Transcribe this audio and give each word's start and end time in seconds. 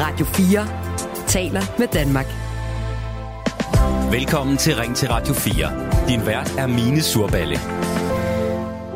Radio 0.00 0.26
4 0.26 0.66
taler 1.26 1.62
med 1.78 1.88
Danmark. 1.88 2.26
Velkommen 4.12 4.56
til 4.56 4.76
Ring 4.76 4.96
til 4.96 5.08
Radio 5.08 5.34
4. 5.34 5.70
Din 6.08 6.26
vært 6.26 6.54
er 6.58 6.66
Mine 6.66 7.02
Surballe. 7.02 7.58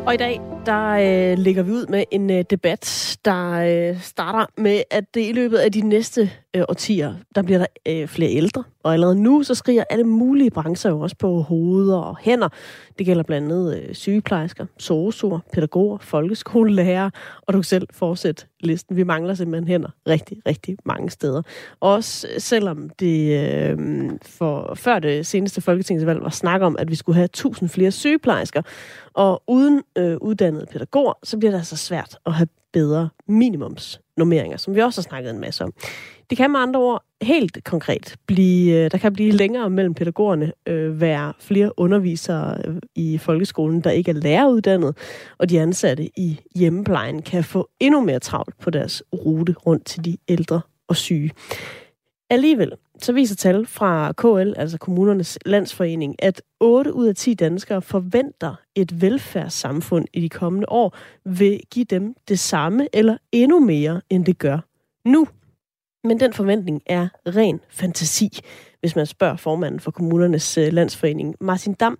Og 0.06 0.14
i 0.14 0.16
dag, 0.16 0.40
der 0.66 0.90
øh, 1.32 1.38
lægger 1.38 1.62
vi 1.62 1.70
ud 1.70 1.86
med 1.86 2.04
en 2.10 2.30
øh, 2.30 2.44
debat, 2.50 3.16
der 3.24 3.50
øh, 3.50 4.00
starter 4.00 4.46
med, 4.56 4.82
at 4.90 5.14
det 5.14 5.28
i 5.28 5.32
løbet 5.32 5.58
af 5.58 5.72
de 5.72 5.80
næste 5.80 6.30
øh, 6.56 6.62
årtier, 6.68 7.14
der 7.34 7.42
bliver 7.42 7.58
der 7.58 7.66
øh, 7.86 8.08
flere 8.08 8.30
ældre. 8.30 8.64
Og 8.82 8.92
allerede 8.92 9.22
nu, 9.22 9.42
så 9.42 9.54
skriger 9.54 9.84
alle 9.90 10.04
mulige 10.04 10.50
brancher 10.50 10.90
jo 10.90 11.00
også 11.00 11.16
på 11.16 11.40
hoveder 11.40 11.96
og 11.96 12.16
hænder. 12.20 12.48
Det 12.98 13.06
gælder 13.06 13.22
blandt 13.22 13.52
andet 13.52 13.82
øh, 13.82 13.94
sygeplejersker, 13.94 14.66
sosuer, 14.78 15.38
pædagoger, 15.52 15.98
folkeskolelærer, 15.98 17.10
og 17.42 17.54
du 17.54 17.58
kan 17.58 17.64
selv 17.64 17.88
fortsætte 17.92 18.46
listen. 18.60 18.96
Vi 18.96 19.02
mangler 19.02 19.34
simpelthen 19.34 19.68
hænder 19.68 19.88
rigtig, 20.08 20.38
rigtig 20.46 20.76
mange 20.84 21.10
steder. 21.10 21.42
Også 21.80 22.28
øh, 22.34 22.40
selvom 22.40 22.90
det 22.90 23.40
øh, 23.40 23.78
for 24.22 24.74
før 24.74 24.98
det 24.98 25.26
seneste 25.26 25.60
folketingsvalg 25.60 26.22
var 26.22 26.30
snak 26.30 26.60
om, 26.60 26.76
at 26.78 26.90
vi 26.90 26.94
skulle 26.94 27.16
have 27.16 27.24
1000 27.24 27.68
flere 27.68 27.90
sygeplejersker, 27.90 28.62
og 29.14 29.42
uden 29.46 29.82
øh, 29.98 30.16
uddannede 30.50 30.66
pædagoger, 30.72 31.12
så 31.22 31.38
bliver 31.38 31.50
det 31.50 31.58
altså 31.58 31.76
svært 31.76 32.18
at 32.26 32.32
have 32.32 32.48
bedre 32.72 33.08
minimumsnormeringer, 33.28 34.56
som 34.56 34.74
vi 34.74 34.80
også 34.80 35.00
har 35.00 35.08
snakket 35.08 35.30
en 35.30 35.40
masse 35.40 35.64
om. 35.64 35.72
Det 36.30 36.38
kan 36.38 36.50
med 36.50 36.60
andre 36.60 36.80
ord 36.80 37.04
helt 37.22 37.64
konkret 37.64 38.16
blive, 38.26 38.84
øh, 38.84 38.90
der 38.90 38.98
kan 38.98 39.12
blive 39.12 39.32
længere 39.32 39.70
mellem 39.70 39.94
pædagogerne, 39.94 40.52
øh, 40.66 41.00
være 41.00 41.32
flere 41.38 41.78
undervisere 41.78 42.56
øh, 42.64 42.76
i 42.94 43.18
folkeskolen, 43.18 43.80
der 43.80 43.90
ikke 43.90 44.10
er 44.10 44.14
læreruddannet, 44.14 44.96
og 45.38 45.50
de 45.50 45.60
ansatte 45.60 46.04
i 46.18 46.40
hjemmeplejen 46.54 47.22
kan 47.22 47.44
få 47.44 47.68
endnu 47.80 48.00
mere 48.00 48.18
travlt 48.18 48.58
på 48.58 48.70
deres 48.70 49.02
rute 49.12 49.54
rundt 49.66 49.84
til 49.86 50.04
de 50.04 50.16
ældre 50.28 50.60
og 50.88 50.96
syge. 50.96 51.30
Alligevel, 52.30 52.72
så 53.04 53.12
viser 53.12 53.36
tal 53.36 53.66
fra 53.66 54.12
KL, 54.12 54.52
altså 54.56 54.78
kommunernes 54.78 55.38
landsforening, 55.46 56.22
at 56.22 56.42
8 56.60 56.94
ud 56.94 57.06
af 57.06 57.16
10 57.16 57.34
danskere 57.34 57.82
forventer 57.82 58.54
et 58.74 59.00
velfærdssamfund 59.00 60.06
i 60.12 60.20
de 60.20 60.28
kommende 60.28 60.68
år 60.68 60.96
vil 61.24 61.60
give 61.70 61.84
dem 61.84 62.14
det 62.28 62.38
samme 62.38 62.88
eller 62.92 63.16
endnu 63.32 63.60
mere, 63.60 64.00
end 64.10 64.24
det 64.24 64.38
gør 64.38 64.58
nu. 65.04 65.28
Men 66.04 66.20
den 66.20 66.32
forventning 66.32 66.82
er 66.86 67.08
ren 67.26 67.60
fantasi, 67.68 68.40
hvis 68.80 68.96
man 68.96 69.06
spørger 69.06 69.36
formanden 69.36 69.80
for 69.80 69.90
kommunernes 69.90 70.58
øh, 70.58 70.72
landsforening, 70.72 71.34
Martin 71.40 71.74
Dam, 71.74 71.98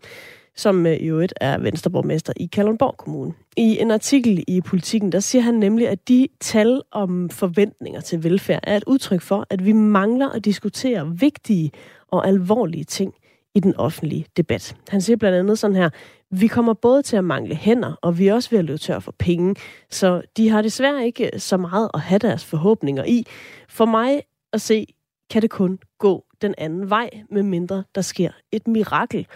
som 0.57 0.87
øh, 0.87 0.97
i 0.97 1.07
øvrigt 1.07 1.35
er 1.41 1.59
venstreborgmester 1.59 2.33
i 2.37 2.47
Kalundborg 2.47 2.97
Kommune. 2.97 3.33
I 3.57 3.79
en 3.79 3.91
artikel 3.91 4.45
i 4.49 4.61
Politiken, 4.61 5.13
der 5.13 5.21
siger 5.21 5.43
han 5.43 5.55
nemlig, 5.55 5.89
at 5.89 6.09
de 6.09 6.29
tal 6.41 6.83
om 6.91 7.31
forventninger 7.31 8.01
til 8.01 8.25
velfærd 8.25 8.61
er 8.63 8.77
et 8.77 8.85
udtryk 8.87 9.21
for, 9.21 9.47
at 9.51 9.65
vi 9.65 9.73
mangler 9.73 10.29
at 10.29 10.45
diskutere 10.45 11.19
vigtige 11.19 11.71
og 12.09 12.29
alvorlige 12.29 12.85
ting 12.85 13.15
i 13.55 13.61
den 13.61 13.77
offentlige 13.77 14.27
debat. 14.37 14.77
Han 14.89 15.01
siger 15.01 15.17
blandt 15.17 15.39
andet 15.39 15.59
sådan 15.59 15.77
her, 15.77 15.91
vi 16.31 16.47
kommer 16.47 16.75
både 16.75 17.03
til 17.03 17.17
at 17.17 17.25
mangle 17.25 17.55
hænder, 17.55 17.93
og 18.03 18.19
vi 18.19 18.29
er 18.29 18.35
også 18.35 18.51
ved 18.51 18.59
at 18.59 18.65
løbe 18.65 18.79
tør 18.79 18.99
for 18.99 19.15
penge, 19.19 19.55
så 19.91 20.23
de 20.37 20.49
har 20.49 20.63
desværre 20.63 21.07
ikke 21.07 21.31
øh, 21.35 21.41
så 21.41 21.57
meget 21.57 21.91
at 21.95 22.01
have 22.01 22.19
deres 22.19 22.45
forhåbninger 22.45 23.05
i. 23.05 23.27
For 23.69 23.85
mig 23.85 24.23
at 24.53 24.61
se, 24.61 24.87
kan 25.31 25.43
det 25.43 25.51
kun 25.51 25.79
gå 25.99 26.25
den 26.43 26.55
anden 26.59 26.91
vej, 26.91 27.11
med 27.31 27.43
mindre 27.43 27.85
der 27.95 28.01
sker 28.01 28.31
et 28.53 28.69
mirakel. 28.69 29.27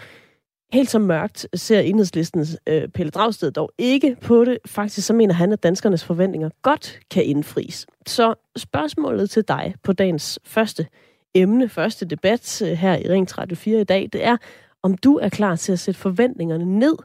Helt 0.72 0.90
så 0.90 0.98
mørkt 0.98 1.46
ser 1.54 1.80
enhedslistens 1.80 2.58
øh, 2.66 2.88
Pelle 2.88 3.10
Dragsted 3.10 3.50
dog 3.50 3.70
ikke 3.78 4.16
på 4.20 4.44
det. 4.44 4.58
Faktisk 4.66 5.06
så 5.06 5.12
mener 5.12 5.34
han, 5.34 5.52
at 5.52 5.62
danskernes 5.62 6.04
forventninger 6.04 6.50
godt 6.62 6.98
kan 7.10 7.24
indfries. 7.24 7.86
Så 8.06 8.34
spørgsmålet 8.56 9.30
til 9.30 9.48
dig 9.48 9.74
på 9.82 9.92
dagens 9.92 10.38
første 10.44 10.86
emne, 11.34 11.68
første 11.68 12.06
debat 12.06 12.62
øh, 12.62 12.68
her 12.68 12.96
i 12.96 13.08
Ring 13.08 13.30
34 13.30 13.80
i 13.80 13.84
dag, 13.84 14.08
det 14.12 14.24
er, 14.24 14.36
om 14.82 14.96
du 14.96 15.16
er 15.16 15.28
klar 15.28 15.56
til 15.56 15.72
at 15.72 15.78
sætte 15.78 16.00
forventningerne 16.00 16.78
ned 16.78 16.96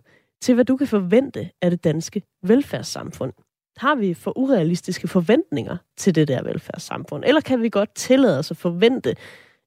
til, 0.41 0.55
hvad 0.55 0.65
du 0.65 0.77
kan 0.77 0.87
forvente 0.87 1.49
af 1.61 1.69
det 1.69 1.83
danske 1.83 2.21
velfærdssamfund. 2.43 3.33
Har 3.77 3.95
vi 3.95 4.13
for 4.13 4.37
urealistiske 4.37 5.07
forventninger 5.07 5.77
til 5.97 6.15
det 6.15 6.27
der 6.27 6.43
velfærdssamfund? 6.43 7.23
Eller 7.27 7.41
kan 7.41 7.61
vi 7.61 7.69
godt 7.69 7.95
tillade 7.95 8.39
os 8.39 8.51
at 8.51 8.57
forvente, 8.57 9.15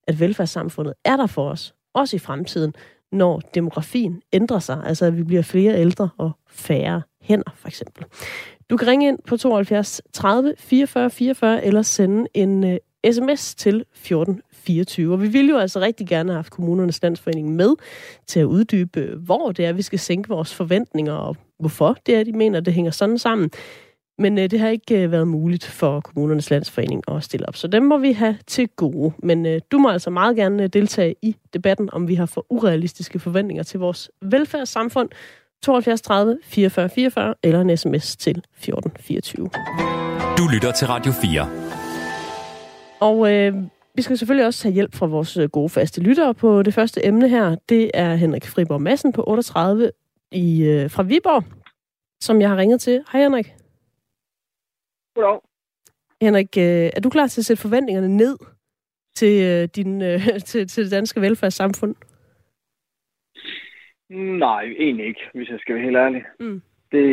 at 0.09 0.21
velfærdssamfundet 0.21 0.95
er 1.05 1.17
der 1.17 1.27
for 1.27 1.51
os, 1.51 1.75
også 1.95 2.17
i 2.17 2.19
fremtiden, 2.19 2.75
når 3.13 3.41
demografien 3.55 4.23
ændrer 4.33 4.59
sig, 4.59 4.83
altså 4.85 5.07
at 5.07 5.17
vi 5.17 5.23
bliver 5.23 5.43
flere 5.43 5.81
ældre 5.81 6.09
og 6.19 6.31
færre 6.49 7.03
hænder, 7.21 7.53
for 7.57 7.69
eksempel. 7.69 8.05
Du 8.71 8.77
kan 8.77 8.89
ringe 8.89 9.09
ind 9.09 9.19
på 9.27 9.37
72 9.37 10.03
30 10.13 10.55
44 10.59 11.11
44 11.11 11.65
eller 11.65 11.83
sende 11.83 12.27
en 12.35 12.65
øh, 12.65 12.77
uh, 13.07 13.13
sms 13.13 13.55
til 13.55 13.75
1424. 13.75 15.13
Og 15.13 15.23
vi 15.23 15.29
vil 15.29 15.49
jo 15.49 15.59
altså 15.59 15.81
rigtig 15.81 16.07
gerne 16.07 16.33
have 16.33 16.37
haft 16.37 16.53
kommunernes 16.53 17.03
landsforening 17.03 17.57
med 17.57 17.75
til 18.27 18.41
at 18.41 18.45
uddybe, 18.45 19.01
øh, 19.01 19.19
hvor 19.19 19.53
det 19.53 19.65
er, 19.65 19.73
vi 19.73 19.83
skal 19.83 19.99
sænke 19.99 20.29
vores 20.29 20.55
forventninger, 20.55 21.13
og 21.13 21.37
hvorfor 21.59 21.97
det 22.07 22.17
er, 22.17 22.25
de 22.25 22.33
mener, 22.33 22.61
det 22.61 22.75
hænger 22.75 22.91
sådan 22.91 23.19
sammen. 23.19 23.51
Men 24.23 24.39
øh, 24.39 24.51
det 24.51 24.61
har 24.61 24.69
ikke 24.69 25.03
øh, 25.03 25.13
været 25.13 25.29
muligt 25.29 25.65
for 25.65 26.01
kommunernes 26.01 26.51
landsforening 26.51 27.03
at 27.09 27.25
stille 27.25 27.49
op, 27.49 27.57
så 27.57 27.67
dem 27.69 27.83
må 27.83 27.99
vi 27.99 28.13
have 28.13 28.39
til 28.47 28.69
gode. 28.69 29.13
Men 29.23 29.47
øh, 29.47 29.61
du 29.73 29.79
må 29.79 29.91
altså 29.91 30.11
meget 30.11 30.37
gerne 30.37 30.63
øh, 30.63 30.69
deltage 30.69 31.15
i 31.23 31.37
debatten, 31.55 31.89
om 31.93 32.09
vi 32.09 32.15
har 32.15 32.27
for 32.27 32.47
urealistiske 32.51 33.19
forventninger 33.19 33.63
til 33.63 33.81
vores 33.81 34.11
velfærdssamfund. 34.21 35.09
72 35.63 36.01
30 36.01 36.39
44 36.45 36.89
44 36.89 37.35
eller 37.43 37.61
en 37.61 37.77
sms 37.77 38.17
til 38.17 38.31
1424. 38.31 39.51
Du 40.39 40.49
lytter 40.55 40.73
til 40.73 40.87
Radio 40.87 41.13
4. 41.13 41.49
Og 43.01 43.33
øh, 43.33 43.55
vi 43.95 44.03
skal 44.03 44.19
selvfølgelig 44.19 44.47
også 44.47 44.65
have 44.69 44.75
hjælp 44.75 44.95
fra 44.95 45.07
vores 45.07 45.37
øh, 45.37 45.49
gode 45.49 45.69
faste 45.69 46.01
lyttere 46.01 46.35
på 46.35 46.63
det 46.63 46.75
første 46.75 47.07
emne 47.07 47.29
her. 47.29 47.57
Det 47.69 47.91
er 47.95 48.15
Henrik 48.15 48.47
Friborg 48.47 48.83
Madsen 48.83 49.13
på 49.13 49.25
38 49.27 49.91
i, 50.33 50.63
øh, 50.63 50.91
fra 50.91 51.03
Viborg, 51.03 51.45
som 52.21 52.41
jeg 52.41 52.49
har 52.49 52.57
ringet 52.57 52.81
til. 52.81 53.01
Hej 53.13 53.23
Henrik. 53.23 53.62
Goddag. 55.15 55.41
Henrik, 56.21 56.57
øh, 56.59 56.91
er 56.97 57.01
du 57.01 57.11
klar 57.11 57.27
til 57.27 57.41
at 57.41 57.45
sætte 57.45 57.63
forventningerne 57.63 58.17
ned 58.17 58.37
til, 59.15 59.35
øh, 59.45 59.69
din, 59.77 60.03
øh, 60.03 60.21
til, 60.51 60.69
til 60.69 60.85
det 60.85 60.93
danske 60.93 61.21
velfærdssamfund? 61.21 61.95
Nej, 64.39 64.65
egentlig 64.79 65.07
ikke, 65.07 65.21
hvis 65.35 65.49
jeg 65.49 65.59
skal 65.61 65.75
være 65.75 65.85
helt 65.85 65.97
ærlig. 65.97 66.25
Mm. 66.41 66.63
Det, 66.93 67.07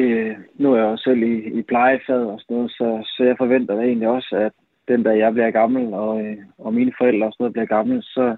nu 0.55 0.73
er 0.73 0.77
jeg 0.77 0.91
jo 0.91 0.97
selv 0.97 1.23
i, 1.23 1.59
i 1.59 1.61
plejefaget 1.61 2.27
og 2.27 2.39
sådan 2.39 2.55
noget, 2.55 2.71
så, 2.71 3.13
så 3.17 3.23
jeg 3.23 3.35
forventer 3.37 3.75
da 3.75 3.81
egentlig 3.81 4.07
også, 4.07 4.35
at 4.35 4.51
den 4.87 5.05
der 5.05 5.11
jeg 5.11 5.33
bliver 5.33 5.51
gammel, 5.51 5.93
og, 5.93 6.35
og 6.57 6.73
mine 6.73 6.93
forældre 6.97 7.27
og 7.27 7.33
sådan 7.33 7.43
noget 7.43 7.53
bliver 7.53 7.65
gamle, 7.65 8.01
så, 8.01 8.37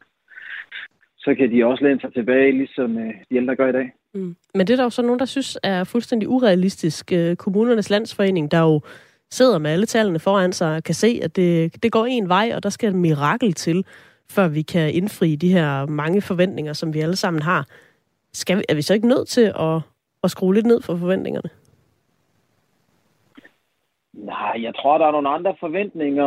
så 1.18 1.36
kan 1.36 1.52
de 1.52 1.66
også 1.66 1.84
læne 1.84 2.02
sig 2.02 2.14
tilbage, 2.14 2.52
ligesom 2.52 2.96
de 3.30 3.36
ældre 3.36 3.56
gør 3.56 3.70
i 3.70 3.72
dag. 3.72 3.94
Mm. 4.14 4.36
Men 4.56 4.68
det 4.68 4.74
er 4.74 4.78
der 4.78 4.84
jo 4.84 4.90
så 4.90 5.02
nogen, 5.02 5.20
der 5.20 5.26
synes 5.26 5.58
er 5.64 5.84
fuldstændig 5.84 6.30
urealistisk. 6.30 7.12
Kommunernes 7.38 7.90
landsforening, 7.90 8.52
der 8.52 8.60
jo 8.60 8.82
sidder 9.32 9.60
med 9.60 9.72
alle 9.72 9.86
tallene 9.86 10.20
foran 10.20 10.54
sig, 10.54 10.76
og 10.76 10.84
kan 10.84 10.96
se, 10.96 11.20
at 11.24 11.36
det, 11.36 11.84
det 11.84 11.92
går 11.92 12.06
en 12.06 12.30
vej, 12.30 12.52
og 12.56 12.64
der 12.64 12.70
skal 12.70 12.90
et 12.90 12.96
mirakel 12.96 13.54
til, 13.54 13.86
før 14.32 14.48
vi 14.48 14.62
kan 14.62 14.94
indfri 14.94 15.36
de 15.36 15.54
her 15.54 15.86
mange 15.86 16.22
forventninger, 16.22 16.74
som 16.74 16.94
vi 16.94 17.00
alle 17.00 17.16
sammen 17.16 17.42
har. 17.42 17.68
Skal 18.34 18.58
vi, 18.58 18.64
er 18.70 18.76
vi 18.76 18.82
så 18.82 18.94
ikke 18.94 19.08
nødt 19.08 19.28
til 19.28 19.54
at, 19.60 19.82
at 20.24 20.32
skrue 20.32 20.54
lidt 20.54 20.66
ned 20.66 20.82
for 20.82 20.96
forventningerne? 20.96 21.50
Nej, 24.14 24.56
jeg 24.62 24.76
tror, 24.76 24.98
der 24.98 25.08
er 25.08 25.12
nogle 25.12 25.30
andre 25.30 25.56
forventninger 25.60 26.24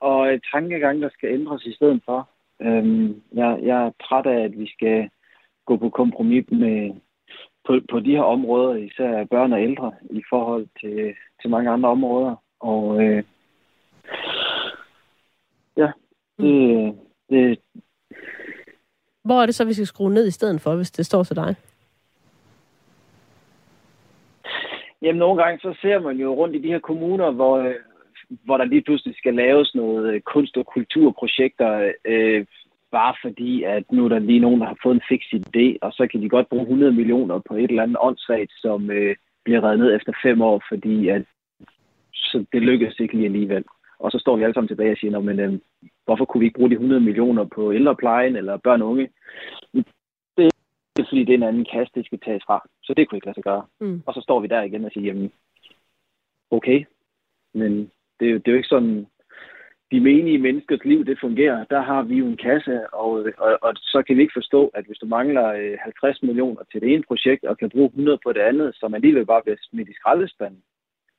og 0.00 0.34
et 0.34 0.42
tankegang, 0.52 1.02
der 1.02 1.08
skal 1.12 1.28
ændres 1.32 1.64
i 1.64 1.74
stedet 1.74 2.00
for. 2.04 2.28
Øhm, 2.62 3.22
jeg, 3.32 3.58
jeg 3.62 3.86
er 3.86 3.90
træt 4.02 4.26
af, 4.26 4.44
at 4.44 4.58
vi 4.58 4.66
skal 4.66 5.08
gå 5.66 5.76
på 5.76 5.88
kompromis 5.88 6.44
med, 6.50 6.90
på, 7.66 7.80
på 7.90 8.00
de 8.00 8.10
her 8.10 8.22
områder, 8.22 8.74
især 8.74 9.24
børn 9.24 9.52
og 9.52 9.62
ældre, 9.62 9.92
i 10.10 10.22
forhold 10.30 10.66
til, 10.80 11.14
til 11.40 11.50
mange 11.50 11.70
andre 11.70 11.88
områder. 11.88 12.36
Og 12.60 13.02
øh, 13.02 13.24
ja, 15.76 15.92
det, 16.38 16.94
det... 17.30 17.58
Hvor 19.24 19.42
er 19.42 19.46
det 19.46 19.54
så, 19.54 19.64
vi 19.64 19.72
skal 19.72 19.86
skrue 19.86 20.14
ned 20.14 20.26
i 20.26 20.30
stedet 20.30 20.60
for, 20.60 20.76
hvis 20.76 20.90
det 20.90 21.06
står 21.06 21.22
til 21.22 21.36
dig? 21.36 21.54
Jamen, 25.02 25.18
nogle 25.18 25.42
gange 25.42 25.58
så 25.60 25.78
ser 25.82 25.98
man 25.98 26.16
jo 26.16 26.34
rundt 26.34 26.56
i 26.56 26.62
de 26.62 26.68
her 26.68 26.78
kommuner, 26.78 27.30
hvor, 27.30 27.58
øh, 27.58 27.74
hvor 28.28 28.56
der 28.56 28.64
lige 28.64 28.82
pludselig 28.82 29.16
skal 29.16 29.34
laves 29.34 29.74
noget 29.74 30.24
kunst- 30.24 30.56
og 30.56 30.66
kulturprojekter, 30.66 31.92
øh, 32.04 32.46
bare 32.92 33.14
fordi, 33.22 33.62
at 33.62 33.92
nu 33.92 34.04
er 34.04 34.08
der 34.08 34.18
lige 34.18 34.38
nogen, 34.40 34.60
der 34.60 34.66
har 34.66 34.78
fået 34.82 34.94
en 34.94 35.02
fix 35.08 35.20
idé, 35.34 35.78
og 35.82 35.92
så 35.92 36.06
kan 36.10 36.22
de 36.22 36.28
godt 36.28 36.48
bruge 36.48 36.62
100 36.62 36.92
millioner 36.92 37.38
på 37.38 37.54
et 37.56 37.70
eller 37.70 37.82
andet 37.82 37.96
åndssvagt, 38.00 38.52
som 38.56 38.90
øh, 38.90 39.16
bliver 39.44 39.64
reddet 39.64 39.78
ned 39.78 39.96
efter 39.96 40.12
fem 40.22 40.42
år, 40.42 40.62
fordi 40.68 41.08
at, 41.08 41.22
så 42.14 42.44
det 42.52 42.62
lykkes 42.62 43.00
ikke 43.00 43.14
lige 43.14 43.24
alligevel. 43.26 43.64
Og 43.98 44.10
så 44.10 44.18
står 44.18 44.36
vi 44.36 44.42
alle 44.42 44.54
sammen 44.54 44.68
tilbage 44.68 44.92
og 44.92 44.96
siger, 44.98 45.20
men 45.20 45.40
øh, 45.40 45.58
hvorfor 46.04 46.24
kunne 46.24 46.38
vi 46.40 46.46
ikke 46.46 46.58
bruge 46.58 46.70
de 46.70 46.74
100 46.74 47.00
millioner 47.00 47.44
på 47.44 47.72
ældreplejen 47.72 48.36
eller 48.36 48.56
børn 48.56 48.82
og 48.82 48.88
unge? 48.88 49.08
Det 50.36 51.04
er 51.06 51.08
fordi, 51.08 51.24
det 51.24 51.30
er 51.30 51.38
en 51.38 51.42
anden 51.42 51.66
kasse, 51.72 51.92
det 51.94 52.06
skal 52.06 52.18
tages 52.20 52.42
fra. 52.46 52.68
Så 52.82 52.94
det 52.94 53.08
kunne 53.08 53.16
ikke 53.16 53.26
lade 53.26 53.34
sig 53.34 53.44
gøre. 53.44 53.64
Mm. 53.80 54.02
Og 54.06 54.14
så 54.14 54.20
står 54.20 54.40
vi 54.40 54.46
der 54.46 54.62
igen 54.62 54.84
og 54.84 54.90
siger, 54.94 55.06
jamen, 55.06 55.32
okay, 56.50 56.84
men 57.54 57.90
det, 58.20 58.28
er 58.28 58.32
jo- 58.32 58.38
det 58.38 58.48
er 58.48 58.52
jo 58.52 58.56
ikke 58.56 58.68
sådan, 58.68 59.06
de 59.92 60.00
menige 60.00 60.38
menneskers 60.38 60.84
liv, 60.84 61.04
det 61.04 61.18
fungerer. 61.20 61.64
Der 61.64 61.82
har 61.82 62.02
vi 62.02 62.14
jo 62.14 62.26
en 62.26 62.36
kasse, 62.36 62.94
og, 62.94 63.10
og, 63.38 63.58
og 63.62 63.72
så 63.76 64.02
kan 64.06 64.16
vi 64.16 64.22
ikke 64.22 64.38
forstå, 64.40 64.70
at 64.74 64.84
hvis 64.84 64.98
du 64.98 65.06
mangler 65.06 65.76
50 65.82 66.22
millioner 66.22 66.62
til 66.72 66.80
det 66.80 66.94
ene 66.94 67.02
projekt, 67.08 67.44
og 67.44 67.58
kan 67.58 67.70
bruge 67.70 67.86
100 67.86 68.18
på 68.24 68.32
det 68.32 68.40
andet, 68.40 68.70
som 68.74 68.94
alligevel 68.94 69.26
bare 69.26 69.42
bliver 69.42 69.56
smidt 69.60 69.88
i 69.88 69.94
skraldespanden, 69.94 70.62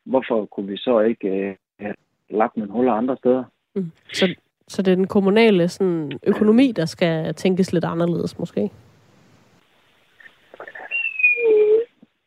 hvorfor 0.06 0.46
kunne 0.46 0.68
vi 0.68 0.78
så 0.78 1.00
ikke 1.00 1.28
øh, 1.28 1.56
have 1.80 1.96
lagt 2.30 2.58
nogle 2.58 2.72
huller 2.72 2.94
andre 2.94 3.18
steder? 3.18 3.44
Mm. 3.76 3.92
Så, 4.14 4.36
så 4.68 4.82
det 4.82 4.92
er 4.92 4.96
den 4.96 5.08
kommunale 5.08 5.68
sådan, 5.68 6.12
økonomi, 6.28 6.72
der 6.76 6.86
skal 6.86 7.34
tænkes 7.34 7.74
lidt 7.74 7.86
anderledes 7.86 8.40
måske? 8.40 8.72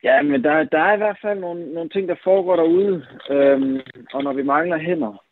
Ja, 0.03 0.23
men 0.23 0.45
der, 0.45 0.65
der 0.65 0.79
er 0.79 0.95
i 0.95 0.97
hvert 0.97 1.19
fald 1.23 1.41
nogle, 1.41 1.75
nogle 1.75 1.89
ting, 1.89 2.09
der 2.09 2.15
foregår 2.25 2.57
derude. 2.57 3.07
Øhm, 3.31 3.81
og 4.15 4.25
når 4.25 4.33
vi 4.33 4.43
mangler 4.43 4.79
hænder, 4.79 5.24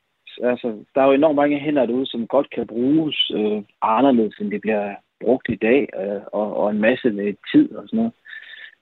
altså, 0.42 0.84
der 0.94 1.00
er 1.00 1.06
jo 1.06 1.12
enormt 1.12 1.36
mange 1.36 1.58
hænder 1.58 1.86
derude, 1.86 2.06
som 2.06 2.26
godt 2.26 2.50
kan 2.50 2.66
bruges 2.66 3.30
øh, 3.34 3.62
anderledes, 3.82 4.38
end 4.40 4.50
det 4.50 4.60
bliver 4.60 4.94
brugt 5.20 5.48
i 5.48 5.56
dag, 5.56 5.88
øh, 6.00 6.22
og, 6.32 6.56
og 6.56 6.70
en 6.70 6.80
masse 6.80 7.10
med 7.10 7.34
tid 7.52 7.74
og 7.76 7.88
sådan 7.88 7.96
noget. 7.96 8.12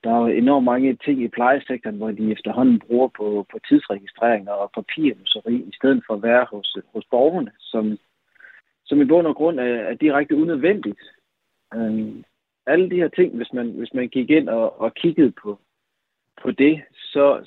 Der 0.04 0.10
er 0.10 0.20
jo 0.20 0.26
enormt 0.26 0.64
mange 0.64 0.96
ting 1.04 1.22
i 1.22 1.28
plejesektoren, 1.28 1.96
hvor 1.96 2.10
de 2.10 2.32
efterhånden 2.32 2.78
bruger 2.78 3.08
på, 3.08 3.46
på 3.52 3.58
tidsregistreringer 3.68 4.52
og 4.52 4.70
papirnusseri, 4.74 5.54
i 5.54 5.72
stedet 5.74 6.02
for 6.06 6.14
at 6.14 6.22
være 6.22 6.46
hos, 6.50 6.76
hos 6.94 7.04
borgerne, 7.10 7.50
som, 7.58 7.98
som 8.86 9.00
i 9.00 9.04
bund 9.04 9.26
og 9.26 9.36
grund 9.36 9.60
er, 9.60 9.74
er 9.90 9.94
direkte 9.94 10.36
unødvendigt. 10.36 11.00
Øh, 11.74 12.14
alle 12.66 12.90
de 12.90 12.96
her 12.96 13.08
ting, 13.08 13.36
hvis 13.36 13.52
man, 13.52 13.70
hvis 13.70 13.94
man 13.94 14.08
gik 14.08 14.30
ind 14.30 14.48
og, 14.48 14.80
og 14.80 14.94
kiggede 14.94 15.32
på, 15.42 15.58
på 16.42 16.50
det, 16.50 16.82
så, 17.12 17.40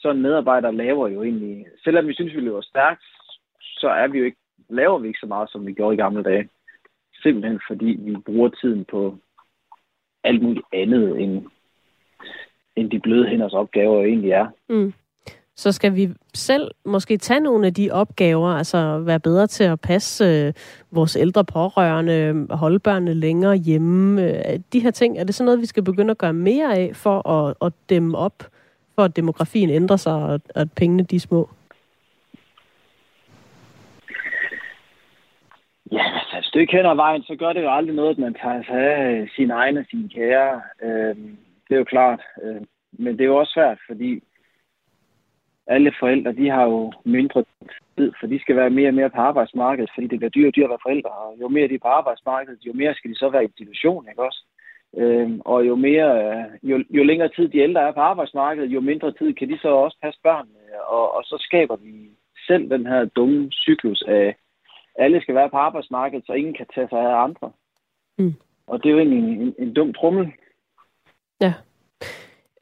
så 0.00 0.12
medarbejdere 0.12 0.74
laver 0.74 1.08
jo 1.08 1.22
egentlig, 1.22 1.66
selvom 1.84 2.08
vi 2.08 2.14
synes, 2.14 2.34
vi 2.34 2.40
løber 2.40 2.60
stærkt, 2.60 3.04
så 3.82 3.88
er 3.88 4.08
vi 4.08 4.18
jo 4.18 4.24
ikke, 4.24 4.40
laver 4.68 4.98
vi 4.98 5.06
ikke 5.08 5.24
så 5.24 5.26
meget, 5.26 5.50
som 5.50 5.66
vi 5.66 5.72
gjorde 5.72 5.94
i 5.94 6.02
gamle 6.04 6.22
dage. 6.22 6.48
Simpelthen 7.22 7.60
fordi 7.68 7.90
vi 8.06 8.16
bruger 8.26 8.48
tiden 8.48 8.84
på 8.90 9.16
alt 10.24 10.42
muligt 10.42 10.66
andet, 10.72 11.20
end, 11.22 11.46
end 12.76 12.90
de 12.90 13.00
bløde 13.00 13.28
hænders 13.28 13.52
opgaver 13.52 14.04
egentlig 14.04 14.30
er. 14.30 14.46
Mm. 14.68 14.92
Så 15.56 15.72
skal 15.72 15.96
vi 15.96 16.08
selv 16.34 16.70
måske 16.84 17.16
tage 17.16 17.40
nogle 17.40 17.66
af 17.66 17.74
de 17.74 17.90
opgaver, 17.90 18.48
altså 18.48 18.98
være 18.98 19.20
bedre 19.20 19.46
til 19.46 19.64
at 19.64 19.80
passe 19.80 20.24
øh, 20.24 20.52
vores 20.90 21.16
ældre 21.16 21.44
pårørende, 21.44 22.46
holde 22.50 22.78
børnene 22.78 23.14
længere 23.14 23.56
hjemme. 23.56 24.22
Øh, 24.22 24.58
de 24.72 24.80
her 24.80 24.90
ting, 24.90 25.18
er 25.18 25.24
det 25.24 25.34
sådan 25.34 25.44
noget, 25.44 25.60
vi 25.60 25.66
skal 25.66 25.84
begynde 25.84 26.10
at 26.10 26.18
gøre 26.18 26.32
mere 26.32 26.76
af 26.76 26.90
for 26.94 27.28
at, 27.28 27.54
at 27.66 27.72
dæmme 27.90 28.18
op, 28.18 28.42
for 28.94 29.02
at 29.02 29.16
demografien 29.16 29.70
ændrer 29.70 29.96
sig, 29.96 30.14
og 30.14 30.40
at 30.54 30.72
pengene 30.72 31.02
de 31.02 31.16
er 31.16 31.20
små? 31.20 31.48
Ja, 35.92 36.04
altså 36.18 36.38
et 36.38 36.41
stykke 36.52 36.76
hen 36.76 36.86
ad 36.86 36.96
vejen, 36.96 37.22
så 37.22 37.34
gør 37.36 37.52
det 37.52 37.62
jo 37.62 37.70
aldrig 37.76 37.94
noget, 37.96 38.10
at 38.10 38.18
man 38.18 38.34
tager 38.34 38.62
sig 38.62 38.82
af 38.96 39.28
sine 39.36 39.54
egne 39.54 39.80
og 39.80 39.86
sine 39.90 40.08
kære. 40.08 40.62
Øh, 40.82 41.16
det 41.66 41.74
er 41.74 41.82
jo 41.82 41.84
klart. 41.84 42.20
Øh, 42.42 42.60
men 42.92 43.12
det 43.12 43.20
er 43.20 43.32
jo 43.32 43.36
også 43.36 43.52
svært, 43.52 43.78
fordi 43.88 44.22
alle 45.66 45.92
forældre, 46.00 46.32
de 46.32 46.50
har 46.50 46.64
jo 46.64 46.92
mindre 47.04 47.44
tid, 47.96 48.12
for 48.20 48.26
de 48.26 48.40
skal 48.40 48.56
være 48.56 48.70
mere 48.70 48.88
og 48.88 48.94
mere 48.94 49.10
på 49.10 49.20
arbejdsmarkedet, 49.20 49.90
fordi 49.94 50.06
det 50.06 50.18
bliver 50.18 50.30
dyrere 50.30 50.50
og 50.50 50.56
dyrere 50.56 50.66
at 50.66 50.70
være 50.70 50.86
forældre. 50.88 51.10
Og 51.10 51.36
jo 51.40 51.48
mere 51.48 51.68
de 51.68 51.74
er 51.74 51.86
på 51.86 51.88
arbejdsmarkedet, 51.88 52.66
jo 52.66 52.72
mere 52.72 52.94
skal 52.94 53.10
de 53.10 53.16
så 53.16 53.28
være 53.28 53.42
i 53.42 53.46
institution, 53.46 54.08
ikke 54.10 54.22
også? 54.22 54.40
Øhm, 54.96 55.40
og 55.44 55.66
jo, 55.66 55.74
mere, 55.74 56.10
øh, 56.24 56.70
jo, 56.70 56.84
jo 56.90 57.02
længere 57.02 57.28
tid 57.28 57.48
de 57.48 57.58
ældre 57.58 57.80
er 57.88 57.92
på 57.92 58.00
arbejdsmarkedet, 58.00 58.70
jo 58.70 58.80
mindre 58.80 59.12
tid 59.12 59.34
kan 59.34 59.48
de 59.48 59.58
så 59.58 59.68
også 59.68 59.96
passe 60.02 60.20
børnene. 60.22 60.58
Og, 60.88 61.14
og 61.16 61.22
så 61.24 61.36
skaber 61.40 61.76
vi 61.76 61.92
selv 62.46 62.70
den 62.70 62.86
her 62.86 63.04
dumme 63.04 63.50
cyklus 63.50 64.02
af, 64.02 64.36
alle 64.94 65.20
skal 65.20 65.34
være 65.34 65.50
på 65.50 65.56
arbejdsmarkedet, 65.56 66.26
så 66.26 66.32
ingen 66.32 66.54
kan 66.54 66.66
tage 66.74 66.88
sig 66.88 66.98
af 66.98 67.24
andre. 67.24 67.50
Mm. 68.18 68.34
Og 68.66 68.82
det 68.82 68.88
er 68.88 68.92
jo 68.92 68.98
egentlig 68.98 69.18
en, 69.18 69.40
en, 69.40 69.54
en 69.58 69.74
dum 69.74 69.92
trummel. 69.92 70.32
Ja. 71.40 71.52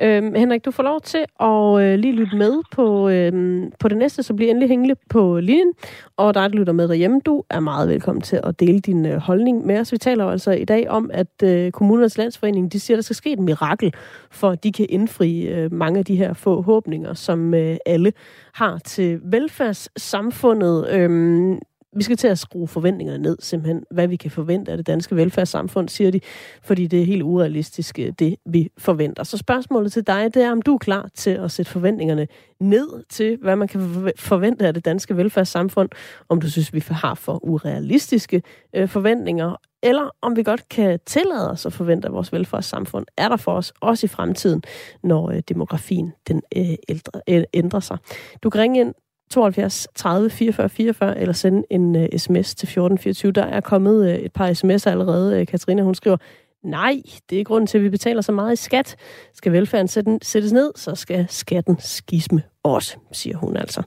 Øhm, 0.02 0.34
Henrik, 0.34 0.64
du 0.64 0.70
får 0.70 0.82
lov 0.82 1.00
til 1.00 1.24
at 1.40 1.82
øh, 1.82 1.98
lige 1.98 2.12
lytte 2.12 2.36
med 2.36 2.62
på, 2.72 3.08
øh, 3.08 3.32
på 3.80 3.88
det 3.88 3.96
næste, 3.98 4.22
så 4.22 4.34
bliver 4.34 4.50
endelig 4.50 4.68
hængende 4.68 4.94
på 5.10 5.40
linjen. 5.40 5.74
Og 6.16 6.34
dig, 6.34 6.50
der 6.50 6.56
lytter 6.56 6.72
med 6.72 6.88
derhjemme, 6.88 7.20
du 7.20 7.44
er 7.50 7.60
meget 7.60 7.88
velkommen 7.88 8.22
til 8.22 8.40
at 8.44 8.60
dele 8.60 8.80
din 8.80 9.06
øh, 9.06 9.16
holdning 9.16 9.66
med 9.66 9.80
os. 9.80 9.92
Vi 9.92 9.98
taler 9.98 10.24
jo 10.24 10.30
altså 10.30 10.50
i 10.50 10.64
dag 10.64 10.88
om, 10.88 11.10
at 11.12 11.42
øh, 11.44 11.72
kommunernes 11.72 12.18
landsforening, 12.18 12.72
de 12.72 12.80
siger, 12.80 12.96
at 12.96 12.98
der 12.98 13.02
skal 13.02 13.16
ske 13.16 13.32
et 13.32 13.38
mirakel, 13.38 13.94
for 14.30 14.48
at 14.48 14.64
de 14.64 14.72
kan 14.72 14.86
indfri 14.88 15.48
øh, 15.48 15.72
mange 15.72 15.98
af 15.98 16.04
de 16.04 16.16
her 16.16 16.32
forhåbninger, 16.32 17.14
som 17.14 17.54
øh, 17.54 17.76
alle 17.86 18.12
har 18.54 18.78
til 18.78 19.20
velfærdssamfundet. 19.24 20.88
Øh, 20.92 21.58
vi 21.96 22.02
skal 22.02 22.16
til 22.16 22.28
at 22.28 22.38
skrue 22.38 22.68
forventningerne 22.68 23.22
ned, 23.22 23.36
simpelthen, 23.40 23.84
hvad 23.90 24.08
vi 24.08 24.16
kan 24.16 24.30
forvente 24.30 24.70
af 24.70 24.76
det 24.76 24.86
danske 24.86 25.16
velfærdssamfund, 25.16 25.88
siger 25.88 26.10
de, 26.10 26.20
fordi 26.62 26.86
det 26.86 27.00
er 27.00 27.04
helt 27.04 27.22
urealistisk, 27.22 27.98
øh, 27.98 28.12
det 28.18 28.36
vi 28.46 28.70
forventer. 28.78 29.24
Så 29.24 29.36
spørgsmålet 29.36 29.92
til 29.92 30.06
dig, 30.06 30.34
det 30.34 30.42
er, 30.42 30.52
om 30.52 30.62
du 30.62 30.74
er 30.74 30.78
klar 30.78 31.08
til 31.14 31.30
at 31.30 31.50
sætte 31.50 31.70
forventningerne 31.70 32.26
ned 32.60 33.04
til, 33.10 33.38
hvad 33.42 33.56
man 33.56 33.68
kan 33.68 34.10
forvente 34.18 34.66
af 34.66 34.74
det 34.74 34.84
danske 34.84 35.16
velfærdssamfund, 35.16 35.88
om 36.28 36.40
du 36.40 36.50
synes, 36.50 36.74
vi 36.74 36.84
har 36.90 37.14
for 37.14 37.44
urealistiske 37.44 38.42
øh, 38.74 38.88
forventninger, 38.88 39.56
eller 39.82 40.10
om 40.22 40.36
vi 40.36 40.42
godt 40.42 40.68
kan 40.68 40.98
tillade 41.06 41.50
os 41.50 41.66
at 41.66 41.72
forvente, 41.72 42.08
at 42.08 42.14
vores 42.14 42.32
velfærdssamfund 42.32 43.06
er 43.16 43.28
der 43.28 43.36
for 43.36 43.52
os, 43.52 43.72
også 43.80 44.06
i 44.06 44.08
fremtiden, 44.08 44.62
når 45.02 45.30
øh, 45.30 45.42
demografien 45.48 46.12
den, 46.28 46.42
øh, 46.56 46.74
ældre, 46.88 47.20
øh, 47.28 47.44
ændrer 47.54 47.80
sig. 47.80 47.98
Du 48.42 48.50
kan 48.50 48.60
ringe 48.60 48.80
ind 48.80 48.94
72 49.30 49.88
30 49.94 50.30
44 50.30 50.68
44, 50.68 51.18
eller 51.18 51.32
sende 51.32 51.62
en 51.70 51.96
øh, 51.96 52.02
uh, 52.02 52.18
sms 52.18 52.54
til 52.54 52.66
1424. 52.66 53.32
Der 53.32 53.44
er 53.44 53.60
kommet 53.60 54.00
uh, 54.00 54.08
et 54.08 54.32
par 54.32 54.50
sms'er 54.50 54.90
allerede. 54.90 55.40
Uh, 55.40 55.46
Katrine, 55.46 55.82
hun 55.82 55.94
skriver, 55.94 56.16
nej, 56.64 57.02
det 57.30 57.40
er 57.40 57.44
grunden 57.44 57.66
til, 57.66 57.78
at 57.78 57.84
vi 57.84 57.90
betaler 57.90 58.20
så 58.20 58.32
meget 58.32 58.52
i 58.52 58.56
skat. 58.56 58.96
Skal 59.34 59.52
velfærden 59.52 59.88
sættes 60.22 60.52
ned, 60.52 60.72
så 60.76 60.94
skal 60.94 61.26
skatten 61.28 61.76
skisme 61.78 62.42
også, 62.62 62.96
siger 63.12 63.36
hun 63.36 63.56
altså. 63.56 63.82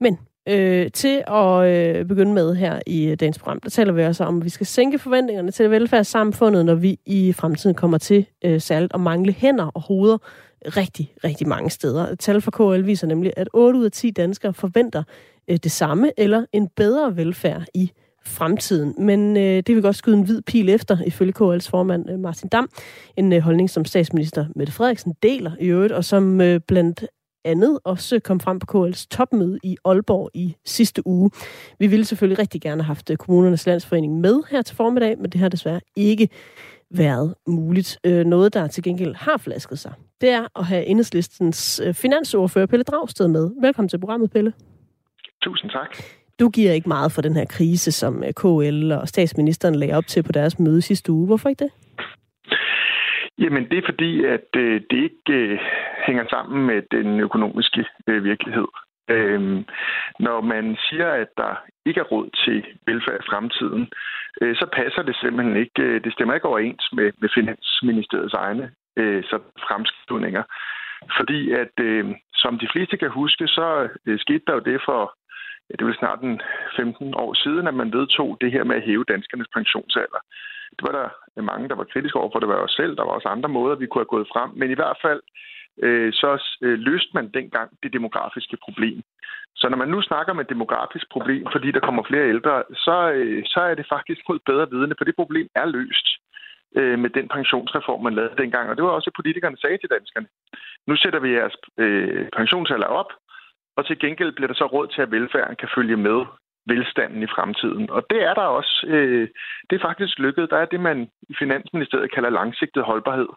Men 0.00 0.18
øh, 0.48 0.90
til 0.90 1.22
at 1.26 1.64
øh, 1.64 2.04
begynde 2.04 2.32
med 2.32 2.54
her 2.54 2.80
i 2.86 3.14
dagens 3.14 3.38
program, 3.38 3.60
der 3.60 3.70
taler 3.70 3.92
vi 3.92 4.04
også 4.04 4.24
om, 4.24 4.38
at 4.38 4.44
vi 4.44 4.50
skal 4.50 4.66
sænke 4.66 4.98
forventningerne 4.98 5.50
til 5.50 5.70
velfærdssamfundet, 5.70 6.66
når 6.66 6.74
vi 6.74 6.98
i 7.06 7.32
fremtiden 7.32 7.74
kommer 7.76 7.98
til 7.98 8.26
øh, 8.44 8.60
særligt 8.60 8.94
at 8.94 9.00
mangle 9.00 9.32
hænder 9.32 9.66
og 9.74 9.80
hoveder 9.80 10.18
rigtig, 10.66 11.14
rigtig 11.24 11.48
mange 11.48 11.70
steder. 11.70 12.14
Tal 12.14 12.40
fra 12.40 12.50
KL 12.50 12.86
viser 12.86 13.06
nemlig, 13.06 13.32
at 13.36 13.48
8 13.52 13.78
ud 13.78 13.84
af 13.84 13.92
10 13.92 14.10
danskere 14.10 14.54
forventer 14.54 15.02
øh, 15.50 15.56
det 15.56 15.72
samme 15.72 16.12
eller 16.16 16.44
en 16.52 16.68
bedre 16.68 17.16
velfærd 17.16 17.64
i 17.74 17.90
fremtiden. 18.24 18.94
Men 18.98 19.36
øh, 19.36 19.62
det 19.66 19.74
vil 19.74 19.82
godt 19.82 19.96
skyde 19.96 20.16
en 20.16 20.22
hvid 20.22 20.42
pil 20.42 20.68
efter, 20.68 20.98
ifølge 21.06 21.32
KL's 21.40 21.70
formand 21.70 22.10
øh, 22.10 22.18
Martin 22.18 22.48
Dam. 22.48 22.70
En 23.16 23.32
øh, 23.32 23.40
holdning, 23.40 23.70
som 23.70 23.84
statsminister 23.84 24.46
Mette 24.56 24.72
Frederiksen 24.72 25.14
deler 25.22 25.52
i 25.60 25.66
øvrigt, 25.66 25.92
og 25.92 26.04
som 26.04 26.40
øh, 26.40 26.60
blandt 26.68 27.04
andet 27.44 27.78
også 27.84 28.18
kom 28.18 28.40
frem 28.40 28.58
på 28.58 28.86
KL's 28.88 29.06
topmøde 29.10 29.58
i 29.62 29.76
Aalborg 29.84 30.30
i 30.34 30.56
sidste 30.64 31.06
uge. 31.06 31.30
Vi 31.78 31.86
ville 31.86 32.04
selvfølgelig 32.04 32.38
rigtig 32.38 32.60
gerne 32.60 32.82
have 32.82 32.86
haft 32.86 33.10
øh, 33.10 33.16
kommunernes 33.16 33.66
landsforening 33.66 34.20
med 34.20 34.40
her 34.50 34.62
til 34.62 34.76
formiddag, 34.76 35.18
men 35.18 35.30
det 35.30 35.40
har 35.40 35.48
desværre 35.48 35.80
ikke 35.96 36.28
været 36.90 37.34
muligt. 37.46 37.98
Øh, 38.06 38.24
noget, 38.24 38.54
der 38.54 38.66
til 38.66 38.82
gengæld 38.82 39.14
har 39.14 39.36
flasket 39.44 39.78
sig, 39.78 39.92
det 40.20 40.28
er 40.30 40.58
at 40.58 40.64
have 40.66 40.84
enhedslistens 40.86 41.80
øh, 41.86 41.94
finansordfører 41.94 42.66
Pelle 42.66 42.84
Dragsted 42.84 43.28
med. 43.28 43.50
Velkommen 43.62 43.88
til 43.88 44.00
programmet, 44.00 44.30
Pelle. 44.32 44.52
Tusind 45.42 45.70
tak. 45.70 45.96
Du 46.40 46.48
giver 46.48 46.72
ikke 46.72 46.88
meget 46.88 47.12
for 47.12 47.22
den 47.22 47.36
her 47.36 47.44
krise, 47.44 47.92
som 47.92 48.24
øh, 48.24 48.32
KL 48.32 48.92
og 48.92 49.08
statsministeren 49.08 49.74
lagde 49.74 49.94
op 49.94 50.06
til 50.06 50.22
på 50.22 50.32
deres 50.32 50.58
møde 50.58 50.82
sidste 50.82 51.12
uge. 51.12 51.26
Hvorfor 51.26 51.48
ikke 51.48 51.64
det? 51.64 51.72
Jamen, 53.38 53.64
det 53.70 53.78
er 53.78 53.82
fordi, 53.90 54.24
at 54.24 54.46
det 54.90 54.98
ikke 55.08 55.60
hænger 56.06 56.24
sammen 56.30 56.66
med 56.66 56.82
den 56.90 57.20
økonomiske 57.20 57.84
virkelighed. 58.06 58.68
Øhm, 59.08 59.64
når 60.20 60.40
man 60.40 60.76
siger, 60.86 61.08
at 61.10 61.28
der 61.36 61.62
ikke 61.86 62.00
er 62.00 62.10
råd 62.12 62.28
til 62.44 62.66
velfærd 62.86 63.20
i 63.20 63.28
fremtiden, 63.30 63.88
øh, 64.40 64.56
så 64.56 64.66
passer 64.72 65.02
det 65.02 65.16
simpelthen 65.16 65.56
ikke. 65.56 65.82
Øh, 65.82 66.04
det 66.04 66.12
stemmer 66.12 66.34
ikke 66.34 66.48
overens 66.52 66.84
med, 66.92 67.12
med 67.20 67.28
Finansministeriets 67.34 68.34
egne 68.34 68.70
øh, 68.96 69.22
så 69.24 69.38
fremskrivninger. 69.66 70.42
Fordi 71.18 71.40
at, 71.62 71.74
øh, 71.80 72.04
som 72.34 72.58
de 72.58 72.68
fleste 72.72 72.96
kan 72.96 73.10
huske, 73.10 73.46
så 73.48 73.88
øh, 74.06 74.18
skete 74.18 74.44
der 74.46 74.54
jo 74.54 74.68
det 74.70 74.80
for 74.84 75.14
ja, 75.70 75.74
det 75.78 75.86
var 75.86 75.96
snart 75.98 76.20
en 76.20 76.40
15 76.76 77.14
år 77.14 77.34
siden, 77.34 77.66
at 77.66 77.74
man 77.74 77.92
vedtog 77.92 78.38
det 78.40 78.52
her 78.52 78.64
med 78.64 78.76
at 78.76 78.82
hæve 78.82 79.04
danskernes 79.08 79.48
pensionsalder. 79.56 80.20
Det 80.76 80.82
var 80.86 80.92
der 80.98 81.42
mange, 81.42 81.68
der 81.68 81.74
var 81.74 81.84
kritiske 81.92 82.18
over 82.18 82.30
for. 82.32 82.40
Det 82.40 82.48
var 82.48 82.58
jo 82.60 82.68
selv. 82.68 82.96
Der 82.96 83.04
var 83.04 83.12
også 83.12 83.28
andre 83.28 83.48
måder, 83.48 83.74
vi 83.76 83.86
kunne 83.86 84.04
have 84.04 84.14
gået 84.14 84.32
frem. 84.32 84.50
Men 84.60 84.70
i 84.70 84.78
hvert 84.80 84.98
fald, 85.04 85.20
øh, 85.82 86.12
så 86.12 86.30
øh, 86.62 86.78
løste 86.78 87.10
man 87.14 87.28
dengang 87.28 87.70
det 87.82 87.92
demografiske 87.92 88.56
problem. 88.64 89.02
Så 89.56 89.68
når 89.68 89.76
man 89.76 89.88
nu 89.88 90.02
snakker 90.02 90.32
om 90.32 90.40
et 90.40 90.48
demografisk 90.48 91.06
problem, 91.10 91.46
fordi 91.52 91.70
der 91.70 91.80
kommer 91.80 92.02
flere 92.02 92.28
ældre, 92.28 92.62
så, 92.74 93.12
øh, 93.12 93.42
så 93.46 93.60
er 93.60 93.74
det 93.74 93.86
faktisk 93.88 94.20
mod 94.28 94.38
bedre 94.46 94.70
vidende, 94.70 94.94
for 94.98 95.04
det 95.04 95.16
problem 95.16 95.48
er 95.54 95.66
løst 95.66 96.08
øh, 96.76 96.98
med 96.98 97.10
den 97.10 97.28
pensionsreform, 97.28 98.02
man 98.02 98.14
lavede 98.14 98.42
dengang. 98.42 98.70
Og 98.70 98.76
det 98.76 98.84
var 98.84 98.90
også, 98.90 99.10
at 99.10 99.18
politikerne 99.18 99.56
sagde 99.56 99.78
til 99.78 99.90
danskerne. 99.90 100.26
Nu 100.86 100.96
sætter 100.96 101.20
vi 101.20 101.30
jeres 101.32 101.56
øh, 101.78 102.28
pensionsalder 102.36 102.86
op, 102.86 103.10
og 103.76 103.86
til 103.86 103.98
gengæld 103.98 104.32
bliver 104.32 104.48
der 104.48 104.54
så 104.54 104.66
råd 104.66 104.86
til, 104.88 105.02
at 105.02 105.10
velfærden 105.10 105.56
kan 105.56 105.68
følge 105.74 105.96
med 105.96 106.20
velstanden 106.66 107.22
i 107.22 107.32
fremtiden. 107.34 107.90
Og 107.90 108.06
det 108.10 108.22
er 108.22 108.34
der 108.34 108.48
også. 108.58 108.84
Øh, 108.86 109.28
det 109.70 109.76
er 109.76 109.86
faktisk 109.88 110.18
lykket. 110.18 110.50
Der 110.50 110.56
er 110.56 110.64
det, 110.64 110.80
man 110.80 111.10
i 111.28 111.34
Finansministeriet 111.38 112.12
kalder 112.14 112.30
langsigtet 112.30 112.82
holdbarhed 112.84 113.28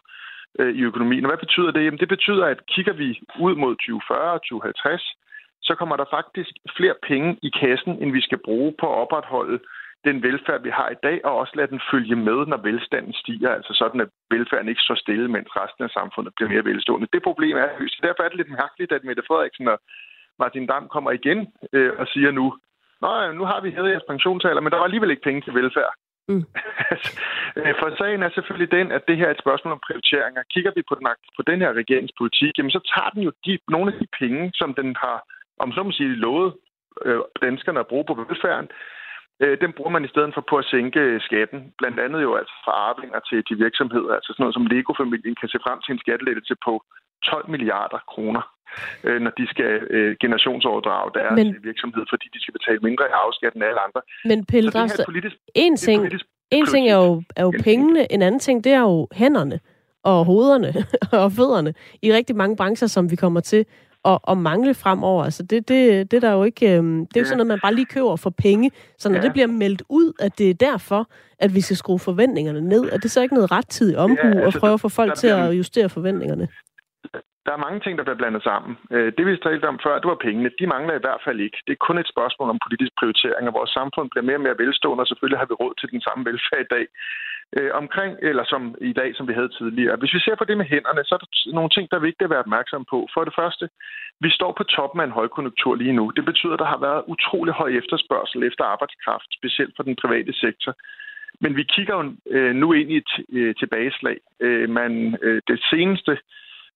øh, 0.58 0.74
i 0.74 0.80
økonomien. 0.90 1.24
Og 1.24 1.30
hvad 1.30 1.38
betyder 1.38 1.70
det? 1.70 1.84
Jamen, 1.84 2.00
det 2.00 2.08
betyder, 2.08 2.44
at 2.46 2.66
kigger 2.66 2.92
vi 2.92 3.20
ud 3.40 3.54
mod 3.54 3.74
2040 3.74 4.32
og 4.32 4.42
2050, 4.42 5.16
så 5.62 5.74
kommer 5.74 5.96
der 5.96 6.04
faktisk 6.10 6.52
flere 6.76 6.94
penge 7.08 7.38
i 7.42 7.50
kassen, 7.60 7.92
end 8.02 8.12
vi 8.12 8.20
skal 8.20 8.38
bruge 8.44 8.74
på 8.80 8.86
at 8.92 8.98
opretholde 9.04 9.58
den 10.04 10.22
velfærd, 10.22 10.62
vi 10.62 10.70
har 10.70 10.88
i 10.90 11.02
dag, 11.02 11.24
og 11.24 11.32
også 11.38 11.52
lade 11.56 11.70
den 11.74 11.80
følge 11.90 12.16
med, 12.16 12.38
når 12.46 12.56
velstanden 12.56 13.12
stiger. 13.12 13.50
Altså 13.50 13.72
sådan, 13.74 14.00
at 14.00 14.08
velfærden 14.30 14.68
ikke 14.68 14.86
står 14.86 14.94
stille, 14.94 15.28
mens 15.28 15.48
resten 15.60 15.84
af 15.84 15.90
samfundet 15.90 16.32
bliver 16.36 16.50
mere 16.50 16.64
velstående. 16.64 17.08
Det 17.12 17.22
problem 17.22 17.56
er 17.56 17.68
løst. 17.80 18.02
Derfor 18.02 18.22
er 18.22 18.28
det 18.28 18.36
lidt 18.36 18.58
mærkeligt, 18.62 18.92
at 18.92 19.04
Mette 19.04 19.22
Frederiksen 19.28 19.68
og 19.68 19.78
Martin 20.38 20.66
Dam 20.66 20.88
kommer 20.88 21.10
igen 21.10 21.38
øh, 21.72 21.92
og 21.98 22.06
siger 22.06 22.30
nu, 22.30 22.46
Nå, 23.02 23.32
nu 23.32 23.44
har 23.44 23.60
vi 23.60 23.70
hævet 23.70 23.90
jeres 23.90 24.10
pensionsalder, 24.12 24.60
men 24.60 24.72
der 24.72 24.78
var 24.78 24.84
alligevel 24.84 25.10
ikke 25.10 25.28
penge 25.28 25.40
til 25.40 25.54
velfærd. 25.54 25.92
Mm. 26.28 26.44
Øh, 27.56 27.74
for 27.80 27.88
sagen 27.98 28.22
er 28.22 28.30
selvfølgelig 28.34 28.70
den, 28.78 28.92
at 28.92 29.02
det 29.08 29.16
her 29.16 29.26
er 29.26 29.30
et 29.34 29.44
spørgsmål 29.44 29.72
om 29.72 29.84
prioriteringer. 29.86 30.42
Kigger 30.54 30.72
vi 30.76 30.82
på 30.88 30.94
den, 30.98 31.06
på 31.36 31.42
den 31.50 31.58
her 31.60 31.72
regeringspolitik, 31.80 32.52
jamen 32.58 32.70
så 32.76 32.80
tager 32.92 33.10
den 33.14 33.22
jo 33.22 33.32
de, 33.46 33.58
nogle 33.68 33.92
af 33.92 33.98
de 34.00 34.06
penge, 34.20 34.50
som 34.54 34.74
den 34.80 34.96
har, 35.04 35.18
om 35.62 35.72
så 35.72 35.82
må 35.82 35.92
sige, 35.92 36.22
lovet 36.24 36.54
øh, 37.04 37.20
danskerne 37.42 37.80
at 37.80 37.86
bruge 37.86 38.04
på 38.08 38.14
velfærden, 38.14 38.68
øh, 39.42 39.54
den 39.62 39.72
bruger 39.76 39.92
man 39.96 40.04
i 40.04 40.12
stedet 40.12 40.34
for 40.34 40.44
på 40.50 40.56
at 40.62 40.68
sænke 40.72 41.02
skatten. 41.26 41.60
Blandt 41.80 41.98
andet 42.04 42.20
jo 42.26 42.32
altså 42.40 42.54
fra 42.64 42.72
arvinger 42.88 43.20
til 43.28 43.38
de 43.48 43.54
virksomheder. 43.64 44.12
Altså 44.18 44.30
sådan 44.32 44.42
noget 44.44 44.56
som 44.58 44.66
Lego-familien 44.72 45.36
kan 45.40 45.48
se 45.48 45.58
frem 45.66 45.78
til 45.84 45.92
en 45.92 46.02
skattelettelse 46.04 46.54
på 46.66 46.72
12 47.24 47.50
milliarder 47.54 48.00
kroner, 48.12 48.42
øh, 49.06 49.18
når 49.24 49.32
de 49.38 49.46
skal 49.54 49.72
øh, 49.96 50.16
generationsoverdrage 50.22 51.10
deres 51.18 51.36
men, 51.38 51.56
virksomhed, 51.70 52.04
fordi 52.12 52.26
de 52.34 52.40
skal 52.42 52.52
betale 52.58 52.80
mindre 52.88 53.04
i 53.10 53.14
afskat 53.24 53.52
end 53.54 53.64
alle 53.64 53.80
andre. 53.86 54.00
Men 54.30 54.46
Pelle 54.50 54.70
Dragsted, 54.70 55.04
en 55.54 55.76
ting, 55.76 56.00
en 56.50 56.66
ting 56.66 56.84
er 56.88 56.98
jo, 57.04 57.22
er 57.36 57.42
jo 57.48 57.52
pengene, 57.68 58.12
en 58.12 58.22
anden 58.22 58.40
ting, 58.46 58.64
det 58.64 58.72
er 58.72 58.80
jo 58.80 59.08
hænderne 59.12 59.60
og 60.04 60.24
hovederne 60.24 60.70
og 61.22 61.32
fødderne 61.32 61.74
i 62.02 62.12
rigtig 62.12 62.36
mange 62.36 62.56
brancher, 62.56 62.88
som 62.88 63.10
vi 63.10 63.16
kommer 63.16 63.40
til 63.40 63.66
at, 64.04 64.18
at 64.28 64.38
mangle 64.38 64.74
fremover. 64.74 65.24
Altså 65.24 65.42
det, 65.42 65.68
det, 65.68 66.10
det, 66.10 66.22
der 66.22 66.32
jo 66.32 66.44
ikke, 66.44 66.76
øhm, 66.76 67.06
det 67.06 67.16
er 67.16 67.20
jo 67.20 67.24
sådan 67.24 67.38
noget, 67.38 67.48
man 67.54 67.60
bare 67.62 67.74
lige 67.74 67.92
køber 67.96 68.16
for 68.16 68.30
penge. 68.30 68.70
Så 68.98 69.08
når 69.08 69.16
ja. 69.16 69.22
det 69.22 69.32
bliver 69.32 69.46
meldt 69.46 69.82
ud, 69.88 70.12
at 70.20 70.38
det 70.38 70.50
er 70.50 70.54
derfor, 70.54 71.02
at 71.38 71.54
vi 71.54 71.60
skal 71.60 71.76
skrue 71.76 71.98
forventningerne 71.98 72.60
ned, 72.60 72.82
er 72.92 72.98
det 72.98 73.10
så 73.10 73.22
ikke 73.22 73.34
noget 73.34 73.52
rettidig 73.52 73.98
omhu 73.98 74.16
ja, 74.16 74.44
altså, 74.44 74.58
at 74.58 74.60
prøve 74.60 74.74
at 74.78 74.80
få 74.80 74.88
folk 74.88 75.14
til 75.14 75.28
at 75.28 75.52
justere 75.60 75.88
forventningerne? 75.88 76.48
Der 77.46 77.52
er 77.54 77.64
mange 77.66 77.80
ting, 77.80 77.94
der 77.98 78.04
bliver 78.04 78.20
blandet 78.22 78.42
sammen. 78.50 78.72
Øh, 78.94 79.08
det, 79.16 79.22
vi 79.26 79.36
talte 79.36 79.72
om 79.72 79.80
før, 79.84 79.94
det 80.02 80.08
var 80.12 80.24
pengene. 80.26 80.50
De 80.60 80.66
mangler 80.74 80.94
i 80.96 81.04
hvert 81.04 81.22
fald 81.26 81.38
ikke. 81.46 81.58
Det 81.66 81.72
er 81.72 81.86
kun 81.86 81.98
et 81.98 82.12
spørgsmål 82.14 82.48
om 82.54 82.62
politisk 82.66 82.92
prioritering, 83.00 83.44
og 83.48 83.54
vores 83.58 83.72
samfund 83.78 84.06
bliver 84.10 84.26
mere 84.28 84.40
og 84.40 84.46
mere 84.46 84.60
velstående, 84.62 85.02
og 85.02 85.08
selvfølgelig 85.08 85.40
har 85.40 85.50
vi 85.50 85.60
råd 85.62 85.74
til 85.80 85.88
den 85.94 86.00
samme 86.06 86.22
velfærd 86.28 86.62
i 86.66 86.72
dag. 86.74 86.84
Øh, 87.56 87.70
omkring, 87.74 88.12
eller 88.22 88.44
som 88.44 88.74
i 88.80 88.92
dag, 88.92 89.16
som 89.16 89.28
vi 89.28 89.32
havde 89.32 89.48
tidligere. 89.58 89.96
Hvis 89.96 90.14
vi 90.14 90.20
ser 90.20 90.36
på 90.38 90.44
det 90.44 90.56
med 90.56 90.66
hænderne, 90.74 91.04
så 91.04 91.14
er 91.14 91.18
der 91.18 91.52
nogle 91.54 91.70
ting, 91.70 91.90
der 91.90 91.96
er 91.96 92.08
vigtigt 92.08 92.26
at 92.26 92.30
være 92.30 92.44
opmærksom 92.46 92.84
på. 92.90 93.08
For 93.14 93.24
det 93.24 93.34
første, 93.40 93.68
vi 94.20 94.30
står 94.30 94.52
på 94.56 94.64
toppen 94.64 95.00
af 95.00 95.04
en 95.04 95.18
højkonjunktur 95.18 95.74
lige 95.74 95.92
nu. 95.98 96.04
Det 96.16 96.24
betyder, 96.24 96.52
at 96.52 96.58
der 96.58 96.72
har 96.74 96.80
været 96.88 97.04
utrolig 97.06 97.54
høj 97.54 97.70
efterspørgsel 97.80 98.42
efter 98.42 98.64
arbejdskraft, 98.64 99.28
specielt 99.38 99.72
for 99.76 99.82
den 99.82 99.96
private 99.96 100.32
sektor. 100.32 100.74
Men 101.40 101.56
vi 101.56 101.62
kigger 101.62 101.94
jo 101.96 102.12
øh, 102.30 102.54
nu 102.54 102.72
ind 102.72 102.90
i 102.90 102.96
et 102.96 103.12
øh, 103.32 103.54
tilbageslag. 103.54 104.16
Øh, 104.40 104.70
man, 104.70 105.18
øh, 105.22 105.42
det 105.48 105.60
seneste 105.70 106.18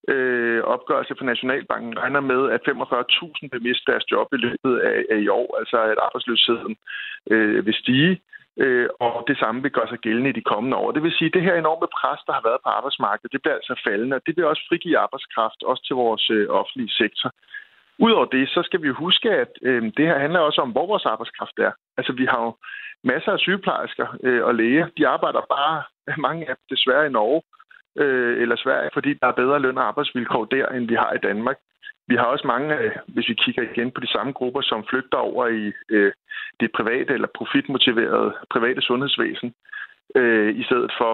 øh, 0.07 0.61
opgørelse 0.63 1.15
fra 1.17 1.25
Nationalbanken 1.25 1.99
regner 1.99 2.19
med, 2.19 2.41
at 2.55 2.61
45.000 2.67 3.49
vil 3.51 3.61
miste 3.61 3.91
deres 3.91 4.11
job 4.11 4.27
i 4.33 4.37
løbet 4.37 4.79
af, 4.79 5.05
af 5.09 5.19
i 5.19 5.27
år, 5.27 5.57
altså 5.59 5.77
at 5.81 5.97
arbejdsløsheden 6.07 6.75
øh, 7.31 7.65
vil 7.65 7.73
stige, 7.73 8.21
øh, 8.63 8.89
og 8.99 9.23
det 9.27 9.37
samme 9.37 9.61
vil 9.61 9.71
gøre 9.71 9.87
sig 9.89 9.99
gældende 9.99 10.29
i 10.29 10.37
de 10.39 10.49
kommende 10.51 10.77
år. 10.77 10.91
Det 10.91 11.03
vil 11.03 11.17
sige, 11.17 11.29
at 11.29 11.33
det 11.33 11.41
her 11.47 11.55
enorme 11.55 11.87
pres, 11.97 12.21
der 12.27 12.33
har 12.33 12.43
været 12.49 12.61
på 12.63 12.69
arbejdsmarkedet, 12.69 13.31
det 13.33 13.41
bliver 13.41 13.55
altså 13.55 13.81
faldende, 13.87 14.15
og 14.15 14.21
det 14.25 14.37
vil 14.37 14.45
også 14.45 14.63
frigive 14.69 14.97
arbejdskraft, 14.97 15.63
også 15.63 15.83
til 15.87 15.95
vores 15.95 16.29
øh, 16.29 16.45
offentlige 16.49 16.93
sektor. 17.01 17.29
Udover 18.05 18.25
det, 18.25 18.49
så 18.49 18.61
skal 18.63 18.81
vi 18.81 18.89
huske, 18.89 19.29
at 19.43 19.51
øh, 19.61 19.83
det 19.97 20.05
her 20.09 20.19
handler 20.19 20.39
også 20.39 20.61
om, 20.61 20.71
hvor 20.71 20.87
vores 20.87 21.05
arbejdskraft 21.05 21.59
er. 21.59 21.71
Altså, 21.97 22.13
vi 22.13 22.25
har 22.25 22.41
jo 22.47 22.51
masser 23.03 23.31
af 23.31 23.39
sygeplejersker 23.39 24.07
øh, 24.23 24.43
og 24.43 24.55
læger. 24.55 24.87
De 24.97 25.07
arbejder 25.07 25.41
bare, 25.57 25.83
mange 26.27 26.49
af 26.49 26.55
dem 26.55 26.65
desværre 26.75 27.05
i 27.05 27.15
Norge, 27.19 27.41
øh, 28.03 28.41
eller 28.41 28.55
Sverige, 28.55 28.89
fordi 28.93 29.13
der 29.13 29.27
er 29.27 29.39
bedre 29.41 29.59
løn 29.59 29.77
og 29.77 29.87
arbejdsvilkår 29.87 30.45
der, 30.45 30.67
end 30.67 30.87
vi 30.87 30.95
har 30.95 31.13
i 31.13 31.17
Danmark. 31.17 31.57
Vi 32.09 32.15
har 32.15 32.23
også 32.25 32.47
mange, 32.47 32.77
øh, 32.77 32.91
hvis 33.07 33.29
vi 33.29 33.33
kigger 33.43 33.63
igen 33.63 33.91
på 33.91 34.01
de 34.01 34.13
samme 34.15 34.31
grupper, 34.33 34.61
som 34.61 34.85
flygter 34.89 35.17
over 35.17 35.47
i 35.47 35.73
øh, 35.89 36.11
det 36.59 36.71
private 36.71 37.13
eller 37.13 37.27
profitmotiverede 37.37 38.33
private 38.49 38.81
sundhedsvæsen, 38.81 39.53
øh, 40.15 40.55
i 40.61 40.63
stedet 40.63 40.91
for 40.99 41.13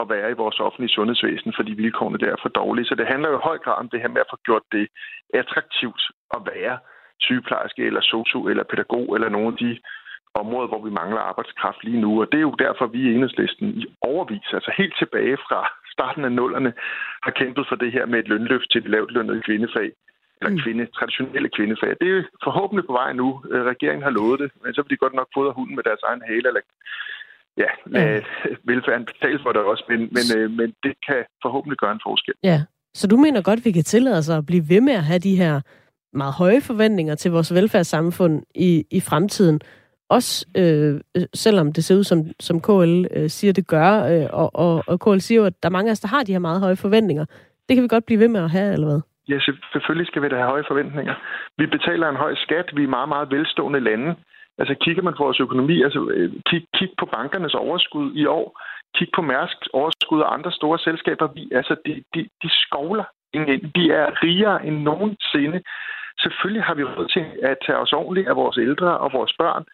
at 0.00 0.08
være 0.08 0.30
i 0.30 0.40
vores 0.42 0.60
offentlige 0.60 0.94
sundhedsvæsen, 0.96 1.52
fordi 1.56 1.72
vilkårene 1.72 2.18
der 2.18 2.30
er 2.32 2.42
for 2.42 2.48
dårlige. 2.48 2.86
Så 2.86 2.94
det 2.94 3.06
handler 3.06 3.28
jo 3.28 3.38
i 3.38 3.48
høj 3.48 3.58
grad 3.58 3.78
om 3.82 3.88
det 3.88 4.00
her 4.00 4.08
med 4.08 4.20
at 4.20 4.30
få 4.30 4.38
gjort 4.44 4.66
det 4.72 4.86
attraktivt 5.34 6.02
at 6.36 6.40
være 6.54 6.78
sygeplejerske 7.20 7.82
eller 7.86 8.00
sosu 8.00 8.48
eller 8.48 8.64
pædagog 8.70 9.14
eller 9.14 9.28
nogle 9.28 9.48
af 9.48 9.56
de 9.56 9.78
områder, 10.34 10.68
hvor 10.68 10.82
vi 10.84 10.90
mangler 10.90 11.20
arbejdskraft 11.20 11.84
lige 11.84 12.00
nu. 12.00 12.20
Og 12.20 12.26
det 12.32 12.38
er 12.38 12.48
jo 12.50 12.54
derfor, 12.64 12.86
vi 12.86 12.98
i 13.02 13.14
enhedslisten 13.14 13.68
i 13.68 13.86
overvis, 14.00 14.48
altså 14.52 14.72
helt 14.76 14.94
tilbage 14.98 15.36
fra 15.36 15.60
starten 15.94 16.24
af 16.24 16.32
nullerne, 16.32 16.72
har 17.22 17.30
kæmpet 17.30 17.64
for 17.68 17.76
det 17.76 17.92
her 17.92 18.06
med 18.06 18.18
et 18.18 18.28
lønløft 18.28 18.70
til 18.70 18.80
et 18.80 18.90
lavt 18.90 19.10
lønnet 19.12 19.44
kvindefag 19.44 19.92
eller 20.38 20.52
mm. 20.54 20.62
kvinde, 20.62 20.84
traditionelle 20.98 21.50
kvindefag. 21.56 21.92
Det 22.00 22.08
er 22.16 22.22
forhåbentlig 22.46 22.84
på 22.86 22.94
vej 23.00 23.10
nu. 23.12 23.28
Øh, 23.52 23.62
regeringen 23.72 24.02
har 24.02 24.14
lovet 24.18 24.38
det, 24.42 24.50
men 24.62 24.74
så 24.74 24.82
vil 24.82 24.90
de 24.90 25.02
godt 25.04 25.14
nok 25.14 25.28
fodre 25.36 25.52
hunden 25.58 25.74
med 25.76 25.84
deres 25.88 26.02
egen 26.08 26.22
hale, 26.28 26.46
eller 26.50 26.62
ja, 27.62 27.70
lade 27.86 28.20
mm. 28.20 28.56
velfærden 28.70 29.06
betale 29.12 29.38
for 29.42 29.52
det 29.52 29.60
også, 29.72 29.84
men, 29.88 30.00
men, 30.16 30.26
øh, 30.36 30.50
men 30.58 30.68
det 30.84 30.94
kan 31.06 31.20
forhåbentlig 31.44 31.78
gøre 31.78 31.92
en 31.92 32.06
forskel. 32.08 32.34
Ja, 32.42 32.58
så 32.94 33.06
du 33.06 33.16
mener 33.16 33.42
godt, 33.42 33.64
vi 33.64 33.72
kan 33.72 33.84
tillade 33.84 34.18
os 34.18 34.28
at 34.28 34.46
blive 34.46 34.68
ved 34.68 34.80
med 34.80 34.92
at 34.92 35.04
have 35.04 35.18
de 35.18 35.36
her 35.36 35.60
meget 36.12 36.34
høje 36.34 36.60
forventninger 36.60 37.14
til 37.14 37.30
vores 37.30 37.54
velfærdssamfund 37.54 38.42
i, 38.54 38.86
i 38.90 39.00
fremtiden, 39.00 39.60
også 40.08 40.46
øh, 40.56 41.00
selvom 41.34 41.72
det 41.72 41.84
ser 41.84 41.96
ud 41.96 42.04
som, 42.04 42.24
som 42.40 42.60
KL 42.60 43.04
øh, 43.10 43.30
siger, 43.30 43.52
det 43.52 43.66
gør, 43.66 44.02
øh, 44.02 44.26
og, 44.32 44.50
og, 44.54 44.84
og 44.86 45.00
KL 45.00 45.18
siger 45.18 45.40
jo, 45.40 45.46
at 45.46 45.62
der 45.62 45.68
er 45.68 45.72
mange 45.72 45.88
af 45.88 45.92
os, 45.92 46.00
der 46.00 46.08
har 46.08 46.22
de 46.22 46.32
her 46.32 46.38
meget 46.38 46.60
høje 46.60 46.76
forventninger. 46.76 47.24
Det 47.68 47.76
kan 47.76 47.82
vi 47.82 47.88
godt 47.88 48.06
blive 48.06 48.20
ved 48.20 48.28
med 48.28 48.40
at 48.40 48.50
have, 48.50 48.72
eller 48.72 48.86
hvad? 48.86 49.00
Ja, 49.28 49.38
selvfølgelig 49.72 50.06
skal 50.06 50.22
vi 50.22 50.28
da 50.28 50.36
have 50.36 50.48
høje 50.48 50.64
forventninger. 50.68 51.14
Vi 51.58 51.66
betaler 51.66 52.08
en 52.08 52.16
høj 52.16 52.34
skat. 52.34 52.70
Vi 52.76 52.82
er 52.84 52.88
meget, 52.96 53.08
meget 53.08 53.30
velstående 53.30 53.80
lande. 53.80 54.16
Altså 54.58 54.74
kigger 54.74 55.02
man 55.02 55.14
på 55.14 55.24
vores 55.24 55.40
økonomi, 55.40 55.82
altså 55.82 56.08
øh, 56.14 56.32
kig, 56.46 56.66
kig 56.74 56.90
på 56.98 57.06
bankernes 57.06 57.54
overskud 57.54 58.12
i 58.14 58.26
år, 58.26 58.60
kig 58.96 59.08
på 59.14 59.22
Mærsks 59.22 59.66
overskud 59.72 60.20
og 60.20 60.34
andre 60.34 60.52
store 60.52 60.78
selskaber. 60.78 61.26
Vi, 61.34 61.48
altså, 61.52 61.76
de, 61.86 62.02
de, 62.14 62.20
de 62.42 62.50
skovler 62.50 63.04
De 63.76 63.84
er 64.00 64.22
rigere 64.24 64.66
end 64.66 64.82
nogensinde. 64.82 65.62
Selvfølgelig 66.18 66.64
har 66.64 66.74
vi 66.74 66.84
råd 66.84 67.08
til 67.08 67.24
at 67.42 67.56
tage 67.66 67.78
os 67.78 67.92
ordentligt 67.92 68.28
af 68.28 68.36
vores 68.36 68.56
ældre 68.56 68.98
og 68.98 69.12
vores 69.12 69.32
børn. 69.38 69.64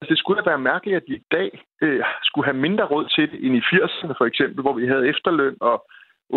Altså, 0.00 0.10
det 0.10 0.18
skulle 0.18 0.42
da 0.42 0.50
være 0.50 0.58
mærkeligt, 0.58 0.96
at 0.96 1.04
vi 1.08 1.14
i 1.14 1.26
dag 1.32 1.64
øh, 1.82 2.02
skulle 2.22 2.44
have 2.44 2.62
mindre 2.66 2.84
råd 2.84 3.06
til 3.14 3.30
det 3.30 3.46
end 3.46 3.56
i 3.56 3.60
80'erne 3.60 4.14
for 4.18 4.24
eksempel, 4.24 4.62
hvor 4.62 4.72
vi 4.72 4.86
havde 4.86 5.08
efterløn 5.08 5.56
og 5.60 5.86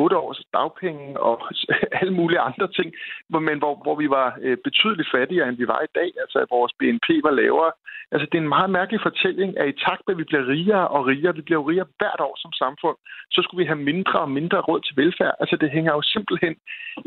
otte 0.02 0.18
års 0.18 0.42
dagpenge 0.54 1.20
og 1.20 1.36
alle 2.00 2.14
mulige 2.14 2.40
andre 2.40 2.68
ting, 2.78 2.94
men 3.30 3.58
hvor, 3.62 3.74
hvor 3.84 3.96
vi 3.96 4.10
var 4.10 4.38
øh, 4.42 4.58
betydeligt 4.64 5.12
fattigere, 5.16 5.48
end 5.50 5.58
vi 5.58 5.68
var 5.68 5.82
i 5.82 5.94
dag. 5.96 6.10
Altså, 6.24 6.38
at 6.40 6.48
vores 6.52 6.74
BNP 6.80 7.08
var 7.24 7.32
lavere. 7.32 7.72
Altså, 8.12 8.26
det 8.32 8.38
er 8.38 8.42
en 8.42 8.56
meget 8.58 8.70
mærkelig 8.70 9.02
fortælling, 9.02 9.50
at 9.60 9.68
i 9.68 9.80
takt 9.86 10.02
med, 10.06 10.16
at 10.16 10.18
vi 10.18 10.30
bliver 10.30 10.48
rigere 10.48 10.88
og 10.88 11.06
rigere, 11.06 11.36
vi 11.36 11.42
bliver 11.42 11.60
jo 11.62 11.70
rigere 11.70 11.94
hvert 11.98 12.22
år 12.28 12.36
som 12.44 12.52
samfund, 12.64 12.98
så 13.32 13.40
skulle 13.42 13.62
vi 13.64 13.72
have 13.72 13.86
mindre 13.92 14.20
og 14.20 14.32
mindre 14.32 14.60
råd 14.62 14.82
til 14.82 14.98
velfærd. 14.98 15.36
Altså, 15.40 15.56
det 15.62 15.72
hænger 15.72 15.92
jo 15.94 16.02
simpelthen 16.02 16.56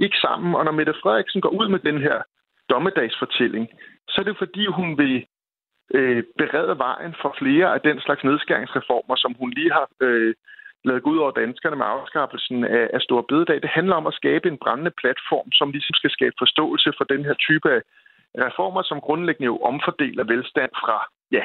ikke 0.04 0.18
sammen. 0.26 0.54
Og 0.54 0.64
når 0.64 0.72
Mette 0.72 0.94
Frederiksen 1.02 1.40
går 1.40 1.52
ud 1.60 1.68
med 1.68 1.78
den 1.78 1.98
her 2.06 2.22
dommedagsfortælling, 2.70 3.68
så 4.08 4.16
er 4.20 4.24
det 4.24 4.38
fordi, 4.38 4.66
hun 4.66 4.98
vil 4.98 5.26
øh, 5.94 6.22
berede 6.38 6.78
vejen 6.78 7.14
for 7.22 7.34
flere 7.38 7.74
af 7.74 7.80
den 7.80 8.00
slags 8.00 8.24
nedskæringsreformer, 8.24 9.16
som 9.16 9.34
hun 9.40 9.50
lige 9.50 9.72
har 9.72 9.88
øh, 10.00 10.34
lavet 10.84 11.02
ud 11.02 11.18
over 11.18 11.30
danskerne 11.30 11.76
med 11.76 11.86
afskaffelsen 11.86 12.64
af, 12.64 12.90
af 12.94 13.00
Stor 13.00 13.22
Bededag. 13.28 13.62
Det 13.62 13.70
handler 13.78 13.94
om 13.96 14.06
at 14.06 14.14
skabe 14.20 14.48
en 14.48 14.58
brændende 14.58 14.94
platform, 15.02 15.52
som 15.52 15.70
ligesom 15.70 15.94
skal 15.94 16.10
skabe 16.10 16.34
forståelse 16.38 16.92
for 16.98 17.04
den 17.04 17.24
her 17.24 17.34
type 17.34 17.68
af 17.76 17.80
reformer, 18.46 18.82
som 18.82 19.00
grundlæggende 19.00 19.50
jo 19.52 19.58
omfordeler 19.58 20.24
velstand 20.24 20.70
fra 20.84 20.98
ja, 21.32 21.44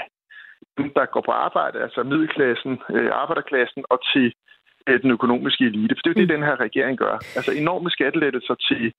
dem, 0.78 0.90
der 0.96 1.06
går 1.06 1.22
på 1.22 1.32
arbejde, 1.32 1.82
altså 1.82 2.04
middelklassen, 2.04 2.74
øh, 2.96 3.10
arbejderklassen, 3.14 3.84
og 3.90 4.00
til 4.14 4.34
øh, 4.88 5.02
den 5.02 5.12
økonomiske 5.12 5.64
elite. 5.66 5.96
For 5.96 6.02
det 6.02 6.10
er 6.10 6.14
jo 6.16 6.22
det, 6.22 6.30
mm. 6.30 6.36
den 6.36 6.48
her 6.50 6.60
regering 6.60 6.98
gør. 6.98 7.16
Altså 7.38 7.52
enorme 7.52 7.90
skattelettelser 7.90 8.56
til 8.70 8.94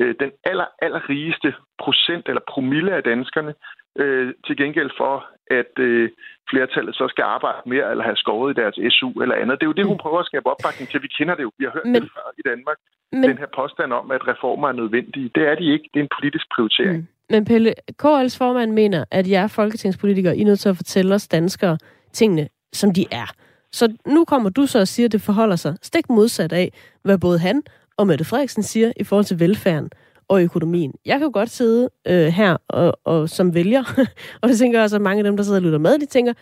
øh, 0.00 0.14
den 0.20 0.30
aller, 0.44 0.66
aller 0.82 1.08
rigeste 1.08 1.54
procent 1.78 2.28
eller 2.28 2.42
promille 2.48 2.92
af 2.92 3.02
danskerne, 3.02 3.54
øh, 3.98 4.34
til 4.46 4.56
gengæld 4.56 4.90
for, 5.00 5.14
at 5.60 5.72
øh, 5.78 6.10
flertallet 6.50 6.94
så 6.94 7.06
skal 7.12 7.24
arbejde 7.36 7.60
mere 7.66 7.90
eller 7.90 8.04
have 8.04 8.16
skåret 8.16 8.48
i 8.52 8.60
deres 8.60 8.76
SU 8.94 9.10
eller 9.22 9.34
andet. 9.40 9.54
Det 9.58 9.64
er 9.64 9.72
jo 9.72 9.78
det, 9.78 9.86
hun 9.86 9.98
mm. 9.98 10.04
prøver 10.04 10.20
at 10.20 10.26
skabe 10.26 10.46
opbakning 10.46 10.88
til. 10.88 11.02
Vi 11.02 11.10
kender 11.18 11.34
det 11.34 11.42
jo. 11.42 11.50
Vi 11.58 11.64
har 11.64 11.72
hørt 11.72 11.86
men, 11.86 12.02
det 12.02 12.10
før 12.16 12.26
i 12.38 12.44
Danmark. 12.50 12.78
Men, 13.12 13.22
den 13.30 13.38
her 13.38 13.50
påstand 13.60 13.92
om, 13.92 14.10
at 14.10 14.28
reformer 14.28 14.68
er 14.68 14.72
nødvendige. 14.72 15.30
Det 15.34 15.42
er 15.50 15.54
de 15.54 15.66
ikke. 15.74 15.86
Det 15.92 15.98
er 16.00 16.04
en 16.04 16.14
politisk 16.18 16.46
prioritering. 16.54 16.98
Mm. 16.98 17.06
Men 17.30 17.44
Pelle, 17.44 17.74
KL's 18.02 18.38
formand 18.38 18.72
mener, 18.72 19.04
at 19.10 19.30
jeg 19.30 19.42
er 19.42 19.46
folketingspolitiker, 19.46 20.32
I 20.32 20.40
er 20.40 20.44
nødt 20.44 20.60
til 20.60 20.68
at 20.68 20.76
fortælle 20.76 21.14
os 21.14 21.28
danskere 21.28 21.78
tingene, 22.12 22.48
som 22.72 22.94
de 22.94 23.04
er. 23.12 23.28
Så 23.72 23.96
nu 24.06 24.24
kommer 24.24 24.50
du 24.50 24.66
så 24.66 24.78
og 24.80 24.88
siger, 24.88 25.06
at 25.06 25.12
det 25.12 25.22
forholder 25.22 25.56
sig 25.56 25.76
stik 25.82 26.08
modsat 26.08 26.52
af, 26.52 26.72
hvad 27.02 27.18
både 27.18 27.38
han 27.38 27.62
og 27.96 28.06
Mette 28.06 28.24
Frederiksen 28.24 28.62
siger 28.62 28.92
i 28.96 29.04
forhold 29.04 29.24
til 29.24 29.40
velfærden 29.40 29.90
og 30.28 30.42
økonomien. 30.42 30.92
Jeg 31.06 31.18
kan 31.18 31.26
jo 31.26 31.30
godt 31.34 31.50
sidde 31.50 31.88
øh, 32.08 32.26
her 32.26 32.56
og, 32.68 32.98
og 33.04 33.28
som 33.28 33.54
vælger, 33.54 33.84
og 34.42 34.48
det 34.48 34.58
tænker 34.58 34.78
jeg 34.78 34.84
også, 34.84 34.96
at 34.96 35.02
mange 35.02 35.18
af 35.18 35.24
dem, 35.24 35.36
der 35.36 35.44
sidder 35.44 35.58
og 35.58 35.62
lytter 35.62 35.78
med, 35.78 35.98
de 35.98 36.06
tænker, 36.06 36.32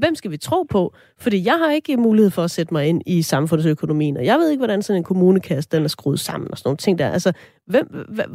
hvem 0.00 0.14
skal 0.14 0.30
vi 0.30 0.36
tro 0.36 0.62
på? 0.62 0.94
Fordi 1.20 1.46
jeg 1.46 1.58
har 1.58 1.70
ikke 1.70 1.96
mulighed 1.96 2.30
for 2.30 2.42
at 2.42 2.50
sætte 2.50 2.74
mig 2.74 2.86
ind 2.86 3.02
i 3.06 3.22
samfundsøkonomien, 3.22 4.16
og 4.16 4.24
jeg 4.24 4.38
ved 4.38 4.50
ikke, 4.50 4.60
hvordan 4.60 4.82
sådan 4.82 5.00
en 5.00 5.04
kommunekasse 5.04 5.70
den 5.70 5.84
er 5.84 5.88
skruet 5.88 6.20
sammen 6.20 6.50
og 6.50 6.58
sådan 6.58 6.68
nogle 6.68 6.76
ting 6.76 6.98
der. 6.98 7.10
Altså, 7.10 7.32
hvem, 7.66 7.86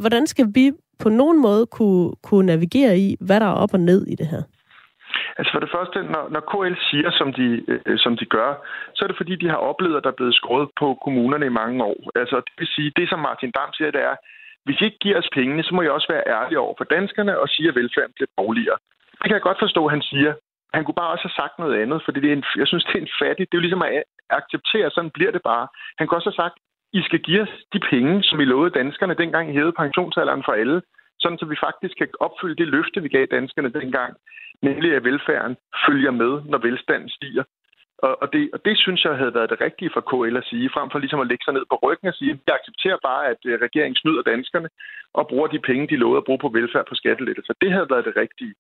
hvordan 0.02 0.28
skal 0.28 0.48
vi 0.56 0.72
på 1.00 1.10
nogen 1.10 1.42
måde 1.42 1.66
kunne, 1.66 2.12
kunne 2.24 2.46
navigere 2.46 2.98
i, 2.98 3.18
hvad 3.20 3.40
der 3.40 3.46
er 3.46 3.60
op 3.64 3.74
og 3.74 3.80
ned 3.80 4.08
i 4.08 4.16
det 4.16 4.28
her? 4.28 4.44
Altså 5.38 5.52
for 5.54 5.62
det 5.66 5.74
første, 5.76 5.98
når, 6.14 6.24
når 6.34 6.44
KL 6.52 6.76
siger, 6.90 7.10
som 7.20 7.34
de, 7.40 7.48
øh, 7.68 7.98
som 8.04 8.14
de 8.18 8.26
gør, 8.26 8.50
så 8.96 9.00
er 9.06 9.08
det 9.10 9.22
fordi, 9.22 9.36
de 9.36 9.50
har 9.50 9.62
oplevet, 9.72 9.98
at 9.98 10.04
der 10.04 10.12
er 10.12 10.20
blevet 10.20 10.36
skåret 10.36 10.70
på 10.80 10.88
kommunerne 11.04 11.46
i 11.46 11.58
mange 11.62 11.84
år. 11.84 12.00
Altså 12.16 12.36
det 12.46 12.54
vil 12.60 12.68
sige, 12.76 12.92
det 12.96 13.10
som 13.10 13.20
Martin 13.20 13.52
Dam 13.58 13.70
siger, 13.74 13.92
det 13.92 14.04
er, 14.12 14.16
hvis 14.66 14.82
I 14.82 14.86
ikke 14.86 15.04
giver 15.06 15.18
os 15.18 15.30
pengene, 15.38 15.64
så 15.64 15.72
må 15.76 15.82
jeg 15.82 15.92
også 15.92 16.10
være 16.14 16.28
ærlig 16.28 16.58
over 16.58 16.74
for 16.78 16.84
danskerne 16.84 17.40
og 17.40 17.50
sige, 17.50 17.70
at 17.70 17.76
velfærden 17.76 18.14
bliver 18.16 18.32
dårligere. 18.38 18.78
Det 19.20 19.28
kan 19.28 19.38
jeg 19.38 19.48
godt 19.48 19.64
forstå, 19.66 19.86
at 19.86 19.92
han 19.92 20.02
siger. 20.02 20.34
Han 20.74 20.84
kunne 20.84 21.00
bare 21.02 21.14
også 21.14 21.26
have 21.28 21.40
sagt 21.42 21.60
noget 21.60 21.82
andet, 21.82 22.02
fordi 22.06 22.20
det 22.20 22.30
er 22.30 22.38
en, 22.38 22.46
jeg 22.62 22.68
synes, 22.68 22.86
det 22.86 22.96
er 22.96 23.06
en 23.08 23.18
fattig. 23.22 23.44
Det 23.46 23.54
er 23.54 23.60
jo 23.60 23.68
ligesom 23.68 23.82
at 23.82 24.04
acceptere, 24.30 24.92
sådan 24.92 25.16
bliver 25.18 25.32
det 25.32 25.42
bare. 25.52 25.68
Han 25.98 26.08
kunne 26.08 26.18
også 26.18 26.30
have 26.32 26.44
sagt, 26.44 26.58
I 26.94 27.02
skal 27.02 27.20
give 27.20 27.42
os 27.42 27.54
de 27.74 27.80
penge, 27.92 28.24
som 28.24 28.40
vi 28.40 28.46
lovede 28.46 28.78
danskerne, 28.80 29.20
dengang 29.22 29.50
I 29.50 29.54
hævede 29.54 29.80
pensionsalderen 29.84 30.44
for 30.46 30.54
alle, 30.62 30.82
sådan 31.20 31.38
så 31.38 31.46
vi 31.46 31.58
faktisk 31.68 31.96
kan 31.98 32.08
opfylde 32.20 32.56
det 32.56 32.68
løfte, 32.68 33.02
vi 33.02 33.10
gav 33.10 33.26
danskerne 33.26 33.74
dengang, 33.80 34.12
nemlig 34.62 34.96
at 34.96 35.04
velfærden 35.04 35.56
følger 35.86 36.12
med, 36.12 36.34
når 36.52 36.58
velstanden 36.58 37.10
stiger. 37.10 37.44
Og, 38.08 38.14
og, 38.22 38.28
det, 38.34 38.44
og 38.54 38.60
det 38.66 38.76
synes 38.84 39.06
jeg 39.06 39.16
havde 39.22 39.34
været 39.38 39.50
det 39.54 39.62
rigtige 39.62 39.94
for 39.94 40.04
KL 40.10 40.38
at 40.38 40.50
sige, 40.52 40.74
frem 40.76 40.90
for 40.92 41.00
ligesom 41.00 41.24
at 41.24 41.28
lægge 41.28 41.44
sig 41.46 41.54
ned 41.54 41.66
på 41.70 41.78
ryggen 41.84 42.08
og 42.12 42.16
sige, 42.20 42.32
at 42.32 42.40
jeg 42.48 42.56
accepterer 42.60 43.00
bare, 43.10 43.24
at 43.34 43.42
øh, 43.50 43.54
regeringen 43.66 43.96
snyder 43.96 44.24
danskerne 44.32 44.70
og 45.14 45.28
bruger 45.28 45.48
de 45.48 45.60
penge, 45.70 45.88
de 45.92 46.02
lovede 46.04 46.22
at 46.22 46.28
bruge 46.28 46.44
på 46.44 46.50
velfærd 46.58 46.86
på 46.90 46.96
skattelettelser. 47.02 47.54
Det 47.62 47.72
havde 47.76 47.92
været 47.94 48.06
det 48.06 48.16
rigtige. 48.24 48.54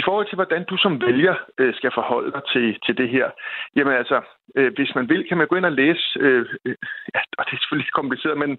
I 0.00 0.02
forhold 0.06 0.26
til, 0.28 0.38
hvordan 0.40 0.64
du 0.70 0.76
som 0.76 0.94
vælger 1.06 1.34
øh, 1.58 1.74
skal 1.74 1.92
forholde 1.94 2.32
dig 2.36 2.42
til, 2.52 2.66
til 2.86 2.94
det 3.00 3.08
her, 3.08 3.26
jamen 3.76 3.94
altså, 4.00 4.18
øh, 4.58 4.70
hvis 4.76 4.94
man 4.94 5.08
vil, 5.08 5.28
kan 5.28 5.38
man 5.38 5.46
gå 5.48 5.56
ind 5.56 5.70
og 5.70 5.78
læse, 5.82 6.04
øh, 6.20 6.46
øh, 6.64 6.76
ja, 7.14 7.20
og 7.38 7.44
det 7.46 7.52
er 7.54 7.62
selvfølgelig 7.62 7.92
kompliceret, 8.00 8.36
men, 8.44 8.58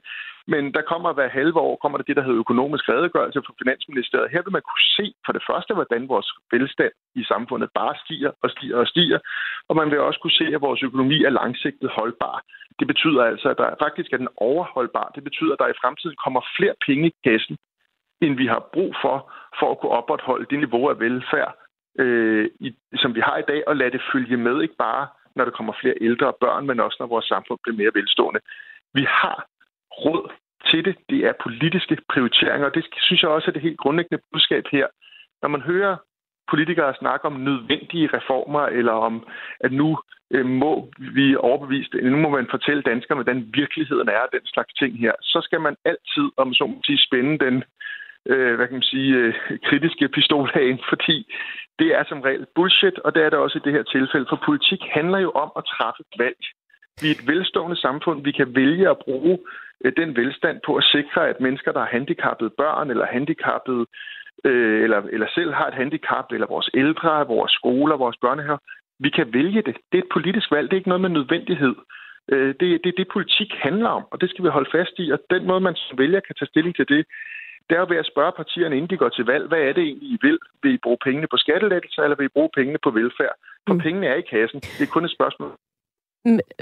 men 0.53 0.73
der 0.75 0.89
kommer 0.91 1.13
hver 1.13 1.29
halve 1.39 1.59
år, 1.67 1.75
kommer 1.81 1.97
der 1.97 2.07
det, 2.07 2.15
der 2.15 2.25
hedder 2.25 2.43
økonomisk 2.45 2.89
redegørelse 2.89 3.41
fra 3.45 3.53
Finansministeriet. 3.61 4.33
Her 4.33 4.41
vil 4.45 4.57
man 4.57 4.67
kunne 4.69 4.87
se 4.97 5.05
for 5.25 5.33
det 5.37 5.43
første, 5.49 5.73
hvordan 5.73 6.09
vores 6.13 6.29
velstand 6.51 6.93
i 7.21 7.23
samfundet 7.23 7.69
bare 7.79 7.95
stiger 8.03 8.31
og 8.43 8.49
stiger 8.49 8.77
og 8.77 8.87
stiger, 8.87 9.19
og 9.69 9.75
man 9.75 9.91
vil 9.91 9.99
også 9.99 10.19
kunne 10.19 10.39
se, 10.41 10.45
at 10.55 10.61
vores 10.67 10.83
økonomi 10.83 11.17
er 11.23 11.37
langsigtet 11.41 11.89
holdbar. 11.97 12.37
Det 12.79 12.87
betyder 12.87 13.23
altså, 13.23 13.47
at 13.49 13.57
der 13.57 13.69
faktisk 13.85 14.09
er 14.13 14.17
den 14.17 14.35
overholdbar. 14.37 15.11
Det 15.15 15.23
betyder, 15.23 15.53
at 15.53 15.59
der 15.59 15.67
i 15.67 15.79
fremtiden 15.81 16.15
kommer 16.23 16.41
flere 16.57 16.75
penge 16.87 17.07
i 17.07 17.15
kassen, 17.27 17.57
end 18.21 18.37
vi 18.37 18.47
har 18.47 18.69
brug 18.73 18.95
for, 19.01 19.31
for 19.59 19.71
at 19.71 19.79
kunne 19.79 19.91
opretholde 19.91 20.45
det 20.49 20.59
niveau 20.59 20.89
af 20.89 20.99
velfærd, 20.99 21.57
øh, 21.99 22.49
i, 22.59 22.75
som 22.95 23.15
vi 23.15 23.19
har 23.19 23.37
i 23.37 23.47
dag, 23.47 23.63
og 23.67 23.75
lade 23.75 23.91
det 23.91 24.01
følge 24.13 24.37
med, 24.37 24.61
ikke 24.61 24.75
bare 24.75 25.07
når 25.35 25.45
der 25.45 25.51
kommer 25.51 25.73
flere 25.81 25.95
ældre 26.01 26.27
og 26.27 26.37
børn, 26.41 26.67
men 26.67 26.79
også 26.79 26.97
når 26.99 27.07
vores 27.07 27.25
samfund 27.25 27.59
bliver 27.63 27.77
mere 27.77 27.91
velstående. 27.93 28.39
Vi 28.93 29.05
har 29.09 29.45
råd 30.05 30.31
til 30.69 30.85
det. 30.85 30.95
Det 31.09 31.19
er 31.25 31.33
politiske 31.43 31.97
prioriteringer, 32.09 32.67
og 32.67 32.75
det 32.75 32.85
synes 32.97 33.21
jeg 33.21 33.29
også 33.29 33.47
er 33.47 33.53
det 33.53 33.61
helt 33.61 33.77
grundlæggende 33.77 34.23
budskab 34.31 34.65
her. 34.71 34.87
Når 35.41 35.49
man 35.49 35.61
hører 35.61 35.97
politikere 36.49 36.95
snakke 36.99 37.25
om 37.25 37.33
nødvendige 37.33 38.09
reformer, 38.13 38.61
eller 38.61 38.91
om, 38.91 39.27
at 39.59 39.71
nu 39.71 39.97
øh, 40.31 40.45
må 40.45 40.91
vi 40.97 41.35
overbevise, 41.35 41.89
nu 41.97 42.17
må 42.17 42.29
man 42.29 42.47
fortælle 42.51 42.81
danskerne, 42.81 43.17
hvordan 43.17 43.49
virkeligheden 43.53 44.09
er, 44.09 44.33
den 44.33 44.45
slags 44.45 44.73
ting 44.73 44.99
her, 44.99 45.13
så 45.21 45.39
skal 45.43 45.61
man 45.61 45.75
altid, 45.85 46.25
om 46.37 46.53
så 46.53 46.65
må 46.65 46.81
sige, 46.85 47.05
spænde 47.07 47.45
den 47.45 47.63
øh, 48.31 48.55
hvad 48.55 48.67
kan 48.67 48.79
man 48.79 48.91
sige, 48.93 49.15
øh, 49.15 49.33
kritiske 49.63 50.07
pistolhagen, 50.07 50.79
fordi 50.91 51.17
det 51.79 51.89
er 51.97 52.03
som 52.09 52.21
regel 52.21 52.45
bullshit, 52.55 52.99
og 52.99 53.15
det 53.15 53.23
er 53.23 53.29
det 53.29 53.39
også 53.39 53.57
i 53.57 53.65
det 53.65 53.73
her 53.73 53.83
tilfælde. 53.83 54.25
For 54.29 54.39
politik 54.45 54.81
handler 54.97 55.19
jo 55.19 55.31
om 55.31 55.51
at 55.57 55.65
træffe 55.65 56.03
valg. 56.17 56.41
Vi 57.01 57.07
er 57.07 57.15
et 57.15 57.27
velstående 57.27 57.77
samfund. 57.77 58.23
Vi 58.23 58.31
kan 58.31 58.55
vælge 58.55 58.89
at 58.89 58.97
bruge 58.97 59.39
øh, 59.83 59.93
den 59.97 60.15
velstand 60.15 60.57
på 60.65 60.75
at 60.75 60.83
sikre, 60.83 61.29
at 61.29 61.41
mennesker, 61.41 61.71
der 61.71 61.79
har 61.79 61.95
handicappede 61.97 62.49
børn 62.49 62.89
eller 62.89 63.05
handicappede 63.05 63.85
øh, 64.43 64.83
eller, 64.83 65.01
eller 65.15 65.27
selv 65.35 65.53
har 65.53 65.67
et 65.67 65.73
handicap, 65.73 66.25
eller 66.31 66.47
vores 66.47 66.69
ældre, 66.73 67.27
vores 67.27 67.51
skoler, 67.51 67.95
vores 67.97 68.17
børnehaver, 68.21 68.57
vi 68.99 69.09
kan 69.09 69.33
vælge 69.33 69.61
det. 69.61 69.75
Det 69.91 69.97
er 69.97 70.03
et 70.03 70.13
politisk 70.13 70.51
valg. 70.51 70.65
Det 70.65 70.73
er 70.73 70.81
ikke 70.81 70.93
noget 70.93 71.05
med 71.05 71.09
nødvendighed. 71.09 71.75
Øh, 72.31 72.55
det 72.59 72.67
er 72.73 72.79
det, 72.83 72.93
det, 72.97 73.07
politik 73.13 73.49
handler 73.67 73.89
om, 73.89 74.03
og 74.11 74.21
det 74.21 74.29
skal 74.29 74.43
vi 74.43 74.49
holde 74.49 74.69
fast 74.71 74.93
i. 74.97 75.11
Og 75.11 75.19
den 75.29 75.47
måde, 75.47 75.61
man 75.61 75.75
som 75.75 75.97
vælger 75.97 76.19
kan 76.19 76.35
tage 76.35 76.51
stilling 76.53 76.75
til 76.75 76.87
det, 76.89 77.05
det 77.67 77.75
er 77.75 77.79
jo 77.79 77.87
ved 77.89 78.03
at 78.03 78.11
spørge 78.13 78.37
partierne, 78.41 78.75
inden 78.75 78.89
de 78.89 78.97
går 78.97 79.09
til 79.09 79.25
valg, 79.25 79.47
hvad 79.47 79.61
er 79.67 79.73
det 79.73 79.83
egentlig, 79.83 80.09
I 80.09 80.17
vil? 80.21 80.37
Vil 80.63 80.73
I 80.73 80.83
bruge 80.83 80.97
pengene 81.05 81.27
på 81.31 81.37
skattelettelser, 81.37 82.01
eller 82.03 82.17
vil 82.17 82.25
I 82.25 82.35
bruge 82.35 82.49
pengene 82.57 82.79
på 82.83 82.89
velfærd? 82.91 83.35
For 83.67 83.73
mm. 83.73 83.79
pengene 83.79 84.07
er 84.07 84.15
i 84.15 84.29
kassen. 84.33 84.59
Det 84.59 84.83
er 84.83 84.93
kun 84.95 85.05
et 85.05 85.11
spørgsmål. 85.11 85.51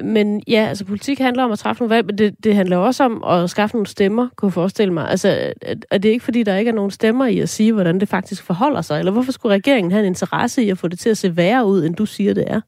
Men 0.04 0.44
ja, 0.48 0.66
altså 0.70 0.86
politik 0.86 1.20
handler 1.20 1.44
om 1.44 1.52
at 1.52 1.60
træffe 1.60 1.82
nogle 1.82 1.96
valg, 1.96 2.06
men 2.06 2.18
det, 2.18 2.44
det 2.44 2.56
handler 2.56 2.78
også 2.78 3.04
om 3.04 3.24
at 3.24 3.50
skaffe 3.50 3.76
nogle 3.76 3.88
stemmer, 3.88 4.28
kunne 4.36 4.48
jeg 4.48 4.54
forestille 4.54 4.94
mig. 4.94 5.10
Altså, 5.10 5.54
er 5.92 5.98
det 5.98 6.10
ikke 6.10 6.26
fordi, 6.26 6.44
der 6.44 6.56
ikke 6.56 6.70
er 6.70 6.76
nogen 6.76 6.92
stemmer 6.92 7.26
i 7.26 7.40
at 7.40 7.50
sige, 7.50 7.74
hvordan 7.74 8.00
det 8.00 8.10
faktisk 8.10 8.44
forholder 8.44 8.82
sig? 8.82 9.00
Eller 9.00 9.12
hvorfor 9.12 9.32
skulle 9.32 9.56
regeringen 9.56 9.92
have 9.92 10.00
en 10.00 10.08
interesse 10.08 10.64
i 10.64 10.70
at 10.70 10.78
få 10.78 10.88
det 10.88 11.00
til 11.00 11.10
at 11.10 11.18
se 11.18 11.38
værre 11.38 11.66
ud, 11.66 11.86
end 11.86 11.96
du 11.96 12.06
siger, 12.06 12.34
det 12.34 12.44
er? 12.48 12.62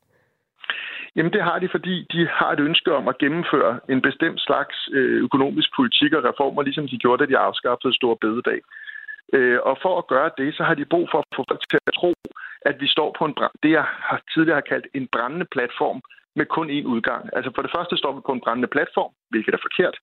Jamen 1.15 1.34
det 1.34 1.43
har 1.43 1.60
de, 1.60 1.69
fordi 1.75 1.95
de 2.13 2.28
har 2.28 2.51
et 2.51 2.60
ønske 2.60 2.95
om 2.95 3.08
at 3.08 3.17
gennemføre 3.17 3.80
en 3.89 4.01
bestemt 4.01 4.41
slags 4.41 4.75
øh, 4.91 5.23
økonomisk 5.28 5.69
politik 5.75 6.13
og 6.13 6.23
reformer, 6.23 6.62
ligesom 6.62 6.88
de 6.88 6.97
gjorde, 6.97 7.19
da 7.21 7.32
de 7.32 7.38
afskaffede 7.38 7.95
Stor 7.95 8.15
Bededag. 8.21 8.62
Øh, 9.34 9.60
og 9.69 9.78
for 9.82 9.97
at 9.97 10.08
gøre 10.08 10.32
det, 10.38 10.56
så 10.58 10.63
har 10.63 10.75
de 10.75 10.91
brug 10.93 11.08
for 11.12 11.19
at 11.19 11.25
få 11.36 11.43
folk 11.49 11.63
til 11.69 11.80
at 11.88 11.93
tro, 11.99 12.13
at 12.69 12.75
vi 12.82 12.88
står 12.88 13.15
på 13.17 13.25
en 13.25 13.36
det, 13.63 13.71
jeg 13.71 13.86
har 14.10 14.21
tidligere 14.34 14.62
har 14.62 14.69
kaldt 14.71 14.88
en 14.93 15.08
brændende 15.08 15.47
platform 15.56 16.01
med 16.39 16.45
kun 16.45 16.69
én 16.78 16.86
udgang. 16.93 17.23
Altså 17.38 17.51
for 17.56 17.62
det 17.62 17.71
første 17.75 17.97
står 17.97 18.13
vi 18.15 18.21
på 18.25 18.34
en 18.34 18.43
brændende 18.45 18.73
platform, 18.75 19.12
hvilket 19.30 19.54
er 19.54 19.65
forkert. 19.67 19.97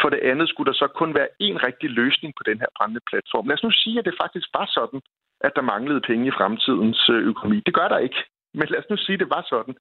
For 0.00 0.08
det 0.08 0.20
andet 0.30 0.48
skulle 0.48 0.68
der 0.70 0.76
så 0.82 0.86
kun 1.00 1.14
være 1.14 1.28
én 1.46 1.56
rigtig 1.66 1.90
løsning 1.90 2.34
på 2.36 2.42
den 2.50 2.58
her 2.62 2.70
brændende 2.76 3.04
platform. 3.10 3.46
Lad 3.46 3.56
os 3.58 3.66
nu 3.66 3.70
sige, 3.70 3.98
at 3.98 4.04
det 4.04 4.20
faktisk 4.22 4.48
var 4.58 4.66
sådan, 4.78 5.00
at 5.40 5.52
der 5.56 5.70
manglede 5.72 6.00
penge 6.00 6.26
i 6.26 6.36
fremtidens 6.38 7.00
øh, 7.14 7.20
økonomi. 7.32 7.58
Det 7.66 7.74
gør 7.74 7.88
der 7.88 7.98
ikke. 7.98 8.20
Men 8.58 8.68
lad 8.68 8.78
os 8.78 8.90
nu 8.90 8.96
sige, 8.96 9.14
at 9.14 9.20
det 9.20 9.30
var 9.30 9.44
sådan 9.52 9.74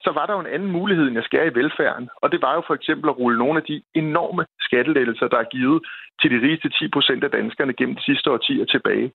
så 0.00 0.10
var 0.10 0.26
der 0.26 0.34
jo 0.34 0.40
en 0.40 0.54
anden 0.54 0.72
mulighed 0.78 1.06
end 1.08 1.18
at 1.18 1.24
skære 1.24 1.46
i 1.46 1.54
velfærden. 1.54 2.08
Og 2.22 2.32
det 2.32 2.42
var 2.42 2.54
jo 2.54 2.62
for 2.66 2.74
eksempel 2.74 3.08
at 3.10 3.18
rulle 3.18 3.38
nogle 3.38 3.56
af 3.60 3.64
de 3.70 3.82
enorme 3.94 4.46
skattelettelser, 4.60 5.28
der 5.28 5.38
er 5.38 5.52
givet 5.56 5.82
til 6.20 6.30
de 6.30 6.46
rigeste 6.46 6.68
10 6.68 6.88
procent 6.88 7.24
af 7.24 7.30
danskerne 7.30 7.72
gennem 7.72 7.96
de 7.96 8.02
sidste 8.02 8.30
årtier 8.30 8.64
tilbage. 8.64 9.12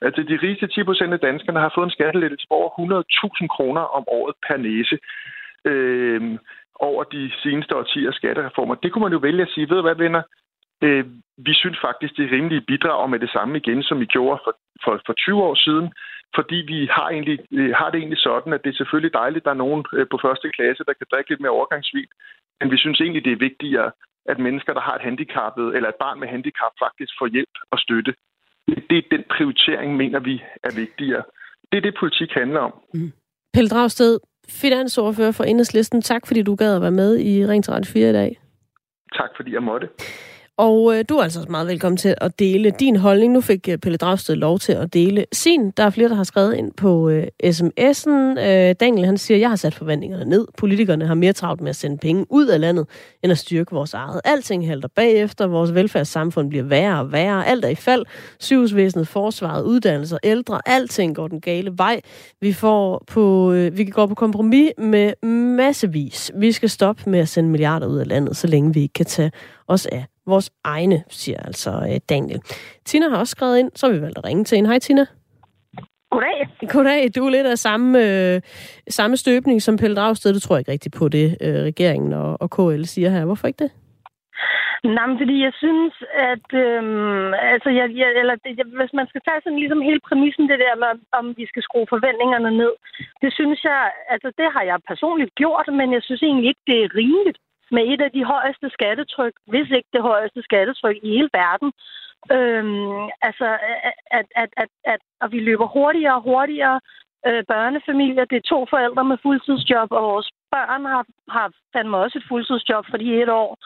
Altså 0.00 0.22
de 0.22 0.36
rigeste 0.42 0.66
10 0.66 0.84
procent 0.84 1.12
af 1.12 1.20
danskerne 1.20 1.60
har 1.60 1.72
fået 1.74 1.86
en 1.86 1.98
skattelettelse 1.98 2.46
på 2.48 2.54
over 2.54 2.70
100.000 3.42 3.46
kroner 3.46 3.80
om 3.80 4.04
året 4.08 4.34
per 4.46 4.56
næse. 4.56 4.98
Øh, 5.64 6.38
over 6.80 7.04
de 7.04 7.30
seneste 7.42 7.76
årtier 7.76 8.12
skattereformer. 8.12 8.74
Det 8.74 8.92
kunne 8.92 9.02
man 9.02 9.12
jo 9.12 9.18
vælge 9.18 9.42
at 9.42 9.52
sige, 9.54 9.68
ved 9.68 9.76
du 9.76 9.82
hvad 9.82 9.94
venner, 9.94 10.22
øh, 10.82 11.04
vi 11.38 11.54
synes 11.54 11.78
faktisk, 11.80 12.16
det 12.16 12.24
er 12.24 12.36
rimelige 12.36 12.60
bidrag 12.60 13.10
med 13.10 13.18
det 13.18 13.30
samme 13.30 13.56
igen, 13.56 13.82
som 13.82 14.00
vi 14.00 14.06
gjorde 14.06 14.40
for, 14.44 14.54
for, 14.84 15.00
for 15.06 15.12
20 15.12 15.42
år 15.42 15.54
siden 15.54 15.92
fordi 16.36 16.58
vi 16.72 16.78
har, 16.96 17.08
egentlig, 17.16 17.38
øh, 17.52 17.70
har 17.80 17.90
det 17.90 17.98
egentlig 17.98 18.22
sådan, 18.28 18.52
at 18.52 18.62
det 18.64 18.70
er 18.70 18.80
selvfølgelig 18.80 19.12
dejligt, 19.12 19.42
at 19.42 19.44
der 19.44 19.50
er 19.50 19.64
nogen 19.64 19.84
øh, 19.96 20.06
på 20.10 20.18
første 20.26 20.48
klasse, 20.56 20.84
der 20.88 20.92
kan 20.98 21.06
drikke 21.12 21.30
lidt 21.30 21.40
mere 21.40 21.56
overgangsvin. 21.58 22.10
Men 22.60 22.70
vi 22.72 22.78
synes 22.78 23.00
egentlig, 23.00 23.24
det 23.24 23.32
er 23.32 23.46
vigtigere, 23.48 23.90
at 24.32 24.38
mennesker, 24.38 24.72
der 24.72 24.80
har 24.80 24.94
et 24.94 25.06
handicappet, 25.08 25.76
eller 25.76 25.88
et 25.88 26.02
barn 26.04 26.20
med 26.20 26.28
handicap, 26.28 26.72
faktisk 26.84 27.12
får 27.18 27.26
hjælp 27.26 27.54
og 27.72 27.78
støtte. 27.78 28.14
Det 28.90 28.98
er 28.98 29.10
den 29.10 29.24
prioritering, 29.36 29.96
mener 29.96 30.20
vi, 30.20 30.42
er 30.62 30.74
vigtigere. 30.76 31.22
Det 31.72 31.76
er 31.78 31.84
det, 31.86 31.94
politik 32.00 32.30
handler 32.32 32.60
om. 32.60 32.74
Mm. 32.94 33.12
Pelle 33.54 33.68
Dragsted, 33.68 34.18
finansordfører 34.48 35.32
for 35.32 35.44
Enhedslisten. 35.44 36.02
Tak, 36.02 36.26
fordi 36.26 36.42
du 36.42 36.54
gad 36.54 36.76
at 36.76 36.82
være 36.82 36.98
med 37.02 37.18
i 37.18 37.46
Ring 37.46 37.64
til 37.64 37.92
4 37.92 38.10
i 38.10 38.12
dag. 38.12 38.40
Tak, 39.14 39.30
fordi 39.36 39.54
jeg 39.54 39.62
måtte. 39.62 39.88
Og 40.58 40.94
øh, 40.96 41.04
du 41.08 41.16
er 41.16 41.22
altså 41.22 41.46
meget 41.48 41.66
velkommen 41.66 41.96
til 41.96 42.14
at 42.20 42.38
dele 42.38 42.70
din 42.70 42.96
holdning. 42.96 43.32
Nu 43.32 43.40
fik 43.40 43.68
øh, 43.68 43.78
Pelle 43.78 43.96
Dragsted 43.96 44.34
lov 44.36 44.58
til 44.58 44.72
at 44.72 44.94
dele 44.94 45.24
sin. 45.32 45.70
Der 45.70 45.82
er 45.82 45.90
flere, 45.90 46.08
der 46.08 46.14
har 46.14 46.24
skrevet 46.24 46.54
ind 46.54 46.72
på 46.72 47.08
øh, 47.08 47.26
sms'en. 47.44 48.40
Øh, 48.40 48.74
Daniel 48.80 49.06
han 49.06 49.18
siger, 49.18 49.38
jeg 49.38 49.48
har 49.48 49.56
sat 49.56 49.74
forventningerne 49.74 50.24
ned. 50.24 50.46
Politikerne 50.56 51.06
har 51.06 51.14
mere 51.14 51.32
travlt 51.32 51.60
med 51.60 51.70
at 51.70 51.76
sende 51.76 51.98
penge 51.98 52.26
ud 52.30 52.46
af 52.46 52.60
landet, 52.60 52.86
end 53.22 53.32
at 53.32 53.38
styrke 53.38 53.74
vores 53.74 53.94
eget. 53.94 54.20
Alting 54.24 54.66
halter 54.66 54.88
bagefter. 54.88 55.46
Vores 55.46 55.74
velfærdssamfund 55.74 56.48
bliver 56.48 56.64
værre 56.64 57.00
og 57.00 57.12
værre. 57.12 57.46
Alt 57.46 57.64
er 57.64 57.68
i 57.68 57.74
fald. 57.74 58.04
Sygehusvæsenet, 58.40 59.08
forsvaret, 59.08 59.64
uddannelser, 59.64 60.18
ældre. 60.24 60.60
Alting 60.66 61.16
går 61.16 61.28
den 61.28 61.40
gale 61.40 61.72
vej. 61.76 62.00
Vi, 62.40 62.52
får 62.52 63.04
på, 63.06 63.52
øh, 63.52 63.76
vi 63.76 63.84
kan 63.84 63.92
gå 63.92 64.06
på 64.06 64.14
kompromis 64.14 64.70
med 64.78 65.26
massevis. 65.56 66.30
Vi 66.34 66.52
skal 66.52 66.70
stoppe 66.70 67.10
med 67.10 67.18
at 67.18 67.28
sende 67.28 67.50
milliarder 67.50 67.86
ud 67.86 67.98
af 67.98 68.08
landet, 68.08 68.36
så 68.36 68.46
længe 68.46 68.74
vi 68.74 68.80
ikke 68.80 68.92
kan 68.92 69.06
tage 69.06 69.30
os 69.68 69.86
af 69.86 70.06
vores 70.28 70.50
egne, 70.64 71.04
siger 71.08 71.40
altså 71.40 71.70
øh, 71.70 72.00
Daniel. 72.08 72.40
Tina 72.84 73.08
har 73.08 73.18
også 73.18 73.30
skrevet 73.30 73.58
ind, 73.58 73.70
så 73.74 73.86
har 73.86 73.94
vi 73.94 74.02
valgt 74.02 74.18
at 74.18 74.24
ringe 74.24 74.44
til 74.44 74.56
hende. 74.56 74.70
Hej 74.70 74.78
Tina. 74.78 75.06
Goddag. 76.10 76.48
Goddag. 76.74 77.00
Du 77.16 77.26
er 77.26 77.30
lidt 77.30 77.46
af 77.46 77.58
samme, 77.58 77.88
øh, 78.04 78.40
samme 78.88 79.16
støbning 79.16 79.62
som 79.62 79.76
Pelle 79.76 79.96
Dragsted. 79.96 80.34
Du 80.34 80.40
tror 80.40 80.58
ikke 80.58 80.72
rigtigt 80.72 80.94
på 80.98 81.08
det, 81.08 81.36
øh, 81.40 81.54
regeringen 81.70 82.12
og, 82.12 82.36
og 82.42 82.50
KL 82.50 82.82
siger 82.84 83.10
her. 83.10 83.24
Hvorfor 83.24 83.46
ikke 83.46 83.64
det? 83.64 83.70
Nej, 84.84 85.06
men 85.06 85.18
fordi 85.22 85.36
jeg 85.46 85.54
synes, 85.64 85.94
at 86.30 86.48
øhm, 86.64 87.34
altså, 87.54 87.70
jeg, 87.78 87.86
jeg, 88.00 88.08
eller, 88.20 88.36
jeg, 88.58 88.66
hvis 88.80 88.92
man 88.98 89.06
skal 89.08 89.22
tage 89.24 89.40
sådan 89.42 89.58
ligesom 89.58 89.80
hele 89.88 90.00
præmissen, 90.08 90.48
det 90.50 90.58
der 90.64 90.74
med, 90.82 90.90
om 91.18 91.26
vi 91.40 91.46
skal 91.46 91.62
skrue 91.62 91.86
forventningerne 91.94 92.50
ned, 92.62 92.72
det 93.22 93.30
synes 93.38 93.60
jeg, 93.70 93.80
altså 94.12 94.28
det 94.38 94.48
har 94.54 94.62
jeg 94.70 94.86
personligt 94.92 95.34
gjort, 95.34 95.66
men 95.78 95.92
jeg 95.96 96.02
synes 96.02 96.22
egentlig 96.22 96.48
ikke, 96.48 96.64
det 96.70 96.78
er 96.84 96.94
rimeligt 97.00 97.38
med 97.70 97.82
et 97.92 98.00
af 98.00 98.10
de 98.12 98.24
højeste 98.24 98.70
skattetryk, 98.70 99.32
hvis 99.46 99.70
ikke 99.70 99.88
det 99.92 100.02
højeste 100.02 100.42
skattetryk 100.42 100.96
i 101.02 101.08
hele 101.08 101.30
verden. 101.32 101.72
Øhm, 102.32 103.08
altså, 103.28 103.48
at, 104.10 104.26
at, 104.36 104.50
at, 104.56 104.68
at, 104.84 105.00
at, 105.22 105.32
vi 105.32 105.40
løber 105.40 105.66
hurtigere 105.66 106.14
og 106.14 106.22
hurtigere, 106.22 106.80
øh, 107.26 107.44
børnefamilier. 107.48 108.24
Det 108.24 108.36
er 108.36 108.50
to 108.54 108.66
forældre 108.70 109.04
med 109.04 109.18
fuldtidsjob, 109.22 109.92
og 109.92 110.02
vores 110.02 110.30
børn 110.50 110.84
har, 110.84 111.04
har 111.28 111.52
fandme 111.72 111.96
også 111.96 112.18
et 112.18 112.28
fuldtidsjob, 112.28 112.84
fordi 112.90 113.22
et 113.22 113.28
år. 113.28 113.56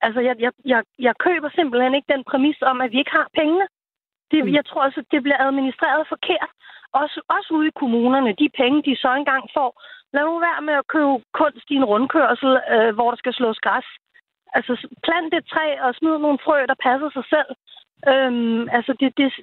Altså, 0.00 0.20
jeg, 0.20 0.36
jeg, 0.38 0.52
jeg, 0.64 0.82
jeg 0.98 1.14
køber 1.26 1.48
simpelthen 1.54 1.94
ikke 1.94 2.12
den 2.14 2.24
præmis 2.30 2.62
om, 2.62 2.80
at 2.80 2.92
vi 2.92 2.98
ikke 2.98 3.16
har 3.20 3.28
pengene. 3.34 3.66
Det, 4.30 4.44
mm. 4.44 4.54
Jeg 4.54 4.64
tror 4.66 4.82
at 4.82 5.04
det 5.10 5.22
bliver 5.22 5.40
administreret 5.46 6.08
forkert. 6.08 6.50
Også, 7.00 7.18
også 7.36 7.48
ude 7.56 7.68
i 7.68 7.78
kommunerne. 7.80 8.30
De 8.42 8.48
penge, 8.60 8.86
de 8.88 8.94
så 9.02 9.10
engang 9.20 9.44
får. 9.56 9.70
Lad 10.14 10.24
nu 10.24 10.34
være 10.48 10.62
med 10.68 10.74
at 10.82 10.88
købe 10.94 11.12
kunst 11.40 11.66
i 11.70 11.76
en 11.80 11.88
rundkørsel, 11.92 12.52
øh, 12.74 12.90
hvor 12.96 13.08
der 13.10 13.18
skal 13.22 13.34
slås 13.34 13.58
græs. 13.66 13.88
Altså, 14.56 14.72
plant 15.06 15.34
et 15.38 15.46
træ 15.52 15.66
og 15.86 15.94
smid 15.94 16.16
nogle 16.18 16.38
frø, 16.44 16.58
der 16.70 16.78
passer 16.86 17.10
sig 17.16 17.26
selv. 17.34 17.50
Øhm, 18.12 18.62
altså, 18.76 18.92
det, 19.00 19.08
det 19.18 19.24
er 19.30 19.34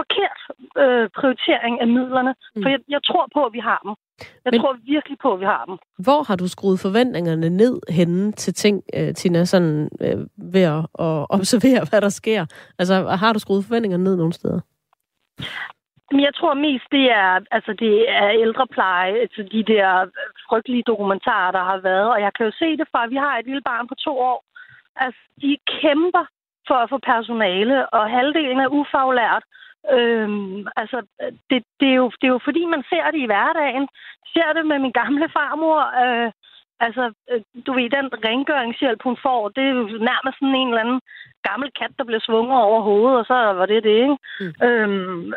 forkert 0.00 0.40
øh, 0.82 1.06
prioritering 1.18 1.74
af 1.80 1.88
midlerne. 1.96 2.32
Mm. 2.56 2.62
For 2.62 2.68
jeg, 2.74 2.80
jeg 2.88 3.02
tror 3.08 3.24
på, 3.36 3.40
at 3.48 3.52
vi 3.52 3.58
har 3.58 3.80
dem. 3.84 3.94
Jeg 4.44 4.50
Men, 4.50 4.60
tror 4.60 4.76
virkelig 4.94 5.16
på, 5.22 5.32
at 5.32 5.40
vi 5.40 5.44
har 5.44 5.64
dem. 5.68 5.76
Hvor 5.98 6.22
har 6.28 6.36
du 6.36 6.48
skruet 6.48 6.80
forventningerne 6.80 7.48
ned 7.50 7.80
henne 7.88 8.32
til 8.32 8.54
ting, 8.54 8.82
uh, 8.98 9.12
Tina, 9.14 9.44
sådan 9.44 9.88
uh, 10.00 10.52
ved 10.54 10.62
at 10.62 10.84
observere, 11.36 11.80
hvad 11.90 12.00
der 12.00 12.08
sker? 12.08 12.46
Altså, 12.78 12.94
har 13.22 13.32
du 13.32 13.38
skruet 13.38 13.64
forventningerne 13.64 14.04
ned 14.04 14.16
nogle 14.16 14.32
steder? 14.32 14.60
Jeg 16.20 16.34
tror 16.34 16.54
mest, 16.54 16.84
det 16.92 17.10
er, 17.10 17.40
altså, 17.50 17.72
det 17.72 18.10
er 18.10 18.30
ældrepleje, 18.30 19.14
altså 19.24 19.42
de 19.52 19.62
der 19.62 20.06
frygtelige 20.48 20.82
dokumentarer, 20.86 21.52
der 21.52 21.64
har 21.64 21.78
været. 21.78 22.08
Og 22.14 22.20
jeg 22.20 22.32
kan 22.34 22.46
jo 22.46 22.52
se 22.58 22.76
det 22.76 22.86
fra, 22.92 23.04
at 23.04 23.10
vi 23.10 23.16
har 23.16 23.38
et 23.38 23.46
lille 23.46 23.62
barn 23.62 23.88
på 23.88 23.94
to 23.94 24.18
år. 24.18 24.44
Altså, 24.96 25.20
de 25.42 25.56
kæmper 25.66 26.24
for 26.68 26.74
at 26.74 26.90
få 26.90 26.98
personale, 26.98 27.88
og 27.90 28.10
halvdelen 28.10 28.60
er 28.60 28.68
ufaglært. 28.68 29.44
Øhm, 29.90 30.66
altså, 30.76 30.98
det, 31.50 31.64
det, 31.80 31.88
er 31.88 31.98
jo, 32.02 32.10
det 32.20 32.26
er 32.26 32.34
jo 32.36 32.40
fordi, 32.44 32.64
man 32.64 32.84
ser 32.90 33.10
det 33.10 33.20
i 33.20 33.30
hverdagen. 33.32 33.88
Ser 34.32 34.52
det 34.52 34.66
med 34.66 34.78
min 34.78 34.92
gamle 34.92 35.28
farmor. 35.36 35.80
Øh, 36.02 36.32
altså, 36.86 37.12
øh, 37.30 37.40
du 37.66 37.72
ved, 37.72 37.90
den 37.90 38.08
rengøringshjælp, 38.26 39.00
hun 39.02 39.16
får, 39.22 39.48
det 39.48 39.62
er 39.64 39.68
jo 39.68 39.84
nærmest 40.10 40.38
sådan 40.38 40.54
en 40.54 40.68
eller 40.68 40.84
anden 40.84 41.00
gammel 41.48 41.70
kat, 41.78 41.92
der 41.98 42.04
bliver 42.04 42.20
svunget 42.28 42.58
over 42.62 42.80
hovedet, 42.80 43.18
og 43.18 43.26
så 43.26 43.34
var 43.34 43.66
det 43.66 43.84
det, 43.84 43.96
ikke? 44.06 44.16
Mm. 44.40 44.66
Øhm, 44.66 45.32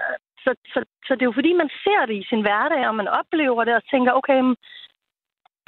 så, 0.45 0.51
så, 0.73 0.79
så 1.07 1.11
det 1.15 1.21
er 1.23 1.31
jo 1.31 1.39
fordi, 1.39 1.53
man 1.53 1.71
ser 1.83 2.01
det 2.09 2.15
i 2.21 2.27
sin 2.29 2.41
hverdag, 2.45 2.81
og 2.89 2.95
man 2.95 3.07
oplever 3.19 3.63
det 3.63 3.75
og 3.75 3.83
tænker, 3.91 4.11
okay, 4.19 4.39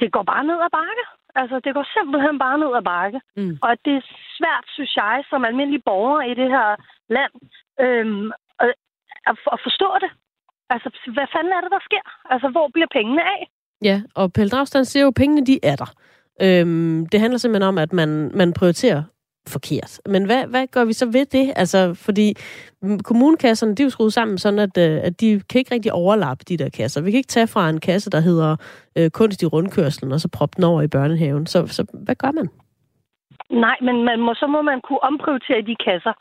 det 0.00 0.08
går 0.12 0.24
bare 0.32 0.44
ned 0.44 0.58
ad 0.66 0.72
bakke. 0.80 1.04
Altså, 1.40 1.56
det 1.64 1.74
går 1.76 1.86
simpelthen 1.96 2.38
bare 2.44 2.58
ned 2.62 2.72
ad 2.80 2.84
bakke. 2.94 3.20
Mm. 3.36 3.54
Og 3.66 3.70
det 3.84 3.94
er 3.96 4.04
svært, 4.38 4.64
synes 4.76 4.92
jeg, 4.96 5.16
som 5.30 5.44
almindelig 5.44 5.82
borger 5.90 6.22
i 6.30 6.34
det 6.40 6.48
her 6.56 6.68
land, 7.16 7.34
øhm, 7.84 8.30
at, 9.30 9.36
at 9.54 9.60
forstå 9.66 9.90
det. 10.04 10.10
Altså, 10.70 10.88
hvad 11.14 11.26
fanden 11.34 11.52
er 11.52 11.60
det, 11.60 11.70
der 11.76 11.82
sker? 11.88 12.04
Altså, 12.32 12.48
hvor 12.48 12.68
bliver 12.74 12.90
pengene 12.98 13.22
af? 13.22 13.40
Ja, 13.82 14.02
og 14.14 14.32
Pelle 14.32 14.50
Dragstand 14.50 14.84
siger 14.84 15.02
jo, 15.02 15.08
at 15.08 15.20
pengene 15.22 15.46
de 15.46 15.58
er 15.62 15.76
der. 15.76 15.90
Øhm, 16.46 17.06
det 17.06 17.20
handler 17.20 17.38
simpelthen 17.38 17.68
om, 17.68 17.78
at 17.78 17.92
man, 17.92 18.30
man 18.34 18.52
prioriterer 18.52 19.02
forkert. 19.56 20.00
Men 20.06 20.24
hvad, 20.24 20.46
hvad 20.46 20.66
gør 20.66 20.84
vi 20.84 20.92
så 20.92 21.06
ved 21.06 21.26
det? 21.26 21.52
Altså, 21.56 21.94
fordi 22.06 22.34
kommunekasserne, 23.04 23.74
de 23.74 23.82
er 23.82 23.86
jo 23.86 23.90
skruet 23.90 24.12
sammen 24.12 24.38
sådan, 24.38 24.58
at, 24.58 24.74
øh, 24.78 25.00
at 25.08 25.20
de 25.20 25.40
kan 25.50 25.58
ikke 25.58 25.74
rigtig 25.74 25.92
overlappe 25.92 26.44
de 26.48 26.56
der 26.56 26.70
kasser. 26.78 27.02
Vi 27.02 27.10
kan 27.10 27.18
ikke 27.18 27.36
tage 27.36 27.52
fra 27.54 27.68
en 27.70 27.80
kasse, 27.80 28.10
der 28.10 28.20
hedder 28.20 28.56
øh, 28.98 29.10
kunst 29.10 29.42
i 29.42 29.46
rundkørslen, 29.46 30.12
og 30.12 30.20
så 30.20 30.28
proppe 30.36 30.56
den 30.56 30.64
over 30.64 30.82
i 30.82 30.88
børnehaven. 30.88 31.46
Så, 31.46 31.66
så 31.66 31.82
hvad 32.06 32.14
gør 32.14 32.32
man? 32.32 32.48
Nej, 33.50 33.76
men 33.86 33.96
man 34.04 34.20
må, 34.20 34.34
så 34.34 34.46
må 34.46 34.62
man 34.62 34.80
kunne 34.80 35.02
omprioritere 35.10 35.62
de 35.70 35.76
kasser. 35.88 36.14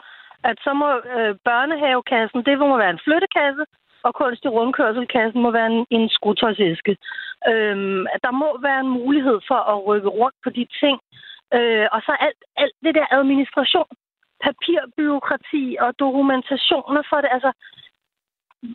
At 0.49 0.57
så 0.65 0.71
må 0.81 0.89
øh, 1.15 1.35
børnehavekassen, 1.49 2.39
det 2.47 2.55
må 2.59 2.77
være 2.77 2.93
en 2.95 3.03
flyttekasse, 3.05 3.63
og 4.07 4.11
kunst 4.21 4.45
i 4.45 4.53
rundkørselkassen 4.57 5.39
må 5.41 5.49
være 5.51 5.69
en, 5.73 5.85
en 5.97 6.09
skruetøjsæske. 6.09 6.93
Øhm, 7.51 8.01
der 8.25 8.31
må 8.41 8.49
være 8.67 8.79
en 8.85 8.91
mulighed 8.99 9.39
for 9.49 9.59
at 9.71 9.77
rykke 9.87 10.09
rundt 10.19 10.37
på 10.43 10.49
de 10.49 10.65
ting, 10.81 10.97
Øh, 11.53 11.87
og 11.91 12.01
så 12.01 12.13
alt, 12.19 12.41
alt 12.57 12.75
det 12.83 12.95
der 12.95 13.07
administration, 13.19 13.91
papirbyråkrati 14.43 15.77
og 15.79 15.99
dokumentationer 15.99 17.03
for 17.09 17.19
det. 17.21 17.29
Altså, 17.31 17.51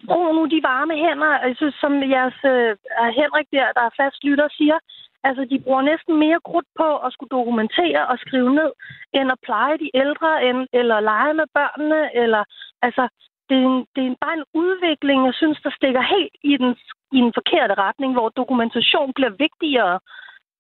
brug 0.08 0.35
nu 0.35 0.42
de 0.46 0.61
varme 0.62 0.94
hænder. 1.04 1.32
Altså, 1.46 1.66
som 1.80 1.92
jeres 2.14 2.38
øh, 2.54 2.76
Henrik 3.18 3.48
der, 3.52 3.66
der 3.76 3.85
er 3.87 3.98
fast 4.00 4.24
lytter, 4.24 4.48
siger, 4.58 4.78
altså, 5.24 5.42
de 5.50 5.62
bruger 5.64 5.82
næsten 5.82 6.14
mere 6.24 6.40
krudt 6.48 6.68
på 6.80 6.88
at 6.96 7.12
skulle 7.12 7.35
dokumentere 7.38 8.06
og 8.06 8.18
skrive 8.18 8.54
ned, 8.54 8.72
end 9.12 9.32
at 9.32 9.42
pleje 9.46 9.76
de 9.78 9.90
ældre, 9.94 10.44
end, 10.46 10.66
eller 10.72 11.00
lege 11.00 11.35
med 11.35 11.46
børnene, 11.54 12.16
eller 12.22 12.44
altså, 12.82 13.08
det 13.48 13.56
er, 13.62 13.66
en, 13.72 13.87
det 13.96 14.02
er 14.06 14.14
bare 14.24 14.37
en 14.40 14.48
udvikling, 14.54 15.26
jeg 15.26 15.35
synes, 15.35 15.58
der 15.64 15.70
stikker 15.78 16.02
helt 16.14 16.37
i 16.52 16.56
den, 16.56 16.70
i 17.16 17.18
den 17.24 17.32
forkerte 17.38 17.74
retning, 17.74 18.12
hvor 18.12 18.28
dokumentation 18.28 19.12
bliver 19.16 19.30
vigtigere 19.30 20.00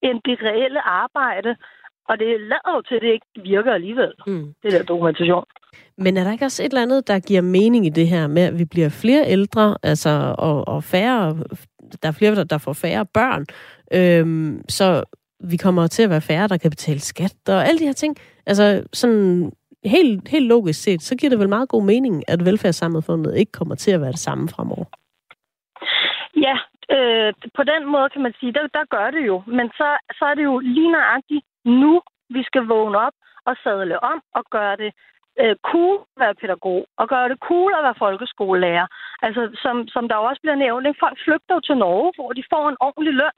end 0.02 0.20
det 0.24 0.42
reelle 0.42 0.80
arbejde. 0.80 1.56
Og 2.08 2.18
det 2.18 2.40
lader 2.40 2.76
jo 2.76 2.82
til, 2.88 2.94
at 2.94 3.02
det 3.02 3.12
ikke 3.12 3.26
virker 3.42 3.72
alligevel, 3.72 4.12
mm. 4.26 4.54
det 4.62 4.72
der 4.72 4.82
dokumentation. 4.82 5.44
Men 5.98 6.16
er 6.16 6.24
der 6.24 6.32
ikke 6.32 6.44
også 6.44 6.62
et 6.62 6.68
eller 6.68 6.82
andet, 6.82 7.08
der 7.08 7.18
giver 7.18 7.40
mening 7.40 7.86
i 7.86 7.88
det 7.88 8.08
her 8.08 8.26
med, 8.26 8.42
at 8.42 8.58
vi 8.58 8.64
bliver 8.64 8.88
flere 8.88 9.24
ældre, 9.26 9.76
altså, 9.82 10.34
og, 10.38 10.68
og 10.68 10.84
færre, 10.84 11.36
der 12.02 12.08
er 12.08 12.12
flere, 12.12 12.44
der, 12.44 12.58
får 12.58 12.72
færre 12.72 13.06
børn, 13.06 13.46
øhm, 13.92 14.62
så 14.68 15.04
vi 15.44 15.56
kommer 15.56 15.86
til 15.86 16.02
at 16.02 16.10
være 16.10 16.20
færre, 16.20 16.48
der 16.48 16.56
kan 16.56 16.70
betale 16.70 17.00
skat, 17.00 17.34
og 17.48 17.68
alle 17.68 17.78
de 17.78 17.84
her 17.84 17.92
ting. 17.92 18.16
Altså, 18.46 18.84
sådan 18.92 19.52
helt, 19.84 20.28
helt 20.28 20.46
logisk 20.46 20.82
set, 20.82 21.02
så 21.02 21.16
giver 21.16 21.30
det 21.30 21.38
vel 21.38 21.48
meget 21.48 21.68
god 21.68 21.84
mening, 21.84 22.24
at 22.28 22.44
velfærdssamfundet 22.44 23.36
ikke 23.36 23.52
kommer 23.52 23.74
til 23.74 23.90
at 23.90 24.00
være 24.00 24.12
det 24.12 24.18
samme 24.18 24.48
fremover. 24.48 24.84
Ja, 26.36 26.58
øh, 26.96 27.32
på 27.56 27.62
den 27.72 27.82
måde 27.86 28.08
kan 28.10 28.22
man 28.22 28.34
sige, 28.40 28.52
der, 28.52 28.66
der 28.78 28.84
gør 28.94 29.10
det 29.10 29.26
jo. 29.26 29.42
Men 29.46 29.66
så, 29.78 29.88
så 30.18 30.24
er 30.24 30.34
det 30.34 30.44
jo 30.44 30.58
lige 30.58 30.92
nøjagtigt 30.92 31.44
nu, 31.64 32.02
vi 32.28 32.42
skal 32.42 32.62
vågne 32.62 32.98
op 32.98 33.12
og 33.44 33.56
sadle 33.64 34.02
om 34.02 34.22
og 34.34 34.44
gøre 34.50 34.76
det 34.76 34.92
øh, 35.40 35.56
cool 35.70 35.96
at 36.00 36.20
være 36.22 36.34
pædagog, 36.34 36.86
og 36.96 37.08
gøre 37.08 37.28
det 37.28 37.38
cool 37.38 37.72
at 37.78 37.84
være 37.84 38.00
folkeskolelærer. 38.04 38.86
Altså, 39.22 39.42
som, 39.62 39.88
som 39.88 40.08
der 40.08 40.16
også 40.16 40.40
bliver 40.42 40.54
nævnt, 40.64 40.86
ikke? 40.86 41.02
folk 41.04 41.18
flygter 41.24 41.54
jo 41.54 41.60
til 41.60 41.76
Norge, 41.76 42.12
hvor 42.16 42.32
de 42.32 42.44
får 42.52 42.68
en 42.68 42.76
ordentlig 42.80 43.14
løn. 43.14 43.36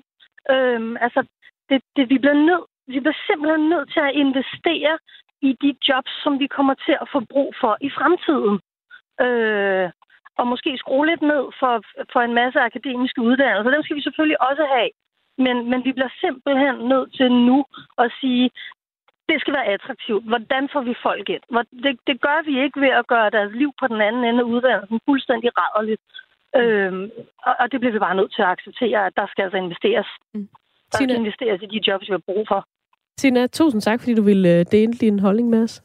Øhm, 0.55 0.97
altså, 1.01 1.21
det, 1.69 1.83
det, 1.97 2.11
vi, 2.11 2.19
bliver 2.19 2.39
nød, 2.49 2.65
vi 2.87 3.01
bliver 3.01 3.19
simpelthen 3.27 3.69
nødt 3.69 3.93
til 3.93 4.01
at 4.01 4.15
investere 4.25 4.99
i 5.43 5.51
de 5.63 5.77
jobs, 5.89 6.13
som 6.23 6.39
vi 6.39 6.47
kommer 6.47 6.75
til 6.75 6.97
at 7.01 7.09
få 7.13 7.21
brug 7.33 7.55
for 7.61 7.77
i 7.81 7.91
fremtiden. 7.91 8.57
Øh, 9.25 9.91
og 10.39 10.45
måske 10.53 10.71
skrue 10.83 11.07
lidt 11.07 11.23
ned 11.33 11.45
for, 11.61 11.75
for 12.13 12.21
en 12.21 12.35
masse 12.35 12.59
akademiske 12.61 13.21
uddannelser. 13.29 13.71
Dem 13.71 13.83
skal 13.83 13.97
vi 13.97 14.07
selvfølgelig 14.07 14.43
også 14.51 14.65
have. 14.75 14.91
Men, 15.45 15.57
men 15.71 15.81
vi 15.87 15.93
bliver 15.93 16.13
simpelthen 16.25 16.75
nødt 16.93 17.11
til 17.19 17.29
nu 17.49 17.59
at 17.99 18.09
sige, 18.21 18.51
det 19.29 19.37
skal 19.41 19.55
være 19.59 19.73
attraktivt. 19.77 20.25
Hvordan 20.31 20.65
får 20.73 20.83
vi 20.89 20.95
folk 21.03 21.27
ind? 21.35 21.45
Det, 21.85 21.93
det 22.09 22.17
gør 22.27 22.39
vi 22.49 22.55
ikke 22.65 22.81
ved 22.81 22.93
at 23.01 23.07
gøre 23.07 23.31
deres 23.31 23.53
liv 23.61 23.71
på 23.81 23.87
den 23.93 24.01
anden 24.01 24.25
ende 24.25 24.41
af 24.45 24.51
uddannelsen 24.55 25.01
fuldstændig 25.09 25.51
rædderligt. 25.59 26.03
Øhm, 26.61 27.11
og, 27.47 27.55
og 27.61 27.73
det 27.73 27.81
bliver 27.81 27.93
vi 27.93 27.99
bare 28.07 28.19
nødt 28.21 28.33
til 28.35 28.43
at 28.43 28.49
acceptere, 28.49 29.07
at 29.07 29.13
der 29.17 29.27
skal 29.31 29.43
altså 29.43 29.57
investeres. 29.57 30.09
Mm. 30.35 30.49
Der 30.93 30.99
skal 30.99 31.11
investeres 31.11 31.63
i 31.63 31.67
de 31.67 31.81
jobs, 31.87 32.09
vi 32.09 32.13
har 32.13 32.25
brug 32.27 32.45
for. 32.49 32.61
Tina, 33.19 33.47
tusind 33.47 33.81
tak, 33.83 34.01
fordi 34.01 34.15
du 34.15 34.23
ville 34.23 34.49
øh, 34.59 34.67
dele 34.71 34.93
din 34.93 35.19
holdning 35.19 35.49
med 35.49 35.63
os. 35.63 35.83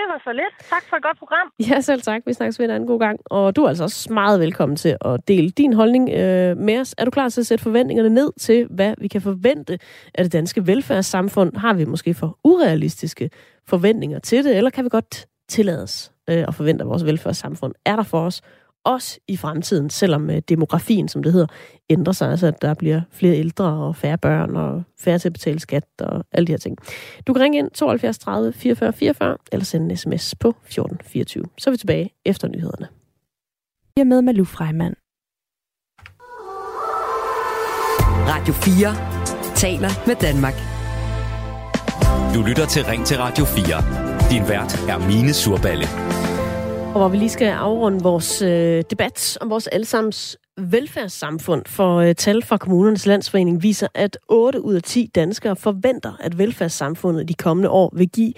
Det 0.00 0.08
var 0.12 0.20
så 0.24 0.32
lidt. 0.32 0.54
Tak 0.70 0.84
for 0.88 0.96
et 0.96 1.02
godt 1.02 1.18
program. 1.18 1.46
Ja, 1.70 1.80
selv 1.80 2.02
tak. 2.02 2.22
Vi 2.26 2.32
snakkes 2.32 2.58
ved 2.58 2.66
en 2.66 2.70
anden 2.70 2.86
god 2.86 2.98
gang. 2.98 3.20
Og 3.24 3.56
du 3.56 3.64
er 3.64 3.68
altså 3.68 3.84
også 3.84 4.12
meget 4.12 4.40
velkommen 4.40 4.76
til 4.76 4.96
at 5.04 5.28
dele 5.28 5.50
din 5.50 5.72
holdning 5.72 6.10
øh, 6.10 6.56
med 6.56 6.80
os. 6.80 6.94
Er 6.98 7.04
du 7.04 7.10
klar 7.10 7.28
til 7.28 7.40
at 7.40 7.46
sætte 7.46 7.62
forventningerne 7.62 8.10
ned 8.10 8.32
til, 8.40 8.66
hvad 8.70 8.94
vi 8.98 9.08
kan 9.08 9.20
forvente 9.20 9.78
af 10.14 10.24
det 10.24 10.32
danske 10.32 10.66
velfærdssamfund? 10.66 11.56
Har 11.56 11.74
vi 11.74 11.84
måske 11.84 12.14
for 12.14 12.38
urealistiske 12.44 13.30
forventninger 13.68 14.18
til 14.18 14.44
det, 14.44 14.56
eller 14.56 14.70
kan 14.70 14.84
vi 14.84 14.88
godt 14.88 15.26
tillade 15.48 15.82
os 15.82 16.12
øh, 16.30 16.44
at 16.48 16.54
forvente, 16.54 16.82
at 16.82 16.88
vores 16.88 17.04
velfærdssamfund 17.04 17.74
er 17.84 17.96
der 17.96 18.02
for 18.02 18.20
os, 18.20 18.40
også 18.84 19.18
i 19.28 19.36
fremtiden, 19.36 19.90
selvom 19.90 20.30
øh, 20.30 20.42
demografien, 20.48 21.08
som 21.08 21.22
det 21.22 21.32
hedder, 21.32 21.46
ændrer 21.90 22.12
sig, 22.12 22.30
altså 22.30 22.46
at 22.46 22.62
der 22.62 22.74
bliver 22.74 23.00
flere 23.10 23.36
ældre 23.36 23.64
og 23.64 23.96
færre 23.96 24.18
børn 24.18 24.56
og 24.56 24.82
færre 25.00 25.18
til 25.18 25.28
at 25.28 25.32
betale 25.32 25.60
skat 25.60 25.84
og 26.00 26.24
alle 26.32 26.46
de 26.46 26.52
her 26.52 26.58
ting. 26.58 26.76
Du 27.26 27.32
kan 27.32 27.42
ringe 27.42 27.58
ind 27.58 27.70
72 27.70 28.18
30 28.18 28.52
44 28.52 28.92
44 28.92 29.36
eller 29.52 29.64
sende 29.64 29.90
en 29.90 29.96
sms 29.96 30.34
på 30.34 30.48
1424. 30.48 31.44
Så 31.58 31.70
er 31.70 31.72
vi 31.72 31.76
tilbage 31.76 32.10
efter 32.24 32.48
nyhederne. 32.48 32.88
Jeg 33.96 34.02
er 34.02 34.04
med 34.04 34.22
Malou 34.22 34.44
Freimann. 34.44 34.94
Radio 38.28 38.54
4 38.54 39.54
taler 39.54 40.06
med 40.06 40.16
Danmark. 40.16 40.54
Du 42.34 42.42
lytter 42.48 42.66
til 42.66 42.84
Ring 42.84 43.06
til 43.06 43.16
Radio 43.18 43.44
4. 43.44 44.30
Din 44.30 44.48
vært 44.48 44.74
er 44.88 44.98
Mine 45.08 45.34
Surballe. 45.34 46.29
Og 46.90 46.96
hvor 46.96 47.08
vi 47.08 47.16
lige 47.16 47.28
skal 47.28 47.46
afrunde 47.48 48.02
vores 48.02 48.42
øh, 48.42 48.84
debat 48.90 49.38
om 49.40 49.50
vores 49.50 49.66
allesammens 49.66 50.38
velfærdssamfund. 50.58 51.62
For 51.66 51.96
øh, 51.96 52.14
tal 52.14 52.42
fra 52.42 52.56
Kommunernes 52.56 53.06
Landsforening 53.06 53.62
viser, 53.62 53.88
at 53.94 54.18
8 54.28 54.60
ud 54.60 54.74
af 54.74 54.82
10 54.82 55.10
danskere 55.14 55.56
forventer, 55.56 56.12
at 56.20 56.38
velfærdssamfundet 56.38 57.28
de 57.28 57.34
kommende 57.34 57.70
år 57.70 57.92
vil 57.96 58.08
give 58.08 58.32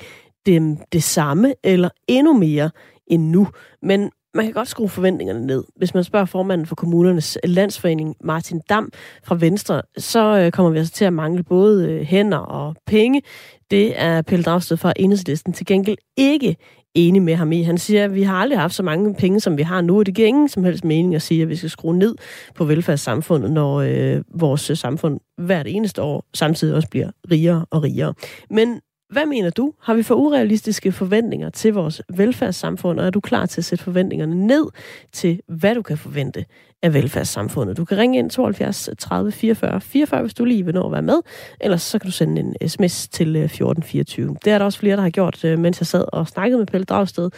dem 0.46 0.76
det 0.92 1.02
samme 1.02 1.54
eller 1.64 1.88
endnu 2.08 2.32
mere 2.32 2.70
end 3.06 3.22
nu. 3.22 3.48
Men 3.82 4.10
man 4.34 4.44
kan 4.44 4.54
godt 4.54 4.68
skrue 4.68 4.88
forventningerne 4.88 5.46
ned. 5.46 5.64
Hvis 5.76 5.94
man 5.94 6.04
spørger 6.04 6.26
formanden 6.26 6.66
for 6.66 6.74
kommunernes 6.74 7.38
landsforening, 7.44 8.16
Martin 8.24 8.60
Dam 8.68 8.92
fra 9.24 9.34
Venstre, 9.34 9.82
så 9.98 10.38
øh, 10.38 10.52
kommer 10.52 10.72
vi 10.72 10.78
altså 10.78 10.92
til 10.92 11.04
at 11.04 11.12
mangle 11.12 11.42
både 11.42 11.90
øh, 11.90 12.00
hænder 12.00 12.38
og 12.38 12.74
penge. 12.86 13.22
Det 13.70 14.00
er 14.00 14.22
Pelle 14.22 14.42
Dragsted 14.42 14.76
fra 14.76 14.92
Enhedslisten 14.96 15.52
til 15.52 15.66
gengæld 15.66 15.98
ikke 16.16 16.56
enig 16.94 17.22
med 17.22 17.34
ham 17.34 17.52
i. 17.52 17.62
Han 17.62 17.78
siger, 17.78 18.04
at 18.04 18.14
vi 18.14 18.22
har 18.22 18.36
aldrig 18.36 18.58
haft 18.58 18.74
så 18.74 18.82
mange 18.82 19.14
penge, 19.14 19.40
som 19.40 19.56
vi 19.56 19.62
har 19.62 19.80
nu, 19.80 19.98
og 19.98 20.06
det 20.06 20.14
giver 20.14 20.28
ingen 20.28 20.48
som 20.48 20.64
helst 20.64 20.84
mening 20.84 21.14
at 21.14 21.22
sige, 21.22 21.42
at 21.42 21.48
vi 21.48 21.56
skal 21.56 21.70
skrue 21.70 21.96
ned 21.96 22.14
på 22.54 22.64
velfærdssamfundet, 22.64 23.52
når 23.52 23.76
øh, 23.76 24.22
vores 24.34 24.70
øh, 24.70 24.76
samfund 24.76 25.20
hvert 25.38 25.66
eneste 25.66 26.02
år 26.02 26.24
samtidig 26.34 26.74
også 26.74 26.88
bliver 26.88 27.10
rigere 27.30 27.66
og 27.70 27.82
rigere. 27.82 28.14
Men 28.50 28.80
hvad 29.12 29.26
mener 29.26 29.50
du? 29.50 29.72
Har 29.80 29.94
vi 29.94 30.02
for 30.02 30.14
urealistiske 30.14 30.92
forventninger 30.92 31.50
til 31.50 31.74
vores 31.74 32.02
velfærdssamfund, 32.08 33.00
og 33.00 33.06
er 33.06 33.10
du 33.10 33.20
klar 33.20 33.46
til 33.46 33.60
at 33.60 33.64
sætte 33.64 33.84
forventningerne 33.84 34.46
ned 34.46 34.66
til, 35.12 35.40
hvad 35.48 35.74
du 35.74 35.82
kan 35.82 35.98
forvente 35.98 36.44
af 36.82 36.94
velfærdssamfundet? 36.94 37.76
Du 37.76 37.84
kan 37.84 37.98
ringe 37.98 38.18
ind 38.18 38.30
72 38.30 38.90
30 38.98 39.32
44 39.32 39.80
44, 39.80 40.20
hvis 40.20 40.34
du 40.34 40.44
lige 40.44 40.64
vil 40.64 40.74
nå 40.74 40.86
at 40.86 40.92
være 40.92 41.02
med, 41.02 41.18
ellers 41.60 41.82
så 41.82 41.98
kan 41.98 42.08
du 42.08 42.12
sende 42.12 42.40
en 42.40 42.68
sms 42.68 43.08
til 43.08 43.36
øh, 43.36 43.44
1424. 43.44 44.36
Det 44.44 44.52
er 44.52 44.58
der 44.58 44.64
også 44.64 44.78
flere, 44.78 44.96
der 44.96 45.02
har 45.02 45.10
gjort, 45.10 45.44
øh, 45.44 45.58
mens 45.58 45.80
jeg 45.80 45.86
sad 45.86 46.04
og 46.12 46.28
snakkede 46.28 46.58
med 46.58 46.66
Pelle 46.66 46.84
Dragsted. 46.84 47.30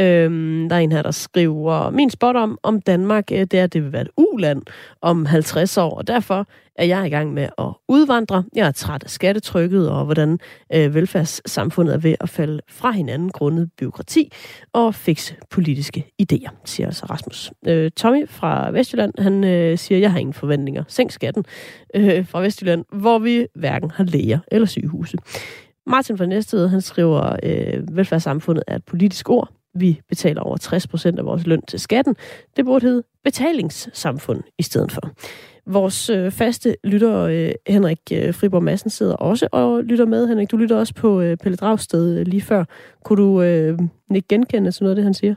Øhm, 0.00 0.68
der 0.68 0.76
er 0.76 0.80
en 0.80 0.92
her, 0.92 1.02
der 1.02 1.10
skriver, 1.10 1.90
min 1.90 2.10
spot 2.10 2.36
om, 2.36 2.58
om 2.62 2.80
Danmark, 2.80 3.32
øh, 3.32 3.40
det 3.40 3.54
er, 3.54 3.64
at 3.64 3.72
det 3.72 3.84
vil 3.84 3.92
være 3.92 4.02
et 4.02 4.10
uland 4.16 4.62
om 5.02 5.26
50 5.26 5.78
år, 5.78 5.90
og 5.90 6.06
derfor 6.06 6.46
er 6.78 6.84
jeg 6.84 7.06
i 7.06 7.10
gang 7.10 7.34
med 7.34 7.48
at 7.58 7.66
udvandre. 7.88 8.44
Jeg 8.54 8.66
er 8.66 8.72
træt 8.72 9.04
af 9.04 9.10
skattetrykket 9.10 9.90
og 9.90 10.04
hvordan 10.04 10.38
øh, 10.74 10.94
velfærdssamfundet 10.94 11.94
er 11.94 11.98
ved 11.98 12.14
at 12.20 12.28
falde 12.28 12.60
fra 12.68 12.90
hinanden 12.90 13.30
grundet 13.30 13.70
byråkrati 13.78 14.32
og 14.72 14.94
fikse 14.94 15.36
politiske 15.50 16.06
idéer, 16.22 16.50
siger 16.64 16.86
altså 16.86 17.06
Rasmus. 17.06 17.52
Øh, 17.66 17.90
Tommy 17.90 18.28
fra 18.28 18.70
Vestjylland, 18.70 19.12
han 19.18 19.44
øh, 19.44 19.78
siger, 19.78 19.98
jeg 19.98 20.12
har 20.12 20.18
ingen 20.18 20.34
forventninger. 20.34 20.84
Sænk 20.88 21.10
skatten 21.10 21.44
øh, 21.94 22.26
fra 22.26 22.40
Vestjylland, 22.40 22.84
hvor 22.92 23.18
vi 23.18 23.46
hverken 23.54 23.90
har 23.90 24.04
læger 24.04 24.38
eller 24.52 24.66
sygehuse. 24.66 25.18
Martin 25.86 26.18
fra 26.18 26.26
Næstved, 26.26 26.68
han 26.68 26.80
skriver, 26.80 27.36
øh, 27.42 27.96
velfærdssamfundet 27.96 28.64
er 28.66 28.76
et 28.76 28.84
politisk 28.84 29.30
ord. 29.30 29.50
Vi 29.76 30.00
betaler 30.08 30.40
over 30.40 30.56
60 30.56 30.86
procent 30.86 31.18
af 31.18 31.24
vores 31.24 31.46
løn 31.46 31.62
til 31.62 31.80
skatten. 31.80 32.16
Det 32.56 32.64
burde 32.64 32.86
hedde 32.86 33.02
betalingssamfund 33.24 34.42
i 34.58 34.62
stedet 34.62 34.92
for. 34.92 35.10
Vores 35.66 36.10
øh, 36.10 36.30
faste 36.30 36.76
lytter, 36.84 37.16
øh, 37.18 37.52
Henrik 37.66 38.00
øh, 38.12 38.34
Friborg 38.34 38.62
Madsen, 38.62 38.90
sidder 38.90 39.16
også 39.16 39.48
og 39.52 39.84
lytter 39.84 40.06
med. 40.06 40.26
Henrik, 40.28 40.50
du 40.50 40.56
lytter 40.56 40.76
også 40.76 40.94
på 40.94 41.20
øh, 41.20 41.36
Pelle 41.36 41.56
Dragsted 41.56 42.18
øh, 42.18 42.26
lige 42.26 42.42
før. 42.42 42.64
Kunne 43.04 43.22
du 43.22 43.42
øh, 43.42 43.78
ikke 44.14 44.28
genkende 44.28 44.72
sådan 44.72 44.84
noget 44.84 44.90
af 44.90 44.96
det, 44.96 45.04
han 45.04 45.14
siger? 45.14 45.34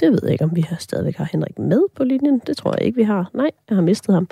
Det 0.00 0.12
ved 0.12 0.20
jeg 0.22 0.32
ikke, 0.32 0.44
om 0.44 0.56
vi 0.56 0.60
har 0.60 0.76
stadigvæk 0.76 1.16
har 1.16 1.28
Henrik 1.32 1.58
med 1.58 1.82
på 1.94 2.04
linjen. 2.04 2.38
Det 2.46 2.56
tror 2.56 2.74
jeg 2.78 2.86
ikke, 2.86 2.96
vi 2.96 3.02
har. 3.02 3.30
Nej, 3.34 3.50
jeg 3.68 3.76
har 3.76 3.82
mistet 3.82 4.14
ham 4.14 4.28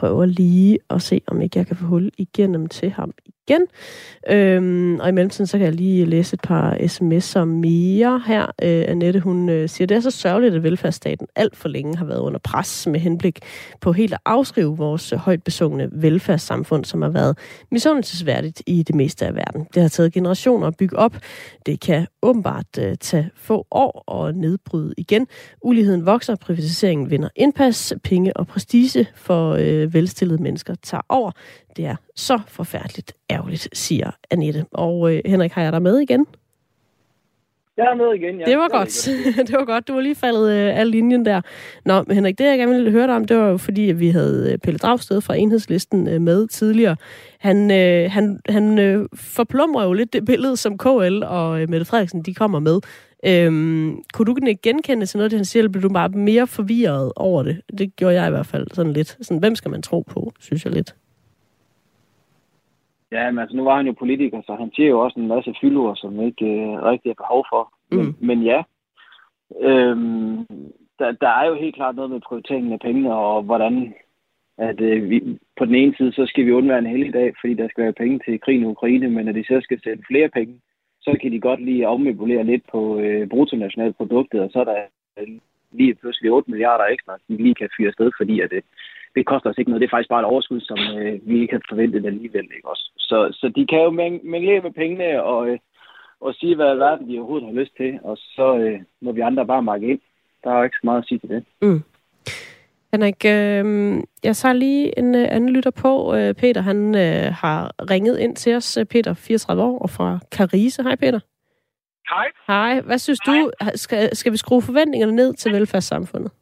prøver 0.00 0.26
lige 0.26 0.78
at 0.90 1.02
se, 1.02 1.20
om 1.26 1.42
ikke 1.42 1.58
jeg 1.58 1.66
kan 1.66 1.76
få 1.76 1.84
hul 1.84 2.10
igennem 2.18 2.66
til 2.66 2.90
ham 2.90 3.12
igen. 3.50 3.66
Øhm, 4.30 5.00
og 5.00 5.08
i 5.08 5.12
mellemtiden, 5.12 5.46
så 5.46 5.58
kan 5.58 5.64
jeg 5.64 5.74
lige 5.74 6.04
læse 6.04 6.34
et 6.34 6.40
par 6.40 6.74
sms'er 6.74 7.44
mere 7.44 8.22
her. 8.26 8.42
Øh, 8.42 8.84
Annette, 8.88 9.20
hun 9.20 9.48
øh, 9.48 9.68
siger, 9.68 9.86
det 9.86 9.96
er 9.96 10.00
så 10.00 10.10
sørgeligt, 10.10 10.54
at 10.54 10.62
velfærdsstaten 10.62 11.26
alt 11.36 11.56
for 11.56 11.68
længe 11.68 11.96
har 11.96 12.04
været 12.04 12.20
under 12.20 12.38
pres 12.38 12.86
med 12.86 13.00
henblik 13.00 13.38
på 13.80 13.92
helt 13.92 14.12
at 14.12 14.20
afskrive 14.24 14.76
vores 14.76 15.12
øh, 15.12 15.18
højt 15.18 15.42
besungne 15.42 15.88
velfærdssamfund, 15.92 16.84
som 16.84 17.02
har 17.02 17.08
været 17.08 17.38
misundelsesværdigt 17.70 18.62
i 18.66 18.82
det 18.82 18.94
meste 18.94 19.26
af 19.26 19.34
verden. 19.34 19.66
Det 19.74 19.82
har 19.82 19.88
taget 19.88 20.12
generationer 20.12 20.66
at 20.66 20.76
bygge 20.76 20.96
op. 20.96 21.16
Det 21.66 21.80
kan 21.80 22.06
åbenbart 22.22 22.78
øh, 22.78 22.96
tage 22.96 23.30
få 23.36 23.66
år 23.70 24.04
og 24.06 24.34
nedbryde 24.34 24.94
igen. 24.96 25.26
Uligheden 25.62 26.06
vokser, 26.06 26.36
privatiseringen 26.36 27.10
vinder 27.10 27.28
indpas, 27.36 27.92
penge 28.04 28.36
og 28.36 28.46
prestige 28.46 29.08
for 29.14 29.56
øh, 29.60 29.94
velstillede 29.94 30.42
mennesker 30.42 30.74
tager 30.74 31.02
over. 31.08 31.30
Det 31.76 31.86
er 31.86 31.96
så 32.16 32.40
forfærdeligt 32.48 33.12
ærgerligt, 33.30 33.68
siger 33.72 34.10
Annette. 34.30 34.66
Og 34.72 35.14
øh, 35.14 35.22
Henrik, 35.26 35.52
har 35.52 35.62
jeg 35.62 35.72
dig 35.72 35.82
med 35.82 35.98
igen? 35.98 36.26
Jeg 37.76 37.86
er 37.86 37.94
med 37.94 38.14
igen, 38.14 38.40
ja. 38.40 38.44
Det 38.44 38.58
var 38.58 38.68
godt. 38.68 39.08
det 39.48 39.56
var 39.58 39.64
godt. 39.64 39.88
Du 39.88 39.92
var 39.92 40.00
lige 40.00 40.14
faldet 40.14 40.52
øh, 40.52 40.78
af 40.78 40.90
linjen 40.90 41.26
der. 41.26 41.40
Nå, 41.84 42.02
men 42.02 42.14
Henrik, 42.14 42.38
det 42.38 42.44
jeg 42.44 42.58
gerne 42.58 42.72
ville 42.72 42.90
høre 42.90 43.06
dig 43.06 43.16
om, 43.16 43.24
det 43.24 43.36
var 43.36 43.48
jo 43.48 43.56
fordi, 43.56 43.90
at 43.90 44.00
vi 44.00 44.08
havde 44.10 44.52
øh, 44.52 44.58
Pelle 44.58 44.78
Dragsted 44.78 45.20
fra 45.20 45.34
Enhedslisten 45.34 46.08
øh, 46.08 46.20
med 46.20 46.48
tidligere. 46.48 46.96
Han, 47.38 47.70
øh, 47.70 48.10
han, 48.10 48.40
han 48.48 48.78
øh, 48.78 49.06
forplumrer 49.14 49.84
jo 49.84 49.92
lidt 49.92 50.12
det 50.12 50.24
billede, 50.24 50.56
som 50.56 50.78
KL 50.78 51.22
og 51.26 51.62
øh, 51.62 51.68
Mette 51.70 51.86
Frederiksen, 51.86 52.22
de 52.22 52.34
kommer 52.34 52.58
med. 52.58 52.80
Øhm, 53.26 54.02
kunne 54.12 54.26
du 54.26 54.46
ikke 54.46 54.62
genkende 54.62 55.06
til 55.06 55.18
noget, 55.18 55.30
det 55.30 55.38
han 55.38 55.44
siger, 55.44 55.60
eller 55.60 55.72
blev 55.72 55.82
du 55.82 55.88
bare 55.88 56.08
mere 56.08 56.46
forvirret 56.46 57.12
over 57.16 57.42
det? 57.42 57.60
Det 57.78 57.96
gjorde 57.96 58.14
jeg 58.14 58.26
i 58.26 58.30
hvert 58.30 58.46
fald 58.46 58.66
sådan 58.72 58.92
lidt. 58.92 59.16
Sådan, 59.20 59.38
hvem 59.38 59.54
skal 59.54 59.70
man 59.70 59.82
tro 59.82 60.00
på, 60.00 60.32
synes 60.40 60.64
jeg 60.64 60.72
lidt. 60.72 60.94
Ja, 63.12 63.30
men 63.30 63.38
altså, 63.38 63.56
nu 63.56 63.64
var 63.64 63.76
han 63.76 63.86
jo 63.86 63.92
politiker, 63.92 64.42
så 64.46 64.54
han 64.54 64.70
siger 64.74 64.88
jo 64.88 65.00
også 65.00 65.20
en 65.20 65.28
masse 65.28 65.54
fyldord, 65.60 65.96
som 65.96 66.20
ikke 66.20 66.46
øh, 66.46 66.82
rigtig 66.82 67.10
er 67.10 67.14
behov 67.14 67.44
for. 67.52 67.72
Mm. 67.90 67.96
Men, 67.98 68.16
men 68.20 68.42
ja, 68.42 68.62
øhm, 69.60 70.46
der, 70.98 71.12
der 71.12 71.28
er 71.28 71.46
jo 71.46 71.54
helt 71.54 71.74
klart 71.74 71.96
noget 71.96 72.10
med 72.10 72.20
prioriteringen 72.20 72.72
af 72.72 72.80
penge, 72.80 73.14
og 73.14 73.42
hvordan 73.42 73.94
at 74.58 74.80
øh, 74.80 75.10
vi, 75.10 75.38
på 75.58 75.64
den 75.64 75.74
ene 75.74 75.94
side, 75.96 76.12
så 76.12 76.26
skal 76.26 76.46
vi 76.46 76.52
undvære 76.52 76.78
en 76.78 76.94
heldig 76.94 77.12
dag, 77.12 77.34
fordi 77.40 77.54
der 77.54 77.68
skal 77.68 77.84
være 77.84 78.00
penge 78.02 78.20
til 78.24 78.40
krigen 78.40 78.62
i 78.62 78.72
Ukraine, 78.74 79.08
men 79.08 79.24
når 79.26 79.32
de 79.32 79.44
så 79.44 79.60
skal 79.62 79.80
sætte 79.84 80.02
flere 80.06 80.28
penge, 80.28 80.60
så 81.00 81.18
kan 81.20 81.32
de 81.32 81.40
godt 81.40 81.64
lige 81.64 81.86
afmøblere 81.86 82.44
lidt 82.44 82.64
på 82.72 82.98
øh, 82.98 83.28
bruttonationalproduktet, 83.28 84.40
og 84.40 84.50
så 84.52 84.60
er 84.60 84.64
der 84.64 84.80
lige 85.72 85.94
pludselig 85.94 86.30
8 86.30 86.50
milliarder 86.50 86.84
ekstra, 86.84 87.18
som 87.26 87.36
lige 87.36 87.54
kan 87.54 87.68
fyre 87.76 87.88
afsted, 87.88 88.10
fordi 88.18 88.40
at, 88.40 88.52
øh, 88.52 88.62
det 89.14 89.26
koster 89.26 89.50
os 89.50 89.58
ikke 89.58 89.70
noget. 89.70 89.80
Det 89.80 89.86
er 89.86 89.96
faktisk 89.96 90.08
bare 90.08 90.20
et 90.20 90.32
overskud, 90.32 90.60
som 90.60 90.78
øh, 90.98 91.20
vi 91.28 91.40
ikke 91.40 91.52
havde 91.52 91.68
forventet 91.68 92.06
alligevel. 92.06 92.44
Ikke 92.56 92.68
også? 92.68 92.90
Så, 92.98 93.28
så 93.32 93.52
de 93.56 93.66
kan 93.66 93.78
jo 93.82 93.90
mængle 93.90 94.60
med 94.60 94.72
pengene 94.72 95.22
og, 95.22 95.48
øh, 95.48 95.58
og 96.20 96.34
sige, 96.34 96.56
hvad 96.56 96.76
verden 96.76 97.08
de 97.08 97.18
overhovedet 97.18 97.46
har 97.48 97.60
lyst 97.60 97.76
til, 97.76 97.98
og 98.02 98.16
så 98.16 98.56
øh, 98.56 98.80
må 99.00 99.12
vi 99.12 99.20
andre 99.20 99.46
bare 99.46 99.62
markere 99.62 99.90
ind. 99.90 100.00
Der 100.44 100.50
er 100.50 100.58
jo 100.58 100.64
ikke 100.64 100.76
så 100.76 100.86
meget 100.86 100.98
at 100.98 101.08
sige 101.08 101.18
til 101.18 101.28
det. 101.28 101.44
Mm. 101.62 101.82
Henrik, 102.92 103.24
øh, 103.24 103.64
jeg 104.24 104.36
tager 104.36 104.52
lige 104.52 104.98
en 104.98 105.14
øh, 105.14 105.26
anden 105.30 105.50
lytter 105.50 105.70
på. 105.70 106.14
Øh, 106.14 106.34
Peter, 106.34 106.60
han 106.60 106.94
øh, 106.94 107.32
har 107.32 107.90
ringet 107.90 108.18
ind 108.18 108.36
til 108.36 108.56
os. 108.56 108.78
Peter, 108.90 109.14
34 109.14 109.62
år, 109.62 109.78
og 109.78 109.90
fra 109.90 110.18
Carise. 110.34 110.82
Hej, 110.82 110.96
Peter. 110.96 111.20
Hej. 112.10 112.26
Hej. 112.46 112.80
Hvad 112.80 112.98
synes 112.98 113.20
Hej. 113.26 113.34
du? 113.34 113.50
Skal, 113.74 114.16
skal 114.16 114.32
vi 114.32 114.36
skrue 114.36 114.62
forventningerne 114.62 115.12
ned 115.12 115.34
til 115.34 115.52
velfærdssamfundet? 115.52 116.32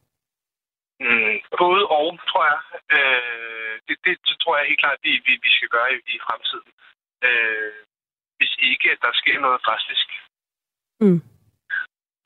Mm, 1.05 1.35
både 1.63 1.81
og, 1.99 2.07
tror 2.29 2.43
jeg. 2.51 2.61
Øh, 2.95 3.73
det, 3.87 3.95
det, 4.05 4.13
det 4.27 4.35
tror 4.39 4.57
jeg 4.57 4.67
helt 4.67 4.83
klart, 4.83 4.99
vi, 5.07 5.11
vi, 5.27 5.33
vi 5.45 5.49
skal 5.57 5.69
gøre 5.75 5.89
i, 5.95 5.97
i 6.15 6.17
fremtiden. 6.25 6.71
Øh, 7.27 7.73
hvis 8.37 8.53
ikke, 8.69 8.91
at 8.91 8.99
der 9.05 9.11
sker 9.21 9.39
noget 9.39 9.61
drastisk. 9.67 10.07
Mm. 11.03 11.21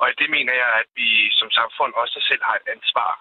Og 0.02 0.08
det 0.20 0.30
mener 0.36 0.54
jeg, 0.54 0.72
at 0.82 0.90
vi 0.96 1.10
som 1.40 1.50
samfund 1.52 1.94
også 1.94 2.18
selv 2.30 2.44
har 2.50 2.56
et 2.56 2.68
ansvar 2.76 3.12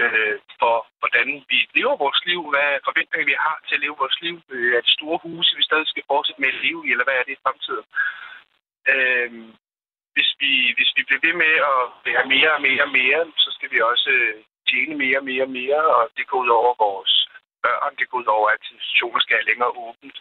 øh, 0.00 0.38
for, 0.60 0.76
hvordan 1.00 1.28
vi 1.50 1.58
lever 1.74 1.96
vores 2.04 2.20
liv, 2.30 2.40
hvad 2.52 2.70
forventninger 2.88 3.26
vi 3.32 3.36
har 3.46 3.56
til 3.66 3.74
at 3.74 3.82
leve 3.84 4.00
vores 4.02 4.18
liv. 4.24 4.36
Øh, 4.54 4.70
er 4.76 4.80
det 4.80 4.96
store 4.98 5.18
huse, 5.24 5.56
vi 5.56 5.62
stadig 5.62 5.88
skal 5.88 6.08
fortsætte 6.12 6.40
med 6.40 6.52
at 6.54 6.62
leve 6.66 6.80
i, 6.86 6.90
eller 6.90 7.06
hvad 7.06 7.16
er 7.18 7.24
det 7.26 7.34
i 7.34 7.42
fremtiden? 7.44 7.86
Øh, 8.92 9.30
hvis, 10.14 10.30
vi, 10.40 10.52
hvis 10.76 10.90
vi 10.96 11.02
bliver 11.06 11.24
ved 11.26 11.34
med 11.44 11.54
at 11.72 11.80
have 12.18 12.28
mere 12.34 12.50
og 12.56 12.62
mere 12.68 12.82
og 12.86 12.92
mere, 13.00 13.22
så 13.44 13.48
skal 13.56 13.70
vi 13.74 13.80
også 13.92 14.12
tjene 14.70 14.94
mere 15.02 15.18
og 15.20 15.26
mere 15.30 15.44
og 15.48 15.54
mere, 15.60 15.82
og 15.96 16.02
det 16.16 16.24
går 16.28 16.38
ud 16.44 16.50
over 16.60 16.72
vores 16.86 17.14
børn, 17.64 17.92
det 17.98 18.08
går 18.08 18.18
ud 18.22 18.28
over, 18.36 18.48
at 18.56 18.62
institutioner 18.74 19.20
skal 19.20 19.36
have 19.38 19.50
længere 19.50 19.72
åbent. 19.84 20.16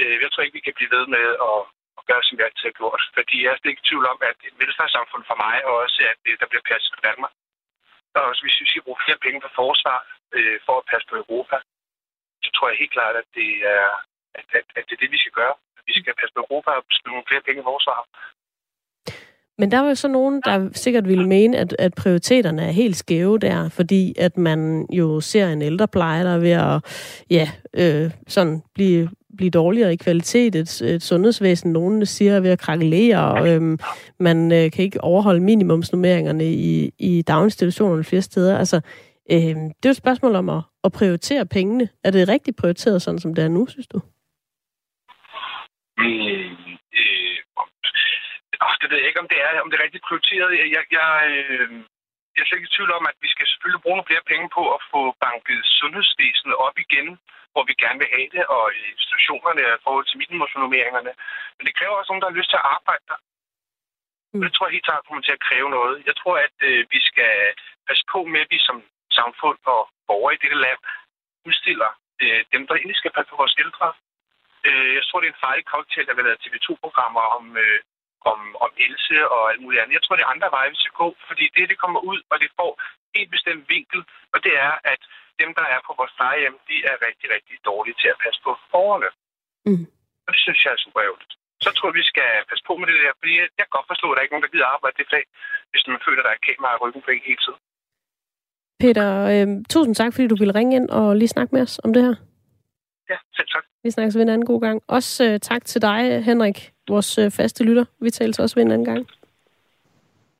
Øh, 0.00 0.16
jeg 0.22 0.28
tror 0.30 0.42
ikke, 0.42 0.58
vi 0.58 0.66
kan 0.66 0.78
blive 0.78 0.94
ved 0.96 1.06
med 1.14 1.26
at, 1.50 1.60
at 1.98 2.02
gøre, 2.08 2.22
som 2.24 2.36
vi 2.38 2.42
altid 2.44 2.66
har 2.68 2.78
gjort. 2.80 3.02
Fordi 3.16 3.36
jeg 3.42 3.50
er 3.50 3.58
slet 3.58 3.72
ikke 3.72 3.84
i 3.84 3.88
tvivl 3.88 4.06
om, 4.12 4.18
at 4.30 4.38
et 4.48 4.56
velfærdssamfund 4.62 5.24
for 5.30 5.36
mig, 5.44 5.56
og 5.68 5.72
også 5.84 5.98
at 6.10 6.18
der 6.40 6.48
bliver 6.50 6.66
passet 6.70 6.92
på 6.94 7.00
Danmark. 7.08 7.34
Og 8.16 8.22
også 8.30 8.42
hvis 8.44 8.60
vi 8.62 8.66
skal 8.68 8.84
bruge 8.86 9.02
flere 9.04 9.22
penge 9.24 9.40
på 9.44 9.50
forsvar 9.60 9.98
øh, 10.36 10.58
for 10.66 10.74
at 10.78 10.88
passe 10.90 11.06
på 11.10 11.16
Europa, 11.22 11.56
så 12.44 12.50
tror 12.52 12.68
jeg 12.68 12.78
helt 12.82 12.96
klart, 12.96 13.16
at 13.22 13.28
det 13.38 13.50
er, 13.76 13.88
at, 14.38 14.46
at, 14.58 14.66
at 14.78 14.84
det, 14.86 14.94
er 14.94 15.02
det, 15.02 15.10
vi 15.16 15.22
skal 15.22 15.36
gøre. 15.40 15.54
Vi 15.88 15.92
skal 15.92 16.18
passe 16.20 16.34
på 16.34 16.42
Europa 16.44 16.70
og 16.78 16.84
bruge 16.84 17.12
nogle 17.12 17.28
flere 17.30 17.46
penge 17.46 17.60
i 17.62 17.68
forsvar. 17.72 17.98
Men 19.58 19.70
der 19.70 19.80
var 19.80 19.88
jo 19.88 19.94
så 19.94 20.08
nogen, 20.08 20.42
der 20.44 20.68
sikkert 20.72 21.08
ville 21.08 21.28
mene, 21.28 21.56
at, 21.56 21.76
at 21.78 21.94
prioriteterne 21.94 22.62
er 22.62 22.70
helt 22.70 22.96
skæve 22.96 23.38
der, 23.38 23.68
fordi 23.68 24.14
at 24.18 24.38
man 24.38 24.86
jo 24.92 25.20
ser 25.20 25.48
en 25.48 25.62
ældrepleje, 25.62 26.24
der 26.24 26.30
er 26.30 26.38
ved 26.38 26.50
at 26.50 26.84
ja, 27.30 27.50
øh, 27.74 28.10
sådan 28.28 28.62
blive, 28.74 29.10
blive 29.36 29.50
dårligere 29.50 29.92
i 29.92 29.96
kvalitet. 29.96 30.54
Et, 30.54 30.82
et 30.82 31.02
sundhedsvæsen, 31.02 31.72
nogen 31.72 32.06
siger, 32.06 32.32
er 32.32 32.40
ved 32.40 32.50
at 32.50 32.58
krakelere, 32.58 33.32
og 33.32 33.48
øh, 33.48 33.78
man 34.20 34.52
øh, 34.52 34.70
kan 34.70 34.84
ikke 34.84 35.04
overholde 35.04 35.40
minimumsnummeringerne 35.40 36.52
i, 36.52 36.90
i 36.98 37.22
daginstitutionerne 37.22 38.04
flere 38.04 38.22
steder. 38.22 38.58
Altså, 38.58 38.80
øh, 39.30 39.38
det 39.38 39.56
er 39.56 39.70
jo 39.84 39.90
et 39.90 39.96
spørgsmål 39.96 40.34
om 40.34 40.48
at, 40.48 40.62
at 40.84 40.92
prioritere 40.92 41.46
pengene. 41.46 41.88
Er 42.04 42.10
det 42.10 42.28
rigtigt 42.28 42.56
prioriteret, 42.56 43.02
sådan 43.02 43.18
som 43.18 43.34
det 43.34 43.44
er 43.44 43.48
nu, 43.48 43.66
synes 43.66 43.86
du? 43.86 44.00
Øh, 46.00 46.52
Oh, 48.66 48.74
det 48.80 48.88
ved 48.90 48.98
jeg 48.98 49.08
ikke, 49.08 49.22
om 49.24 49.30
det 49.32 49.40
er, 49.46 49.50
om 49.62 49.68
det 49.68 49.76
er 49.76 49.86
rigtig 49.86 50.02
prioriteret. 50.08 50.50
Jeg, 50.60 50.66
jeg, 50.76 50.82
jeg, 50.98 51.10
øh, 51.32 51.68
jeg 52.34 52.40
er 52.42 52.46
slet 52.46 52.58
ikke 52.60 52.70
i 52.70 52.76
tvivl 52.76 52.92
om, 52.98 53.04
at 53.10 53.16
vi 53.24 53.28
skal 53.34 53.46
selvfølgelig 53.46 53.82
bruge 53.82 53.96
nogle 53.96 54.10
flere 54.10 54.28
penge 54.32 54.46
på 54.56 54.62
at 54.76 54.80
få 54.92 55.02
banket 55.24 55.60
sundhedsvæsenet 55.80 56.56
op 56.66 56.76
igen, 56.86 57.08
hvor 57.52 57.64
vi 57.68 57.74
gerne 57.82 58.00
vil 58.02 58.14
have 58.16 58.28
det, 58.36 58.44
og 58.56 58.64
institutionerne 58.92 59.62
i 59.78 59.82
forhold 59.86 60.06
til 60.06 60.20
minimumsnormeringerne. 60.22 61.12
Men 61.56 61.64
det 61.66 61.76
kræver 61.76 61.94
også 61.96 62.10
nogen, 62.10 62.22
der 62.22 62.30
har 62.30 62.38
lyst 62.38 62.50
til 62.50 62.60
at 62.62 62.68
arbejde 62.76 63.04
der. 63.10 63.18
Mm. 64.32 64.40
Det 64.42 64.50
tror 64.52 64.66
jeg 64.66 64.74
helt 64.76 64.88
klart 64.88 65.04
kommer 65.06 65.22
til 65.24 65.36
at 65.36 65.44
kræve 65.48 65.68
noget. 65.76 65.94
Jeg 66.08 66.16
tror, 66.20 66.36
at 66.46 66.56
øh, 66.68 66.80
vi 66.94 67.00
skal 67.10 67.32
passe 67.88 68.04
på 68.12 68.18
med, 68.32 68.40
at 68.44 68.52
vi 68.54 68.58
som 68.68 68.78
samfund 69.20 69.58
og 69.74 69.82
borgere 70.08 70.34
i 70.34 70.42
dette 70.42 70.58
land 70.66 70.80
udstiller 71.48 71.90
øh, 72.22 72.40
dem, 72.52 72.62
der 72.66 72.74
egentlig 72.74 73.00
skal 73.00 73.14
passe 73.16 73.30
på 73.30 73.36
vores 73.42 73.56
ældre. 73.64 73.88
Øh, 74.68 74.90
jeg 74.98 75.02
tror, 75.04 75.20
det 75.20 75.28
er 75.28 75.34
en 75.34 75.44
farlig 75.46 75.64
cocktail, 75.72 76.06
der 76.06 76.14
vil 76.16 76.28
være 76.28 76.42
TV2-programmer 76.44 77.24
om 77.36 77.44
øh, 77.64 77.78
om, 78.32 78.40
om 78.64 78.70
Else 78.84 79.18
og 79.34 79.42
alt 79.50 79.62
muligt 79.62 79.80
andet. 79.80 79.96
Jeg 79.96 80.02
tror, 80.02 80.16
det 80.16 80.24
er 80.24 80.34
andre 80.34 80.50
veje, 80.56 80.74
vi 80.74 80.80
skal 80.82 80.96
gå, 81.02 81.08
fordi 81.28 81.44
det, 81.54 81.64
det 81.72 81.78
kommer 81.82 82.00
ud, 82.10 82.20
og 82.30 82.36
det 82.42 82.50
får 82.58 82.72
en 83.18 83.28
bestemt 83.34 83.64
vinkel, 83.74 84.00
og 84.34 84.38
det 84.44 84.54
er, 84.66 84.74
at 84.92 85.02
dem, 85.40 85.50
der 85.58 85.66
er 85.74 85.80
på 85.86 85.92
vores 85.98 86.12
plejehjem, 86.18 86.56
de 86.70 86.76
er 86.90 86.96
rigtig, 87.08 87.26
rigtig 87.36 87.56
dårlige 87.70 87.98
til 88.00 88.08
at 88.14 88.20
passe 88.24 88.40
på 88.46 88.52
borgerne. 88.72 89.10
Mm. 89.68 89.86
Og 90.24 90.30
det 90.34 90.40
synes 90.44 90.60
jeg 90.64 90.72
er 90.72 90.84
super 90.84 91.00
ærgerligt. 91.06 91.34
Så 91.64 91.68
tror 91.72 91.88
jeg, 91.88 91.98
vi 92.00 92.10
skal 92.12 92.28
passe 92.50 92.64
på 92.68 92.74
med 92.80 92.86
det 92.88 92.98
der, 93.04 93.12
fordi 93.20 93.32
jeg 93.40 93.48
kan 93.58 93.76
godt 93.76 93.90
forstå, 93.92 94.06
at 94.08 94.14
der 94.14 94.20
er 94.20 94.26
ikke 94.26 94.34
nogen, 94.34 94.46
der 94.46 94.54
gider 94.54 94.74
arbejde 94.76 94.96
det 95.00 95.08
fag, 95.12 95.24
hvis 95.70 95.84
man 95.92 96.00
føler, 96.06 96.20
at 96.22 96.26
der 96.26 96.34
er 96.34 96.46
kamera 96.46 96.74
i 96.76 96.80
ryggen 96.82 97.02
på 97.04 97.10
en 97.10 97.28
hele 97.28 97.42
tiden. 97.44 97.60
Peter, 98.82 99.08
øh, 99.32 99.46
tusind 99.72 99.94
tak, 99.94 100.12
fordi 100.12 100.26
du 100.32 100.36
ville 100.42 100.54
ringe 100.58 100.76
ind 100.78 100.88
og 100.98 101.16
lige 101.16 101.34
snakke 101.34 101.54
med 101.54 101.62
os 101.66 101.80
om 101.84 101.92
det 101.94 102.02
her. 102.06 102.16
Ja, 103.10 103.18
selv 103.36 103.48
tak. 103.54 103.64
Vi 103.84 103.90
snakkes 103.90 104.16
ved 104.16 104.22
en 104.22 104.28
anden 104.28 104.46
god 104.46 104.60
gang. 104.60 104.82
Også 104.88 105.24
øh, 105.26 105.40
tak 105.40 105.64
til 105.64 105.82
dig, 105.82 106.24
Henrik, 106.24 106.71
vores 106.88 107.18
øh, 107.18 107.30
faste 107.30 107.64
lytter. 107.64 107.84
Vi 108.00 108.10
tales 108.10 108.38
også 108.38 108.54
ved 108.54 108.62
en 108.62 108.70
anden 108.70 108.84
gang. 108.84 109.06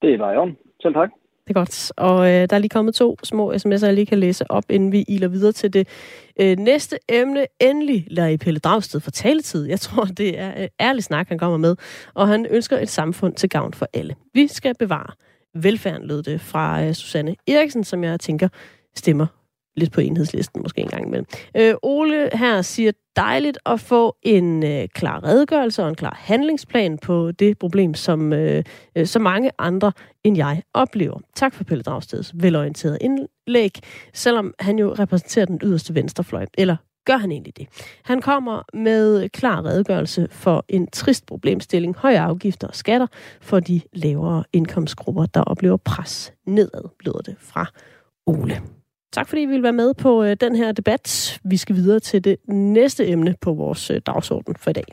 Det 0.02 0.18
var 0.18 0.32
jo. 0.32 0.52
Selv 0.82 0.94
tak. 0.94 1.10
Det 1.44 1.50
er 1.50 1.54
godt. 1.54 1.92
Og 1.96 2.26
øh, 2.26 2.48
der 2.50 2.56
er 2.56 2.58
lige 2.58 2.68
kommet 2.68 2.94
to 2.94 3.16
små 3.22 3.52
sms'er, 3.52 3.86
jeg 3.86 3.94
lige 3.94 4.06
kan 4.06 4.18
læse 4.18 4.50
op, 4.50 4.64
inden 4.70 4.92
vi 4.92 5.04
iler 5.08 5.28
videre 5.28 5.52
til 5.52 5.72
det 5.72 5.88
øh, 6.40 6.56
næste 6.58 6.98
emne. 7.08 7.46
Endelig 7.60 8.06
lader 8.10 8.28
I 8.28 8.36
Pelle 8.36 8.60
Dragsted 8.60 9.00
for 9.00 9.10
taletid. 9.10 9.66
Jeg 9.66 9.80
tror, 9.80 10.04
det 10.04 10.38
er 10.38 10.62
øh, 10.62 10.68
ærlig 10.80 11.04
snak, 11.04 11.28
han 11.28 11.38
kommer 11.38 11.58
med. 11.58 11.76
Og 12.14 12.28
han 12.28 12.46
ønsker 12.50 12.78
et 12.78 12.88
samfund 12.88 13.34
til 13.34 13.48
gavn 13.48 13.74
for 13.74 13.86
alle. 13.92 14.14
Vi 14.34 14.46
skal 14.46 14.74
bevare 14.78 15.12
velfærden, 15.54 16.06
lød 16.06 16.22
det 16.22 16.40
fra 16.40 16.84
øh, 16.84 16.92
Susanne 16.92 17.36
Eriksen, 17.48 17.84
som 17.84 18.04
jeg 18.04 18.20
tænker 18.20 18.48
stemmer 18.94 19.26
lidt 19.76 19.92
på 19.92 20.00
enhedslisten 20.00 20.62
måske 20.62 20.80
en 20.80 20.88
gang 20.88 21.06
imellem. 21.06 21.26
Øh, 21.56 21.74
Ole 21.82 22.30
her 22.32 22.62
siger, 22.62 22.92
dejligt 23.16 23.58
at 23.66 23.80
få 23.80 24.16
en 24.22 24.64
øh, 24.64 24.88
klar 24.88 25.24
redegørelse 25.24 25.82
og 25.82 25.88
en 25.88 25.94
klar 25.94 26.18
handlingsplan 26.20 26.98
på 26.98 27.32
det 27.32 27.58
problem, 27.58 27.94
som 27.94 28.32
øh, 28.32 28.64
øh, 28.96 29.06
så 29.06 29.18
mange 29.18 29.50
andre 29.58 29.92
end 30.24 30.36
jeg 30.36 30.62
oplever. 30.74 31.20
Tak 31.34 31.54
for 31.54 31.64
Pelle 31.64 31.82
Dragsteds 31.82 32.32
velorienterede 32.34 32.98
indlæg, 33.00 33.80
selvom 34.14 34.54
han 34.60 34.78
jo 34.78 34.94
repræsenterer 34.98 35.46
den 35.46 35.60
yderste 35.62 35.94
venstrefløj, 35.94 36.46
eller 36.58 36.76
gør 37.04 37.16
han 37.16 37.32
egentlig 37.32 37.56
det? 37.56 37.66
Han 38.02 38.20
kommer 38.20 38.62
med 38.74 39.28
klar 39.28 39.64
redegørelse 39.64 40.28
for 40.30 40.64
en 40.68 40.86
trist 40.86 41.26
problemstilling, 41.26 41.96
høje 41.96 42.20
afgifter 42.20 42.68
og 42.68 42.74
skatter 42.74 43.06
for 43.40 43.60
de 43.60 43.80
lavere 43.92 44.44
indkomstgrupper, 44.52 45.26
der 45.26 45.40
oplever 45.40 45.76
pres 45.76 46.32
nedad, 46.46 46.88
lyder 47.04 47.20
det 47.20 47.36
fra 47.38 47.66
Ole. 48.26 48.60
Tak 49.12 49.28
fordi 49.28 49.42
I 49.42 49.46
vil 49.46 49.62
være 49.62 49.72
med 49.72 49.94
på 49.94 50.24
øh, 50.24 50.36
den 50.40 50.56
her 50.56 50.72
debat. 50.72 51.40
Vi 51.44 51.56
skal 51.56 51.76
videre 51.76 52.00
til 52.00 52.24
det 52.24 52.36
næste 52.48 53.08
emne 53.08 53.34
på 53.40 53.52
vores 53.52 53.90
øh, 53.90 54.00
dagsorden 54.06 54.56
for 54.56 54.70
i 54.70 54.72
dag. 54.72 54.84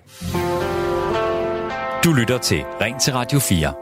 Du 2.03 2.13
lytter 2.13 2.37
til 2.37 2.57
Ring 2.81 3.01
til 3.01 3.13
Radio 3.13 3.39
4. 3.39 3.73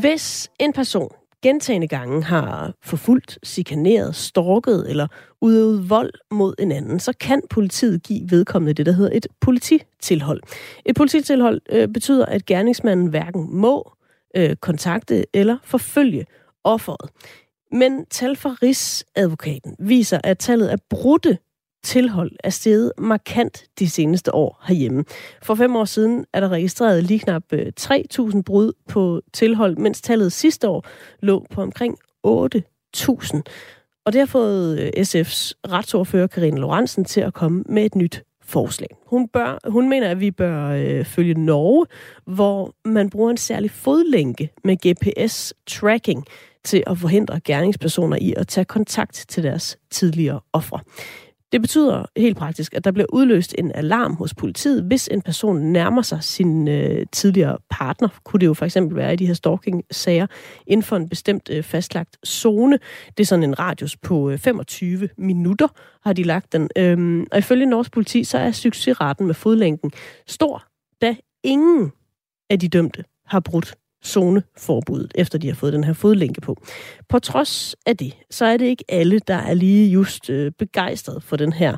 Hvis 0.00 0.50
en 0.60 0.72
person 0.72 1.08
gentagende 1.42 1.88
gange 1.88 2.24
har 2.24 2.72
forfulgt, 2.82 3.38
sikaneret, 3.42 4.14
stalket 4.14 4.90
eller 4.90 5.06
udøvet 5.40 5.90
vold 5.90 6.12
mod 6.30 6.54
en 6.58 6.72
anden, 6.72 7.00
så 7.00 7.12
kan 7.20 7.42
politiet 7.50 8.02
give 8.02 8.30
vedkommende 8.30 8.74
det, 8.74 8.86
der 8.86 8.92
hedder 8.92 9.10
et 9.14 9.26
polititilhold. 9.40 10.42
Et 10.86 10.96
polititilhold 10.96 11.60
øh, 11.70 11.88
betyder, 11.88 12.26
at 12.26 12.46
gerningsmanden 12.46 13.06
hverken 13.06 13.56
må 13.56 13.92
øh, 14.36 14.56
kontakte 14.56 15.24
eller 15.34 15.56
forfølge 15.64 16.26
offeret. 16.64 17.10
Men 17.74 18.06
tal 18.06 18.36
fra 18.36 18.56
Rigsadvokaten 18.62 19.76
viser, 19.78 20.20
at 20.24 20.38
tallet 20.38 20.68
af 20.68 20.78
brudte 20.90 21.38
tilhold 21.84 22.32
er 22.44 22.50
steget 22.50 22.92
markant 22.98 23.64
de 23.78 23.90
seneste 23.90 24.34
år 24.34 24.62
herhjemme. 24.66 25.04
For 25.42 25.54
fem 25.54 25.76
år 25.76 25.84
siden 25.84 26.24
er 26.32 26.40
der 26.40 26.48
registreret 26.48 27.04
lige 27.04 27.20
knap 27.20 27.42
øh, 27.52 27.72
3.000 27.80 28.42
brud 28.42 28.72
på 28.88 29.20
tilhold, 29.32 29.76
mens 29.76 30.00
tallet 30.00 30.32
sidste 30.32 30.68
år 30.68 30.86
lå 31.20 31.46
på 31.50 31.62
omkring 31.62 31.98
8.000. 32.26 33.42
Og 34.06 34.12
det 34.12 34.18
har 34.18 34.26
fået 34.26 34.80
øh, 34.80 34.90
SF's 34.98 35.52
retsordfører 35.68 36.26
Karine 36.26 36.60
Lorentzen 36.60 37.04
til 37.04 37.20
at 37.20 37.34
komme 37.34 37.64
med 37.68 37.84
et 37.84 37.94
nyt 37.94 38.22
forslag. 38.42 38.88
Hun, 39.06 39.28
bør, 39.28 39.58
hun 39.70 39.88
mener, 39.88 40.10
at 40.10 40.20
vi 40.20 40.30
bør 40.30 40.68
øh, 40.68 41.04
følge 41.04 41.34
Norge, 41.34 41.86
hvor 42.26 42.74
man 42.84 43.10
bruger 43.10 43.30
en 43.30 43.36
særlig 43.36 43.70
fodlænke 43.70 44.50
med 44.64 44.76
GPS-tracking 44.86 46.24
til 46.64 46.82
at 46.86 46.98
forhindre 46.98 47.40
gerningspersoner 47.40 48.16
i 48.20 48.34
at 48.36 48.48
tage 48.48 48.64
kontakt 48.64 49.24
til 49.28 49.42
deres 49.42 49.78
tidligere 49.90 50.40
ofre. 50.52 50.80
Det 51.54 51.62
betyder 51.62 52.04
helt 52.16 52.36
praktisk, 52.36 52.74
at 52.74 52.84
der 52.84 52.90
bliver 52.90 53.06
udløst 53.12 53.54
en 53.58 53.72
alarm 53.74 54.14
hos 54.14 54.34
politiet, 54.34 54.82
hvis 54.82 55.08
en 55.08 55.22
person 55.22 55.56
nærmer 55.60 56.02
sig 56.02 56.24
sin 56.24 56.68
øh, 56.68 57.06
tidligere 57.12 57.58
partner. 57.70 58.08
Kunne 58.24 58.40
det 58.40 58.46
jo 58.46 58.54
for 58.54 58.64
eksempel 58.64 58.96
være 58.96 59.12
i 59.12 59.16
de 59.16 59.26
her 59.26 59.34
stalking-sager 59.34 60.26
inden 60.66 60.82
for 60.82 60.96
en 60.96 61.08
bestemt 61.08 61.50
øh, 61.50 61.62
fastlagt 61.62 62.16
zone. 62.26 62.78
Det 63.16 63.24
er 63.24 63.26
sådan 63.26 63.42
en 63.42 63.58
radius 63.58 63.96
på 63.96 64.30
øh, 64.30 64.38
25 64.38 65.08
minutter, 65.18 65.68
har 66.04 66.12
de 66.12 66.22
lagt 66.22 66.52
den. 66.52 66.70
Øhm, 66.76 67.26
og 67.32 67.38
ifølge 67.38 67.66
norsk 67.66 67.92
politi, 67.92 68.24
så 68.24 68.38
er 68.38 68.50
succesraten 68.50 69.26
med 69.26 69.34
fodlænken 69.34 69.92
stor, 70.26 70.64
da 71.00 71.16
ingen 71.44 71.92
af 72.50 72.58
de 72.58 72.68
dømte 72.68 73.04
har 73.26 73.40
brudt 73.40 73.74
zoneforbuddet, 74.06 75.12
efter 75.14 75.38
de 75.38 75.48
har 75.48 75.54
fået 75.54 75.72
den 75.72 75.84
her 75.84 75.92
fodlænke 75.92 76.40
på. 76.40 76.56
På 77.08 77.18
trods 77.18 77.76
af 77.86 77.96
det, 77.96 78.16
så 78.30 78.44
er 78.44 78.56
det 78.56 78.66
ikke 78.66 78.84
alle, 78.88 79.18
der 79.18 79.34
er 79.34 79.54
lige 79.54 79.90
just 79.90 80.30
øh, 80.30 80.52
begejstret 80.58 81.22
for 81.22 81.36
den 81.36 81.52
her 81.52 81.76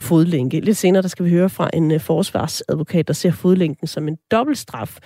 fodlænke. 0.00 0.60
Lidt 0.60 0.76
senere 0.76 1.02
der 1.02 1.08
skal 1.08 1.24
vi 1.24 1.30
høre 1.30 1.50
fra 1.50 1.70
en 1.72 1.90
øh, 1.90 2.00
forsvarsadvokat, 2.00 3.08
der 3.08 3.14
ser 3.14 3.30
fodlænken 3.30 3.86
som 3.86 4.08
en 4.08 4.18
dobbeltstraf, 4.30 4.98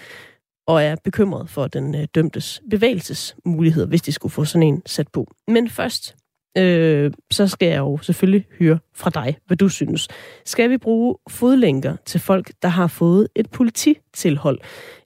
og 0.67 0.83
er 0.83 0.97
bekymret 1.05 1.51
for 1.51 1.67
den 1.67 1.95
øh, 1.95 2.07
dømtes 2.15 2.63
bevægelsesmuligheder, 2.71 3.87
hvis 3.87 4.03
de 4.03 4.13
skulle 4.13 4.33
få 4.33 4.45
sådan 4.45 4.63
en 4.63 4.83
sat 4.87 5.09
på. 5.13 5.27
Men 5.49 5.71
først 5.71 6.17
øh, 6.59 7.13
så 7.31 7.47
skal 7.47 7.69
jeg 7.69 7.79
jo 7.79 7.99
selvfølgelig 8.03 8.47
høre 8.59 8.79
fra 8.95 9.11
dig, 9.11 9.37
hvad 9.47 9.57
du 9.57 9.69
synes. 9.69 10.09
Skal 10.45 10.71
vi 10.71 10.79
bruge 10.79 11.17
fodlænker 11.31 11.97
til 12.07 12.21
folk, 12.21 12.53
der 12.63 12.69
har 12.69 12.87
fået 12.87 13.29
et 13.35 13.51
polititilhold? 13.51 14.59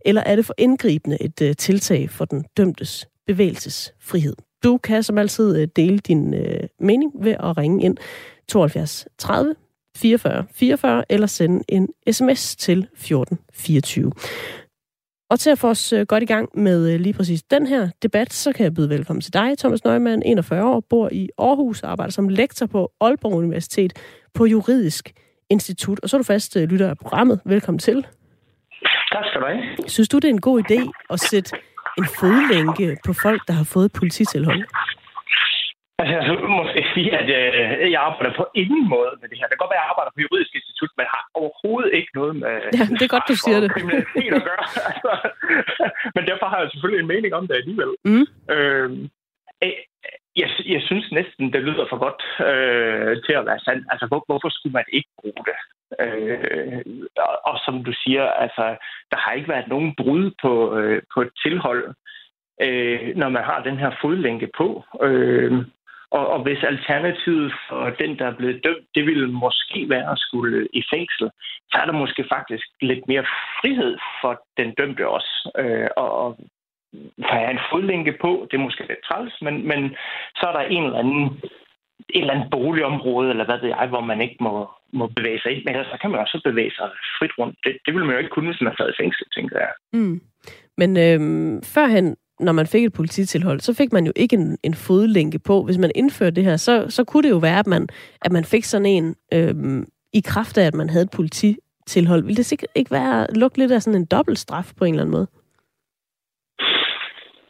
Eller 0.05 0.23
er 0.27 0.37
det 0.37 0.47
for 0.47 0.55
indgribende 0.59 1.23
et 1.23 1.43
øh, 1.43 1.57
tiltag 1.57 2.11
for 2.11 2.25
den 2.25 2.45
dømtes 2.57 3.09
bevægelsesfrihed? 3.27 4.37
Du 4.65 4.79
kan 4.79 5.03
som 5.03 5.19
altid 5.19 5.57
øh, 5.57 5.69
dele 5.77 5.99
din 5.99 6.35
øh, 6.35 6.69
mening 6.81 7.13
ved 7.21 7.37
at 7.41 7.59
ringe 7.59 7.85
ind 7.85 7.97
72 8.49 9.07
30 9.19 9.55
44 9.97 10.47
44 10.55 11.05
eller 11.09 11.27
sende 11.27 11.65
en 11.69 11.89
sms 12.11 12.57
til 12.57 12.87
14 12.95 13.39
24. 13.53 14.13
Og 15.31 15.41
til 15.41 15.51
at 15.51 15.59
få 15.59 15.69
os 15.69 15.93
øh, 15.93 16.07
godt 16.07 16.23
i 16.23 16.27
gang 16.27 16.49
med 16.55 16.93
øh, 16.93 17.01
lige 17.01 17.13
præcis 17.13 17.43
den 17.43 17.67
her 17.67 17.89
debat, 18.03 18.33
så 18.33 18.53
kan 18.53 18.65
jeg 18.65 18.75
byde 18.75 18.89
velkommen 18.89 19.21
til 19.21 19.33
dig, 19.33 19.59
Thomas 19.59 19.85
Neumann, 19.85 20.23
41 20.23 20.65
år, 20.65 20.81
bor 20.91 21.09
i 21.13 21.29
Aarhus 21.39 21.83
og 21.83 21.91
arbejder 21.91 22.13
som 22.13 22.29
lektor 22.29 22.67
på 22.67 22.93
Aalborg 23.01 23.33
Universitet 23.35 23.93
på 24.35 24.47
Juridisk 24.47 25.13
Institut. 25.51 26.01
Og 26.03 26.09
så 26.09 26.17
er 26.17 26.19
du 26.19 26.25
fast 26.25 26.57
øh, 26.57 26.63
lytter 26.69 26.91
af 26.91 26.99
programmet. 26.99 27.41
Velkommen 27.45 27.79
til. 27.79 28.03
Tak 28.03 28.13
Tak 29.13 29.25
skal 29.27 29.41
du 29.41 29.47
have. 29.47 29.89
Synes 29.89 30.09
du, 30.09 30.17
det 30.17 30.25
er 30.25 30.33
en 30.33 30.41
god 30.41 30.63
idé 30.71 30.91
at 31.11 31.21
sætte 31.21 31.51
en 31.99 32.07
fodlænke 32.21 32.97
på 33.07 33.13
folk, 33.13 33.41
der 33.49 33.53
har 33.53 33.65
fået 33.65 33.93
polititilhold? 33.93 34.65
Altså, 36.17 36.33
jeg 36.45 36.51
må 36.59 36.65
sige, 36.95 37.11
at 37.21 37.29
øh, 37.39 37.93
jeg 37.95 38.01
arbejder 38.09 38.33
på 38.41 38.47
ingen 38.63 38.85
måde 38.95 39.13
med 39.21 39.29
det 39.29 39.39
her. 39.39 39.47
Det 39.47 39.55
kan 39.55 39.63
godt 39.63 39.73
være, 39.73 39.81
at 39.81 39.85
jeg 39.85 39.93
arbejder 39.93 40.13
på 40.15 40.23
juridisk 40.25 40.53
institut, 40.59 40.93
men 40.99 41.07
har 41.15 41.25
overhovedet 41.41 41.91
ikke 41.99 42.13
noget 42.21 42.35
med 42.43 42.55
ja, 42.79 42.85
det 42.99 43.05
er 43.05 43.15
godt, 43.17 43.31
du 43.33 43.37
siger 43.45 43.61
det. 43.61 43.71
kriminalitet 43.77 44.33
at 44.39 44.45
gøre. 44.51 44.65
altså, 44.91 45.13
men 46.17 46.23
derfor 46.31 46.47
har 46.53 46.59
jeg 46.61 46.71
selvfølgelig 46.71 47.01
en 47.03 47.13
mening 47.15 47.33
om 47.39 47.47
det 47.49 47.55
alligevel. 47.61 47.91
Mm. 48.11 48.27
Øh, 48.55 48.91
jeg, 50.41 50.49
jeg 50.75 50.83
synes 50.89 51.07
næsten, 51.19 51.53
det 51.55 51.63
lyder 51.69 51.87
for 51.91 51.99
godt 52.07 52.23
øh, 52.51 53.13
til 53.27 53.35
at 53.41 53.47
være 53.47 53.61
sandt. 53.67 53.83
Altså, 53.93 54.07
hvor, 54.07 54.23
hvorfor 54.29 54.51
skulle 54.53 54.77
man 54.79 54.89
ikke 54.99 55.11
bruge 55.21 55.43
det? 55.51 55.59
Øh, 56.05 56.81
og, 57.27 57.35
og 57.51 57.57
som 57.65 57.85
du 57.85 57.93
siger, 58.03 58.25
altså, 58.45 58.65
der 59.11 59.19
har 59.25 59.33
ikke 59.33 59.49
været 59.49 59.69
nogen 59.69 59.95
brud 60.01 60.31
på, 60.43 60.53
øh, 60.79 61.03
på 61.15 61.19
et 61.23 61.33
tilhold, 61.45 61.95
øh, 62.63 63.17
når 63.17 63.29
man 63.29 63.45
har 63.45 63.63
den 63.63 63.77
her 63.79 63.91
fodlænke 64.03 64.49
på. 64.59 64.85
Øh, 65.03 65.53
og, 66.11 66.29
og 66.29 66.43
hvis 66.43 66.63
alternativet 66.63 67.53
for 67.69 67.91
den, 68.03 68.19
der 68.19 68.27
er 68.27 68.37
blevet 68.37 68.65
dømt, 68.65 68.87
det 68.95 69.07
ville 69.07 69.29
måske 69.33 69.87
være 69.89 70.11
at 70.13 70.19
skulle 70.19 70.57
øh, 70.57 70.67
i 70.73 70.83
fængsel, 70.95 71.31
så 71.71 71.79
er 71.81 71.87
der 71.87 71.93
måske 71.93 72.25
faktisk 72.33 72.67
lidt 72.83 73.09
mere 73.09 73.25
frihed 73.61 73.99
for 74.21 74.43
den 74.57 74.75
dømte 74.79 75.09
også. 75.09 75.51
Øh, 75.59 75.89
og, 75.97 76.11
og 76.23 76.39
for 77.29 77.35
at 77.35 77.41
have 77.41 77.51
en 77.51 77.67
fodlænke 77.73 78.15
på, 78.21 78.49
det 78.51 78.57
er 78.57 78.67
måske 78.67 78.89
lidt 78.89 79.05
træls, 79.09 79.35
men, 79.43 79.69
men 79.69 79.97
så 80.37 80.47
er 80.47 80.53
der 80.53 80.61
en 80.61 80.85
eller 80.85 80.99
anden 80.99 81.41
et 82.15 82.21
eller 82.21 82.35
andet 82.35 82.51
boligområde, 82.51 83.31
eller 83.31 83.45
hvad 83.45 83.59
ved 83.61 83.69
jeg, 83.69 83.87
hvor 83.89 84.01
man 84.01 84.21
ikke 84.21 84.37
må, 84.41 84.69
må 84.93 85.07
bevæge 85.17 85.41
sig 85.41 85.51
ind. 85.53 85.63
Men 85.65 85.75
ellers 85.75 85.93
så 85.93 85.99
kan 86.01 86.11
man 86.11 86.21
også 86.21 86.41
bevæge 86.45 86.73
sig 86.79 86.89
frit 87.19 87.35
rundt. 87.39 87.57
Det, 87.65 87.73
det 87.87 87.95
vil 87.95 88.05
man 88.05 88.13
jo 88.13 88.19
ikke 88.19 88.35
kunne, 88.35 88.51
hvis 88.51 88.61
man 88.61 88.77
sad 88.77 88.89
i 88.91 89.01
fængsel, 89.03 89.27
tænker 89.37 89.59
jeg. 89.59 89.73
Mm. 89.93 90.21
Men 90.77 90.91
øhm, 91.07 91.63
førhen, 91.75 92.17
når 92.41 92.53
man 92.53 92.67
fik 92.67 92.85
et 92.85 92.93
polititilhold, 92.93 93.61
så 93.61 93.75
fik 93.75 93.93
man 93.93 94.07
jo 94.07 94.13
ikke 94.17 94.37
en, 94.37 94.59
en 94.63 94.75
fodlænke 94.75 95.39
på. 95.39 95.63
Hvis 95.63 95.79
man 95.79 95.91
indførte 95.95 96.37
det 96.37 96.45
her, 96.45 96.57
så, 96.57 96.87
så 96.89 97.05
kunne 97.05 97.23
det 97.23 97.31
jo 97.31 97.37
være, 97.37 97.59
at 97.59 97.67
man, 97.67 97.89
at 98.25 98.33
man 98.33 98.45
fik 98.45 98.65
sådan 98.65 98.87
en 98.87 99.17
øhm, 99.35 99.87
i 100.13 100.21
kraft 100.21 100.59
af, 100.59 100.67
at 100.67 100.75
man 100.75 100.91
havde 100.91 101.05
et 101.05 101.17
polititilhold. 101.17 102.25
Vil 102.25 102.37
det 102.37 102.47
sikkert 102.47 102.71
ikke 102.75 102.91
være 102.91 103.27
lukke 103.35 103.59
lidt 103.59 103.73
af 103.73 103.83
sådan 103.83 104.01
en 104.01 104.07
dobbelt 104.07 104.39
straf 104.39 104.73
på 104.79 104.85
en 104.85 104.95
eller 104.95 105.03
anden 105.03 105.17
måde? 105.17 105.29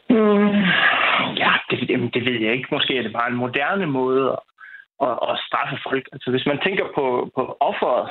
Mm, 0.09 0.61
ja, 1.43 1.51
det, 1.69 2.13
det 2.13 2.25
ved 2.25 2.37
jeg 2.41 2.53
ikke. 2.53 2.67
Måske 2.71 2.97
er 2.97 3.01
det 3.01 3.13
bare 3.13 3.29
en 3.31 3.43
moderne 3.45 3.85
måde 3.85 4.23
at, 4.31 4.39
at, 5.07 5.15
at 5.29 5.35
straffe 5.47 5.77
folk. 5.87 6.09
Altså, 6.13 6.31
hvis 6.31 6.45
man 6.45 6.59
tænker 6.65 6.85
på, 6.95 7.05
på 7.35 7.57
offeret, 7.59 8.09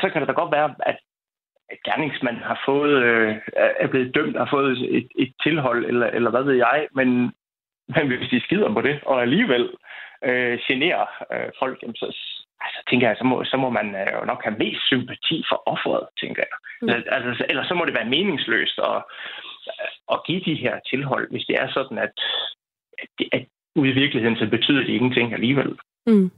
så 0.00 0.06
kan 0.10 0.20
det 0.20 0.28
da 0.28 0.32
godt 0.32 0.52
være, 0.52 0.74
at 0.90 0.98
gerningsmanden 1.84 2.42
har 2.42 2.62
fået, 2.66 3.02
øh, 3.02 3.36
er 3.56 3.86
blevet 3.86 4.14
dømt 4.14 4.36
og 4.36 4.46
har 4.46 4.56
fået 4.56 4.96
et, 4.98 5.08
et 5.18 5.32
tilhold, 5.42 5.86
eller, 5.86 6.06
eller 6.06 6.30
hvad 6.30 6.42
ved 6.42 6.54
jeg, 6.54 6.88
men, 6.94 7.08
men 7.88 8.06
hvis 8.06 8.30
de 8.30 8.40
skider 8.40 8.72
på 8.72 8.80
det, 8.80 9.00
og 9.02 9.22
alligevel 9.22 9.70
øh, 10.24 10.58
generer 10.68 11.06
øh, 11.32 11.50
folk, 11.58 11.82
jamen, 11.82 11.96
så 11.96 12.06
altså, 12.60 12.80
tænker 12.90 13.08
jeg, 13.08 13.16
så 13.18 13.24
må, 13.24 13.44
så 13.44 13.56
må 13.56 13.70
man 13.70 13.94
øh, 13.94 14.08
jo 14.20 14.24
nok 14.24 14.44
have 14.44 14.58
mest 14.58 14.82
sympati 14.86 15.44
for 15.48 15.62
offeret, 15.66 16.06
tænker 16.20 16.42
jeg. 16.48 16.56
Mm. 16.82 16.88
Altså, 16.88 17.44
eller 17.48 17.64
så 17.64 17.74
må 17.74 17.84
det 17.84 17.94
være 17.94 18.12
meningsløst 18.14 18.78
at, 18.78 19.02
at 20.12 20.18
give 20.26 20.40
de 20.40 20.54
her 20.54 20.74
tilhold, 20.90 21.30
hvis 21.30 21.46
det 21.48 21.56
er 21.62 21.68
sådan, 21.70 21.98
at, 21.98 22.14
at, 23.02 23.08
at 23.32 23.46
ude 23.76 23.90
i 23.90 23.98
virkeligheden, 24.02 24.36
så 24.36 24.46
betyder 24.46 24.80
det 24.80 24.88
ingenting 24.88 25.34
alligevel. 25.34 25.78
Mm. 26.06 26.30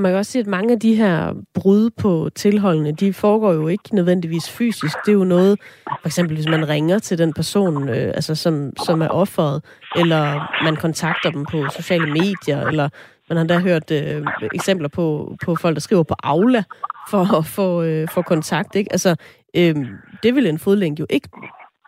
Og 0.00 0.02
man 0.02 0.12
kan 0.12 0.18
også 0.18 0.32
sige, 0.32 0.40
at 0.40 0.46
mange 0.46 0.72
af 0.72 0.80
de 0.80 0.94
her 0.94 1.34
brud 1.54 1.90
på 1.90 2.30
tilholdene, 2.34 2.92
de 2.92 3.12
foregår 3.12 3.52
jo 3.52 3.68
ikke 3.68 3.94
nødvendigvis 3.94 4.50
fysisk. 4.50 4.96
Det 5.06 5.12
er 5.12 5.16
jo 5.16 5.24
noget, 5.24 5.60
for 6.00 6.06
eksempel 6.08 6.36
hvis 6.36 6.48
man 6.48 6.68
ringer 6.68 6.98
til 6.98 7.18
den 7.18 7.32
person, 7.32 7.88
øh, 7.88 8.08
altså 8.14 8.34
som, 8.34 8.72
som 8.86 9.02
er 9.02 9.08
offeret, 9.08 9.64
eller 9.96 10.52
man 10.64 10.76
kontakter 10.76 11.30
dem 11.30 11.46
på 11.46 11.66
sociale 11.68 12.06
medier, 12.06 12.66
eller 12.66 12.88
man 13.28 13.38
har 13.38 13.44
da 13.44 13.58
hørt 13.58 13.90
øh, 13.90 14.26
eksempler 14.54 14.88
på, 14.88 15.36
på 15.44 15.54
folk, 15.54 15.74
der 15.74 15.80
skriver 15.80 16.02
på 16.02 16.14
Aula 16.22 16.62
for 17.10 17.38
at 17.38 17.46
få, 17.46 17.82
øh, 17.82 18.08
for 18.08 18.22
kontakt. 18.22 18.76
Ikke? 18.76 18.92
Altså, 18.92 19.16
øh, 19.56 19.76
det 20.22 20.34
vil 20.34 20.46
en 20.46 20.58
fodlænke 20.58 21.00
jo 21.00 21.06
ikke 21.10 21.28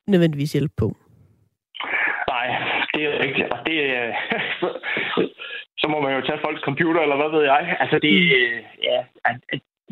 nødvendigvis 0.06 0.52
hjælpe 0.52 0.74
på. 0.76 0.96
Nej, 2.28 2.46
det 2.94 3.04
er 3.04 3.24
rigtigt. 3.24 3.48
Og 3.52 3.58
det, 3.66 3.76
så 5.82 5.86
må 5.88 6.00
man 6.00 6.14
jo 6.14 6.26
tage 6.26 6.42
folks 6.44 6.62
computer, 6.68 7.00
eller 7.00 7.16
hvad 7.16 7.30
ved 7.36 7.44
jeg. 7.52 7.76
Altså, 7.82 7.98
det, 8.04 8.14
mm. 8.22 8.82
ja, 8.88 8.98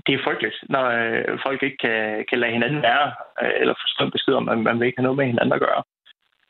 det 0.06 0.14
er 0.14 0.24
frygteligt, 0.24 0.56
når 0.74 0.84
øh, 0.98 1.38
folk 1.46 1.62
ikke 1.62 1.80
kan, 1.86 2.24
kan 2.28 2.38
lade 2.38 2.52
hinanden 2.52 2.82
være, 2.82 3.06
øh, 3.42 3.54
eller 3.60 3.74
forstå 3.84 4.10
besked 4.10 4.34
om, 4.34 4.48
at 4.48 4.58
man 4.58 4.80
vil 4.80 4.86
ikke 4.86 4.98
have 4.98 5.08
noget 5.08 5.20
med 5.20 5.26
hinanden 5.26 5.52
at 5.52 5.64
gøre. 5.66 5.82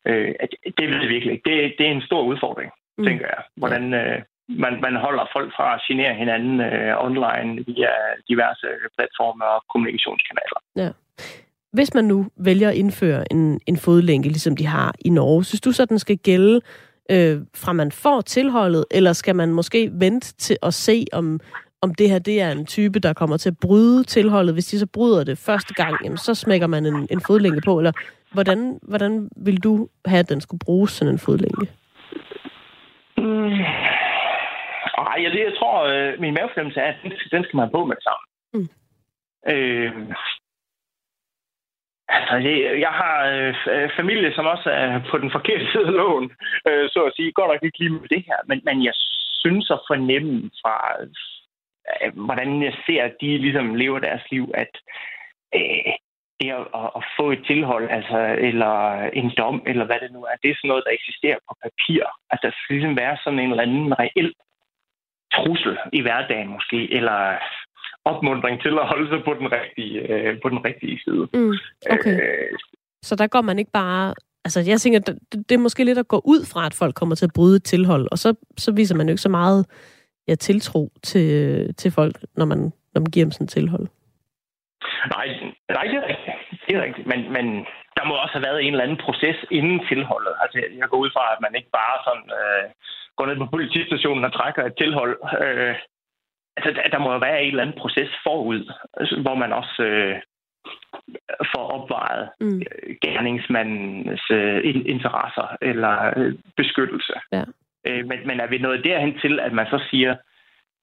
Øh, 0.07 0.33
det 0.77 0.85
ved 0.89 0.99
jeg 1.01 1.09
virkelig 1.15 1.33
ikke. 1.33 1.49
Det, 1.49 1.73
det 1.77 1.87
er 1.87 1.91
en 1.91 2.07
stor 2.09 2.21
udfordring, 2.31 2.71
mm. 2.97 3.05
tænker 3.05 3.25
jeg. 3.25 3.41
Hvordan 3.57 3.93
øh, 3.93 4.21
man, 4.49 4.73
man 4.81 4.95
holder 4.95 5.25
folk 5.33 5.49
fra 5.55 5.75
at 5.75 5.81
genere 5.87 6.13
hinanden 6.13 6.61
øh, 6.61 7.05
online 7.07 7.65
via 7.67 7.91
diverse 8.29 8.67
platformer 8.97 9.45
og 9.45 9.63
kommunikationskanaler. 9.71 10.59
Ja. 10.75 10.89
Hvis 11.73 11.93
man 11.93 12.05
nu 12.05 12.27
vælger 12.37 12.69
at 12.69 12.75
indføre 12.75 13.31
en, 13.31 13.61
en 13.67 13.77
fodlænke, 13.77 14.27
ligesom 14.27 14.55
de 14.55 14.65
har 14.65 14.95
i 15.05 15.09
Norge, 15.09 15.43
synes 15.43 15.61
du 15.61 15.71
så, 15.71 15.85
den 15.85 15.99
skal 15.99 16.17
gælde 16.17 16.61
øh, 17.09 17.41
fra 17.55 17.73
man 17.73 17.91
får 17.91 18.21
tilholdet, 18.21 18.85
eller 18.91 19.13
skal 19.13 19.35
man 19.35 19.49
måske 19.53 19.89
vente 19.93 20.33
til 20.33 20.57
at 20.63 20.73
se, 20.73 21.05
om, 21.13 21.39
om 21.81 21.95
det 21.95 22.09
her 22.09 22.19
det 22.19 22.41
er 22.41 22.51
en 22.51 22.65
type, 22.65 22.99
der 22.99 23.13
kommer 23.13 23.37
til 23.37 23.49
at 23.49 23.57
bryde 23.61 24.03
tilholdet? 24.03 24.55
Hvis 24.55 24.65
de 24.65 24.79
så 24.79 24.87
bryder 24.87 25.23
det 25.23 25.37
første 25.37 25.73
gang, 25.73 25.97
jamen, 26.03 26.17
så 26.17 26.35
smækker 26.35 26.67
man 26.67 26.85
en, 26.85 27.07
en 27.11 27.21
fodlænke 27.27 27.61
på, 27.65 27.77
eller 27.77 27.91
hvordan, 28.33 28.79
hvordan 28.81 29.29
vil 29.35 29.63
du 29.63 29.89
have, 30.05 30.19
at 30.19 30.29
den 30.29 30.41
skulle 30.41 30.59
bruges, 30.65 30.91
sådan 30.91 31.13
en 31.13 31.19
fodlænke? 31.19 31.67
Mm. 33.17 33.59
Ej, 34.97 35.17
jeg, 35.23 35.31
jeg 35.47 35.53
tror, 35.59 35.83
øh, 35.83 36.19
min 36.19 36.33
mavefornemmelse 36.33 36.79
er, 36.79 36.87
at 36.87 36.95
den, 37.03 37.11
den 37.31 37.43
skal 37.43 37.57
man 37.57 37.69
på 37.71 37.85
med 37.85 37.95
det 37.95 38.03
samme. 38.03 38.23
Mm. 38.53 38.67
Øh, 39.51 39.91
Altså, 42.17 42.35
jeg 42.85 42.93
har 43.01 43.15
øh, 43.33 43.55
øh, 43.73 43.89
familie, 43.99 44.33
som 44.33 44.45
også 44.45 44.69
er 44.69 45.01
på 45.11 45.17
den 45.17 45.31
forkerte 45.31 45.65
side 45.71 45.87
af 45.87 45.93
loven, 45.93 46.31
øh, 46.67 46.89
så 46.93 46.99
at 47.07 47.13
sige. 47.15 47.31
Godt 47.31 47.51
nok 47.51 47.63
ikke 47.63 47.79
lige 47.79 47.89
med 47.89 48.09
det 48.15 48.23
her, 48.27 48.39
men, 48.49 48.61
men 48.63 48.83
jeg 48.83 48.93
synes 49.43 49.71
at 49.71 49.85
fornemme 49.87 50.51
fra, 50.61 50.77
øh, 51.01 52.11
hvordan 52.25 52.63
jeg 52.63 52.73
ser, 52.85 53.03
at 53.03 53.15
de 53.21 53.37
ligesom 53.37 53.75
lever 53.75 53.99
deres 53.99 54.23
liv, 54.31 54.51
at 54.53 54.73
øh, 55.55 55.93
det 56.39 56.49
at, 56.81 56.89
at 56.97 57.03
få 57.17 57.31
et 57.31 57.43
tilhold, 57.47 57.89
altså, 57.97 58.19
eller 58.49 58.75
en 59.21 59.31
dom, 59.37 59.63
eller 59.65 59.85
hvad 59.85 59.99
det 60.03 60.11
nu 60.11 60.21
er, 60.23 60.35
det 60.41 60.49
er 60.49 60.55
sådan 60.57 60.67
noget, 60.67 60.83
der 60.85 60.97
eksisterer 60.99 61.39
på 61.47 61.53
papir. 61.65 62.03
Altså, 62.31 62.43
der 62.47 62.53
skal 62.53 62.75
ligesom 62.75 62.97
være 63.03 63.17
sådan 63.23 63.39
en 63.39 63.51
eller 63.51 63.67
anden 63.67 63.99
reel 63.99 64.33
trussel 65.35 65.77
i 65.93 66.01
hverdagen 66.01 66.47
måske, 66.47 66.93
eller 66.97 67.19
opmundring 68.05 68.61
til 68.61 68.73
at 68.81 68.87
holde 68.87 69.09
sig 69.09 69.21
på 69.25 69.33
den 69.33 69.47
rigtige, 69.51 69.95
øh, 70.11 70.41
på 70.41 70.49
den 70.49 70.65
rigtige 70.65 70.99
side. 71.05 71.27
Mm, 71.33 71.53
okay. 71.91 72.15
Øh, 72.21 72.57
så 73.01 73.15
der 73.15 73.27
går 73.27 73.41
man 73.41 73.59
ikke 73.59 73.71
bare... 73.71 74.13
Altså, 74.45 74.59
jeg 74.67 74.81
tænker, 74.81 74.99
det, 74.99 75.19
det 75.49 75.55
er 75.55 75.65
måske 75.67 75.83
lidt 75.83 75.97
at 75.97 76.07
gå 76.07 76.21
ud 76.25 76.41
fra, 76.53 76.65
at 76.65 76.73
folk 76.73 76.95
kommer 76.95 77.15
til 77.15 77.25
at 77.25 77.35
bryde 77.35 77.55
et 77.55 77.63
tilhold, 77.63 78.07
og 78.11 78.17
så, 78.17 78.35
så 78.57 78.71
viser 78.71 78.95
man 78.95 79.07
jo 79.07 79.11
ikke 79.11 79.21
så 79.21 79.29
meget 79.29 79.65
ja, 80.27 80.35
tiltro 80.35 80.91
til, 81.03 81.29
til 81.75 81.91
folk, 81.91 82.15
når 82.37 82.45
man, 82.45 82.59
når 82.93 82.99
man 83.01 83.11
giver 83.11 83.25
dem 83.25 83.31
sådan 83.31 83.45
et 83.45 83.49
tilhold. 83.49 83.87
Nej, 85.15 85.27
nej, 85.77 85.85
det 85.91 85.97
er 86.01 86.07
rigtigt. 86.11 86.37
Det 86.65 86.75
er 86.75 86.83
rigtigt. 86.87 87.07
Men, 87.07 87.19
men 87.35 87.45
der 87.97 88.03
må 88.05 88.13
også 88.23 88.33
have 88.37 88.47
været 88.47 88.59
en 88.61 88.73
eller 88.73 88.83
anden 88.83 89.03
proces 89.05 89.37
inden 89.51 89.79
tilholdet. 89.89 90.33
Altså, 90.43 90.55
jeg 90.81 90.87
går 90.89 90.97
ud 91.03 91.09
fra, 91.15 91.23
at 91.33 91.39
man 91.45 91.53
ikke 91.57 91.71
bare 91.79 91.97
sådan 92.07 92.27
øh, 92.39 92.65
går 93.17 93.25
ned 93.25 93.37
på 93.39 93.47
politistationen 93.55 94.23
og 94.27 94.33
trækker 94.33 94.63
et 94.65 94.75
tilhold. 94.81 95.13
Øh, 95.45 95.75
altså, 96.57 96.81
der 96.91 96.99
må 96.99 97.11
jo 97.13 97.19
være 97.19 97.43
en 97.43 97.49
eller 97.49 97.63
anden 97.63 97.79
proces 97.79 98.09
forud, 98.23 98.73
altså, 98.93 99.21
hvor 99.21 99.35
man 99.35 99.53
også 99.53 99.83
øh, 99.83 100.15
får 101.55 101.65
opvejet 101.77 102.29
mm. 102.41 102.61
Øh, 102.61 102.95
gerningsmandens 103.01 104.31
øh, 104.31 104.61
interesser 104.85 105.57
eller 105.61 106.13
øh, 106.17 106.33
beskyttelse. 106.57 107.13
Ja. 107.31 107.43
Øh, 107.87 108.07
men, 108.09 108.19
men 108.27 108.39
er 108.39 108.47
vi 108.47 108.57
nået 108.57 108.83
derhen 108.83 109.19
til, 109.19 109.39
at 109.39 109.53
man 109.53 109.65
så 109.65 109.79
siger, 109.89 110.15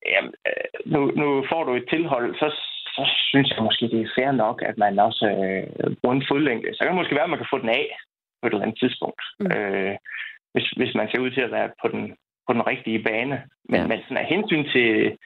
jamen, 0.07 0.33
øh, 0.47 0.93
nu, 0.93 1.01
nu 1.21 1.45
får 1.51 1.65
du 1.65 1.75
et 1.75 1.87
tilhold, 1.91 2.35
så, 2.35 2.49
så 2.87 3.03
synes 3.29 3.51
jeg 3.51 3.63
måske, 3.63 3.89
det 3.89 4.01
er 4.01 4.15
fair 4.19 4.33
nok, 4.33 4.63
at 4.63 4.79
man 4.79 4.99
også 4.99 5.25
øh, 5.27 5.95
bruger 6.03 6.17
en 6.17 6.29
fodlænke. 6.29 6.75
Så 6.75 6.79
kan 6.79 6.89
det 6.89 7.01
måske 7.01 7.15
være, 7.15 7.25
at 7.25 7.31
man 7.31 7.39
kan 7.39 7.53
få 7.53 7.59
den 7.59 7.69
af 7.69 7.99
på 8.41 8.47
et 8.47 8.53
eller 8.53 8.67
andet 8.67 8.79
tidspunkt. 8.79 9.23
Mm. 9.41 9.53
Øh, 9.53 9.97
hvis, 10.53 10.69
hvis 10.71 10.95
man 10.95 11.09
ser 11.11 11.21
ud 11.21 11.31
til 11.31 11.41
at 11.41 11.51
være 11.51 11.71
på 11.83 11.89
den, 11.89 12.17
på 12.47 12.53
den 12.53 12.67
rigtige 12.67 13.03
bane. 13.03 13.43
Men, 13.69 13.81
ja. 13.81 13.87
men 13.87 13.99
sådan 14.03 14.17
af 14.17 14.27
hensyn 14.27 14.65
til 14.75 15.19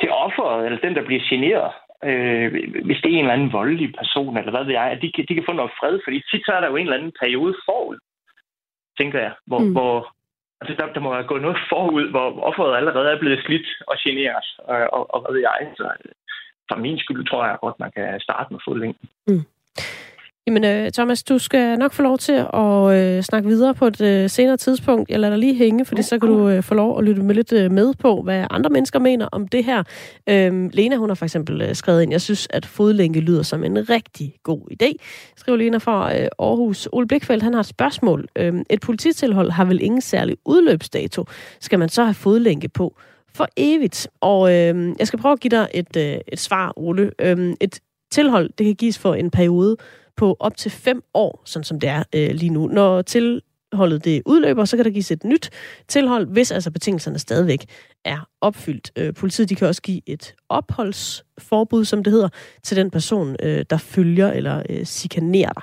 til 0.00 0.10
offeret, 0.10 0.66
eller 0.66 0.78
den, 0.78 0.94
der 0.94 1.04
bliver 1.08 1.22
generet, 1.30 1.72
øh, 2.08 2.48
hvis 2.86 3.00
det 3.00 3.08
er 3.08 3.16
en 3.18 3.24
eller 3.24 3.38
anden 3.38 3.52
voldelig 3.52 3.94
person, 4.00 4.36
eller 4.36 4.52
hvad 4.54 4.64
ved 4.64 4.72
jeg, 4.72 4.86
at 4.90 5.02
de, 5.02 5.12
kan, 5.12 5.24
de 5.28 5.34
kan 5.34 5.48
få 5.48 5.52
noget 5.52 5.72
fred, 5.80 6.00
fordi 6.04 6.18
tit 6.30 6.44
så 6.44 6.52
er 6.52 6.60
der 6.60 6.68
jo 6.68 6.76
en 6.76 6.86
eller 6.86 6.98
anden 6.98 7.14
periode 7.22 7.54
forud, 7.66 7.98
tænker 8.98 9.18
jeg, 9.18 9.32
hvor, 9.46 9.58
mm. 9.58 9.72
hvor 9.72 10.14
altså 10.60 10.72
der, 10.78 10.92
der 10.92 11.00
må 11.00 11.12
have 11.12 11.30
gået 11.32 11.42
noget 11.42 11.58
forud, 11.72 12.10
hvor 12.10 12.26
offeret 12.48 12.76
allerede 12.76 13.10
er 13.10 13.18
blevet 13.18 13.44
slidt 13.44 13.68
og 13.90 13.96
generet, 14.04 14.46
og, 14.58 14.78
og, 14.96 15.14
og 15.14 15.18
hvad 15.20 15.32
ved 15.34 15.42
jeg. 15.50 15.60
Så 15.76 15.84
for 16.68 16.76
min 16.78 16.98
skyld 16.98 17.26
tror 17.26 17.44
jeg 17.46 17.58
godt, 17.60 17.80
man 17.80 17.92
kan 17.96 18.20
starte 18.20 18.52
med 18.52 18.60
fodlængden. 18.66 19.08
Mm. 19.26 19.44
Jamen, 20.46 20.64
øh, 20.64 20.90
Thomas, 20.90 21.22
du 21.22 21.38
skal 21.38 21.78
nok 21.78 21.92
få 21.92 22.02
lov 22.02 22.18
til 22.18 22.32
at 22.54 22.94
øh, 22.94 23.22
snakke 23.22 23.48
videre 23.48 23.74
på 23.74 23.86
et 23.86 24.00
øh, 24.00 24.30
senere 24.30 24.56
tidspunkt. 24.56 25.10
Jeg 25.10 25.20
lader 25.20 25.30
dig 25.30 25.38
lige 25.38 25.54
hænge, 25.54 25.84
fordi 25.84 26.02
så 26.02 26.18
kan 26.18 26.28
du 26.28 26.48
øh, 26.48 26.62
få 26.62 26.74
lov 26.74 26.98
at 26.98 27.04
lytte 27.04 27.22
med 27.22 27.34
lidt 27.34 27.52
øh, 27.52 27.70
med 27.70 27.94
på, 27.94 28.22
hvad 28.22 28.46
andre 28.50 28.70
mennesker 28.70 28.98
mener 28.98 29.28
om 29.32 29.48
det 29.48 29.64
her. 29.64 29.82
Øh, 30.28 30.70
Lena, 30.72 30.96
hun 30.96 31.10
har 31.10 31.14
for 31.14 31.24
eksempel 31.24 31.62
øh, 31.62 31.74
skrevet 31.74 32.02
ind, 32.02 32.10
jeg 32.10 32.20
synes, 32.20 32.48
at 32.50 32.66
fodlænke 32.66 33.20
lyder 33.20 33.42
som 33.42 33.64
en 33.64 33.90
rigtig 33.90 34.34
god 34.42 34.60
idé. 34.72 34.92
Skriver 35.36 35.58
Lena 35.58 35.78
fra 35.78 36.18
øh, 36.18 36.28
Aarhus. 36.38 36.88
Ole 36.92 37.06
Blikfeldt, 37.08 37.42
han 37.42 37.52
har 37.52 37.60
et 37.60 37.66
spørgsmål. 37.66 38.28
Øh, 38.36 38.54
et 38.70 38.80
polititilhold 38.80 39.50
har 39.50 39.64
vel 39.64 39.82
ingen 39.82 40.00
særlig 40.00 40.36
udløbsdato. 40.44 41.24
Skal 41.60 41.78
man 41.78 41.88
så 41.88 42.04
have 42.04 42.14
fodlænke 42.14 42.68
på 42.68 42.94
for 43.34 43.48
evigt? 43.56 44.08
Og 44.20 44.54
øh, 44.54 44.92
jeg 44.98 45.06
skal 45.06 45.18
prøve 45.18 45.32
at 45.32 45.40
give 45.40 45.50
dig 45.50 45.68
et, 45.74 45.96
øh, 45.96 46.18
et 46.28 46.40
svar, 46.40 46.72
Ole. 46.76 47.10
Øh, 47.20 47.54
et 47.60 47.80
tilhold, 48.12 48.50
det 48.58 48.66
kan 48.66 48.74
gives 48.74 48.98
for 48.98 49.14
en 49.14 49.30
periode 49.30 49.76
på 50.16 50.36
op 50.40 50.56
til 50.56 50.70
fem 50.70 51.02
år, 51.14 51.42
sådan 51.44 51.64
som 51.64 51.80
det 51.80 51.88
er 51.88 52.02
øh, 52.14 52.30
lige 52.30 52.50
nu. 52.50 52.66
Når 52.66 53.02
tilholdet 53.02 54.04
det 54.04 54.22
udløber, 54.26 54.64
så 54.64 54.76
kan 54.76 54.84
der 54.84 54.90
gives 54.90 55.10
et 55.10 55.24
nyt 55.24 55.50
tilhold, 55.88 56.26
hvis 56.26 56.50
altså 56.50 56.70
betingelserne 56.70 57.18
stadigvæk 57.18 57.64
er 58.04 58.28
opfyldt. 58.40 58.92
Øh, 58.96 59.14
politiet 59.14 59.48
de 59.48 59.54
kan 59.54 59.68
også 59.68 59.82
give 59.82 60.00
et 60.06 60.34
opholdsforbud, 60.48 61.84
som 61.84 62.04
det 62.04 62.12
hedder, 62.12 62.28
til 62.62 62.76
den 62.76 62.90
person, 62.90 63.36
øh, 63.42 63.64
der 63.70 63.76
følger 63.76 64.32
eller 64.32 64.62
øh, 64.68 64.86
sikanerer 64.86 65.52
dig. 65.52 65.62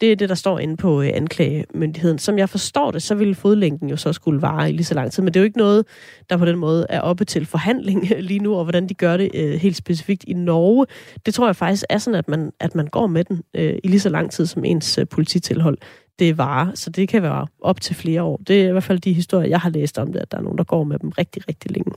Det 0.00 0.12
er 0.12 0.16
det, 0.16 0.28
der 0.28 0.34
står 0.34 0.58
inde 0.58 0.76
på 0.76 1.02
øh, 1.02 1.10
anklagemyndigheden. 1.14 2.18
Som 2.18 2.38
jeg 2.38 2.48
forstår 2.48 2.90
det, 2.90 3.02
så 3.02 3.14
ville 3.14 3.34
fodlænken 3.34 3.88
jo 3.88 3.96
så 3.96 4.12
skulle 4.12 4.42
vare 4.42 4.68
i 4.68 4.72
lige 4.72 4.84
så 4.84 4.94
lang 4.94 5.12
tid. 5.12 5.22
Men 5.22 5.34
det 5.34 5.40
er 5.40 5.42
jo 5.42 5.44
ikke 5.44 5.58
noget, 5.58 5.86
der 6.30 6.36
på 6.36 6.44
den 6.44 6.56
måde 6.56 6.86
er 6.88 7.00
oppe 7.00 7.24
til 7.24 7.46
forhandling 7.46 8.08
lige 8.20 8.40
nu, 8.40 8.54
og 8.54 8.64
hvordan 8.64 8.88
de 8.88 8.94
gør 8.94 9.16
det 9.16 9.30
øh, 9.34 9.54
helt 9.54 9.76
specifikt 9.76 10.24
i 10.24 10.32
Norge. 10.32 10.86
Det 11.26 11.34
tror 11.34 11.46
jeg 11.46 11.56
faktisk 11.56 11.84
er 11.88 11.98
sådan, 11.98 12.18
at 12.18 12.28
man, 12.28 12.52
at 12.60 12.74
man 12.74 12.86
går 12.86 13.06
med 13.06 13.24
den 13.24 13.42
øh, 13.54 13.78
i 13.84 13.88
lige 13.88 14.00
så 14.00 14.08
lang 14.08 14.30
tid, 14.30 14.46
som 14.46 14.64
ens 14.64 14.98
øh, 14.98 15.06
polititilhold 15.06 15.78
det 16.18 16.38
varer. 16.38 16.74
Så 16.74 16.90
det 16.90 17.08
kan 17.08 17.22
være 17.22 17.46
op 17.60 17.80
til 17.80 17.96
flere 17.96 18.22
år. 18.22 18.40
Det 18.46 18.62
er 18.64 18.68
i 18.68 18.72
hvert 18.72 18.84
fald 18.84 18.98
de 18.98 19.12
historier, 19.12 19.48
jeg 19.48 19.60
har 19.60 19.70
læst 19.70 19.98
om 19.98 20.12
det, 20.12 20.20
at 20.20 20.32
der 20.32 20.38
er 20.38 20.42
nogen, 20.42 20.58
der 20.58 20.64
går 20.64 20.84
med 20.84 20.98
dem 20.98 21.08
rigtig, 21.08 21.48
rigtig 21.48 21.70
længe. 21.70 21.92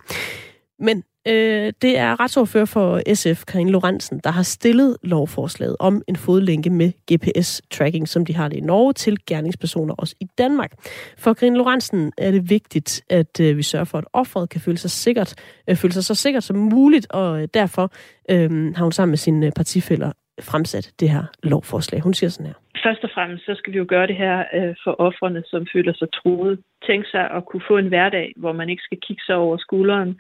Men 0.82 1.04
øh, 1.28 1.74
det 1.82 1.98
er 1.98 2.20
retsordfører 2.20 2.66
for 2.66 3.14
SF, 3.14 3.46
Karin 3.46 3.70
Lorentzen, 3.70 4.20
der 4.24 4.32
har 4.32 4.44
stillet 4.44 4.98
lovforslaget 5.04 5.76
om 5.80 6.02
en 6.08 6.16
fodlænke 6.16 6.70
med 6.70 6.92
GPS-tracking, 7.12 8.06
som 8.08 8.26
de 8.26 8.36
har 8.36 8.48
det 8.48 8.58
i 8.58 8.62
Norge, 8.62 8.94
til 8.94 9.18
gerningspersoner 9.28 9.94
også 9.94 10.16
i 10.20 10.26
Danmark. 10.38 10.72
For 11.18 11.34
Karin 11.34 11.58
Lorentzen 11.58 12.12
er 12.18 12.32
det 12.32 12.50
vigtigt, 12.50 13.02
at 13.10 13.40
øh, 13.42 13.58
vi 13.58 13.64
sørger 13.64 13.86
for, 13.86 13.98
at 13.98 14.06
offeret 14.14 14.50
kan 14.50 14.62
føle 14.62 14.78
sig, 14.78 14.92
sikkert, 14.92 15.36
øh, 15.70 15.76
føle 15.76 15.94
sig 15.94 16.04
så 16.04 16.16
sikkert 16.16 16.44
som 16.44 16.58
muligt, 16.58 17.08
og 17.10 17.42
øh, 17.42 17.48
derfor 17.54 17.92
øh, 18.32 18.76
har 18.76 18.84
hun 18.84 18.92
sammen 18.92 19.12
med 19.12 19.18
sine 19.18 19.46
øh, 19.46 19.52
partifælder 19.56 20.12
fremsat 20.42 20.92
det 21.00 21.10
her 21.10 21.24
lovforslag. 21.44 22.02
Hun 22.02 22.14
siger 22.14 22.30
sådan 22.30 22.48
her. 22.48 22.54
Først 22.86 23.04
og 23.04 23.10
fremmest 23.14 23.46
så 23.46 23.56
skal 23.58 23.74
vi 23.74 23.78
jo 23.78 23.86
gøre 23.88 24.08
det 24.08 24.16
her 24.16 24.38
øh, 24.54 24.76
for 24.84 24.92
offrene, 25.08 25.44
som 25.46 25.68
føler 25.74 25.94
sig 25.94 26.08
troet. 26.14 26.60
Tænk 26.88 27.06
sig 27.12 27.32
at 27.38 27.46
kunne 27.46 27.64
få 27.68 27.78
en 27.78 27.88
hverdag, 27.88 28.34
hvor 28.38 28.54
man 28.54 28.70
ikke 28.70 28.84
skal 28.84 29.00
kigge 29.08 29.24
sig 29.26 29.36
over 29.36 29.58
skulderen, 29.58 30.20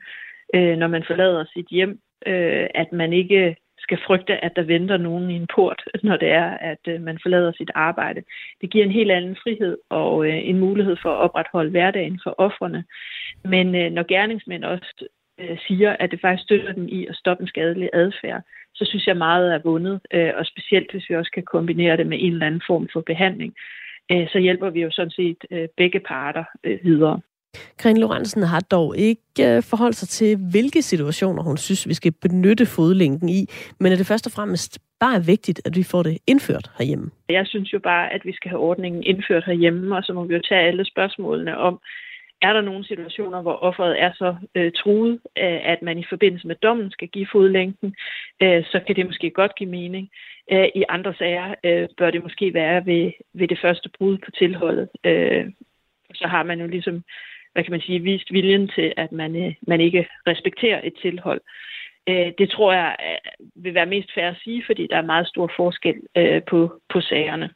øh, 0.56 0.78
når 0.78 0.88
man 0.88 1.04
forlader 1.08 1.46
sit 1.54 1.68
hjem, 1.68 2.00
øh, 2.28 2.68
at 2.76 2.92
man 2.92 3.14
ikke 3.14 3.56
skal 3.80 4.00
frygte, 4.08 4.44
at 4.46 4.56
der 4.56 4.62
venter 4.62 4.98
nogen 4.98 5.30
i 5.30 5.36
en 5.36 5.48
port, 5.56 5.84
når 6.04 6.18
det 6.18 6.30
er, 6.30 6.50
at 6.50 6.84
øh, 6.88 7.02
man 7.02 7.20
forlader 7.22 7.52
sit 7.52 7.72
arbejde. 7.76 8.22
Det 8.62 8.72
giver 8.72 8.86
en 8.86 8.92
helt 8.92 9.12
anden 9.12 9.38
frihed 9.44 9.78
og 9.90 10.28
øh, 10.28 10.50
en 10.50 10.60
mulighed 10.60 10.96
for 11.02 11.10
at 11.10 11.18
opretholde 11.18 11.72
hverdagen 11.72 12.20
for 12.24 12.36
offrene. 12.38 12.84
Men 13.44 13.76
øh, 13.76 13.92
når 13.92 14.04
gerningsmænd 14.04 14.64
også 14.64 15.06
øh, 15.40 15.58
siger, 15.68 15.96
at 16.00 16.12
det 16.12 16.22
faktisk 16.22 16.44
støtter 16.44 16.74
dem 16.74 16.88
i 16.88 17.06
at 17.06 17.16
stoppe 17.16 17.42
en 17.42 17.48
skadelig 17.48 17.90
adfærd, 17.94 18.42
så 18.76 18.86
synes 18.86 19.08
jeg 19.08 19.18
meget 19.18 19.54
er 19.54 19.60
vundet, 19.64 20.00
øh, 20.14 20.32
og 20.36 20.46
specielt 20.46 20.92
hvis 20.92 21.10
vi 21.10 21.16
også 21.16 21.32
kan 21.32 21.44
kombinere 21.44 21.98
det 21.98 22.08
med 22.08 22.18
en 22.22 22.34
eller 22.34 22.46
anden 22.46 22.62
form 22.68 22.90
for 22.94 23.02
behandling, 23.02 23.54
øh, 24.12 24.28
så 24.30 24.40
hjælper 24.40 24.70
vi 24.70 24.82
jo 24.82 24.92
sådan 24.92 25.12
set 25.12 25.46
øh, 25.52 25.68
begge 25.78 26.00
parter 26.00 26.44
øh, 26.64 26.80
videre. 26.84 27.22
Karin 27.80 27.98
Lorentzen 27.98 28.44
har 28.44 28.60
dog 28.60 28.98
ikke 28.98 29.22
øh, 29.40 29.64
forholdt 29.64 29.96
sig 29.96 30.10
til, 30.10 30.38
hvilke 30.52 30.82
situationer 30.82 31.44
hun 31.44 31.58
synes, 31.58 31.88
vi 31.88 31.94
skal 31.94 32.12
benytte 32.22 32.66
fodlænken 32.66 33.30
i, 33.30 33.46
men 33.80 33.92
er 33.92 33.96
det 33.96 34.08
først 34.08 34.26
og 34.26 34.32
fremmest 34.32 34.80
bare 35.00 35.26
vigtigt, 35.26 35.62
at 35.66 35.76
vi 35.76 35.84
får 35.84 36.04
det 36.04 36.18
indført 36.28 36.72
herhjemme? 36.78 37.12
Jeg 37.30 37.48
synes 37.48 37.74
jo 37.74 37.80
bare, 37.80 38.14
at 38.14 38.22
vi 38.26 38.34
skal 38.34 38.50
have 38.50 38.62
ordningen 38.62 39.04
indført 39.04 39.46
herhjemme, 39.46 39.98
og 39.98 40.04
så 40.04 40.14
må 40.14 40.24
vi 40.24 40.34
jo 40.34 40.42
tage 40.50 40.68
alle 40.68 40.86
spørgsmålene 40.86 41.58
om, 41.58 41.82
er 42.42 42.54
der 42.54 42.62
nogle 42.62 42.86
situationer, 42.86 43.42
hvor 43.42 43.58
offeret 43.64 44.02
er 44.02 44.12
så 44.14 44.36
øh, 44.56 44.72
truet, 44.72 45.20
øh, 45.38 45.60
at 45.74 45.82
man 45.82 45.98
i 45.98 46.06
forbindelse 46.10 46.48
med 46.48 46.56
dommen 46.56 46.92
skal 46.92 47.08
give 47.08 47.28
fodlænken, 47.32 47.96
øh, 48.42 48.64
så 48.66 48.80
kan 48.88 48.96
det 48.96 49.06
måske 49.06 49.30
godt 49.30 49.56
give 49.56 49.70
mening. 49.70 50.10
Øh, 50.52 50.68
I 50.76 50.84
andre 50.90 51.14
sager 51.14 51.56
øh, 51.64 51.90
bør 51.98 52.12
det 52.12 52.24
måske 52.24 52.54
være 52.54 52.86
ved, 52.86 53.12
ved 53.34 53.48
det 53.48 53.60
første 53.62 53.90
brud 53.98 54.18
på 54.18 54.32
tilholdet. 54.32 54.90
Øh, 55.04 55.46
så 56.14 56.28
har 56.28 56.44
man 56.44 56.60
jo 56.60 56.68
ligesom 56.68 57.04
hvad 57.54 57.64
kan 57.64 57.72
man 57.72 57.82
sige, 57.82 58.00
vist 58.00 58.34
viljen 58.34 58.68
til, 58.68 58.94
at 58.98 59.12
man, 59.12 59.36
øh, 59.36 59.54
man 59.68 59.82
ikke 59.82 60.08
respekterer 60.28 60.82
et 60.84 60.94
tilhold. 61.02 61.42
Øh, 62.10 62.32
det 62.38 62.50
tror 62.50 62.74
jeg 62.74 62.96
øh, 63.08 63.64
vil 63.64 63.74
være 63.74 63.86
mest 63.86 64.14
fair 64.14 64.28
at 64.28 64.42
sige, 64.44 64.64
fordi 64.66 64.88
der 64.88 64.98
er 64.98 65.12
meget 65.14 65.28
stor 65.28 65.52
forskel 65.56 65.96
på, 66.50 66.82
på 66.90 67.02
sagerne. 67.02 67.50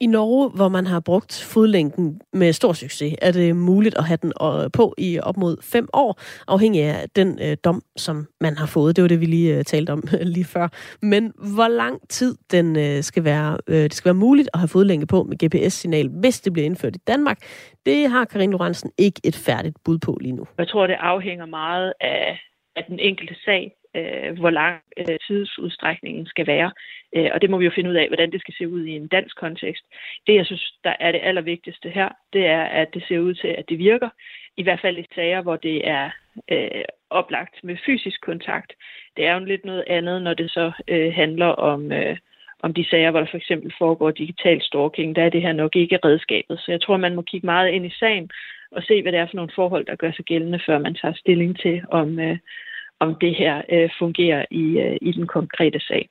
I 0.00 0.06
Norge, 0.06 0.50
hvor 0.50 0.68
man 0.68 0.86
har 0.86 1.00
brugt 1.00 1.48
fodlænken 1.54 2.20
med 2.32 2.52
stor 2.52 2.72
succes, 2.72 3.14
er 3.22 3.32
det 3.32 3.56
muligt 3.56 3.98
at 3.98 4.04
have 4.04 4.18
den 4.22 4.32
øh, 4.42 4.70
på 4.72 4.94
i 4.98 5.18
op 5.18 5.36
mod 5.36 5.56
fem 5.72 5.88
år, 5.92 6.20
afhængig 6.48 6.82
af 6.82 7.08
den 7.16 7.38
øh, 7.42 7.56
dom, 7.64 7.82
som 7.96 8.26
man 8.40 8.56
har 8.56 8.66
fået. 8.66 8.96
Det 8.96 9.02
var 9.02 9.08
det, 9.08 9.20
vi 9.20 9.26
lige 9.26 9.56
øh, 9.56 9.64
talte 9.64 9.90
om 9.90 10.02
lige 10.36 10.44
før. 10.44 10.68
Men 11.02 11.32
hvor 11.54 11.68
lang 11.68 12.08
tid 12.08 12.34
den 12.50 12.76
øh, 12.76 13.02
skal 13.02 13.24
være, 13.24 13.58
øh, 13.68 13.82
det 13.82 13.94
skal 13.94 14.08
være 14.08 14.24
muligt 14.26 14.48
at 14.54 14.60
have 14.60 14.68
fodlænke 14.68 15.06
på 15.06 15.22
med 15.22 15.36
GPS-signal, 15.42 16.08
hvis 16.08 16.40
det 16.40 16.52
bliver 16.52 16.66
indført 16.66 16.96
i 16.96 17.04
Danmark, 17.06 17.38
det 17.86 18.10
har 18.10 18.24
Karin 18.24 18.50
Lorentzen 18.50 18.90
ikke 18.98 19.20
et 19.24 19.36
færdigt 19.36 19.76
bud 19.84 19.98
på 19.98 20.18
lige 20.20 20.36
nu. 20.36 20.46
Jeg 20.58 20.68
tror, 20.68 20.86
det 20.86 20.96
afhænger 21.00 21.46
meget 21.46 21.92
af, 22.00 22.40
af 22.76 22.84
den 22.88 22.98
enkelte 22.98 23.34
sag 23.44 23.72
øh, 23.96 24.38
hvor 24.40 24.50
lang 24.50 24.82
øh, 24.98 25.16
tidsudstrækningen 25.26 26.26
skal 26.26 26.46
være. 26.46 26.72
Øh, 27.16 27.30
og 27.34 27.42
det 27.42 27.50
må 27.50 27.58
vi 27.58 27.64
jo 27.64 27.70
finde 27.74 27.90
ud 27.90 27.94
af, 27.94 28.08
hvordan 28.08 28.32
det 28.32 28.40
skal 28.40 28.54
se 28.58 28.68
ud 28.68 28.84
i 28.84 28.90
en 28.90 29.08
dansk 29.08 29.36
kontekst. 29.36 29.84
Det, 30.26 30.34
jeg 30.34 30.46
synes, 30.46 30.74
der 30.84 30.94
er 31.00 31.12
det 31.12 31.20
allervigtigste 31.22 31.88
her, 31.90 32.08
det 32.32 32.46
er, 32.46 32.62
at 32.62 32.88
det 32.94 33.04
ser 33.08 33.18
ud 33.18 33.34
til, 33.34 33.48
at 33.48 33.68
det 33.68 33.78
virker. 33.78 34.08
I 34.56 34.62
hvert 34.62 34.80
fald 34.80 34.98
i 34.98 35.04
sager, 35.14 35.42
hvor 35.42 35.56
det 35.56 35.88
er 35.88 36.10
øh, 36.50 36.84
oplagt 37.10 37.64
med 37.64 37.76
fysisk 37.86 38.20
kontakt. 38.20 38.72
Det 39.16 39.26
er 39.26 39.34
jo 39.34 39.44
lidt 39.44 39.64
noget 39.64 39.84
andet, 39.86 40.22
når 40.22 40.34
det 40.34 40.50
så 40.50 40.72
øh, 40.88 41.12
handler 41.14 41.46
om... 41.46 41.92
Øh, 41.92 42.16
om 42.64 42.74
de 42.74 42.84
sager, 42.90 43.10
hvor 43.10 43.20
der 43.20 43.26
for 43.30 43.36
eksempel 43.36 43.72
foregår 43.78 44.10
digital 44.10 44.62
stalking, 44.62 45.16
der 45.16 45.22
er 45.22 45.28
det 45.28 45.42
her 45.42 45.52
nok 45.52 45.76
ikke 45.76 45.98
redskabet. 46.04 46.58
Så 46.58 46.70
jeg 46.70 46.80
tror, 46.80 46.96
man 46.96 47.14
må 47.14 47.22
kigge 47.22 47.46
meget 47.46 47.70
ind 47.70 47.86
i 47.86 47.94
sagen 47.98 48.30
og 48.70 48.82
se, 48.82 49.02
hvad 49.02 49.12
det 49.12 49.20
er 49.20 49.26
for 49.26 49.36
nogle 49.36 49.52
forhold, 49.54 49.86
der 49.86 49.96
gør 49.96 50.12
sig 50.12 50.24
gældende, 50.24 50.60
før 50.66 50.78
man 50.78 50.94
tager 50.94 51.14
stilling 51.14 51.58
til, 51.58 51.82
om, 51.90 52.18
øh, 52.18 52.38
om 53.00 53.14
det 53.14 53.34
her 53.34 53.62
øh, 53.68 53.90
fungerer 53.98 54.44
i, 54.50 54.78
øh, 54.78 54.98
i 55.00 55.12
den 55.12 55.26
konkrete 55.26 55.80
sag. 55.80 56.08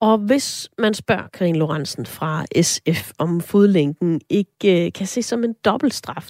Og 0.00 0.18
hvis 0.18 0.70
man 0.78 0.94
spørger 0.94 1.28
Karin 1.28 1.56
Lorentzen 1.56 2.06
fra 2.06 2.44
SF, 2.62 3.12
om 3.18 3.40
fodlænken 3.40 4.20
ikke 4.30 4.86
øh, 4.86 4.92
kan 4.92 5.06
ses 5.06 5.26
som 5.26 5.44
en 5.44 5.54
dobbeltstraf, 5.64 6.26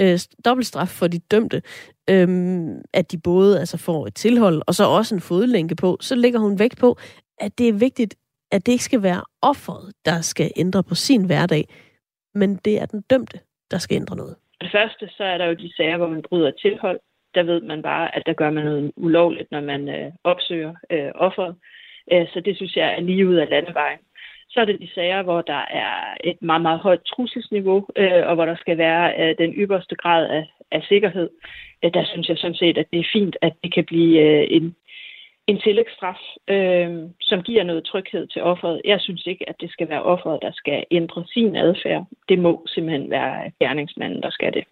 øh, 0.00 0.18
dobbeltstraf 0.44 0.88
for 0.88 1.06
de 1.06 1.18
dømte, 1.18 1.62
øh, 2.10 2.28
at 2.94 3.12
de 3.12 3.18
både 3.18 3.60
altså 3.60 3.78
får 3.78 4.06
et 4.06 4.14
tilhold 4.14 4.62
og 4.66 4.74
så 4.74 4.84
også 4.84 5.14
en 5.14 5.20
fodlænke 5.20 5.76
på, 5.76 5.96
så 6.00 6.14
lægger 6.14 6.40
hun 6.40 6.58
vægt 6.58 6.78
på, 6.80 6.98
at 7.38 7.58
det 7.58 7.68
er 7.68 7.72
vigtigt, 7.72 8.14
at 8.52 8.66
det 8.66 8.72
ikke 8.72 8.84
skal 8.84 9.02
være 9.02 9.22
offeret, 9.42 9.92
der 10.04 10.20
skal 10.20 10.50
ændre 10.56 10.82
på 10.82 10.94
sin 10.94 11.26
hverdag, 11.26 11.64
men 12.34 12.56
det 12.56 12.80
er 12.82 12.86
den 12.86 13.00
dømte, 13.10 13.38
der 13.70 13.78
skal 13.78 13.96
ændre 13.96 14.16
noget. 14.16 14.36
For 14.56 14.64
det 14.64 14.72
første, 14.72 15.08
så 15.16 15.24
er 15.24 15.38
der 15.38 15.46
jo 15.46 15.54
de 15.54 15.76
sager, 15.76 15.96
hvor 15.96 16.08
man 16.08 16.22
bryder 16.22 16.50
tilhold, 16.50 17.00
der 17.34 17.42
ved 17.42 17.60
man 17.60 17.82
bare, 17.82 18.16
at 18.16 18.22
der 18.26 18.32
gør 18.32 18.50
man 18.50 18.64
noget 18.64 18.92
ulovligt, 18.96 19.50
når 19.50 19.60
man 19.60 19.88
øh, 19.88 20.12
opsøger 20.24 20.74
øh, 20.90 21.10
offeret. 21.14 21.56
Øh, 22.12 22.26
så 22.32 22.40
det 22.40 22.56
synes 22.56 22.76
jeg 22.76 22.94
er 22.94 23.00
lige 23.00 23.28
ud 23.28 23.34
af 23.34 23.48
landevejen. 23.50 23.98
Så 24.50 24.60
er 24.60 24.64
det 24.64 24.80
de 24.80 24.90
sager, 24.94 25.22
hvor 25.22 25.42
der 25.42 25.64
er 25.70 26.16
et 26.24 26.42
meget, 26.42 26.62
meget 26.62 26.80
højt 26.80 27.02
trusselsniveau, 27.06 27.86
øh, 27.96 28.26
og 28.26 28.34
hvor 28.34 28.44
der 28.44 28.56
skal 28.56 28.78
være 28.78 29.14
øh, 29.20 29.34
den 29.38 29.52
ypperste 29.52 29.94
grad 29.94 30.30
af, 30.30 30.46
af 30.70 30.82
sikkerhed. 30.88 31.30
Øh, 31.84 31.94
der 31.94 32.04
synes 32.04 32.28
jeg 32.28 32.38
sådan 32.38 32.54
set, 32.56 32.78
at 32.78 32.86
det 32.92 33.00
er 33.00 33.12
fint, 33.12 33.36
at 33.42 33.52
det 33.62 33.74
kan 33.74 33.84
blive 33.84 34.50
en, 34.50 34.76
en 35.46 35.60
tillægsstraf, 35.60 36.20
øh, 36.48 36.90
som 37.20 37.42
giver 37.42 37.64
noget 37.64 37.84
tryghed 37.84 38.26
til 38.26 38.42
offeret. 38.42 38.80
Jeg 38.84 39.00
synes 39.00 39.26
ikke, 39.26 39.48
at 39.48 39.60
det 39.60 39.70
skal 39.70 39.88
være 39.88 40.02
offeret, 40.02 40.42
der 40.42 40.52
skal 40.52 40.84
ændre 40.90 41.24
sin 41.32 41.56
adfærd. 41.56 42.06
Det 42.28 42.38
må 42.38 42.66
simpelthen 42.66 43.10
være 43.10 43.52
gerningsmanden, 43.60 44.22
der 44.22 44.30
skal 44.30 44.52
det. 44.52 44.64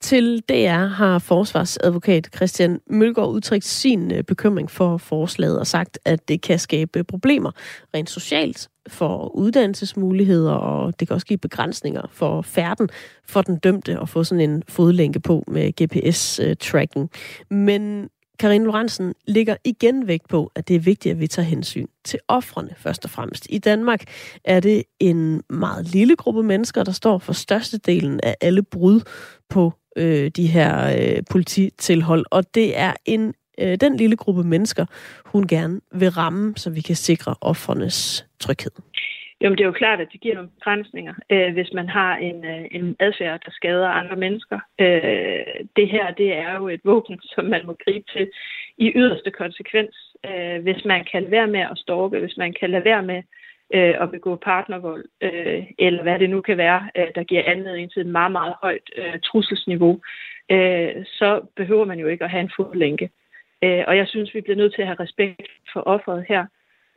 Til 0.00 0.42
DR 0.48 0.86
har 0.86 1.18
forsvarsadvokat 1.18 2.28
Christian 2.34 2.80
Mølgaard 2.90 3.30
udtrykt 3.30 3.64
sin 3.64 4.12
øh, 4.12 4.22
bekymring 4.22 4.70
for 4.70 4.96
forslaget 4.96 5.58
og 5.58 5.66
sagt, 5.66 5.98
at 6.04 6.28
det 6.28 6.42
kan 6.42 6.58
skabe 6.58 7.04
problemer 7.04 7.50
rent 7.94 8.10
socialt 8.10 8.68
for 8.88 9.36
uddannelsesmuligheder, 9.36 10.52
og 10.52 11.00
det 11.00 11.08
kan 11.08 11.14
også 11.14 11.26
give 11.26 11.38
begrænsninger 11.38 12.02
for 12.12 12.42
færden 12.42 12.88
for 13.24 13.42
den 13.42 13.56
dømte 13.58 14.00
at 14.00 14.08
få 14.08 14.24
sådan 14.24 14.50
en 14.50 14.62
fodlænke 14.68 15.20
på 15.20 15.44
med 15.46 15.72
GPS-tracking. 15.82 17.08
Øh, 17.50 17.56
Men 17.56 18.08
Karin 18.38 18.64
Lorentzen 18.64 19.14
ligger 19.26 19.56
igen 19.64 20.06
vægt 20.06 20.28
på, 20.28 20.50
at 20.54 20.68
det 20.68 20.76
er 20.76 20.80
vigtigt, 20.80 21.12
at 21.12 21.20
vi 21.20 21.26
tager 21.26 21.46
hensyn 21.46 21.86
til 22.04 22.18
offrene 22.28 22.74
først 22.76 23.04
og 23.04 23.10
fremmest. 23.10 23.46
I 23.50 23.58
Danmark 23.58 24.04
er 24.44 24.60
det 24.60 24.82
en 25.00 25.42
meget 25.50 25.86
lille 25.86 26.16
gruppe 26.16 26.42
mennesker, 26.42 26.84
der 26.84 26.92
står 26.92 27.18
for 27.18 27.32
størstedelen 27.32 28.20
af 28.22 28.36
alle 28.40 28.62
brud 28.62 29.00
på 29.48 29.72
øh, 29.96 30.30
de 30.36 30.46
her 30.46 30.72
øh, 30.98 31.22
polititilhold, 31.30 32.24
og 32.30 32.54
det 32.54 32.78
er 32.78 32.92
en 33.06 33.34
øh, 33.60 33.76
den 33.80 33.96
lille 33.96 34.16
gruppe 34.16 34.44
mennesker, 34.44 34.86
hun 35.24 35.46
gerne 35.46 35.80
vil 35.92 36.10
ramme, 36.10 36.56
så 36.56 36.70
vi 36.70 36.80
kan 36.80 36.96
sikre 36.96 37.34
offernes 37.40 38.26
tryghed. 38.40 38.72
Jo, 39.40 39.48
men 39.48 39.58
det 39.58 39.64
er 39.64 39.72
jo 39.72 39.82
klart, 39.82 40.00
at 40.00 40.08
det 40.12 40.20
giver 40.20 40.34
nogle 40.34 40.50
begrænsninger, 40.58 41.14
øh, 41.30 41.52
hvis 41.52 41.72
man 41.72 41.88
har 41.88 42.16
en, 42.16 42.44
øh, 42.44 42.64
en 42.70 42.96
adfærd, 43.00 43.40
der 43.44 43.50
skader 43.50 43.88
andre 43.88 44.16
mennesker. 44.16 44.58
Øh, 44.80 45.64
det 45.76 45.88
her, 45.88 46.10
det 46.10 46.32
er 46.32 46.56
jo 46.56 46.68
et 46.68 46.80
våben, 46.84 47.20
som 47.22 47.44
man 47.44 47.66
må 47.66 47.76
gribe 47.84 48.04
til 48.16 48.30
i 48.78 48.92
yderste 48.94 49.30
konsekvens. 49.30 49.94
Øh, 50.26 50.62
hvis 50.62 50.84
man 50.84 51.04
kan 51.12 51.22
lade 51.22 51.30
være 51.30 51.46
med 51.46 51.60
at 51.60 51.78
storke, 51.78 52.18
hvis 52.18 52.36
man 52.36 52.54
kan 52.60 52.70
lade 52.70 52.84
være 52.84 53.02
med 53.02 53.16
øh, 53.16 53.43
øh, 53.74 53.94
at 54.02 54.10
begå 54.10 54.36
partnervold, 54.36 55.04
øh, 55.20 55.64
eller 55.78 56.02
hvad 56.02 56.18
det 56.18 56.30
nu 56.30 56.40
kan 56.40 56.56
være, 56.56 56.88
øh, 56.96 57.06
der 57.14 57.24
giver 57.24 57.42
anledning 57.46 57.92
til 57.92 58.00
et 58.00 58.06
meget, 58.06 58.32
meget 58.32 58.54
højt 58.62 58.90
øh, 58.96 59.20
trusselsniveau, 59.24 60.00
øh, 60.50 60.92
så 61.04 61.40
behøver 61.56 61.84
man 61.84 61.98
jo 61.98 62.06
ikke 62.06 62.24
at 62.24 62.30
have 62.30 62.40
en 62.40 62.52
fodlænke. 62.56 63.10
Øh, 63.62 63.84
og 63.86 63.96
jeg 63.96 64.08
synes, 64.08 64.34
vi 64.34 64.40
bliver 64.40 64.56
nødt 64.56 64.74
til 64.74 64.82
at 64.82 64.88
have 64.88 65.00
respekt 65.00 65.48
for 65.72 65.80
offeret 65.80 66.24
her. 66.28 66.46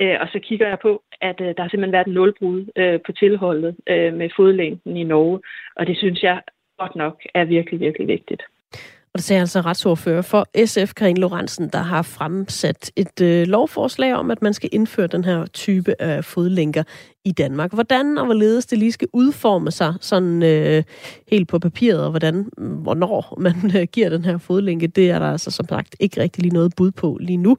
Øh, 0.02 0.18
og 0.22 0.28
så 0.28 0.40
kigger 0.40 0.68
jeg 0.68 0.80
på, 0.80 1.04
at 1.22 1.42
øh, 1.42 1.48
der 1.48 1.62
har 1.62 1.70
simpelthen 1.70 1.92
været 1.92 2.08
et 2.08 2.14
nulbrud 2.14 2.66
øh, 2.76 3.00
på 3.06 3.12
tilholdet 3.12 3.76
øh, 3.88 4.14
med 4.14 4.30
fodlængden 4.36 4.98
i 4.98 5.04
Norge. 5.04 5.40
Og 5.76 5.88
det 5.88 5.98
synes 5.98 6.24
jeg 6.24 6.42
godt 6.78 6.96
nok 6.96 7.22
er 7.34 7.46
virkelig, 7.46 7.80
virkelig 7.80 8.08
vigtigt. 8.08 8.44
Og 9.18 9.20
det 9.20 9.26
sagde 9.26 9.40
altså 9.40 9.62
retsordfører 9.62 10.22
for 10.22 10.66
SF, 10.66 10.94
Karin 10.94 11.18
Lorentzen, 11.18 11.70
der 11.74 11.82
har 11.82 12.02
fremsat 12.02 12.92
et 12.96 13.22
øh, 13.22 13.48
lovforslag 13.48 14.16
om, 14.16 14.32
at 14.32 14.42
man 14.42 14.54
skal 14.54 14.70
indføre 14.72 15.08
den 15.08 15.24
her 15.24 15.46
type 15.46 16.02
af 16.02 16.26
fodlænker 16.26 16.84
i 17.26 17.32
Danmark. 17.32 17.74
Hvordan 17.74 18.18
og 18.18 18.26
hvorledes 18.26 18.66
det 18.66 18.78
lige 18.78 18.92
skal 18.92 19.08
udforme 19.14 19.72
sig 19.72 19.94
sådan 20.02 20.44
øh, 20.44 20.84
helt 21.28 21.48
på 21.48 21.60
papiret, 21.60 22.04
og 22.04 22.10
hvordan, 22.10 22.50
hvornår 22.58 23.38
man 23.40 23.72
øh, 23.78 23.88
giver 23.92 24.10
den 24.10 24.26
her 24.26 24.38
fodlænke, 24.38 24.88
det 24.88 25.10
er 25.10 25.20
der 25.20 25.32
altså 25.32 25.52
som 25.52 25.68
sagt 25.70 25.96
ikke 26.00 26.22
rigtig 26.22 26.44
lige 26.44 26.54
noget 26.54 26.74
bud 26.76 26.92
på 26.92 27.18
lige 27.22 27.38
nu. 27.38 27.58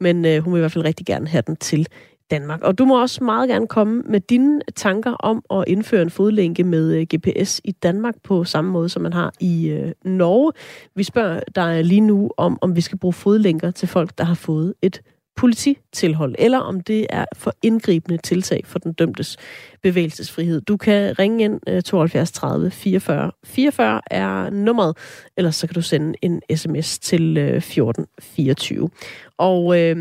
Men 0.00 0.24
øh, 0.24 0.42
hun 0.42 0.52
vil 0.52 0.58
i 0.58 0.60
hvert 0.60 0.72
fald 0.72 0.84
rigtig 0.84 1.06
gerne 1.06 1.28
have 1.28 1.42
den 1.46 1.56
til 1.56 1.86
Danmark. 2.30 2.62
Og 2.62 2.78
du 2.78 2.84
må 2.84 3.00
også 3.00 3.24
meget 3.24 3.48
gerne 3.48 3.66
komme 3.66 4.02
med 4.06 4.20
dine 4.20 4.60
tanker 4.76 5.12
om 5.12 5.44
at 5.50 5.64
indføre 5.66 6.02
en 6.02 6.10
fodlænke 6.10 6.64
med 6.64 6.94
øh, 6.94 7.06
GPS 7.14 7.60
i 7.64 7.72
Danmark 7.72 8.14
på 8.24 8.44
samme 8.44 8.70
måde, 8.70 8.88
som 8.88 9.02
man 9.02 9.12
har 9.12 9.32
i 9.40 9.68
øh, 9.68 9.92
Norge. 10.04 10.52
Vi 10.94 11.02
spørger 11.02 11.40
dig 11.54 11.84
lige 11.84 12.00
nu 12.00 12.30
om, 12.36 12.58
om 12.60 12.76
vi 12.76 12.80
skal 12.80 12.98
bruge 12.98 13.12
fodlænker 13.12 13.70
til 13.70 13.88
folk, 13.88 14.18
der 14.18 14.24
har 14.24 14.34
fået 14.34 14.74
et 14.82 15.02
polititilhold, 15.38 16.34
eller 16.38 16.58
om 16.58 16.80
det 16.80 17.06
er 17.10 17.24
for 17.36 17.52
indgribende 17.62 18.18
tiltag 18.18 18.62
for 18.64 18.78
den 18.78 18.92
dømtes 18.92 19.36
bevægelsesfrihed. 19.82 20.60
Du 20.60 20.76
kan 20.76 21.18
ringe 21.18 21.44
ind 21.44 21.82
72 21.82 22.32
30 22.32 22.70
44 22.70 23.32
44 23.44 24.00
er 24.10 24.50
nummeret, 24.50 24.96
eller 25.36 25.50
så 25.50 25.66
kan 25.66 25.74
du 25.74 25.82
sende 25.82 26.14
en 26.22 26.42
sms 26.56 26.98
til 26.98 27.36
øh, 27.36 27.60
14 27.60 28.06
24. 28.20 28.90
Og 29.38 29.80
øh, 29.80 29.96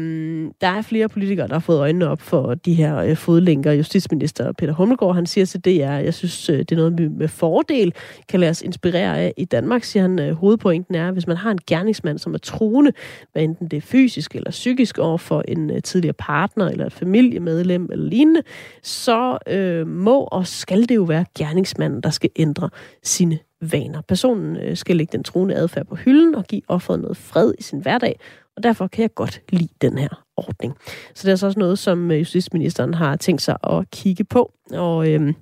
der 0.61 0.67
er 0.67 0.81
flere 0.81 1.09
politikere, 1.09 1.47
der 1.47 1.53
har 1.53 1.59
fået 1.59 1.79
øjnene 1.79 2.07
op 2.07 2.21
for 2.21 2.53
de 2.53 2.73
her 2.73 2.97
øh, 2.97 3.17
fodlænker. 3.17 3.71
Justitsminister 3.71 4.51
Peter 4.51 4.73
Hummelgaard, 4.73 5.15
han 5.15 5.25
siger 5.25 5.45
til 5.45 5.65
DR, 5.65 5.69
jeg 5.91 6.13
synes, 6.13 6.49
øh, 6.49 6.59
det 6.59 6.71
er 6.71 6.75
noget, 6.75 6.97
vi 6.97 7.07
med 7.07 7.27
fordel 7.27 7.93
kan 8.29 8.39
lade 8.39 8.49
os 8.49 8.61
inspirere 8.61 9.19
af. 9.19 9.33
I 9.37 9.45
Danmark 9.45 9.83
siger 9.83 10.01
han, 10.01 10.19
øh, 10.19 10.35
hovedpointen 10.35 10.95
er, 10.95 11.11
hvis 11.11 11.27
man 11.27 11.37
har 11.37 11.51
en 11.51 11.59
gerningsmand, 11.67 12.17
som 12.17 12.33
er 12.33 12.37
truende, 12.37 12.91
hvad 13.31 13.43
enten 13.43 13.67
det 13.67 13.77
er 13.77 13.81
fysisk 13.81 14.35
eller 14.35 14.51
psykisk 14.51 14.97
over 14.97 15.17
for 15.17 15.43
en 15.47 15.71
øh, 15.71 15.81
tidligere 15.81 16.15
partner 16.19 16.69
eller 16.69 16.85
et 16.85 16.93
familiemedlem 16.93 17.87
eller 17.91 18.05
lignende, 18.05 18.41
så 18.83 19.37
øh, 19.47 19.87
må 19.87 20.23
og 20.23 20.47
skal 20.47 20.89
det 20.89 20.95
jo 20.95 21.03
være 21.03 21.25
gerningsmanden, 21.37 22.01
der 22.01 22.09
skal 22.09 22.29
ændre 22.35 22.69
sine 23.03 23.39
vaner. 23.61 24.01
Personen 24.01 24.57
øh, 24.57 24.77
skal 24.77 24.95
lægge 24.95 25.11
den 25.11 25.23
truende 25.23 25.55
adfærd 25.55 25.85
på 25.85 25.95
hylden 25.95 26.35
og 26.35 26.45
give 26.45 26.61
offeret 26.67 26.99
noget 26.99 27.17
fred 27.17 27.53
i 27.59 27.63
sin 27.63 27.79
hverdag, 27.79 28.19
og 28.57 28.63
derfor 28.63 28.87
kan 28.87 29.01
jeg 29.01 29.13
godt 29.13 29.41
lide 29.49 29.69
den 29.81 29.97
her 29.97 30.23
ordning. 30.37 30.77
Så 31.13 31.27
det 31.27 31.31
er 31.31 31.35
så 31.35 31.45
også 31.45 31.59
noget, 31.59 31.79
som 31.79 32.11
øh, 32.11 32.19
justitsministeren 32.19 32.93
har 32.93 33.15
tænkt 33.15 33.41
sig 33.41 33.57
at 33.63 33.91
kigge 33.91 34.23
på. 34.23 34.51
Og 34.71 35.09
øh, 35.09 35.33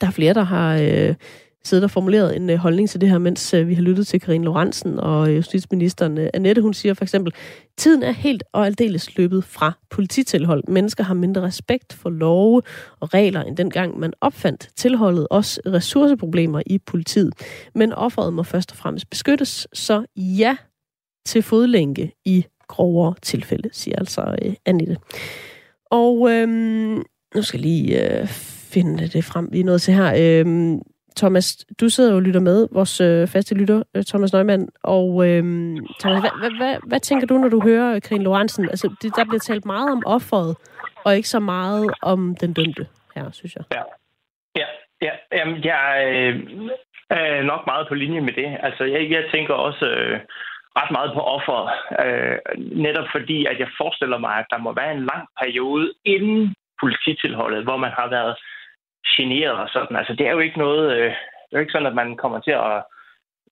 der 0.00 0.06
er 0.06 0.10
flere, 0.10 0.34
der 0.34 0.42
har 0.42 0.76
øh, 0.76 1.14
siddet 1.64 1.84
og 1.84 1.90
formuleret 1.90 2.36
en 2.36 2.50
øh, 2.50 2.56
holdning 2.56 2.88
til 2.88 3.00
det 3.00 3.08
her, 3.08 3.18
mens 3.18 3.54
øh, 3.54 3.68
vi 3.68 3.74
har 3.74 3.82
lyttet 3.82 4.06
til 4.06 4.20
Karin 4.20 4.44
Lorentzen 4.44 4.98
og 4.98 5.28
øh, 5.30 5.36
justitsministeren. 5.36 6.18
Øh, 6.18 6.28
Annette, 6.34 6.62
hun 6.62 6.74
siger 6.74 6.94
for 6.94 7.04
eksempel, 7.04 7.32
tiden 7.76 8.02
er 8.02 8.12
helt 8.12 8.44
og 8.52 8.66
aldeles 8.66 9.16
løbet 9.16 9.44
fra 9.44 9.72
polititilhold. 9.90 10.64
Mennesker 10.68 11.04
har 11.04 11.14
mindre 11.14 11.42
respekt 11.42 11.92
for 11.92 12.10
love 12.10 12.62
og 13.00 13.14
regler, 13.14 13.42
end 13.42 13.56
dengang 13.56 13.98
man 13.98 14.12
opfandt 14.20 14.68
tilholdet. 14.76 15.26
Også 15.30 15.60
ressourceproblemer 15.66 16.62
i 16.66 16.78
politiet. 16.78 17.32
Men 17.74 17.92
offeret 17.92 18.32
må 18.32 18.42
først 18.42 18.70
og 18.70 18.76
fremmest 18.76 19.10
beskyttes, 19.10 19.68
så 19.72 20.04
ja, 20.16 20.56
til 21.26 21.42
fodlænke 21.42 22.12
i 22.24 22.44
grovere 22.68 23.14
tilfælde, 23.22 23.68
siger 23.72 23.98
altså 23.98 24.36
øh, 24.42 24.54
Annette. 24.66 24.96
Og 25.90 26.30
øhm, 26.30 27.02
nu 27.34 27.42
skal 27.42 27.58
jeg 27.58 27.66
lige 27.66 28.20
øh, 28.20 28.26
finde 28.72 29.08
det 29.08 29.24
frem, 29.24 29.48
vi 29.52 29.60
er 29.60 29.64
nået 29.64 29.82
til 29.82 29.94
her. 29.94 30.40
Øhm, 30.40 30.80
Thomas, 31.16 31.56
du 31.80 31.88
sidder 31.88 32.10
jo 32.10 32.16
og 32.16 32.22
lytter 32.22 32.40
med, 32.40 32.68
vores 32.72 33.00
øh, 33.00 33.28
faste 33.28 33.54
lytter, 33.54 33.82
øh, 33.94 34.04
Thomas 34.04 34.32
Neumann. 34.32 34.68
Og 34.82 35.28
øhm, 35.28 35.86
Thomas, 36.00 36.20
hvad, 36.20 36.30
hvad, 36.38 36.50
hvad, 36.56 36.76
hvad 36.86 37.00
tænker 37.00 37.26
du, 37.26 37.38
når 37.38 37.48
du 37.48 37.60
hører 37.60 38.00
Karin 38.00 38.22
Lorentzen? 38.22 38.68
Altså, 38.68 38.94
det, 39.02 39.16
der 39.16 39.24
bliver 39.24 39.40
talt 39.40 39.64
meget 39.64 39.92
om 39.92 40.02
offeret, 40.06 40.56
og 41.04 41.16
ikke 41.16 41.28
så 41.28 41.40
meget 41.40 41.90
om 42.02 42.36
den 42.40 42.52
dømte 42.52 42.86
her, 43.14 43.30
synes 43.30 43.54
jeg. 43.56 43.64
Ja, 43.74 43.82
ja, 44.56 44.66
ja. 45.02 45.38
Jamen, 45.38 45.64
jeg 45.64 45.84
øh, 46.08 46.34
øh, 47.12 47.44
nok 47.44 47.66
meget 47.66 47.88
på 47.88 47.94
linje 47.94 48.20
med 48.20 48.32
det. 48.32 48.56
Altså, 48.62 48.84
jeg, 48.84 49.10
jeg 49.10 49.24
tænker 49.32 49.54
også... 49.54 49.86
Øh, 49.86 50.20
ret 50.78 50.90
meget 50.96 51.10
på 51.14 51.20
offeret. 51.34 51.66
Øh, 52.04 52.38
netop 52.86 53.08
fordi, 53.12 53.38
at 53.50 53.58
jeg 53.62 53.68
forestiller 53.80 54.18
mig, 54.18 54.34
at 54.38 54.50
der 54.50 54.58
må 54.58 54.70
være 54.72 54.92
en 54.92 55.06
lang 55.12 55.24
periode 55.40 55.92
inden 56.04 56.54
polititilholdet, 56.82 57.64
hvor 57.64 57.76
man 57.76 57.92
har 57.98 58.08
været 58.16 58.34
generet 59.16 59.58
og 59.64 59.68
sådan. 59.72 59.96
Altså, 59.96 60.12
det 60.18 60.26
er 60.26 60.32
jo 60.32 60.38
ikke 60.38 60.58
noget... 60.58 60.84
Øh, 60.96 61.10
det 61.44 61.52
er 61.52 61.58
jo 61.58 61.64
ikke 61.64 61.76
sådan, 61.76 61.92
at 61.92 62.00
man 62.02 62.16
kommer 62.16 62.40
til 62.40 62.50
at... 62.50 62.76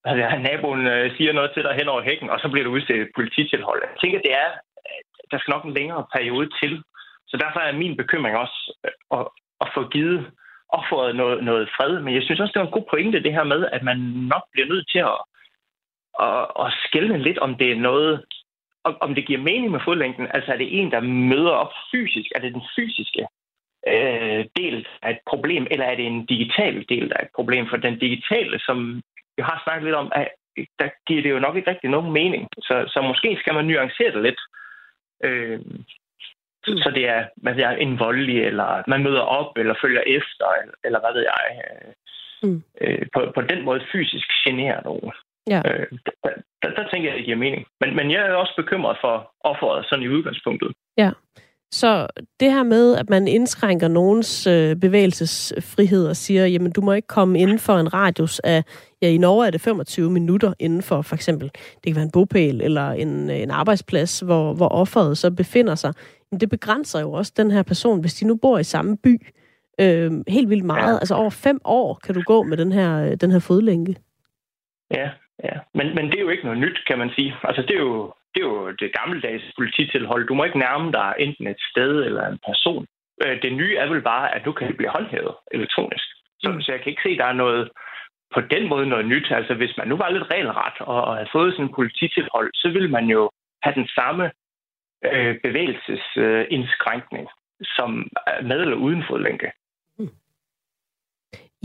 Altså, 0.05 0.39
naboen 0.39 0.87
øh, 0.87 1.16
siger 1.16 1.33
noget 1.33 1.51
til 1.55 1.62
dig 1.62 1.74
hen 1.74 1.89
over 1.89 2.03
hækken, 2.03 2.31
og 2.31 2.39
så 2.41 2.49
bliver 2.49 2.64
du 2.64 2.70
udstedt 2.70 3.09
polititilhold. 3.16 3.81
Jeg 3.83 4.01
tænker, 4.01 4.18
det 4.27 4.33
er... 4.43 4.49
Der 5.31 5.39
skal 5.39 5.53
nok 5.53 5.64
en 5.64 5.74
længere 5.74 6.05
periode 6.16 6.49
til. 6.62 6.83
Så 7.29 7.37
derfor 7.37 7.61
er 7.61 7.72
min 7.83 7.97
bekymring 7.97 8.37
også 8.37 8.59
øh, 8.85 9.18
at, 9.18 9.27
at 9.61 9.68
få 9.74 9.89
givet 9.89 10.31
offeret 10.68 11.16
noget, 11.16 11.45
noget 11.45 11.68
fred. 11.77 12.01
Men 12.01 12.14
jeg 12.14 12.22
synes 12.22 12.41
også, 12.41 12.53
det 12.55 12.61
er 12.61 12.66
en 12.66 12.77
god 12.79 12.87
pointe, 12.91 13.22
det 13.22 13.33
her 13.33 13.45
med, 13.45 13.66
at 13.72 13.83
man 13.83 13.99
nok 14.33 14.45
bliver 14.53 14.68
nødt 14.68 14.87
til 14.93 14.99
at 14.99 15.18
og, 16.19 16.57
og 16.57 16.73
skælne 16.85 17.19
lidt, 17.19 17.39
om 17.39 17.55
det 17.55 17.73
er 17.73 17.77
noget, 17.77 18.25
om, 18.85 18.97
om 19.01 19.14
det 19.14 19.27
giver 19.27 19.41
mening 19.41 19.71
med 19.71 19.81
fodlængden. 19.85 20.27
Altså 20.35 20.53
er 20.53 20.57
det 20.57 20.81
en, 20.81 20.91
der 20.91 21.01
møder 21.01 21.51
op 21.51 21.73
fysisk? 21.93 22.31
Er 22.35 22.41
det 22.41 22.55
den 22.55 22.62
fysiske 22.77 23.27
øh, 23.93 24.45
del 24.57 24.87
af 25.03 25.11
et 25.11 25.19
problem, 25.31 25.67
eller 25.71 25.85
er 25.85 25.97
det 25.97 26.07
en 26.07 26.27
digital 26.27 26.85
del 26.89 27.12
af 27.17 27.23
et 27.23 27.33
problem? 27.35 27.67
For 27.71 27.77
den 27.77 27.99
digitale, 27.99 28.59
som 28.67 29.03
vi 29.37 29.43
har 29.43 29.61
snakket 29.64 29.85
lidt 29.85 29.97
om, 29.97 30.12
er, 30.14 30.27
der 30.79 30.89
giver 31.07 31.23
det 31.23 31.31
jo 31.31 31.39
nok 31.39 31.57
ikke 31.57 31.71
rigtig 31.71 31.91
nogen 31.91 32.12
mening. 32.12 32.49
Så, 32.59 32.85
så 32.87 33.01
måske 33.01 33.37
skal 33.41 33.55
man 33.55 33.64
nuancere 33.64 34.12
det 34.12 34.23
lidt. 34.23 34.41
Øh, 35.25 35.59
mm. 36.69 36.79
Så 36.85 36.91
det 36.95 37.09
er, 37.09 37.27
man 37.37 37.61
er 37.61 37.71
en 37.71 37.99
voldelig, 37.99 38.39
eller 38.43 38.83
man 38.87 39.03
møder 39.03 39.21
op, 39.21 39.59
eller 39.59 39.75
følger 39.83 40.03
efter, 40.07 40.47
eller, 40.61 40.75
eller 40.85 41.01
hvad 41.01 41.12
ved 41.12 41.25
jeg. 41.33 41.45
Øh, 41.64 41.93
mm. 42.43 42.62
øh, 42.81 43.07
på, 43.14 43.33
på 43.35 43.41
den 43.41 43.64
måde 43.64 43.87
fysisk 43.93 44.29
generer 44.47 44.83
nogen. 44.85 45.12
Ja. 45.51 45.61
Øh, 45.70 45.86
der, 46.07 46.30
der, 46.62 46.70
der 46.76 46.88
tænker 46.90 47.09
jeg, 47.09 47.12
at 47.12 47.18
det 47.18 47.24
giver 47.24 47.36
mening. 47.36 47.66
Men, 47.80 47.97
men 47.97 48.11
jeg 48.11 48.20
er 48.20 48.32
også 48.32 48.55
bekymret 48.57 48.97
for 49.01 49.32
offeret 49.40 49.86
sådan 49.88 50.05
i 50.05 50.09
udgangspunktet. 50.09 50.72
Ja. 50.99 51.11
Så 51.70 52.07
det 52.40 52.53
her 52.53 52.62
med, 52.62 52.97
at 52.97 53.11
man 53.11 53.28
indskrænker 53.28 53.88
nogens 53.88 54.47
øh, 54.47 54.76
bevægelsesfrihed 54.76 56.09
og 56.09 56.16
siger, 56.16 56.47
jamen 56.47 56.72
du 56.72 56.80
må 56.80 56.92
ikke 56.92 57.09
komme 57.09 57.38
inden 57.38 57.59
for 57.59 57.72
en 57.72 57.94
radius 57.94 58.38
af, 58.38 58.64
ja 59.03 59.09
i 59.09 59.18
Norge 59.18 59.47
er 59.47 59.51
det 59.51 59.61
25 59.61 60.11
minutter 60.11 60.53
inden 60.59 60.82
for 60.82 61.03
for 61.03 61.14
eksempel, 61.14 61.51
det 61.55 61.84
kan 61.84 61.94
være 61.94 62.05
en 62.05 62.11
bopæl 62.11 62.61
eller 62.61 62.90
en, 62.90 63.30
en 63.30 63.51
arbejdsplads, 63.51 64.20
hvor, 64.20 64.55
hvor 64.55 64.68
offeret 64.68 65.18
så 65.18 65.30
befinder 65.30 65.74
sig. 65.74 65.92
Men 66.30 66.40
det 66.40 66.51
begrænser 66.51 67.01
jo 67.01 67.12
også 67.12 67.32
den 67.36 67.51
her 67.51 67.62
person, 67.62 68.01
hvis 68.01 68.14
de 68.14 68.26
nu 68.26 68.36
bor 68.36 68.59
i 68.59 68.64
samme 68.64 68.97
by, 68.97 69.26
øh, 69.80 70.12
helt 70.28 70.51
vildt 70.51 70.64
meget. 70.64 70.94
Ja. 70.94 70.99
Altså 70.99 71.14
over 71.14 71.30
fem 71.30 71.61
år 71.64 72.01
kan 72.05 72.14
du 72.14 72.22
gå 72.26 72.42
med 72.42 72.57
den 72.57 72.72
her, 72.72 73.14
den 73.14 73.30
her 73.30 73.38
fodlænke. 73.38 73.97
Ja, 74.90 75.11
Ja, 75.45 75.57
men, 75.74 75.95
men 75.95 76.05
det 76.07 76.16
er 76.16 76.26
jo 76.26 76.28
ikke 76.28 76.45
noget 76.45 76.61
nyt, 76.61 76.78
kan 76.87 76.99
man 76.99 77.11
sige. 77.16 77.37
Altså, 77.43 77.62
det 77.62 77.74
er 77.76 77.82
jo 77.91 78.12
det, 78.34 78.41
er 78.43 78.47
jo 78.47 78.70
det 78.70 78.97
gammeldags 78.99 79.45
polititilhold. 79.59 80.26
Du 80.26 80.34
må 80.34 80.45
ikke 80.45 80.59
nærme 80.59 80.93
dig 80.93 81.14
enten 81.18 81.47
et 81.47 81.61
sted 81.70 82.05
eller 82.05 82.26
en 82.26 82.39
person. 82.47 82.87
Øh, 83.24 83.43
det 83.43 83.53
nye 83.53 83.76
er 83.76 83.87
vel 83.89 84.03
bare, 84.03 84.34
at 84.34 84.45
du 84.45 84.53
kan 84.53 84.76
blive 84.76 84.91
håndhævet 84.97 85.34
elektronisk. 85.51 86.07
Så, 86.41 86.51
mm. 86.51 86.61
så 86.61 86.72
jeg 86.72 86.80
kan 86.80 86.91
ikke 86.91 87.03
se, 87.03 87.09
at 87.09 87.18
der 87.18 87.26
er 87.26 87.43
noget 87.45 87.70
på 88.34 88.41
den 88.41 88.68
måde 88.68 88.87
noget 88.87 89.07
nyt. 89.07 89.26
Altså, 89.30 89.55
hvis 89.55 89.76
man 89.78 89.89
nu 89.89 89.97
var 89.97 90.11
lidt 90.11 90.30
regelret 90.30 90.76
og, 90.80 91.05
og 91.05 91.14
havde 91.14 91.28
fået 91.32 91.53
sådan 91.53 91.64
en 91.66 91.74
polititilhold, 91.74 92.51
så 92.55 92.68
ville 92.68 92.89
man 92.89 93.07
jo 93.16 93.30
have 93.62 93.74
den 93.74 93.89
samme 93.99 94.30
øh, 95.05 95.37
bevægelsesindskrænkning 95.43 97.28
som 97.76 97.91
med 98.43 98.61
eller 98.61 98.76
uden 98.76 99.05
fodlænke. 99.09 99.53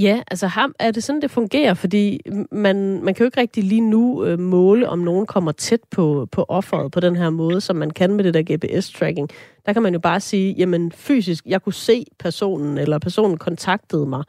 Ja, 0.01 0.23
altså 0.31 0.47
ham, 0.47 0.75
er 0.79 0.91
det 0.91 1.03
sådan, 1.03 1.21
det 1.21 1.31
fungerer? 1.31 1.73
Fordi 1.73 2.19
man, 2.51 3.03
man 3.03 3.13
kan 3.13 3.23
jo 3.23 3.25
ikke 3.25 3.41
rigtig 3.41 3.63
lige 3.63 3.89
nu 3.89 4.25
øh, 4.25 4.39
måle, 4.39 4.89
om 4.89 4.99
nogen 4.99 5.25
kommer 5.25 5.51
tæt 5.51 5.79
på, 5.95 6.27
på 6.31 6.45
offeret 6.49 6.91
på 6.91 6.99
den 6.99 7.15
her 7.15 7.29
måde, 7.29 7.61
som 7.61 7.75
man 7.75 7.91
kan 7.91 8.13
med 8.13 8.23
det 8.23 8.33
der 8.33 8.43
GPS-tracking. 8.49 9.27
Der 9.65 9.73
kan 9.73 9.81
man 9.81 9.93
jo 9.93 9.99
bare 9.99 10.19
sige, 10.19 10.55
jamen 10.57 10.91
fysisk, 10.91 11.45
jeg 11.45 11.61
kunne 11.61 11.73
se 11.89 12.05
personen, 12.19 12.77
eller 12.77 12.99
personen 12.99 13.37
kontaktede 13.37 14.05
mig. 14.05 14.23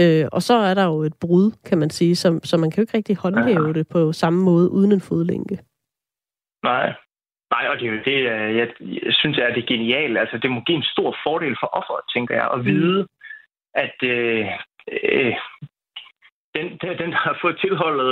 Øh, 0.00 0.24
og 0.32 0.42
så 0.42 0.54
er 0.54 0.74
der 0.74 0.84
jo 0.84 0.98
et 1.02 1.14
brud, 1.20 1.52
kan 1.68 1.78
man 1.78 1.90
sige, 1.90 2.16
så, 2.16 2.40
så 2.44 2.56
man 2.56 2.70
kan 2.70 2.78
jo 2.78 2.82
ikke 2.82 2.96
rigtig 2.96 3.16
håndhæve 3.16 3.66
ja. 3.66 3.72
det 3.72 3.88
på 3.88 4.12
samme 4.12 4.44
måde 4.44 4.70
uden 4.70 4.92
en 4.92 5.00
fodlænke. 5.00 5.58
Nej. 6.62 6.92
Nej, 7.50 7.64
og 7.70 7.78
det 7.78 7.88
er 7.88 7.92
jo 7.92 8.02
det, 8.10 8.18
øh, 8.32 8.56
jeg, 8.56 8.68
jeg 8.80 9.14
synes 9.14 9.38
er 9.38 9.54
det 9.54 9.66
geniale. 9.66 10.20
Altså, 10.20 10.38
det 10.38 10.50
må 10.50 10.60
give 10.60 10.76
en 10.76 10.90
stor 10.94 11.16
fordel 11.24 11.56
for 11.60 11.66
offeret, 11.66 12.04
tænker 12.14 12.34
jeg, 12.34 12.48
at 12.54 12.64
vide, 12.64 13.06
at 13.74 13.96
øh, 14.02 14.46
øh, 14.92 15.34
den, 16.54 16.66
den, 17.00 17.10
der 17.12 17.20
har 17.28 17.38
fået 17.42 17.60
tilholdet, 17.60 18.10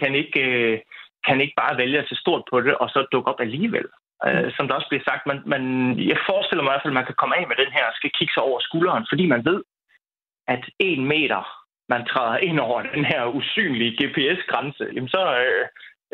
kan 0.00 0.14
ikke, 0.14 0.40
øh, 0.40 0.78
kan 1.26 1.40
ikke 1.40 1.56
bare 1.62 1.76
vælge 1.76 1.98
at 1.98 2.08
se 2.08 2.16
stort 2.16 2.42
på 2.50 2.60
det, 2.60 2.74
og 2.74 2.88
så 2.88 3.06
dukke 3.12 3.30
op 3.30 3.40
alligevel. 3.40 3.86
Øh, 4.26 4.44
mm. 4.44 4.50
som 4.50 4.68
der 4.68 4.74
også 4.74 4.88
bliver 4.88 5.04
sagt, 5.08 5.26
man, 5.26 5.38
man, 5.46 5.62
jeg 6.10 6.18
forestiller 6.30 6.62
mig 6.62 6.70
i 6.70 6.72
hvert 6.72 6.84
fald, 6.84 6.94
at 6.94 7.00
man 7.00 7.08
kan 7.08 7.20
komme 7.20 7.36
af 7.36 7.44
med 7.48 7.56
den 7.62 7.72
her, 7.76 7.84
skal 7.94 8.10
kigge 8.18 8.34
sig 8.34 8.42
over 8.42 8.58
skulderen, 8.60 9.06
fordi 9.10 9.26
man 9.26 9.44
ved, 9.44 9.62
at 10.48 10.64
en 10.78 11.04
meter, 11.04 11.42
man 11.88 12.06
træder 12.06 12.36
ind 12.38 12.60
over 12.60 12.82
den 12.94 13.04
her 13.04 13.26
usynlige 13.26 13.96
GPS-grænse, 13.98 14.84
jamen 14.94 15.08
så, 15.08 15.22
øh, 15.44 15.64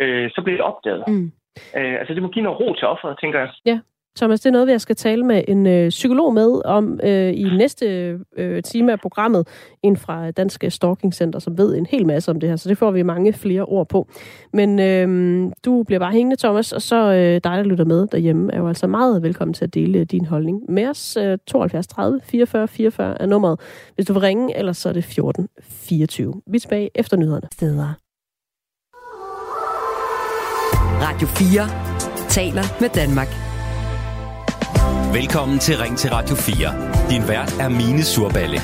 øh, 0.02 0.30
så 0.34 0.42
bliver 0.42 0.56
det 0.56 0.66
opdaget. 0.70 1.04
Mm. 1.08 1.32
Øh, 1.76 1.94
altså 2.00 2.14
det 2.14 2.22
må 2.22 2.28
give 2.28 2.42
noget 2.42 2.60
ro 2.60 2.74
til 2.74 2.88
offeret, 2.88 3.18
tænker 3.20 3.38
jeg. 3.38 3.50
Ja, 3.66 3.80
Thomas, 4.16 4.40
det 4.40 4.46
er 4.46 4.52
noget, 4.52 4.68
jeg 4.68 4.80
skal 4.80 4.96
tale 4.96 5.24
med 5.24 5.42
en 5.48 5.66
øh, 5.66 5.88
psykolog 5.88 6.34
med 6.34 6.64
om 6.64 7.00
øh, 7.02 7.32
i 7.32 7.44
næste 7.56 8.18
øh, 8.36 8.62
time 8.62 8.92
af 8.92 9.00
programmet. 9.00 9.48
En 9.82 9.96
fra 9.96 10.30
Danske 10.30 10.70
Stalking 10.70 11.14
Center, 11.14 11.38
som 11.38 11.58
ved 11.58 11.76
en 11.76 11.86
hel 11.86 12.06
masse 12.06 12.30
om 12.30 12.40
det 12.40 12.48
her, 12.48 12.56
så 12.56 12.68
det 12.68 12.78
får 12.78 12.90
vi 12.90 13.02
mange 13.02 13.32
flere 13.32 13.64
ord 13.64 13.88
på. 13.88 14.08
Men 14.52 14.78
øh, 14.78 15.50
du 15.64 15.82
bliver 15.82 15.98
bare 15.98 16.12
hængende, 16.12 16.36
Thomas, 16.36 16.72
og 16.72 16.82
så 16.82 16.96
øh, 16.96 17.34
dig, 17.34 17.42
der 17.42 17.62
lytter 17.62 17.84
med 17.84 18.06
derhjemme, 18.06 18.52
er 18.52 18.58
jo 18.58 18.68
altså 18.68 18.86
meget 18.86 19.22
velkommen 19.22 19.54
til 19.54 19.64
at 19.64 19.74
dele 19.74 20.04
din 20.04 20.24
holdning 20.24 20.60
med 20.68 20.88
os. 20.88 21.16
Øh, 21.16 21.38
72 21.46 21.86
30 21.86 22.20
44 22.24 22.68
44 22.68 23.22
er 23.22 23.26
nummeret. 23.26 23.60
Hvis 23.94 24.06
du 24.06 24.12
vil 24.12 24.20
ringe, 24.20 24.56
ellers 24.58 24.76
så 24.76 24.88
er 24.88 24.92
det 24.92 25.04
14 25.04 25.48
24. 25.62 26.42
Vi 26.46 26.56
er 26.56 26.60
tilbage 26.60 26.90
efter 26.94 27.16
nyhederne. 27.16 27.48
Steder. 27.52 27.94
Radio 31.02 31.26
4 31.26 32.28
taler 32.28 32.80
med 32.80 32.88
Danmark. 32.88 33.51
Velkommen 35.12 35.58
til 35.58 35.76
Ring 35.76 35.98
til 35.98 36.10
Radio 36.10 36.36
4. 36.36 37.10
Din 37.10 37.28
vært 37.28 37.56
er 37.60 37.68
Mine 37.68 38.02
Surballe. 38.02 38.58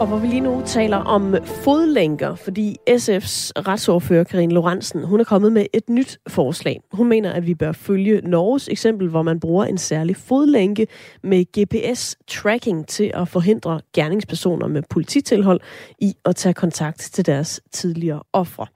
Og 0.00 0.06
hvor 0.06 0.18
vi 0.18 0.26
lige 0.26 0.40
nu 0.40 0.62
taler 0.66 0.96
om 0.96 1.34
fodlænker, 1.44 2.34
fordi 2.34 2.76
SF's 2.90 3.50
retsordfører 3.56 4.24
Karin 4.24 4.52
Lorentzen, 4.52 5.04
hun 5.04 5.20
er 5.20 5.24
kommet 5.24 5.52
med 5.52 5.66
et 5.72 5.88
nyt 5.88 6.18
forslag. 6.28 6.80
Hun 6.92 7.08
mener, 7.08 7.32
at 7.32 7.46
vi 7.46 7.54
bør 7.54 7.72
følge 7.72 8.20
Norges 8.24 8.68
eksempel, 8.68 9.08
hvor 9.08 9.22
man 9.22 9.40
bruger 9.40 9.64
en 9.64 9.78
særlig 9.78 10.16
fodlænke 10.16 10.86
med 11.22 11.44
GPS-tracking 11.58 12.86
til 12.86 13.10
at 13.14 13.28
forhindre 13.28 13.80
gerningspersoner 13.94 14.66
med 14.66 14.82
polititilhold 14.90 15.60
i 15.98 16.14
at 16.24 16.36
tage 16.36 16.54
kontakt 16.54 16.98
til 16.98 17.26
deres 17.26 17.60
tidligere 17.72 18.22
ofre. 18.32 18.66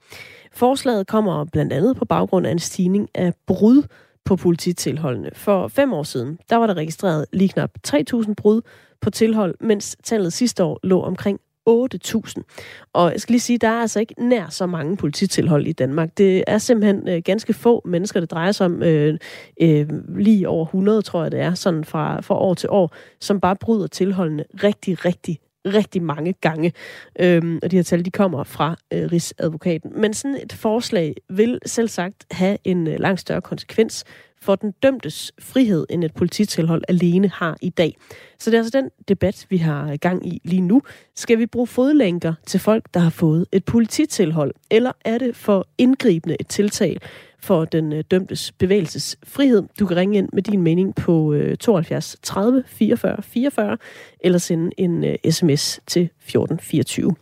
Forslaget 0.53 1.07
kommer 1.07 1.45
blandt 1.45 1.73
andet 1.73 1.97
på 1.97 2.05
baggrund 2.05 2.47
af 2.47 2.51
en 2.51 2.59
stigning 2.59 3.09
af 3.15 3.33
brud 3.47 3.83
på 4.25 4.35
polititilholdene. 4.35 5.29
For 5.33 5.67
fem 5.67 5.93
år 5.93 6.03
siden, 6.03 6.39
der 6.49 6.55
var 6.55 6.67
der 6.67 6.73
registreret 6.73 7.25
lige 7.33 7.49
knap 7.49 7.71
3.000 7.87 8.33
brud 8.33 8.61
på 9.01 9.09
tilhold, 9.09 9.55
mens 9.59 9.97
tallet 10.03 10.33
sidste 10.33 10.63
år 10.63 10.79
lå 10.83 11.01
omkring 11.01 11.39
8.000. 11.69 12.89
Og 12.93 13.11
jeg 13.11 13.21
skal 13.21 13.33
lige 13.33 13.41
sige, 13.41 13.57
der 13.57 13.67
er 13.67 13.81
altså 13.81 13.99
ikke 13.99 14.15
nær 14.17 14.49
så 14.49 14.65
mange 14.65 14.97
polititilhold 14.97 15.67
i 15.67 15.71
Danmark. 15.71 16.17
Det 16.17 16.43
er 16.47 16.57
simpelthen 16.57 17.09
øh, 17.09 17.21
ganske 17.25 17.53
få 17.53 17.81
mennesker, 17.85 18.19
det 18.19 18.31
drejer 18.31 18.51
sig 18.51 18.65
om. 18.65 18.83
Øh, 18.83 19.17
øh, 19.61 19.89
lige 20.17 20.49
over 20.49 20.65
100, 20.65 21.01
tror 21.01 21.21
jeg 21.23 21.31
det 21.31 21.39
er, 21.39 21.53
sådan 21.53 21.85
fra, 21.85 22.21
fra 22.21 22.35
år 22.35 22.53
til 22.53 22.69
år, 22.69 22.95
som 23.19 23.39
bare 23.39 23.55
bryder 23.55 23.87
tilholdene 23.87 24.45
rigtig, 24.63 25.05
rigtig 25.05 25.39
rigtig 25.65 26.03
mange 26.03 26.33
gange. 26.41 26.73
Øhm, 27.19 27.59
og 27.63 27.71
de 27.71 27.75
her 27.75 27.83
tal, 27.83 28.05
de 28.05 28.11
kommer 28.11 28.43
fra 28.43 28.75
øh, 28.93 29.11
Rigsadvokaten. 29.11 29.91
Men 30.01 30.13
sådan 30.13 30.37
et 30.43 30.53
forslag 30.53 31.15
vil 31.29 31.59
selv 31.65 31.87
sagt 31.87 32.25
have 32.31 32.57
en 32.63 32.87
øh, 32.87 32.99
langt 32.99 33.19
større 33.19 33.41
konsekvens 33.41 34.05
for 34.41 34.55
den 34.55 34.71
dømtes 34.83 35.31
frihed, 35.39 35.85
end 35.89 36.03
et 36.03 36.13
polititilhold 36.13 36.83
alene 36.87 37.29
har 37.29 37.57
i 37.61 37.69
dag. 37.69 37.97
Så 38.39 38.49
det 38.49 38.57
er 38.57 38.61
altså 38.61 38.81
den 38.81 38.89
debat, 39.07 39.45
vi 39.49 39.57
har 39.57 39.91
øh, 39.91 39.97
gang 40.01 40.27
i 40.27 40.41
lige 40.43 40.61
nu. 40.61 40.81
Skal 41.15 41.39
vi 41.39 41.45
bruge 41.45 41.67
fodlænker 41.67 42.33
til 42.47 42.59
folk, 42.59 42.85
der 42.93 42.99
har 42.99 43.09
fået 43.09 43.45
et 43.51 43.65
polititilhold, 43.65 44.51
eller 44.71 44.91
er 45.05 45.17
det 45.17 45.35
for 45.35 45.67
indgribende 45.77 46.37
et 46.39 46.47
tiltag 46.47 46.97
for 47.43 47.65
den 47.65 47.93
øh, 47.93 48.03
dømtes 48.11 48.51
bevægelsesfrihed. 48.51 49.63
Du 49.79 49.85
kan 49.85 49.97
ringe 49.97 50.17
ind 50.17 50.29
med 50.33 50.43
din 50.43 50.61
mening 50.61 50.95
på 50.95 51.33
øh, 51.33 51.57
72 51.57 52.17
30 52.23 52.63
44 52.67 53.21
44, 53.21 53.77
eller 54.19 54.37
sende 54.37 54.71
en 54.77 55.03
øh, 55.03 55.15
sms 55.29 55.79
til 55.87 56.01
1424. 56.01 57.15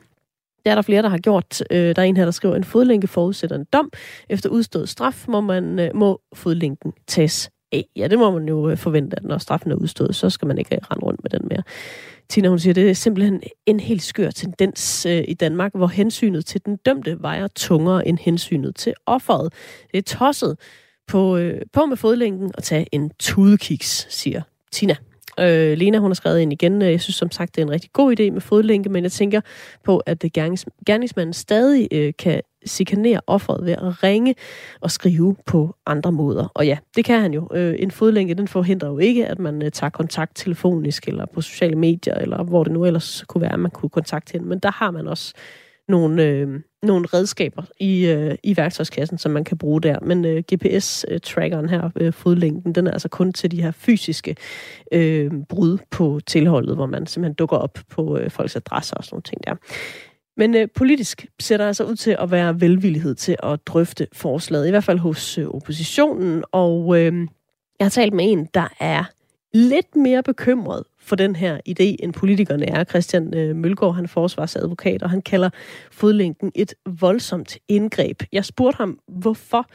Det 0.65 0.72
er 0.72 0.76
der 0.76 0.82
flere, 0.82 1.01
der 1.01 1.09
har 1.09 1.17
gjort. 1.17 1.63
Øh, 1.72 1.95
der 1.95 2.01
er 2.01 2.05
en 2.05 2.17
her, 2.17 2.26
der 2.26 2.32
skriver, 2.32 2.55
en 2.55 2.63
fodlænke 2.63 3.07
forudsætter 3.07 3.55
en 3.55 3.65
dom. 3.74 3.91
Efter 4.30 4.49
udstået 4.49 4.89
straf 4.89 5.26
må, 5.28 5.41
man, 5.41 5.80
øh, 5.80 5.95
må 5.95 6.22
fodlænken 6.34 6.93
tages 7.07 7.49
af. 7.72 7.86
Ja, 7.95 8.07
det 8.07 8.19
må 8.19 8.32
man 8.32 8.47
jo 8.47 8.69
øh, 8.69 8.78
forvente, 8.78 9.17
at 9.17 9.24
når 9.24 9.38
straffen 9.38 9.72
er 9.72 9.76
udstået, 9.76 10.15
så 10.15 10.30
skal 10.30 10.47
man 10.47 10.57
ikke 10.57 10.80
rende 10.91 11.05
rundt 11.05 11.24
med 11.24 11.30
den 11.30 11.47
mere. 11.51 11.63
Tina, 12.32 12.49
hun 12.49 12.59
siger, 12.59 12.73
det 12.73 12.89
er 12.89 12.93
simpelthen 12.93 13.41
en 13.65 13.79
helt 13.79 14.03
skør 14.03 14.29
tendens 14.29 15.05
øh, 15.05 15.23
i 15.27 15.34
Danmark, 15.34 15.71
hvor 15.75 15.88
hensynet 15.88 16.45
til 16.45 16.65
den 16.65 16.75
dømte 16.75 17.17
vejer 17.21 17.47
tungere 17.47 18.07
end 18.07 18.17
hensynet 18.21 18.75
til 18.75 18.93
offeret. 19.05 19.53
Det 19.91 19.97
er 19.97 20.17
tosset 20.17 20.59
på, 21.07 21.38
øh, 21.38 21.61
på 21.73 21.86
med 21.86 21.97
fodlænken 21.97 22.51
og 22.57 22.63
tage 22.63 22.88
en 22.91 23.11
tudekiks, 23.19 24.07
siger 24.09 24.41
Tina. 24.71 24.95
Øh, 25.39 25.77
Lena, 25.77 25.97
hun 25.97 26.11
har 26.11 26.15
skrevet 26.15 26.39
ind 26.39 26.53
igen. 26.53 26.82
Øh, 26.82 26.91
jeg 26.91 27.01
synes 27.01 27.15
som 27.15 27.32
sagt, 27.32 27.55
det 27.55 27.61
er 27.61 27.65
en 27.65 27.71
rigtig 27.71 27.89
god 27.93 28.19
idé 28.19 28.32
med 28.32 28.41
fodlænke, 28.41 28.89
men 28.89 29.03
jeg 29.03 29.11
tænker 29.11 29.41
på, 29.84 29.97
at 29.97 30.19
gernings, 30.34 30.65
gerningsmanden 30.86 31.34
stadig 31.34 31.88
øh, 31.91 32.13
kan 32.19 32.41
chikanere 32.68 33.22
offeret 33.28 33.66
ved 33.66 33.74
at 33.74 34.03
ringe 34.03 34.36
og 34.82 34.91
skrive 34.91 35.36
på 35.45 35.76
andre 35.86 36.12
måder. 36.12 36.47
Og 36.55 36.66
ja, 36.66 36.78
det 36.95 37.05
kan 37.05 37.22
han 37.22 37.34
jo. 37.34 37.49
Øh, 37.53 37.76
en 37.80 37.91
fodlænke, 37.91 38.34
den 38.34 38.47
forhindrer 38.47 38.89
jo 38.89 38.97
ikke, 38.97 39.28
at 39.28 39.39
man 39.39 39.62
øh, 39.62 39.72
tager 39.72 39.89
kontakt 39.89 40.36
telefonisk 40.36 41.07
eller 41.07 41.26
på 41.34 41.41
sociale 41.41 41.76
medier, 41.76 42.16
eller 42.16 42.43
hvor 42.43 42.64
det 42.64 42.74
nu 42.74 42.86
ellers 42.86 43.24
kunne 43.28 43.41
være, 43.41 43.53
at 43.53 43.59
man 43.59 43.72
kunne 43.72 43.89
kontakte 43.89 44.32
hende. 44.32 44.47
Men 44.47 44.59
der 44.59 44.72
har 44.72 44.91
man 44.91 45.07
også 45.07 45.34
nogle, 45.88 46.24
øh, 46.24 46.59
nogle 46.84 47.07
redskaber 47.14 47.64
i, 47.80 48.05
øh, 48.05 48.36
i 48.43 48.57
værktøjskassen, 48.57 49.18
som 49.18 49.32
man 49.32 49.43
kan 49.43 49.57
bruge 49.57 49.82
der. 49.82 49.99
Men 50.01 50.26
øh, 50.26 50.43
GPS-trackeren 50.53 51.70
her, 51.70 51.89
øh, 51.95 52.14
fodlænken, 52.14 52.76
den 52.76 52.88
er 52.88 52.91
altså 52.91 53.09
kun 53.09 53.34
til 53.34 53.51
de 53.51 53.62
her 53.62 53.72
fysiske 53.72 54.36
øh, 54.91 55.32
brud 55.49 55.78
på 55.91 56.20
tilholdet, 56.28 56.76
hvor 56.76 56.86
man 56.86 57.07
simpelthen 57.07 57.34
dukker 57.34 57.57
op 57.57 57.80
på 57.89 58.18
øh, 58.18 58.30
folks 58.30 58.55
adresser 58.55 58.95
og 58.95 59.03
sådan 59.03 59.16
nogle 59.16 59.24
ting 59.24 59.43
der. 59.47 59.55
Men 60.42 60.56
øh, 60.56 60.68
politisk 60.76 61.26
ser 61.39 61.58
der 61.58 61.68
altså 61.68 61.84
ud 61.84 61.96
til 61.96 62.16
at 62.20 62.32
være 62.32 62.62
velvillighed 62.62 63.16
til 63.16 63.36
at 63.44 63.68
drøfte 63.68 64.08
forslaget, 64.14 64.68
i 64.68 64.70
hvert 64.70 64.84
fald 64.84 65.00
hos 65.00 65.38
øh, 65.38 65.48
oppositionen. 65.48 66.44
Og 66.52 67.00
øh, 67.00 67.14
jeg 67.80 67.86
har 67.86 67.89
talt 67.89 68.14
med 68.14 68.32
en, 68.32 68.46
der 68.54 68.68
er 68.80 69.04
lidt 69.54 69.96
mere 69.96 70.24
bekymret 70.24 70.84
for 71.00 71.16
den 71.16 71.36
her 71.36 71.58
idé, 71.70 71.96
end 72.04 72.14
politikerne 72.14 72.66
er. 72.66 72.84
Christian 72.84 73.38
øh, 73.38 73.56
Mølgaard, 73.56 73.96
han 73.96 74.04
er 74.04 74.08
forsvarsadvokat, 74.08 75.04
og 75.04 75.10
han 75.10 75.22
kalder 75.22 75.50
fodlænken 75.92 76.52
et 76.56 76.74
voldsomt 77.02 77.58
indgreb. 77.68 78.24
Jeg 78.32 78.46
spurgte 78.46 78.78
ham, 78.78 79.00
hvorfor 79.08 79.66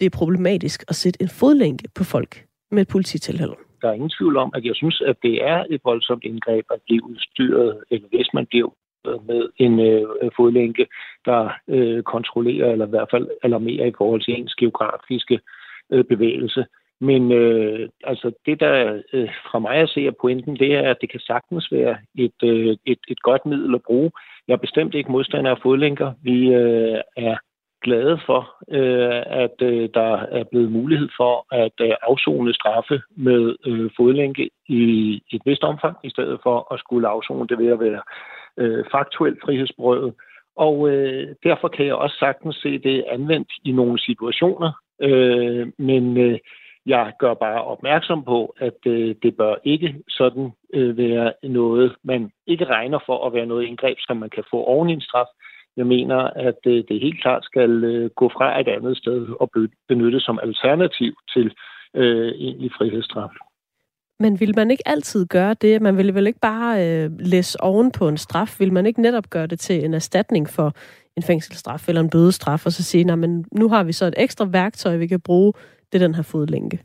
det 0.00 0.06
er 0.06 0.18
problematisk 0.18 0.84
at 0.88 0.94
sætte 0.94 1.22
en 1.22 1.28
fodlænke 1.28 1.88
på 1.94 2.04
folk 2.04 2.46
med 2.70 2.82
et 2.82 2.88
polititilhold. 2.88 3.56
Der 3.82 3.88
er 3.88 3.92
ingen 3.92 4.10
tvivl 4.18 4.36
om, 4.36 4.50
at 4.54 4.64
jeg 4.64 4.74
synes, 4.74 5.02
at 5.06 5.16
det 5.22 5.34
er 5.44 5.64
et 5.70 5.80
voldsomt 5.84 6.24
indgreb 6.24 6.64
at 6.70 6.80
blive 6.86 7.04
udstyret, 7.04 7.84
eller 7.90 8.08
hvis 8.08 8.28
man 8.34 8.46
bliver 8.46 8.70
med 9.04 9.48
en 9.56 9.80
øh, 9.80 10.30
fodlænke, 10.36 10.86
der 11.24 11.50
øh, 11.68 12.02
kontrollerer 12.02 12.72
eller 12.72 12.86
i 12.86 12.90
hvert 12.90 13.10
fald 13.10 13.28
alarmerer 13.42 13.86
i 13.86 13.92
forhold 13.98 14.22
til 14.22 14.34
ens 14.34 14.54
geografiske 14.54 15.40
øh, 15.92 16.04
bevægelse. 16.04 16.66
Men 17.00 17.32
øh, 17.32 17.88
altså 18.04 18.32
det, 18.46 18.60
der 18.60 19.02
øh, 19.12 19.28
fra 19.50 19.58
mig 19.58 19.76
at 19.76 19.88
se 19.88 20.06
er 20.06 20.20
pointen, 20.20 20.56
det 20.56 20.74
er, 20.74 20.90
at 20.90 20.96
det 21.00 21.10
kan 21.10 21.20
sagtens 21.20 21.72
være 21.72 21.96
et, 22.14 22.38
øh, 22.44 22.76
et, 22.86 22.98
et 23.08 23.22
godt 23.22 23.46
middel 23.46 23.74
at 23.74 23.82
bruge. 23.82 24.10
Jeg 24.48 24.54
er 24.54 24.66
bestemt 24.66 24.94
ikke 24.94 25.12
modstander 25.12 25.50
af 25.50 25.58
fodlænker. 25.62 26.12
Vi 26.22 26.54
øh, 26.54 27.00
er 27.16 27.36
glade 27.82 28.20
for, 28.26 28.40
øh, 28.78 29.22
at 29.26 29.56
øh, 29.62 29.88
der 29.94 30.12
er 30.38 30.44
blevet 30.50 30.72
mulighed 30.72 31.08
for 31.16 31.46
at 31.54 31.76
øh, 31.80 31.94
afzone 32.02 32.54
straffe 32.54 33.02
med 33.16 33.56
øh, 33.66 33.90
fodlænke 33.96 34.50
i 34.68 34.82
et 35.30 35.42
vist 35.44 35.64
omfang, 35.64 35.96
i 36.04 36.10
stedet 36.10 36.38
for 36.42 36.74
at 36.74 36.80
skulle 36.80 37.08
afzone 37.08 37.46
det 37.48 37.58
ved 37.58 37.72
at 37.72 37.80
være 37.80 38.02
øh, 38.58 38.84
faktuelt 38.92 39.38
frihedsberøvet. 39.44 40.14
Og 40.56 40.90
øh, 40.90 41.34
derfor 41.44 41.68
kan 41.68 41.86
jeg 41.86 41.94
også 41.94 42.16
sagtens 42.18 42.56
se 42.56 42.78
det 42.78 43.04
anvendt 43.08 43.52
i 43.64 43.72
nogle 43.72 43.98
situationer. 43.98 44.72
Øh, 45.02 45.68
men 45.78 46.16
øh, 46.16 46.38
Jeg 46.86 47.12
gør 47.18 47.34
bare 47.34 47.64
opmærksom 47.64 48.24
på, 48.24 48.54
at 48.58 48.78
øh, 48.86 49.14
det 49.22 49.36
bør 49.36 49.54
ikke 49.64 49.94
sådan 50.08 50.50
øh, 50.74 50.96
være 50.96 51.32
noget, 51.42 51.96
man 52.04 52.30
ikke 52.46 52.64
regner 52.64 52.98
for 53.06 53.26
at 53.26 53.32
være 53.32 53.46
noget 53.46 53.64
indgreb, 53.64 53.96
som 54.00 54.16
man 54.16 54.30
kan 54.30 54.44
få 54.50 54.64
oven 54.64 54.90
i 54.90 54.92
en 54.92 55.00
straf. 55.00 55.26
Jeg 55.76 55.86
mener, 55.86 56.16
at 56.16 56.58
øh, 56.66 56.84
det 56.88 57.00
helt 57.00 57.22
klart 57.22 57.44
skal 57.44 57.84
øh, 57.84 58.10
gå 58.10 58.28
fra 58.28 58.60
et 58.60 58.68
andet 58.68 58.96
sted 58.96 59.28
og 59.40 59.50
benyttes 59.88 60.22
som 60.22 60.38
alternativ 60.42 61.12
til 61.34 61.54
øh, 61.94 62.28
egentlig 62.28 62.70
frihedsstraf. 62.78 63.30
Men 64.22 64.40
vil 64.40 64.52
man 64.56 64.70
ikke 64.70 64.88
altid 64.88 65.26
gøre 65.26 65.54
det? 65.54 65.82
Man 65.82 65.96
ville 65.96 66.14
vel 66.14 66.26
ikke 66.26 66.40
bare 66.40 66.72
øh, 66.86 67.10
læse 67.18 67.60
oven 67.60 67.92
på 67.98 68.08
en 68.08 68.16
straf? 68.16 68.60
Vil 68.60 68.72
man 68.72 68.86
ikke 68.86 69.02
netop 69.02 69.30
gøre 69.30 69.46
det 69.46 69.60
til 69.60 69.84
en 69.84 69.94
erstatning 69.94 70.48
for 70.48 70.72
en 71.16 71.22
fængselsstraf 71.22 71.88
eller 71.88 72.00
en 72.00 72.10
bødestraf, 72.10 72.66
og 72.66 72.72
så 72.72 72.82
sige, 72.82 73.04
nej, 73.04 73.16
men 73.16 73.44
nu 73.52 73.68
har 73.68 73.84
vi 73.84 73.92
så 73.92 74.04
et 74.04 74.14
ekstra 74.16 74.44
værktøj, 74.44 74.96
vi 74.96 75.06
kan 75.06 75.20
bruge, 75.20 75.52
det 75.92 76.02
er 76.02 76.06
den 76.06 76.14
her 76.14 76.22
fodlænke? 76.22 76.78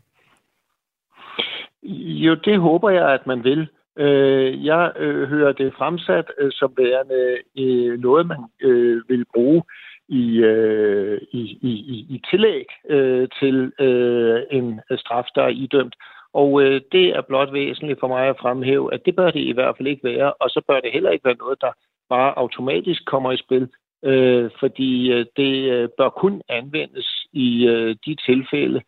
Jo, 2.24 2.36
det 2.46 2.60
håber 2.60 2.90
jeg, 2.90 3.14
at 3.14 3.28
man 3.28 3.44
vil. 3.44 3.68
Øh, 3.98 4.66
jeg 4.66 4.92
øh, 5.00 5.30
hører 5.30 5.52
det 5.52 5.74
fremsat 5.78 6.26
øh, 6.40 6.52
som 6.52 6.74
værende 6.78 7.38
øh, 7.58 8.00
noget, 8.00 8.28
man 8.28 8.40
øh, 8.62 9.02
vil 9.10 9.26
bruge 9.34 9.64
i, 10.10 10.38
øh, 10.38 11.22
i, 11.32 11.42
i, 11.62 11.74
i 12.16 12.22
tillæg 12.30 12.66
øh, 12.90 13.28
til 13.40 13.72
øh, 13.80 14.42
en 14.52 14.80
øh, 14.92 14.98
straf, 14.98 15.26
der 15.36 15.44
er 15.44 15.58
idømt. 15.66 15.96
Og 16.34 16.62
øh, 16.62 16.82
det 16.92 17.10
er 17.10 17.22
blot 17.22 17.54
væsentligt 17.54 18.00
for 18.00 18.08
mig 18.08 18.28
at 18.28 18.40
fremhæve, 18.42 18.94
at 18.94 19.06
det 19.06 19.16
bør 19.16 19.32
det 19.32 19.40
i 19.40 19.52
hvert 19.52 19.78
fald 19.78 19.88
ikke 19.88 20.04
være, 20.04 20.34
og 20.34 20.50
så 20.50 20.62
bør 20.68 20.80
det 20.80 20.92
heller 20.92 21.12
ikke 21.12 21.26
være 21.26 21.36
noget, 21.40 21.62
der 21.62 21.72
bare 22.10 22.38
automatisk 22.38 23.06
kommer 23.06 23.32
i 23.32 23.38
spil, 23.38 23.70
øh, 24.06 24.52
fordi 24.60 25.12
øh, 25.12 25.26
det 25.38 25.72
øh, 25.72 25.90
bør 25.98 26.10
kun 26.10 26.42
anvendes 26.50 27.28
i 27.34 27.68
øh, 27.68 27.96
de 28.06 28.16
tilfælde, 28.16 28.82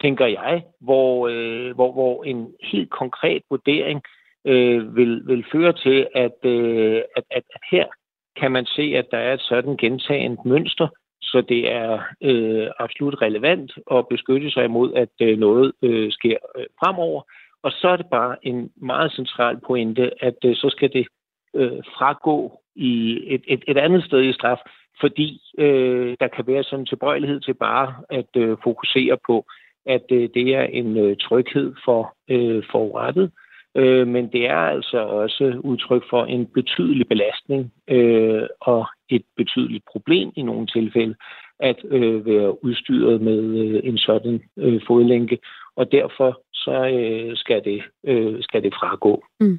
tænker 0.00 0.26
jeg, 0.26 0.64
hvor, 0.80 1.28
øh, 1.28 1.74
hvor, 1.74 1.92
hvor 1.92 2.24
en 2.24 2.54
helt 2.62 2.90
konkret 2.90 3.42
vurdering 3.50 4.02
øh, 4.44 4.96
vil, 4.96 5.22
vil 5.26 5.44
føre 5.52 5.72
til, 5.72 6.08
at, 6.14 6.38
øh, 6.44 7.02
at, 7.16 7.24
at, 7.30 7.42
at 7.54 7.62
her 7.70 7.86
kan 8.36 8.52
man 8.52 8.66
se, 8.66 8.82
at 8.82 9.06
der 9.10 9.18
er 9.18 9.34
et 9.34 9.40
sådan 9.40 9.76
gentagent 9.76 10.44
mønster, 10.44 10.88
så 11.22 11.40
det 11.48 11.72
er 11.72 12.00
øh, 12.22 12.68
absolut 12.78 13.22
relevant 13.22 13.72
at 13.92 14.08
beskytte 14.08 14.50
sig 14.50 14.64
imod, 14.64 14.94
at 14.94 15.08
øh, 15.22 15.38
noget 15.38 15.72
øh, 15.82 16.12
sker 16.12 16.36
øh, 16.58 16.66
fremover. 16.80 17.22
Og 17.62 17.72
så 17.72 17.88
er 17.88 17.96
det 17.96 18.06
bare 18.06 18.36
en 18.46 18.70
meget 18.76 19.12
central 19.12 19.60
pointe, 19.66 20.24
at 20.24 20.36
øh, 20.44 20.56
så 20.56 20.68
skal 20.70 20.92
det 20.92 21.06
øh, 21.54 21.82
fragå 21.96 22.60
i 22.74 23.22
et, 23.34 23.42
et, 23.46 23.64
et 23.68 23.78
andet 23.78 24.04
sted 24.04 24.22
i 24.22 24.32
straf, 24.32 24.58
fordi 25.00 25.40
øh, 25.58 26.16
der 26.20 26.28
kan 26.28 26.46
være 26.46 26.62
sådan 26.64 26.80
en 26.80 26.86
tilbøjelighed 26.86 27.40
til 27.40 27.54
bare 27.54 27.94
at 28.10 28.36
øh, 28.36 28.56
fokusere 28.62 29.16
på, 29.26 29.46
at 29.86 30.04
øh, 30.10 30.28
det 30.34 30.54
er 30.54 30.62
en 30.62 30.96
øh, 30.96 31.16
tryghed 31.16 31.74
for 31.84 32.14
øh, 32.30 32.62
forurettet, 32.70 33.30
øh, 33.76 34.08
men 34.08 34.32
det 34.32 34.46
er 34.46 34.56
altså 34.74 34.98
også 34.98 35.60
udtryk 35.64 36.02
for 36.10 36.24
en 36.24 36.46
betydelig 36.46 37.08
belastning 37.08 37.72
øh, 37.88 38.42
og 38.60 38.86
et 39.08 39.22
betydeligt 39.36 39.84
problem 39.92 40.32
i 40.36 40.42
nogle 40.42 40.66
tilfælde 40.66 41.14
at 41.60 41.76
øh, 41.84 42.26
være 42.26 42.64
udstyret 42.64 43.20
med 43.20 43.42
øh, 43.42 43.80
en 43.84 43.98
sådan 43.98 44.40
øh, 44.58 44.80
fodlænke, 44.86 45.38
og 45.76 45.92
derfor 45.92 46.42
så 46.52 46.88
øh, 46.88 47.36
skal, 47.36 47.64
det, 47.64 47.82
øh, 48.06 48.42
skal 48.42 48.62
det 48.62 48.74
fragå. 48.74 49.24
Mm. 49.40 49.58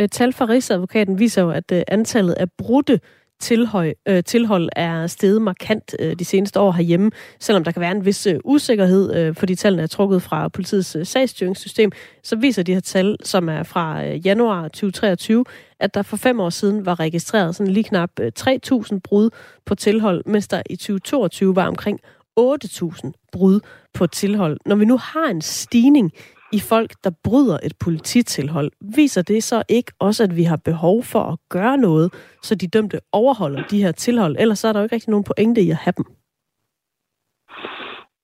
Øh, 0.00 0.08
tal 0.08 0.32
fra 0.32 0.44
Rigsadvokaten 0.44 1.18
viser 1.18 1.42
jo, 1.42 1.50
at 1.50 1.72
øh, 1.72 1.82
antallet 1.88 2.32
af 2.32 2.46
brudte 2.58 3.00
tilhøj, 3.40 3.92
øh, 4.08 4.24
tilhold 4.24 4.68
er 4.76 5.06
steget 5.06 5.42
markant 5.42 5.94
øh, 5.98 6.16
de 6.18 6.24
seneste 6.24 6.60
år 6.60 6.72
herhjemme, 6.72 7.10
selvom 7.40 7.64
der 7.64 7.72
kan 7.72 7.80
være 7.80 7.90
en 7.90 8.04
vis 8.04 8.26
øh, 8.26 8.40
usikkerhed, 8.44 9.14
øh, 9.14 9.34
fordi 9.34 9.54
tallene 9.54 9.82
er 9.82 9.86
trukket 9.86 10.22
fra 10.22 10.48
politiets 10.48 10.96
øh, 10.96 11.06
sagsstyringssystem, 11.06 11.92
så 12.22 12.36
viser 12.36 12.62
de 12.62 12.74
her 12.74 12.80
tal, 12.80 13.16
som 13.24 13.48
er 13.48 13.62
fra 13.62 14.04
øh, 14.04 14.26
januar 14.26 14.62
2023, 14.62 15.44
at 15.80 15.94
der 15.94 16.02
for 16.02 16.16
fem 16.16 16.40
år 16.40 16.50
siden 16.50 16.86
var 16.86 17.00
registreret 17.00 17.56
sådan 17.56 17.72
lige 17.72 17.84
knap 17.84 18.10
øh, 18.20 18.32
3.000 18.40 18.98
brud 19.04 19.30
på 19.66 19.74
tilhold, 19.74 20.22
mens 20.26 20.48
der 20.48 20.62
i 20.70 20.76
2022 20.76 21.56
var 21.56 21.66
omkring 21.66 22.00
8.000 22.40 23.28
brud 23.32 23.60
på 23.94 24.06
tilhold. 24.06 24.58
Når 24.66 24.76
vi 24.76 24.84
nu 24.84 24.98
har 24.98 25.26
en 25.30 25.40
stigning 25.40 26.12
i 26.52 26.60
folk, 26.60 26.92
der 27.04 27.10
bryder 27.24 27.58
et 27.62 27.76
polititilhold, 27.78 28.70
viser 28.80 29.22
det 29.22 29.44
så 29.44 29.62
ikke 29.68 29.92
også, 29.98 30.22
at 30.22 30.36
vi 30.36 30.42
har 30.42 30.56
behov 30.56 31.02
for 31.02 31.22
at 31.22 31.38
gøre 31.48 31.78
noget, 31.78 32.12
så 32.42 32.54
de 32.54 32.66
dømte 32.66 33.00
overholder 33.12 33.62
de 33.70 33.82
her 33.82 33.92
tilhold? 33.92 34.36
Ellers 34.38 34.64
er 34.64 34.72
der 34.72 34.80
jo 34.80 34.84
ikke 34.84 34.94
rigtig 34.94 35.10
nogen 35.10 35.24
pointe 35.24 35.62
i 35.62 35.70
at 35.70 35.76
have 35.76 35.94
dem. 35.96 36.17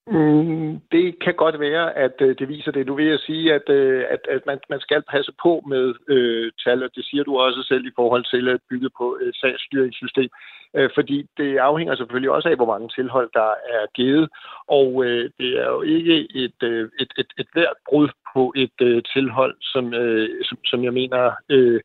Mm, 0.06 0.80
det 0.92 1.18
kan 1.24 1.34
godt 1.34 1.60
være, 1.60 1.96
at 1.96 2.14
øh, 2.20 2.38
det 2.38 2.48
viser 2.48 2.72
det. 2.72 2.86
Nu 2.86 2.94
vil 2.94 3.06
jeg 3.06 3.18
sige, 3.18 3.54
at, 3.54 3.68
øh, 3.68 4.04
at, 4.10 4.20
at 4.28 4.46
man, 4.46 4.58
man 4.70 4.80
skal 4.80 5.02
passe 5.02 5.32
på 5.42 5.62
med 5.66 5.94
øh, 6.08 6.52
tal, 6.64 6.82
og 6.82 6.90
det 6.94 7.04
siger 7.04 7.24
du 7.24 7.38
også 7.38 7.62
selv 7.62 7.86
i 7.86 7.96
forhold 7.96 8.24
til 8.24 8.48
at 8.48 8.60
bygge 8.70 8.90
på 8.98 9.18
et 9.22 9.36
sagsstyringssystem, 9.36 10.28
øh, 10.74 10.90
fordi 10.94 11.26
det 11.36 11.56
afhænger 11.56 11.94
selvfølgelig 11.96 12.30
også 12.30 12.48
af, 12.48 12.56
hvor 12.56 12.72
mange 12.72 12.88
tilhold, 12.88 13.30
der 13.34 13.50
er 13.76 13.86
givet, 13.94 14.28
og 14.68 15.04
øh, 15.04 15.30
det 15.38 15.50
er 15.62 15.66
jo 15.66 15.82
ikke 15.82 16.26
et, 16.34 16.62
øh, 16.62 16.90
et, 17.00 17.12
et, 17.18 17.30
et 17.38 17.48
hvert 17.52 17.78
brud 17.88 18.08
på 18.34 18.52
et 18.56 18.78
øh, 18.80 19.02
tilhold, 19.12 19.56
som, 19.60 19.94
øh, 19.94 20.44
som, 20.44 20.58
som 20.64 20.84
jeg 20.84 20.92
mener... 20.92 21.32
Øh, 21.48 21.80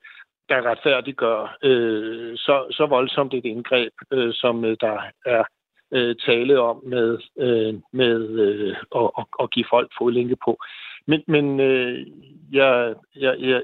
der 0.49 0.69
retfærdiggør 0.71 1.57
øh, 1.63 2.37
så, 2.37 2.65
så 2.71 2.85
voldsomt 2.85 3.33
et 3.33 3.45
indgreb, 3.45 3.93
øh, 4.11 4.33
som 4.33 4.65
øh, 4.65 4.77
der 4.81 4.99
er 5.25 5.43
øh, 5.91 6.15
tale 6.25 6.59
om 6.59 6.83
med, 6.85 7.17
øh, 7.37 7.73
med 7.93 8.29
øh, 8.29 8.75
at, 8.95 9.11
at, 9.17 9.25
at 9.41 9.51
give 9.51 9.65
folk 9.69 9.91
fodlænke 9.97 10.35
på. 10.45 10.59
Men, 11.05 11.23
men 11.27 11.59
øh, 11.59 12.07
jeg, 12.51 12.95
jeg, 13.15 13.35
jeg, 13.39 13.61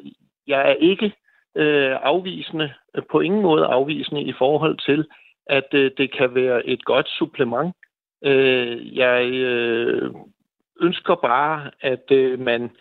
jeg 0.48 0.70
er 0.70 0.74
ikke 0.74 1.14
øh, 1.56 1.98
afvisende, 2.02 2.74
på 3.12 3.20
ingen 3.20 3.42
måde 3.42 3.66
afvisende 3.66 4.22
i 4.22 4.34
forhold 4.38 4.78
til, 4.78 5.06
at 5.46 5.74
øh, 5.74 5.92
det 5.98 6.14
kan 6.14 6.36
være 6.36 6.68
et 6.68 6.86
godt 6.86 7.10
supplement. 7.10 7.76
Øh, 8.24 8.98
jeg 8.98 9.30
øh, 9.32 10.12
ønsker 10.82 11.16
bare, 11.16 11.72
at 11.82 12.12
øh, 12.12 12.40
man 12.40 12.72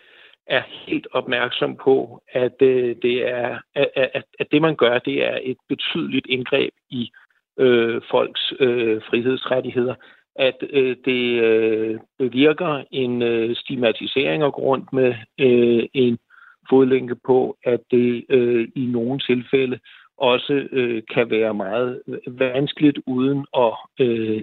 er 0.47 0.61
helt 0.69 1.07
opmærksom 1.11 1.75
på, 1.75 2.23
at 2.31 2.61
øh, 2.61 2.95
det 3.01 3.29
er 3.29 3.59
at, 3.75 3.89
at, 3.95 4.23
at 4.39 4.47
det 4.51 4.61
man 4.61 4.75
gør, 4.75 4.99
det 4.99 5.25
er 5.25 5.39
et 5.43 5.57
betydeligt 5.69 6.25
indgreb 6.27 6.73
i 6.89 7.01
øh, 7.01 7.24
øh, 7.59 8.01
folks 8.11 8.53
øh, 8.59 9.01
frihedsrettigheder, 9.09 9.95
at 10.35 10.57
øh, 10.69 10.95
det 11.05 11.41
øh, 11.43 11.99
bevirker 12.19 12.83
en 12.91 13.21
øh, 13.21 13.55
stigmatisering 13.55 14.43
og 14.43 14.53
grund 14.53 14.83
med 14.93 15.13
øh, 15.39 15.83
en 15.93 16.17
fodlænke 16.69 17.15
på, 17.25 17.57
at 17.63 17.79
det 17.91 18.25
øh, 18.29 18.67
i 18.75 18.85
nogle 18.85 19.19
tilfælde 19.19 19.79
også 20.17 20.67
øh, 20.71 21.03
kan 21.13 21.29
være 21.29 21.53
meget 21.53 22.01
vanskeligt 22.27 22.99
uden 23.07 23.45
at 23.57 23.73
øh, 23.99 24.41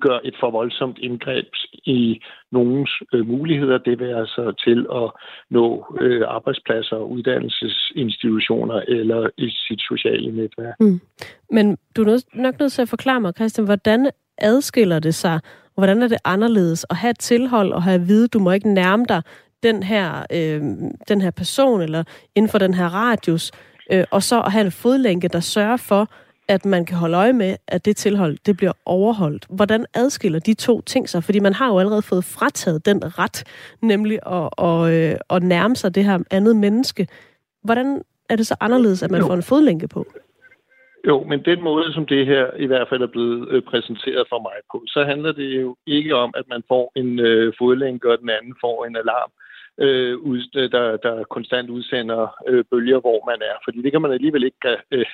gør 0.00 0.18
et 0.24 0.34
for 0.40 0.50
voldsomt 0.50 0.98
indgreb 0.98 1.46
i 1.84 2.20
nogens 2.52 2.90
øh, 3.12 3.26
muligheder, 3.26 3.78
det 3.78 3.98
vil 3.98 4.06
altså 4.06 4.52
til 4.64 4.86
at 4.94 5.10
nå 5.50 5.96
øh, 6.00 6.22
arbejdspladser 6.28 6.96
og 6.96 7.10
uddannelsesinstitutioner 7.10 8.80
eller 8.88 9.30
i 9.36 9.50
sit 9.50 9.80
sociale 9.80 10.36
netværk. 10.36 10.74
Mm. 10.80 11.00
Men 11.50 11.78
du 11.96 12.02
er 12.02 12.24
nok 12.34 12.60
nødt 12.60 12.72
til 12.72 12.82
at 12.82 12.88
forklare 12.88 13.20
mig, 13.20 13.32
Christian, 13.36 13.64
hvordan 13.64 14.10
adskiller 14.38 14.98
det 14.98 15.14
sig, 15.14 15.34
og 15.64 15.80
hvordan 15.80 16.02
er 16.02 16.08
det 16.08 16.18
anderledes 16.24 16.86
at 16.90 16.96
have 16.96 17.10
et 17.10 17.18
tilhold 17.18 17.72
og 17.72 17.82
have 17.82 17.94
at 17.94 18.08
vide, 18.08 18.28
du 18.28 18.38
må 18.38 18.50
ikke 18.50 18.74
nærme 18.74 19.04
dig 19.08 19.22
den 19.62 19.82
her, 19.82 20.26
øh, 20.32 20.60
den 21.08 21.20
her 21.20 21.30
person 21.30 21.80
eller 21.80 22.04
inden 22.34 22.50
for 22.50 22.58
den 22.58 22.74
her 22.74 22.86
radius, 22.86 23.52
øh, 23.92 24.04
og 24.10 24.22
så 24.22 24.40
at 24.40 24.52
have 24.52 24.64
en 24.64 24.70
fodlænke, 24.70 25.28
der 25.28 25.40
sørger 25.40 25.76
for, 25.76 26.08
at 26.52 26.64
man 26.64 26.84
kan 26.84 26.96
holde 26.96 27.16
øje 27.16 27.32
med, 27.32 27.56
at 27.68 27.84
det 27.84 27.96
tilhold 27.96 28.36
det 28.46 28.56
bliver 28.56 28.72
overholdt. 28.86 29.46
Hvordan 29.50 29.86
adskiller 29.94 30.38
de 30.38 30.54
to 30.54 30.80
ting 30.80 31.08
sig? 31.08 31.24
Fordi 31.24 31.40
man 31.40 31.52
har 31.52 31.68
jo 31.72 31.78
allerede 31.78 32.02
fået 32.02 32.24
frataget 32.24 32.86
den 32.86 33.18
ret, 33.18 33.38
nemlig 33.82 34.18
at, 34.26 34.48
at, 34.68 34.78
øh, 34.94 35.16
at 35.30 35.42
nærme 35.42 35.76
sig 35.76 35.94
det 35.94 36.04
her 36.04 36.18
andet 36.30 36.56
menneske. 36.56 37.08
Hvordan 37.64 38.02
er 38.30 38.36
det 38.36 38.46
så 38.46 38.56
anderledes, 38.60 39.02
at 39.02 39.10
man 39.10 39.20
jo. 39.20 39.26
får 39.26 39.34
en 39.34 39.42
fodlænke 39.42 39.88
på? 39.88 40.06
Jo, 41.08 41.24
men 41.24 41.44
den 41.44 41.62
måde, 41.62 41.92
som 41.92 42.06
det 42.06 42.26
her 42.26 42.46
i 42.56 42.66
hvert 42.66 42.88
fald 42.88 43.02
er 43.02 43.06
blevet 43.14 43.48
øh, 43.48 43.62
præsenteret 43.62 44.24
for 44.28 44.40
mig 44.42 44.56
på, 44.72 44.84
så 44.86 45.04
handler 45.04 45.32
det 45.32 45.48
jo 45.62 45.76
ikke 45.86 46.14
om, 46.14 46.30
at 46.36 46.44
man 46.48 46.62
får 46.68 46.92
en 46.96 47.18
øh, 47.18 47.52
fodlænke, 47.58 48.10
og 48.12 48.18
den 48.18 48.30
anden 48.30 48.54
får 48.60 48.84
en 48.84 48.96
alarm, 48.96 49.30
øh, 49.84 50.14
der, 50.54 50.96
der 50.96 51.24
konstant 51.24 51.70
udsender 51.70 52.36
øh, 52.48 52.64
bølger, 52.70 53.00
hvor 53.00 53.30
man 53.30 53.40
er. 53.50 53.56
Fordi 53.64 53.82
det 53.82 53.92
kan 53.92 54.02
man 54.02 54.12
alligevel 54.12 54.44
ikke 54.44 54.58
øh, 54.90 55.04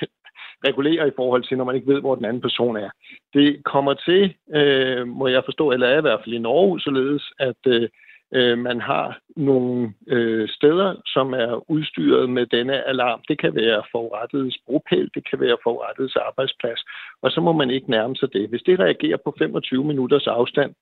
regulere 0.65 1.09
i 1.09 1.17
forhold 1.17 1.43
til, 1.45 1.57
når 1.57 1.65
man 1.65 1.75
ikke 1.75 1.93
ved, 1.95 2.01
hvor 2.01 2.15
den 2.15 2.25
anden 2.25 2.43
person 2.43 2.77
er. 2.77 2.91
Det 3.35 3.65
kommer 3.65 3.95
til, 3.95 4.35
øh, 4.55 5.09
må 5.09 5.27
jeg 5.29 5.43
forstå, 5.45 5.71
eller 5.71 5.87
er 5.87 5.99
i 5.99 6.01
hvert 6.01 6.21
fald 6.25 6.35
i 6.35 6.39
Norge, 6.39 6.81
således, 6.81 7.33
at 7.39 7.63
øh, 7.67 7.89
øh, 8.35 8.59
man 8.59 8.81
har 8.81 9.19
nogle 9.37 9.93
øh, 10.09 10.49
steder, 10.49 10.95
som 11.07 11.33
er 11.33 11.71
udstyret 11.71 12.31
med 12.31 12.47
denne 12.47 12.89
alarm. 12.89 13.21
Det 13.29 13.41
kan 13.41 13.55
være 13.55 13.83
forurettets 13.93 14.59
bropæl, 14.67 15.11
det 15.15 15.31
kan 15.31 15.41
være 15.41 15.57
forurettets 15.63 16.17
arbejdsplads, 16.17 16.81
og 17.23 17.31
så 17.31 17.41
må 17.41 17.53
man 17.53 17.71
ikke 17.71 17.91
nærme 17.91 18.17
sig 18.17 18.33
det. 18.33 18.49
Hvis 18.49 18.63
det 18.63 18.81
reagerer 18.81 19.19
på 19.25 19.35
25 19.39 19.85
minutters 19.85 20.27
afstand, 20.27 20.75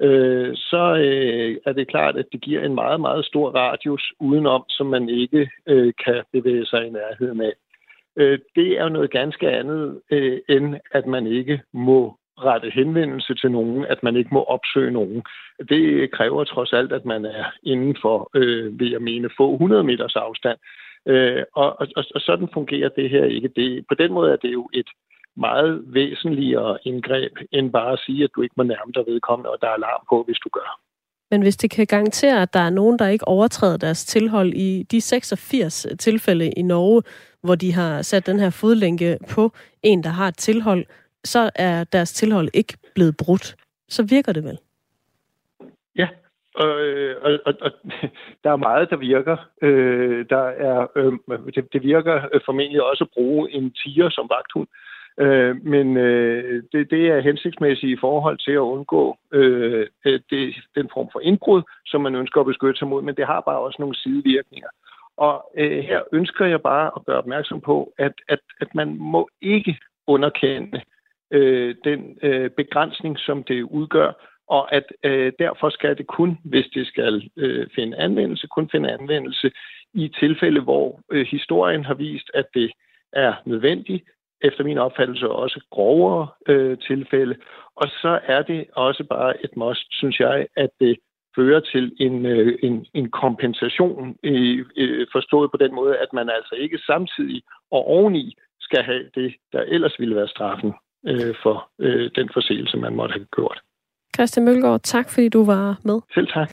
øh, 0.00 0.56
så 0.56 0.96
øh, 1.06 1.56
er 1.66 1.72
det 1.72 1.88
klart, 1.88 2.16
at 2.16 2.26
det 2.32 2.40
giver 2.40 2.64
en 2.64 2.74
meget, 2.74 3.00
meget 3.00 3.24
stor 3.24 3.50
radius 3.50 4.12
udenom, 4.20 4.64
som 4.68 4.86
man 4.86 5.08
ikke 5.08 5.50
øh, 5.66 5.92
kan 6.04 6.22
bevæge 6.32 6.66
sig 6.66 6.86
i 6.86 6.90
nærheden 6.90 7.40
af. 7.40 7.52
Øh, 8.16 8.38
det 8.56 8.78
er 8.78 8.82
jo 8.82 8.88
noget 8.88 9.10
ganske 9.10 9.50
andet, 9.50 10.00
øh, 10.10 10.38
end 10.48 10.76
at 10.92 11.06
man 11.06 11.26
ikke 11.26 11.62
må 11.72 12.16
rette 12.38 12.70
henvendelse 12.70 13.34
til 13.34 13.50
nogen, 13.50 13.84
at 13.84 14.02
man 14.02 14.16
ikke 14.16 14.30
må 14.32 14.42
opsøge 14.42 14.90
nogen. 14.90 15.22
Det 15.68 16.10
kræver 16.10 16.44
trods 16.44 16.72
alt, 16.72 16.92
at 16.92 17.04
man 17.04 17.24
er 17.24 17.44
inden 17.62 17.96
for, 18.02 18.30
øh, 18.34 18.80
vil 18.80 18.90
jeg 18.90 19.02
mene, 19.02 19.30
få 19.36 19.52
100 19.52 19.84
meters 19.84 20.16
afstand. 20.16 20.58
Øh, 21.06 21.42
og, 21.54 21.80
og, 21.80 21.86
og 22.14 22.20
sådan 22.20 22.48
fungerer 22.54 22.88
det 22.88 23.10
her 23.10 23.24
ikke. 23.24 23.48
Det, 23.56 23.84
på 23.88 23.94
den 23.94 24.12
måde 24.12 24.32
er 24.32 24.36
det 24.36 24.52
jo 24.52 24.70
et 24.72 24.88
meget 25.36 25.82
væsentligere 25.86 26.78
indgreb, 26.84 27.32
end 27.52 27.72
bare 27.72 27.92
at 27.92 27.98
sige, 28.06 28.24
at 28.24 28.30
du 28.36 28.42
ikke 28.42 28.54
må 28.56 28.62
nærme 28.62 28.92
dig 28.94 29.04
vedkommende, 29.06 29.50
og 29.50 29.58
der 29.60 29.66
er 29.66 29.72
alarm 29.72 30.02
på, 30.08 30.22
hvis 30.22 30.38
du 30.44 30.48
gør. 30.48 30.80
Men 31.30 31.42
hvis 31.42 31.56
det 31.56 31.70
kan 31.70 31.86
garantere, 31.86 32.42
at 32.42 32.54
der 32.54 32.60
er 32.60 32.70
nogen, 32.70 32.98
der 32.98 33.08
ikke 33.08 33.28
overtræder 33.28 33.76
deres 33.76 34.04
tilhold 34.04 34.52
i 34.54 34.82
de 34.82 35.00
86 35.00 35.86
tilfælde 35.98 36.50
i 36.50 36.62
Norge, 36.62 37.02
hvor 37.46 37.54
de 37.54 37.72
har 37.72 38.02
sat 38.02 38.26
den 38.26 38.40
her 38.40 38.50
fodlænke 38.50 39.18
på 39.34 39.52
en, 39.82 40.04
der 40.04 40.10
har 40.10 40.28
et 40.28 40.36
tilhold, 40.36 40.84
så 41.24 41.50
er 41.54 41.84
deres 41.84 42.12
tilhold 42.12 42.48
ikke 42.54 42.74
blevet 42.94 43.16
brudt. 43.16 43.56
Så 43.88 44.02
virker 44.02 44.32
det 44.32 44.44
vel? 44.44 44.58
Ja, 45.96 46.08
og, 46.54 46.70
og, 47.22 47.38
og, 47.46 47.54
og 47.60 47.70
der 48.44 48.50
er 48.52 48.56
meget, 48.56 48.90
der 48.90 48.96
virker. 48.96 49.36
Øh, 49.62 50.26
der 50.30 50.44
er, 50.68 50.86
øh, 50.96 51.12
det, 51.54 51.72
det 51.72 51.82
virker 51.82 52.28
formentlig 52.44 52.82
også 52.82 53.04
at 53.04 53.10
bruge 53.14 53.50
en 53.50 53.70
tiger 53.70 54.08
som 54.10 54.30
vagthund. 54.30 54.68
Øh, 55.20 55.64
men 55.64 55.96
øh, 55.96 56.62
det, 56.72 56.90
det 56.90 57.02
er 57.08 57.20
hensigtsmæssigt 57.20 57.92
i 57.92 58.00
forhold 58.00 58.38
til 58.38 58.52
at 58.52 58.68
undgå 58.74 59.18
øh, 59.32 59.86
det, 60.04 60.54
den 60.74 60.88
form 60.94 61.08
for 61.12 61.20
indbrud, 61.20 61.62
som 61.86 62.00
man 62.00 62.14
ønsker 62.14 62.40
at 62.40 62.46
beskytte 62.46 62.78
sig 62.78 62.88
mod, 62.88 63.02
men 63.02 63.14
det 63.14 63.26
har 63.26 63.40
bare 63.40 63.58
også 63.58 63.76
nogle 63.80 63.96
sidevirkninger. 63.96 64.68
Og 65.16 65.50
øh, 65.56 65.84
her 65.84 66.02
ønsker 66.12 66.46
jeg 66.46 66.62
bare 66.62 66.90
at 66.96 67.04
gøre 67.06 67.18
opmærksom 67.18 67.60
på, 67.60 67.92
at, 67.98 68.12
at, 68.28 68.38
at 68.60 68.74
man 68.74 68.96
må 68.96 69.28
ikke 69.40 69.78
underkende 70.06 70.80
øh, 71.30 71.74
den 71.84 72.18
øh, 72.22 72.50
begrænsning, 72.50 73.18
som 73.18 73.44
det 73.44 73.62
udgør, 73.62 74.12
og 74.48 74.74
at 74.74 74.84
øh, 75.02 75.32
derfor 75.38 75.70
skal 75.70 75.98
det 75.98 76.06
kun, 76.06 76.38
hvis 76.44 76.66
det 76.74 76.86
skal 76.86 77.30
øh, 77.36 77.66
finde 77.74 77.96
anvendelse, 77.96 78.46
kun 78.46 78.70
finde 78.70 78.92
anvendelse 78.92 79.50
i 79.94 80.08
tilfælde, 80.20 80.60
hvor 80.60 81.00
øh, 81.12 81.26
historien 81.26 81.84
har 81.84 81.94
vist, 81.94 82.30
at 82.34 82.46
det 82.54 82.72
er 83.12 83.34
nødvendigt, 83.44 84.04
efter 84.40 84.64
min 84.64 84.78
opfattelse 84.78 85.28
også 85.28 85.60
grovere 85.70 86.28
øh, 86.48 86.78
tilfælde. 86.78 87.36
Og 87.76 87.88
så 87.88 88.20
er 88.26 88.42
det 88.42 88.66
også 88.72 89.04
bare 89.04 89.44
et 89.44 89.56
must, 89.56 89.86
synes 89.90 90.20
jeg, 90.20 90.46
at 90.56 90.70
det 90.80 90.96
fører 91.36 91.60
til 91.60 91.84
en, 92.06 92.26
øh, 92.26 92.58
en, 92.62 92.86
en 92.94 93.10
kompensation, 93.10 94.16
øh, 94.22 94.64
øh, 94.76 95.06
forstået 95.12 95.50
på 95.50 95.56
den 95.56 95.74
måde, 95.74 95.96
at 95.96 96.12
man 96.12 96.28
altså 96.28 96.54
ikke 96.54 96.78
samtidig 96.78 97.42
og 97.70 97.82
oveni 97.88 98.36
skal 98.60 98.82
have 98.82 99.04
det, 99.14 99.34
der 99.52 99.60
ellers 99.60 99.94
ville 99.98 100.16
være 100.16 100.28
straffen 100.28 100.72
øh, 101.06 101.34
for 101.42 101.70
øh, 101.78 102.10
den 102.14 102.28
forseelse, 102.34 102.76
man 102.76 102.96
måtte 102.96 103.12
have 103.12 103.26
gjort. 103.36 103.58
Christian 104.16 104.44
Mølgaard, 104.44 104.80
tak 104.80 105.10
fordi 105.10 105.28
du 105.28 105.44
var 105.44 105.80
med. 105.84 105.98
Selv 106.14 106.26
tak. 106.26 106.50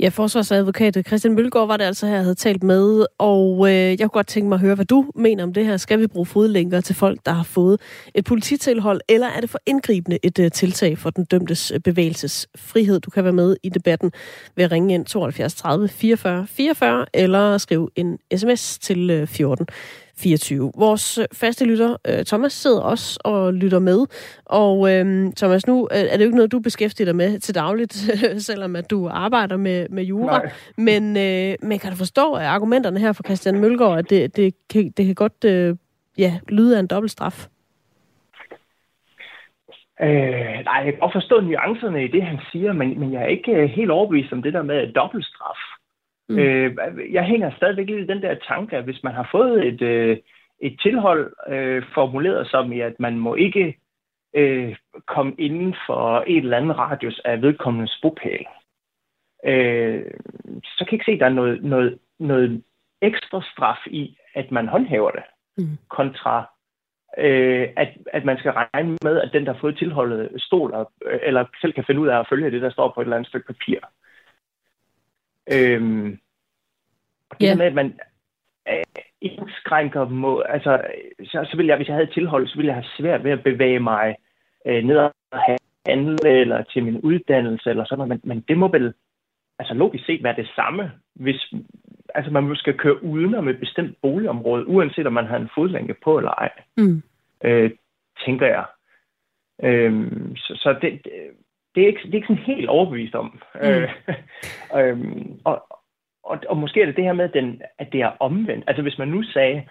Ja, 0.00 0.08
forsvarsadvokat 0.08 1.06
Christian 1.06 1.34
Mølgaard 1.34 1.66
var 1.66 1.76
det 1.76 1.84
altså 1.84 2.06
her, 2.06 2.14
jeg 2.14 2.22
havde 2.22 2.34
talt 2.34 2.62
med, 2.62 3.06
og 3.18 3.68
øh, 3.68 3.74
jeg 3.74 3.98
kunne 3.98 4.08
godt 4.08 4.26
tænke 4.26 4.48
mig 4.48 4.56
at 4.56 4.60
høre, 4.60 4.74
hvad 4.74 4.84
du 4.84 5.10
mener 5.14 5.42
om 5.42 5.52
det 5.52 5.66
her. 5.66 5.76
Skal 5.76 6.00
vi 6.00 6.06
bruge 6.06 6.26
fodlænker 6.26 6.80
til 6.80 6.94
folk, 6.94 7.20
der 7.26 7.32
har 7.32 7.42
fået 7.42 7.80
et 8.14 8.24
polititilhold, 8.24 9.00
eller 9.08 9.26
er 9.26 9.40
det 9.40 9.50
for 9.50 9.58
indgribende 9.66 10.18
et 10.22 10.38
øh, 10.38 10.50
tiltag 10.50 10.98
for 10.98 11.10
den 11.10 11.24
dømtes 11.24 11.70
øh, 11.70 11.80
bevægelsesfrihed? 11.80 13.00
Du 13.00 13.10
kan 13.10 13.24
være 13.24 13.32
med 13.32 13.56
i 13.62 13.68
debatten 13.68 14.12
ved 14.56 14.64
at 14.64 14.72
ringe 14.72 14.94
ind 14.94 15.06
72 15.06 15.54
30 15.54 15.88
44 15.88 16.46
44, 16.46 17.06
eller 17.14 17.58
skrive 17.58 17.88
en 17.96 18.18
sms 18.36 18.78
til 18.78 19.10
øh, 19.10 19.26
14 19.26 19.66
24. 20.22 20.72
Vores 20.78 21.18
øh, 21.18 21.24
faste 21.32 21.64
lytter, 21.64 21.96
øh, 22.08 22.24
Thomas, 22.24 22.52
sidder 22.52 22.80
også 22.80 23.20
og 23.24 23.54
lytter 23.54 23.78
med. 23.78 24.06
Og 24.46 24.92
øhm, 24.92 25.32
Thomas, 25.32 25.66
nu 25.66 25.88
er 25.90 26.16
det 26.16 26.20
jo 26.20 26.24
ikke 26.24 26.36
noget, 26.36 26.52
du 26.52 26.60
beskæftiger 26.60 27.04
dig 27.04 27.16
med 27.16 27.38
til 27.38 27.54
dagligt, 27.54 27.92
selvom 28.48 28.76
at 28.76 28.90
du 28.90 29.08
arbejder 29.08 29.56
med, 29.56 29.88
med 29.88 30.04
jura. 30.04 30.40
Men, 30.76 31.16
øh, 31.16 31.54
men 31.62 31.78
kan 31.78 31.90
du 31.90 31.96
forstå 31.96 32.32
at 32.32 32.46
argumenterne 32.46 33.00
her 33.00 33.12
fra 33.12 33.22
Christian 33.26 33.60
Mølgaard, 33.60 33.98
at 33.98 34.10
det, 34.10 34.36
det, 34.36 34.54
kan, 34.70 34.92
det 34.96 35.06
kan 35.06 35.14
godt 35.14 35.44
øh, 35.44 35.76
ja, 36.18 36.38
lyde 36.48 36.76
af 36.76 36.80
en 36.80 36.86
dobbelt 36.86 37.12
straf? 37.12 37.46
Øh, 40.00 40.64
nej, 40.64 40.78
jeg 40.84 40.92
kan 40.92 41.00
godt 41.00 41.12
forstå 41.12 41.40
nuancerne 41.40 42.04
i 42.04 42.08
det, 42.08 42.22
han 42.22 42.38
siger, 42.52 42.72
men, 42.72 43.00
men 43.00 43.12
jeg 43.12 43.22
er 43.22 43.26
ikke 43.26 43.66
helt 43.66 43.90
overbevist 43.90 44.32
om 44.32 44.42
det 44.42 44.52
der 44.52 44.62
med 44.62 44.92
dobbeltstraf. 44.92 45.77
Mm. 46.28 46.38
Øh, 46.38 46.76
jeg 47.12 47.24
hænger 47.24 47.50
stadigvæk 47.56 47.86
lidt 47.86 48.10
i 48.10 48.12
den 48.12 48.22
der 48.22 48.34
tanke, 48.34 48.76
at 48.76 48.84
hvis 48.84 49.02
man 49.02 49.14
har 49.14 49.28
fået 49.32 49.66
et, 49.66 49.82
øh, 49.82 50.16
et 50.60 50.80
tilhold 50.80 51.32
øh, 51.48 51.82
formuleret 51.94 52.50
som 52.50 52.72
i, 52.72 52.80
at 52.80 53.00
man 53.00 53.18
må 53.18 53.34
ikke 53.34 53.76
øh, 54.34 54.76
komme 55.06 55.34
inden 55.38 55.74
for 55.86 56.24
et 56.26 56.36
eller 56.36 56.56
andet 56.56 56.78
radius 56.78 57.20
af 57.24 57.42
vedkommendes 57.42 57.98
bopæl, 58.02 58.46
øh, 59.44 60.04
så 60.64 60.84
kan 60.84 60.86
jeg 60.86 60.92
ikke 60.92 61.04
se, 61.04 61.12
at 61.12 61.20
der 61.20 61.26
er 61.26 61.40
noget, 61.40 61.64
noget, 61.64 61.98
noget 62.18 62.62
ekstra 63.02 63.42
straf 63.52 63.86
i, 63.86 64.16
at 64.34 64.50
man 64.50 64.68
håndhæver 64.68 65.10
det, 65.10 65.22
mm. 65.58 65.78
kontra 65.90 66.58
øh, 67.18 67.68
at, 67.76 67.88
at 68.12 68.24
man 68.24 68.38
skal 68.38 68.52
regne 68.52 68.96
med, 69.02 69.20
at 69.20 69.30
den, 69.32 69.46
der 69.46 69.52
har 69.52 69.60
fået 69.60 69.78
tilholdet, 69.78 70.42
stoler, 70.42 70.84
øh, 71.06 71.18
eller 71.22 71.44
selv 71.60 71.72
kan 71.72 71.84
finde 71.86 72.00
ud 72.00 72.08
af 72.08 72.18
at 72.18 72.26
følge 72.30 72.50
det, 72.50 72.62
der 72.62 72.70
står 72.70 72.92
på 72.94 73.00
et 73.00 73.04
eller 73.04 73.16
andet 73.16 73.28
stykke 73.28 73.46
papir. 73.46 73.78
Øhm, 75.52 76.18
og 77.30 77.40
det 77.40 77.46
yeah. 77.46 77.58
med, 77.58 77.66
at 77.66 77.74
man 77.74 78.00
øh, 78.68 78.84
indskrænker 79.20 80.08
må, 80.08 80.40
altså, 80.40 80.80
så, 81.24 81.46
så 81.50 81.56
ville 81.56 81.68
jeg, 81.68 81.76
hvis 81.76 81.88
jeg 81.88 81.94
havde 81.94 82.14
tilhold, 82.14 82.48
så 82.48 82.56
ville 82.56 82.68
jeg 82.68 82.74
have 82.74 82.96
svært 82.98 83.24
ved 83.24 83.30
at 83.30 83.42
bevæge 83.42 83.80
mig 83.80 84.16
øh, 84.66 84.84
ned 84.84 84.96
og 84.96 85.12
handle, 85.86 86.30
eller 86.30 86.62
til 86.62 86.84
min 86.84 87.00
uddannelse, 87.00 87.70
eller 87.70 87.84
sådan 87.84 87.98
noget, 87.98 88.08
men, 88.08 88.20
men 88.24 88.44
det 88.48 88.58
må 88.58 88.68
vel, 88.68 88.94
altså 89.58 89.74
logisk 89.74 90.06
set 90.06 90.22
være 90.22 90.36
det 90.36 90.50
samme, 90.56 90.92
hvis 91.14 91.52
altså 92.14 92.30
man 92.30 92.56
skal 92.56 92.78
køre 92.78 93.04
udenom 93.04 93.48
et 93.48 93.60
bestemt 93.60 93.96
boligområde, 94.02 94.68
uanset 94.68 95.06
om 95.06 95.12
man 95.12 95.26
har 95.26 95.36
en 95.36 95.50
fodlænke 95.54 95.94
på 96.04 96.18
eller 96.18 96.30
ej, 96.30 96.50
mm. 96.76 97.02
øh, 97.44 97.70
tænker 98.24 98.46
jeg. 98.46 98.64
Øhm, 99.62 100.36
så 100.36 100.54
så 100.56 100.78
det, 100.82 101.00
det, 101.78 101.84
er 101.84 101.90
ikke, 101.92 102.02
det 102.02 102.10
er 102.10 102.14
ikke 102.14 102.26
sådan 102.26 102.42
helt 102.42 102.68
overbevist 102.68 103.14
om. 103.14 103.40
Mm. 103.54 103.60
Øh, 103.60 103.90
øhm, 104.78 105.40
og, 105.44 105.66
og, 106.22 106.38
og 106.48 106.56
måske 106.56 106.82
er 106.82 106.86
det 106.86 106.96
det 106.96 107.04
her 107.04 107.12
med, 107.12 107.24
at, 107.24 107.34
den, 107.34 107.62
at 107.78 107.92
det 107.92 108.00
er 108.00 108.16
omvendt. 108.20 108.64
Altså 108.66 108.82
hvis 108.82 108.98
man 108.98 109.08
nu 109.08 109.22
sagde, 109.22 109.68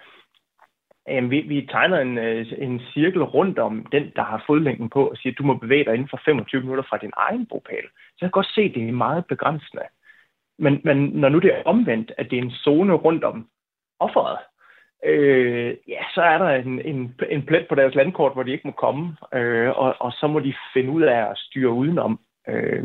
at 1.06 1.30
vi, 1.30 1.40
vi 1.40 1.66
tegner 1.70 1.98
en, 2.00 2.18
øh, 2.18 2.46
en 2.58 2.80
cirkel 2.94 3.22
rundt 3.22 3.58
om 3.58 3.86
den, 3.92 4.12
der 4.16 4.22
har 4.22 4.44
fodlænken 4.46 4.88
på, 4.90 5.08
og 5.08 5.16
siger, 5.16 5.32
at 5.32 5.38
du 5.38 5.42
må 5.42 5.54
bevæge 5.54 5.84
dig 5.84 5.94
inden 5.94 6.08
for 6.08 6.20
25 6.24 6.60
minutter 6.60 6.84
fra 6.88 6.98
din 6.98 7.12
egen 7.16 7.46
bopæl, 7.46 7.86
så 7.92 8.18
jeg 8.20 8.26
kan 8.26 8.30
godt 8.40 8.54
se, 8.54 8.60
at 8.60 8.74
det 8.74 8.88
er 8.88 8.92
meget 8.92 9.26
begrænsende. 9.26 9.82
Men, 10.58 10.80
men 10.84 10.96
når 10.96 11.28
nu 11.28 11.38
det 11.38 11.54
er 11.54 11.62
omvendt, 11.64 12.12
at 12.18 12.30
det 12.30 12.38
er 12.38 12.42
en 12.42 12.50
zone 12.50 12.94
rundt 12.94 13.24
om 13.24 13.48
offeret, 14.00 14.38
øh, 15.04 15.74
ja, 15.88 16.02
så 16.14 16.22
er 16.22 16.38
der 16.38 16.48
en, 16.48 16.80
en, 16.80 17.14
en 17.30 17.42
plet 17.42 17.66
på 17.68 17.74
deres 17.74 17.94
landkort, 17.94 18.32
hvor 18.32 18.42
de 18.42 18.52
ikke 18.52 18.68
må 18.68 18.72
komme, 18.72 19.16
øh, 19.34 19.68
og, 19.78 19.94
og 20.00 20.12
så 20.12 20.26
må 20.26 20.40
de 20.40 20.54
finde 20.74 20.90
ud 20.90 21.02
af 21.02 21.30
at 21.30 21.38
styre 21.38 21.70
udenom. 21.70 22.20
Øh, 22.48 22.84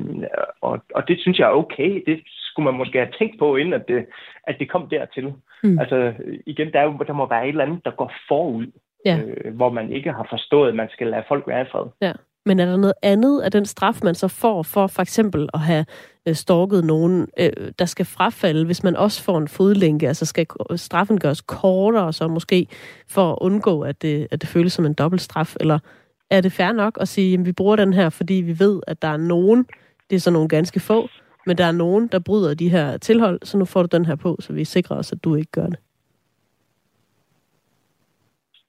og, 0.61 0.80
og 0.95 1.07
det 1.07 1.20
synes 1.20 1.39
jeg 1.39 1.45
er 1.45 1.55
okay. 1.64 2.03
Det 2.05 2.22
skulle 2.26 2.64
man 2.64 2.78
måske 2.78 2.97
have 2.97 3.14
tænkt 3.20 3.39
på, 3.39 3.55
inden 3.55 3.74
at 3.74 3.88
det, 3.88 4.05
at 4.43 4.55
det 4.59 4.70
kom 4.70 4.89
dertil. 4.89 5.34
Mm. 5.64 5.80
Altså 5.80 6.14
igen, 6.45 6.72
der, 6.74 6.80
er 6.80 6.84
jo, 6.84 6.97
der 7.07 7.14
må 7.14 7.30
være 7.30 7.43
et 7.43 7.49
eller 7.49 7.66
andet, 7.66 7.86
der 7.86 7.91
går 7.91 8.14
forud, 8.28 8.66
ja. 9.05 9.20
øh, 9.26 9.55
hvor 9.55 9.70
man 9.70 9.91
ikke 9.91 10.11
har 10.11 10.28
forstået, 10.30 10.70
at 10.70 10.76
man 10.76 10.89
skal 10.89 11.07
lade 11.07 11.24
folk 11.28 11.47
være 11.47 11.61
i 11.61 11.70
fred. 11.72 11.86
Ja. 12.01 12.14
Men 12.46 12.60
er 12.60 12.66
der 12.66 12.78
noget 12.78 12.94
andet 13.02 13.41
af 13.41 13.52
den 13.52 13.66
straf, 13.66 14.00
man 14.04 14.16
så 14.16 14.28
får 14.28 14.64
for 14.64 14.88
for 14.88 15.02
eksempel 15.02 15.50
at 15.54 15.60
have 15.60 15.86
øh, 16.28 16.36
stalket 16.36 16.84
nogen, 16.84 17.28
øh, 17.39 17.72
der 17.80 17.86
skal 17.86 18.06
frafalde, 18.06 18.66
hvis 18.66 18.84
man 18.84 18.96
også 18.96 19.24
får 19.24 19.38
en 19.38 19.48
fodlænke? 19.48 20.08
Altså 20.08 20.26
skal 20.26 20.46
straffen 20.76 21.20
gøres 21.20 21.41
kortere, 21.41 22.14
så 22.14 22.28
måske 22.28 22.68
for 23.08 23.32
at 23.32 23.38
undgå, 23.41 23.82
at 23.82 24.02
det, 24.02 24.28
at 24.32 24.41
det 24.41 24.50
føles 24.50 24.74
som 24.74 24.86
en 24.86 24.94
dobbelt 24.94 25.22
straf? 25.22 25.56
Eller 25.60 25.80
er 26.30 26.41
det 26.41 26.52
fair 26.52 26.72
nok 26.72 26.98
at 27.02 27.08
sige, 27.08 27.34
at 27.34 27.46
vi 27.46 27.52
bruger 27.52 27.76
den 27.76 27.94
her, 27.94 28.10
fordi 28.10 28.34
vi 28.34 28.60
ved, 28.60 28.82
at 28.88 29.02
der 29.02 29.08
er 29.08 29.18
nogen, 29.18 29.66
det 30.10 30.16
er 30.16 30.20
så 30.20 30.32
nogle 30.32 30.50
ganske 30.50 30.80
få, 30.80 31.08
men 31.46 31.58
der 31.58 31.66
er 31.66 31.72
nogen, 31.72 32.08
der 32.08 32.20
bryder 32.20 32.54
de 32.54 32.70
her 32.70 32.98
tilhold, 32.98 33.39
så 33.44 33.58
nu 33.58 33.66
får 33.66 33.84
du 33.84 33.98
den 33.98 34.06
her 34.06 34.16
på, 34.16 34.38
så 34.39 34.54
vi 34.54 34.66
sikrer 34.66 34.96
os, 34.98 35.12
at 35.12 35.24
du 35.24 35.36
ikke 35.36 35.52
gør 35.52 35.68
det. 35.68 35.80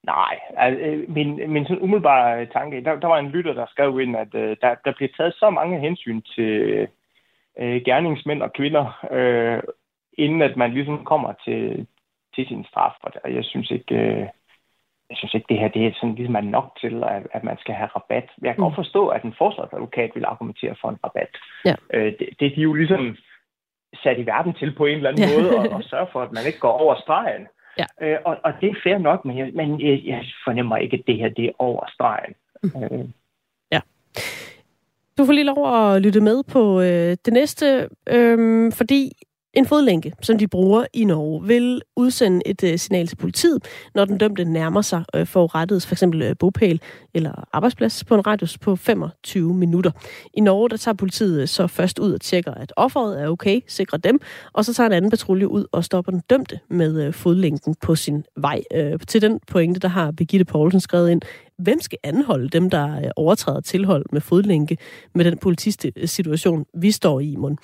Nej, 0.04 0.40
altså, 0.56 1.04
min, 1.08 1.52
min 1.52 1.64
sådan 1.64 1.82
umiddelbare 1.82 2.46
tanke, 2.46 2.84
der, 2.84 3.00
der 3.00 3.08
var 3.08 3.18
en 3.18 3.30
lytter, 3.30 3.52
der 3.52 3.66
skrev 3.66 4.00
ind, 4.00 4.16
at 4.16 4.34
uh, 4.34 4.40
der, 4.40 4.74
der 4.84 4.92
bliver 4.96 5.12
taget 5.16 5.34
så 5.34 5.50
mange 5.50 5.80
hensyn 5.80 6.20
til 6.20 6.82
uh, 7.60 7.76
gerningsmænd 7.84 8.42
og 8.42 8.52
kvinder, 8.52 8.84
uh, 9.16 9.74
inden 10.18 10.42
at 10.42 10.56
man 10.56 10.72
ligesom 10.72 11.04
kommer 11.04 11.32
til, 11.44 11.86
til 12.34 12.46
sin 12.46 12.64
straf. 12.64 12.92
Og 13.02 13.34
jeg 13.34 13.44
synes 13.44 13.70
ikke, 13.70 13.94
uh, 13.94 14.26
jeg 15.10 15.16
synes 15.16 15.34
ikke, 15.34 15.46
det 15.48 15.58
her 15.58 15.68
det 15.68 15.86
er 15.86 15.92
sådan, 15.94 16.14
ligesom 16.14 16.36
er 16.36 16.40
nok 16.40 16.78
til, 16.80 17.04
at, 17.04 17.22
at 17.32 17.44
man 17.44 17.58
skal 17.58 17.74
have 17.74 17.90
rabat. 17.96 18.28
Jeg 18.42 18.54
kan 18.54 18.60
mm. 18.60 18.64
godt 18.64 18.74
forstå, 18.74 19.08
at 19.08 19.22
en 19.22 19.34
forsvarsadvokat 19.38 20.10
vil 20.14 20.24
argumentere 20.24 20.74
for 20.80 20.88
en 20.88 20.98
rabat. 21.04 21.36
Ja. 21.64 21.74
Øh, 21.92 22.12
det, 22.18 22.28
det 22.40 22.46
er 22.46 22.54
de 22.54 22.60
jo 22.60 22.72
ligesom 22.72 23.16
sat 24.02 24.18
i 24.18 24.26
verden 24.26 24.54
til 24.54 24.74
på 24.74 24.86
en 24.86 24.96
eller 24.96 25.10
anden 25.10 25.24
ja. 25.24 25.28
måde, 25.34 25.58
og, 25.58 25.76
og 25.76 25.82
sørge 25.84 26.06
for, 26.12 26.20
at 26.22 26.32
man 26.32 26.46
ikke 26.46 26.58
går 26.58 26.72
over 26.82 26.94
stregen. 26.94 27.46
Ja. 27.78 27.86
Øh, 28.00 28.18
og, 28.24 28.36
og 28.44 28.52
det 28.60 28.70
er 28.70 28.74
fair 28.82 28.98
nok, 28.98 29.24
men, 29.24 29.38
jeg, 29.38 29.50
men 29.54 29.80
jeg, 29.80 30.02
jeg 30.04 30.24
fornemmer 30.44 30.76
ikke, 30.76 30.96
at 30.96 31.02
det 31.06 31.16
her 31.16 31.28
det 31.28 31.44
er 31.44 31.52
over 31.58 31.90
stregen. 31.94 32.34
Mm. 32.62 32.82
Øh. 32.82 33.04
Ja. 33.72 33.80
Du 35.18 35.24
får 35.24 35.32
lige 35.32 35.44
lov 35.44 35.74
at 35.74 36.02
lytte 36.02 36.20
med 36.20 36.42
på 36.52 36.80
øh, 36.80 37.16
det 37.24 37.32
næste, 37.32 37.88
øh, 38.06 38.72
fordi 38.72 39.12
en 39.56 39.66
fodlænke, 39.66 40.12
som 40.22 40.38
de 40.38 40.48
bruger 40.48 40.86
i 40.92 41.04
Norge, 41.04 41.46
vil 41.46 41.82
udsende 41.96 42.42
et 42.46 42.64
øh, 42.64 42.78
signal 42.78 43.06
til 43.06 43.16
politiet, 43.16 43.64
når 43.94 44.04
den 44.04 44.18
dømte 44.18 44.44
nærmer 44.44 44.82
sig 44.82 45.04
øh, 45.14 45.26
forurettets 45.26 45.86
f.eks. 45.86 46.02
Uh, 46.02 46.10
øh, 46.14 46.34
bopæl 46.38 46.80
eller 47.14 47.48
arbejdsplads 47.52 48.04
på 48.04 48.14
en 48.14 48.26
radius 48.26 48.58
på 48.58 48.76
25 48.76 49.54
minutter. 49.54 49.90
I 50.34 50.40
Norge 50.40 50.70
der 50.70 50.76
tager 50.76 50.94
politiet 50.94 51.40
øh, 51.40 51.48
så 51.48 51.66
først 51.66 51.98
ud 51.98 52.12
og 52.12 52.20
tjekker, 52.20 52.54
at 52.54 52.72
offeret 52.76 53.22
er 53.22 53.28
okay, 53.28 53.60
sikrer 53.68 53.98
dem, 53.98 54.20
og 54.52 54.64
så 54.64 54.74
tager 54.74 54.86
en 54.86 54.92
anden 54.92 55.10
patrulje 55.10 55.48
ud 55.48 55.64
og 55.72 55.84
stopper 55.84 56.12
den 56.12 56.22
dømte 56.30 56.60
med 56.70 57.02
øh, 57.06 57.12
fodlænken 57.12 57.74
på 57.82 57.94
sin 57.94 58.24
vej. 58.36 58.62
Øh, 58.74 58.98
til 59.08 59.22
den 59.22 59.40
pointe, 59.46 59.80
der 59.80 59.88
har 59.88 60.10
Birgitte 60.10 60.44
Poulsen 60.44 60.80
skrevet 60.80 61.10
ind, 61.10 61.22
Hvem 61.58 61.80
skal 61.80 61.98
anholde 62.02 62.48
dem, 62.48 62.70
der 62.70 62.96
øh, 62.96 63.10
overtræder 63.16 63.60
tilhold 63.60 64.06
med 64.12 64.20
fodlænke 64.20 64.78
med 65.14 65.24
den 65.24 65.38
politisituation, 65.38 66.66
vi 66.74 66.90
står 66.90 67.20
i, 67.20 67.36
Mon? 67.36 67.58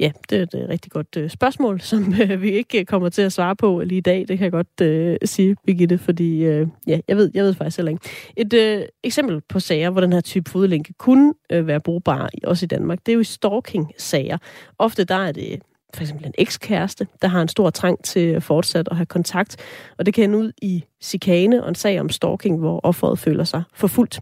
Ja, 0.00 0.12
det 0.30 0.38
er 0.38 0.42
et 0.42 0.54
øh, 0.54 0.68
rigtig 0.68 0.92
godt 0.92 1.16
øh, 1.16 1.30
spørgsmål, 1.30 1.80
som 1.90 2.14
vi 2.38 2.50
ikke 2.50 2.84
kommer 2.84 3.08
til 3.08 3.22
at 3.22 3.32
svare 3.32 3.56
på 3.56 3.82
lige 3.84 3.98
i 3.98 4.00
dag. 4.00 4.24
Det 4.28 4.38
kan 4.38 4.44
jeg 4.44 4.52
godt 4.52 4.80
uh, 4.82 5.28
sige, 5.28 5.56
Birgitte, 5.66 5.98
fordi 5.98 6.48
uh, 6.48 6.68
ja, 6.86 7.00
jeg 7.08 7.16
ved, 7.16 7.30
jeg 7.34 7.44
ved 7.44 7.54
faktisk 7.54 7.76
heller 7.76 7.92
ikke. 7.92 8.08
Et 8.36 8.78
uh, 8.80 8.86
eksempel 9.02 9.40
på 9.48 9.60
sager, 9.60 9.90
hvor 9.90 10.00
den 10.00 10.12
her 10.12 10.20
type 10.20 10.50
fodlænke 10.50 10.92
kunne 10.98 11.34
uh, 11.54 11.66
være 11.66 11.80
brugbar, 11.80 12.30
også 12.44 12.66
i 12.66 12.68
Danmark, 12.68 12.98
det 13.06 13.12
er 13.12 13.16
jo 13.16 13.24
stalking-sager. 13.24 14.38
Ofte 14.78 15.04
der 15.04 15.14
er 15.14 15.32
det 15.32 15.60
for 15.94 16.02
eksempel 16.02 16.26
en 16.26 16.34
ekskæreste, 16.38 17.06
der 17.22 17.28
har 17.28 17.42
en 17.42 17.48
stor 17.48 17.70
trang 17.70 18.04
til 18.04 18.40
fortsat 18.40 18.88
at 18.90 18.96
have 18.96 19.06
kontakt, 19.06 19.56
og 19.98 20.06
det 20.06 20.14
kan 20.14 20.24
ende 20.24 20.38
ud 20.38 20.52
i 20.62 20.84
chikane 21.02 21.62
og 21.62 21.68
en 21.68 21.74
sag 21.74 22.00
om 22.00 22.08
stalking, 22.08 22.58
hvor 22.58 22.80
offeret 22.82 23.18
føler 23.18 23.44
sig 23.44 23.62
forfulgt. 23.74 24.20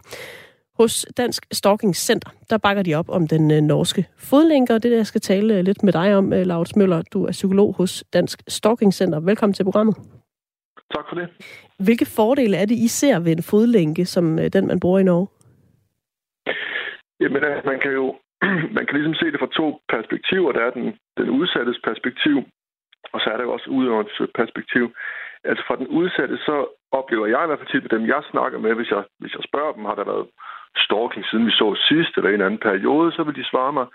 Hos 0.77 1.05
Dansk 1.17 1.45
Stalking 1.51 1.95
Center, 1.95 2.29
der 2.49 2.57
bakker 2.57 2.83
de 2.83 2.95
op 2.95 3.09
om 3.09 3.27
den 3.27 3.51
øh, 3.51 3.61
norske 3.61 4.07
fodlænke, 4.17 4.73
og 4.73 4.83
det 4.83 4.91
der, 4.91 4.97
jeg 4.97 5.07
skal 5.07 5.21
tale 5.21 5.57
øh, 5.57 5.63
lidt 5.63 5.83
med 5.83 5.93
dig 5.93 6.15
om, 6.15 6.33
øh, 6.33 6.45
Laurits 6.45 6.75
Møller. 6.75 7.01
Du 7.01 7.25
er 7.25 7.31
psykolog 7.31 7.73
hos 7.73 8.03
Dansk 8.13 8.43
Stalking 8.47 8.93
Center. 8.93 9.19
Velkommen 9.19 9.53
til 9.53 9.63
programmet. 9.63 9.95
Tak 10.95 11.05
for 11.09 11.15
det. 11.15 11.29
Hvilke 11.79 12.05
fordele 12.05 12.57
er 12.57 12.65
det, 12.65 12.75
I 12.75 12.87
ser 12.87 13.19
ved 13.19 13.31
en 13.31 13.43
fodlænke, 13.43 14.05
som 14.05 14.37
den, 14.53 14.67
man 14.67 14.79
bruger 14.79 14.99
i 14.99 15.03
Norge? 15.03 15.27
Jamen, 17.19 17.41
man 17.65 17.79
kan 17.79 17.91
jo 17.91 18.15
man 18.77 18.85
kan 18.85 18.95
ligesom 18.95 19.13
se 19.13 19.31
det 19.31 19.39
fra 19.39 19.55
to 19.59 19.81
perspektiver. 19.89 20.51
Der 20.51 20.63
er 20.65 20.71
den, 20.71 20.97
den 21.17 21.29
udsattes 21.29 21.79
perspektiv, 21.83 22.37
og 23.13 23.21
så 23.21 23.29
er 23.29 23.37
der 23.37 23.43
jo 23.43 23.53
også 23.53 23.69
udøverens 23.69 24.21
perspektiv. 24.35 24.85
Altså 25.43 25.63
fra 25.67 25.75
den 25.75 25.87
udsatte, 25.87 26.37
så 26.37 26.55
oplever 26.91 27.27
jeg 27.27 27.43
i 27.43 27.47
hvert 27.47 27.59
fald 27.59 27.71
tit 27.71 27.83
med 27.83 27.99
dem, 27.99 28.07
jeg 28.07 28.23
snakker 28.31 28.59
med, 28.59 28.73
hvis 28.73 28.91
jeg, 28.91 29.03
hvis 29.19 29.33
jeg 29.33 29.43
spørger 29.43 29.73
dem, 29.73 29.85
har 29.85 29.95
der 29.95 30.11
været 30.13 30.27
stalking 30.77 31.25
siden 31.25 31.45
vi 31.45 31.51
så 31.51 31.75
sidst, 31.87 32.17
eller 32.17 32.29
en 32.29 32.41
anden 32.41 32.59
periode, 32.59 33.11
så 33.11 33.23
vil 33.23 33.35
de 33.35 33.49
svare 33.51 33.73
mig, 33.73 33.87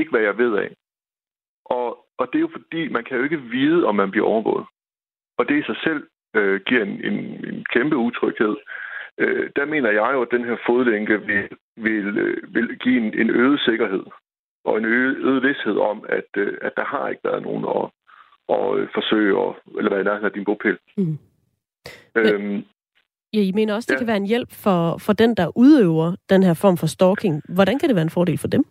ikke 0.00 0.10
hvad 0.10 0.20
jeg 0.20 0.38
ved 0.38 0.52
af. 0.56 0.70
Og, 1.64 2.06
og 2.18 2.26
det 2.28 2.36
er 2.38 2.46
jo 2.46 2.56
fordi, 2.58 2.88
man 2.88 3.04
kan 3.04 3.16
jo 3.16 3.22
ikke 3.22 3.42
vide, 3.42 3.86
om 3.86 3.94
man 3.94 4.10
bliver 4.10 4.26
overvåget. 4.26 4.66
Og 5.38 5.48
det 5.48 5.58
i 5.58 5.66
sig 5.66 5.76
selv 5.84 6.06
øh, 6.36 6.60
giver 6.66 6.82
en, 6.82 7.04
en, 7.04 7.18
en 7.50 7.64
kæmpe 7.72 7.96
utryghed 7.96 8.56
øh, 9.22 9.50
der 9.56 9.64
mener 9.64 9.90
jeg 9.90 10.10
jo, 10.12 10.22
at 10.22 10.34
den 10.36 10.44
her 10.44 10.56
fodlænke 10.66 11.26
vil, 11.26 11.48
vil, 11.82 12.18
øh, 12.18 12.54
vil 12.54 12.78
give 12.78 12.96
en, 12.96 13.20
en 13.20 13.30
øget 13.30 13.60
sikkerhed 13.60 14.04
og 14.64 14.78
en 14.78 14.84
øget, 14.84 15.16
øget 15.16 15.42
vidshed 15.42 15.76
om, 15.76 16.04
at, 16.08 16.30
øh, 16.36 16.58
at 16.62 16.72
der 16.76 16.84
har 16.84 17.08
ikke 17.08 17.24
været 17.24 17.42
nogen 17.42 17.64
at, 17.76 17.84
at 18.56 18.78
øh, 18.78 18.88
forsøge 18.94 19.40
at, 19.44 19.54
eller 19.78 19.90
hvad 19.90 20.00
er 20.00 20.24
af 20.24 20.32
din 20.32 20.44
bopæl. 20.44 20.78
Mm. 20.96 21.18
Øhm, 22.16 22.64
ja, 23.34 23.40
I 23.40 23.52
mener 23.52 23.74
også, 23.74 23.86
det 23.86 23.94
ja. 23.94 23.98
kan 23.98 24.06
være 24.06 24.16
en 24.16 24.32
hjælp 24.32 24.52
for, 24.52 24.98
for 24.98 25.12
den, 25.12 25.34
der 25.36 25.56
udøver 25.56 26.16
den 26.30 26.42
her 26.42 26.54
form 26.54 26.76
for 26.76 26.86
stalking. 26.86 27.42
Hvordan 27.54 27.78
kan 27.78 27.88
det 27.88 27.96
være 27.96 28.08
en 28.10 28.16
fordel 28.18 28.38
for 28.38 28.48
dem? 28.48 28.64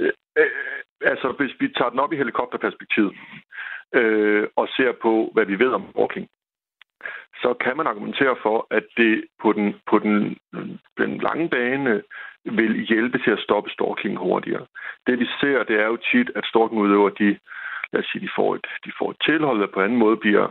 Øh, 0.00 0.12
øh, 0.38 0.46
altså, 1.00 1.34
hvis 1.38 1.52
vi 1.60 1.68
tager 1.68 1.90
den 1.90 1.98
op 1.98 2.12
i 2.12 2.16
helikopterperspektivet 2.16 3.14
øh, 3.94 4.46
og 4.56 4.68
ser 4.68 4.92
på, 5.02 5.30
hvad 5.34 5.46
vi 5.46 5.58
ved 5.58 5.70
om 5.72 5.84
stalking, 5.96 6.28
så 7.42 7.54
kan 7.64 7.76
man 7.76 7.86
argumentere 7.86 8.36
for, 8.42 8.66
at 8.70 8.86
det 8.96 9.24
på 9.42 9.52
den, 9.52 9.74
på 9.90 9.98
den, 9.98 10.38
den 10.98 11.18
lange 11.18 11.48
bane 11.48 12.02
vil 12.44 12.86
hjælpe 12.90 13.18
til 13.18 13.30
at 13.30 13.44
stoppe 13.46 13.70
stalking 13.70 14.16
hurtigere. 14.18 14.66
Det 15.06 15.18
vi 15.18 15.26
ser, 15.40 15.62
det 15.62 15.76
er 15.80 15.86
jo 15.86 15.96
tit, 15.96 16.30
at 16.34 16.44
stalkingudøvere, 16.44 17.12
de, 17.18 17.38
lad 17.92 18.00
os 18.02 18.08
sige, 18.12 18.22
de 18.26 18.36
får 18.36 18.54
et, 18.54 18.66
de 18.84 18.92
får 18.98 19.10
et 19.10 19.16
tilhold, 19.26 19.62
og 19.62 19.70
på 19.70 19.80
anden 19.80 19.98
måde 19.98 20.16
bliver, 20.16 20.46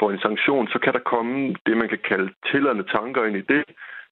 får 0.00 0.10
en 0.10 0.24
sanktion, 0.26 0.68
så 0.68 0.78
kan 0.78 0.92
der 0.92 0.98
komme 0.98 1.54
det, 1.66 1.76
man 1.76 1.88
kan 1.88 2.02
kalde 2.08 2.32
tilladende 2.50 2.84
tanker 2.96 3.24
ind 3.24 3.36
i 3.36 3.40
det. 3.40 3.64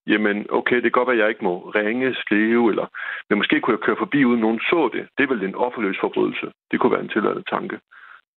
Jamen, 0.06 0.46
okay, 0.50 0.74
det 0.74 0.82
kan 0.82 0.98
godt 0.98 1.08
være, 1.08 1.16
at 1.16 1.22
jeg 1.22 1.28
ikke 1.28 1.44
må 1.44 1.58
ringe, 1.58 2.14
skrive, 2.14 2.70
eller, 2.70 2.86
men 3.28 3.38
måske 3.38 3.60
kunne 3.60 3.76
jeg 3.76 3.86
køre 3.86 4.02
forbi, 4.04 4.24
uden 4.24 4.40
nogen 4.40 4.60
så 4.60 4.90
det. 4.92 5.08
Det 5.18 5.24
er 5.24 5.28
vel 5.34 5.44
en 5.44 5.54
offerløs 5.54 5.96
forbrydelse. 6.00 6.52
Det 6.70 6.80
kunne 6.80 6.92
være 6.92 7.00
en 7.00 7.14
tilladende 7.14 7.44
tanke. 7.50 7.78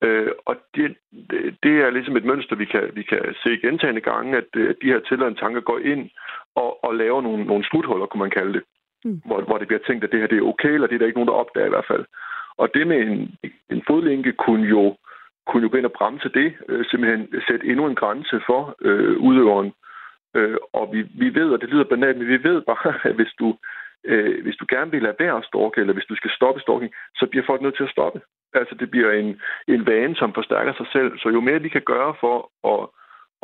Øh, 0.04 0.32
og 0.46 0.56
det, 0.76 0.96
det 1.64 1.76
er 1.84 1.90
ligesom 1.90 2.18
et 2.18 2.26
mønster, 2.26 2.56
vi 2.56 2.66
kan, 2.66 2.92
vi 2.94 3.04
kan 3.04 3.36
se 3.44 3.58
gentagende 3.58 4.02
gange, 4.02 4.38
at, 4.38 4.48
at 4.70 4.76
de 4.82 4.88
her 4.88 5.00
tilladende 5.00 5.40
tanker 5.40 5.62
går 5.62 5.80
ind 5.80 6.10
og, 6.56 6.84
og 6.86 6.96
laver 6.96 7.22
nogle, 7.22 7.46
nogle 7.46 7.66
smuthuller, 7.70 8.06
kunne 8.06 8.26
man 8.26 8.38
kalde 8.40 8.54
det. 8.54 8.64
Mm. 9.06 9.22
Hvor, 9.26 9.42
hvor 9.42 9.58
det 9.58 9.68
bliver 9.68 9.86
tænkt, 9.88 10.04
at 10.04 10.12
det 10.12 10.20
her 10.20 10.28
det 10.28 10.38
er 10.38 10.50
okay, 10.52 10.74
eller 10.74 10.88
det 10.88 10.96
er 10.96 11.00
der 11.00 11.06
ikke 11.06 11.18
nogen, 11.18 11.28
der 11.28 11.42
opdager 11.44 11.68
i 11.68 11.76
hvert 11.76 11.88
fald. 11.88 12.06
Og 12.58 12.74
det 12.74 12.88
med 12.88 13.00
en, 13.02 13.36
en 13.70 13.84
fodlænke 13.88 14.32
kunne 14.32 14.68
jo, 14.68 14.96
kunne 15.48 15.64
jo 15.64 15.70
gå 15.72 15.78
ind 15.78 15.86
og 15.86 15.98
bremse 16.00 16.30
det, 16.30 16.54
øh, 16.70 16.86
simpelthen 16.86 17.42
sætte 17.48 17.68
endnu 17.68 17.88
en 17.88 17.96
grænse 17.96 18.42
for 18.48 18.76
øh, 18.82 19.18
udøveren. 19.18 19.74
Øh, 20.36 20.58
og 20.74 20.94
vi, 20.94 21.02
vi 21.02 21.36
ved, 21.36 21.50
og 21.50 21.62
det 21.62 21.70
lyder 21.70 21.84
banalt, 21.84 22.18
men 22.18 22.28
vi 22.28 22.44
ved 22.44 22.62
bare, 22.62 22.94
at 23.10 23.16
hvis 23.16 23.34
du, 23.40 23.58
øh, 24.06 24.44
hvis 24.44 24.56
du 24.56 24.66
gerne 24.70 24.92
vil 24.92 25.02
lade 25.02 25.16
være 25.20 25.38
at 25.38 25.48
stalke, 25.50 25.82
eller 25.82 25.94
hvis 25.94 26.10
du 26.10 26.16
skal 26.16 26.32
stoppe 26.38 26.62
stalking, 26.62 26.92
så 27.20 27.28
bliver 27.32 27.46
folk 27.46 27.62
nødt 27.62 27.78
til 27.78 27.88
at 27.88 27.96
stoppe. 27.96 28.20
Altså 28.54 28.76
det 28.80 28.92
bliver 28.92 29.12
en, 29.12 29.30
en 29.68 29.86
vane, 29.86 30.16
som 30.16 30.34
forstærker 30.34 30.74
sig 30.74 30.88
selv. 30.96 31.12
Så 31.22 31.30
jo 31.30 31.40
mere 31.42 31.62
vi 31.62 31.70
kan 31.70 31.86
gøre 31.94 32.14
for 32.24 32.38
at, 32.74 32.82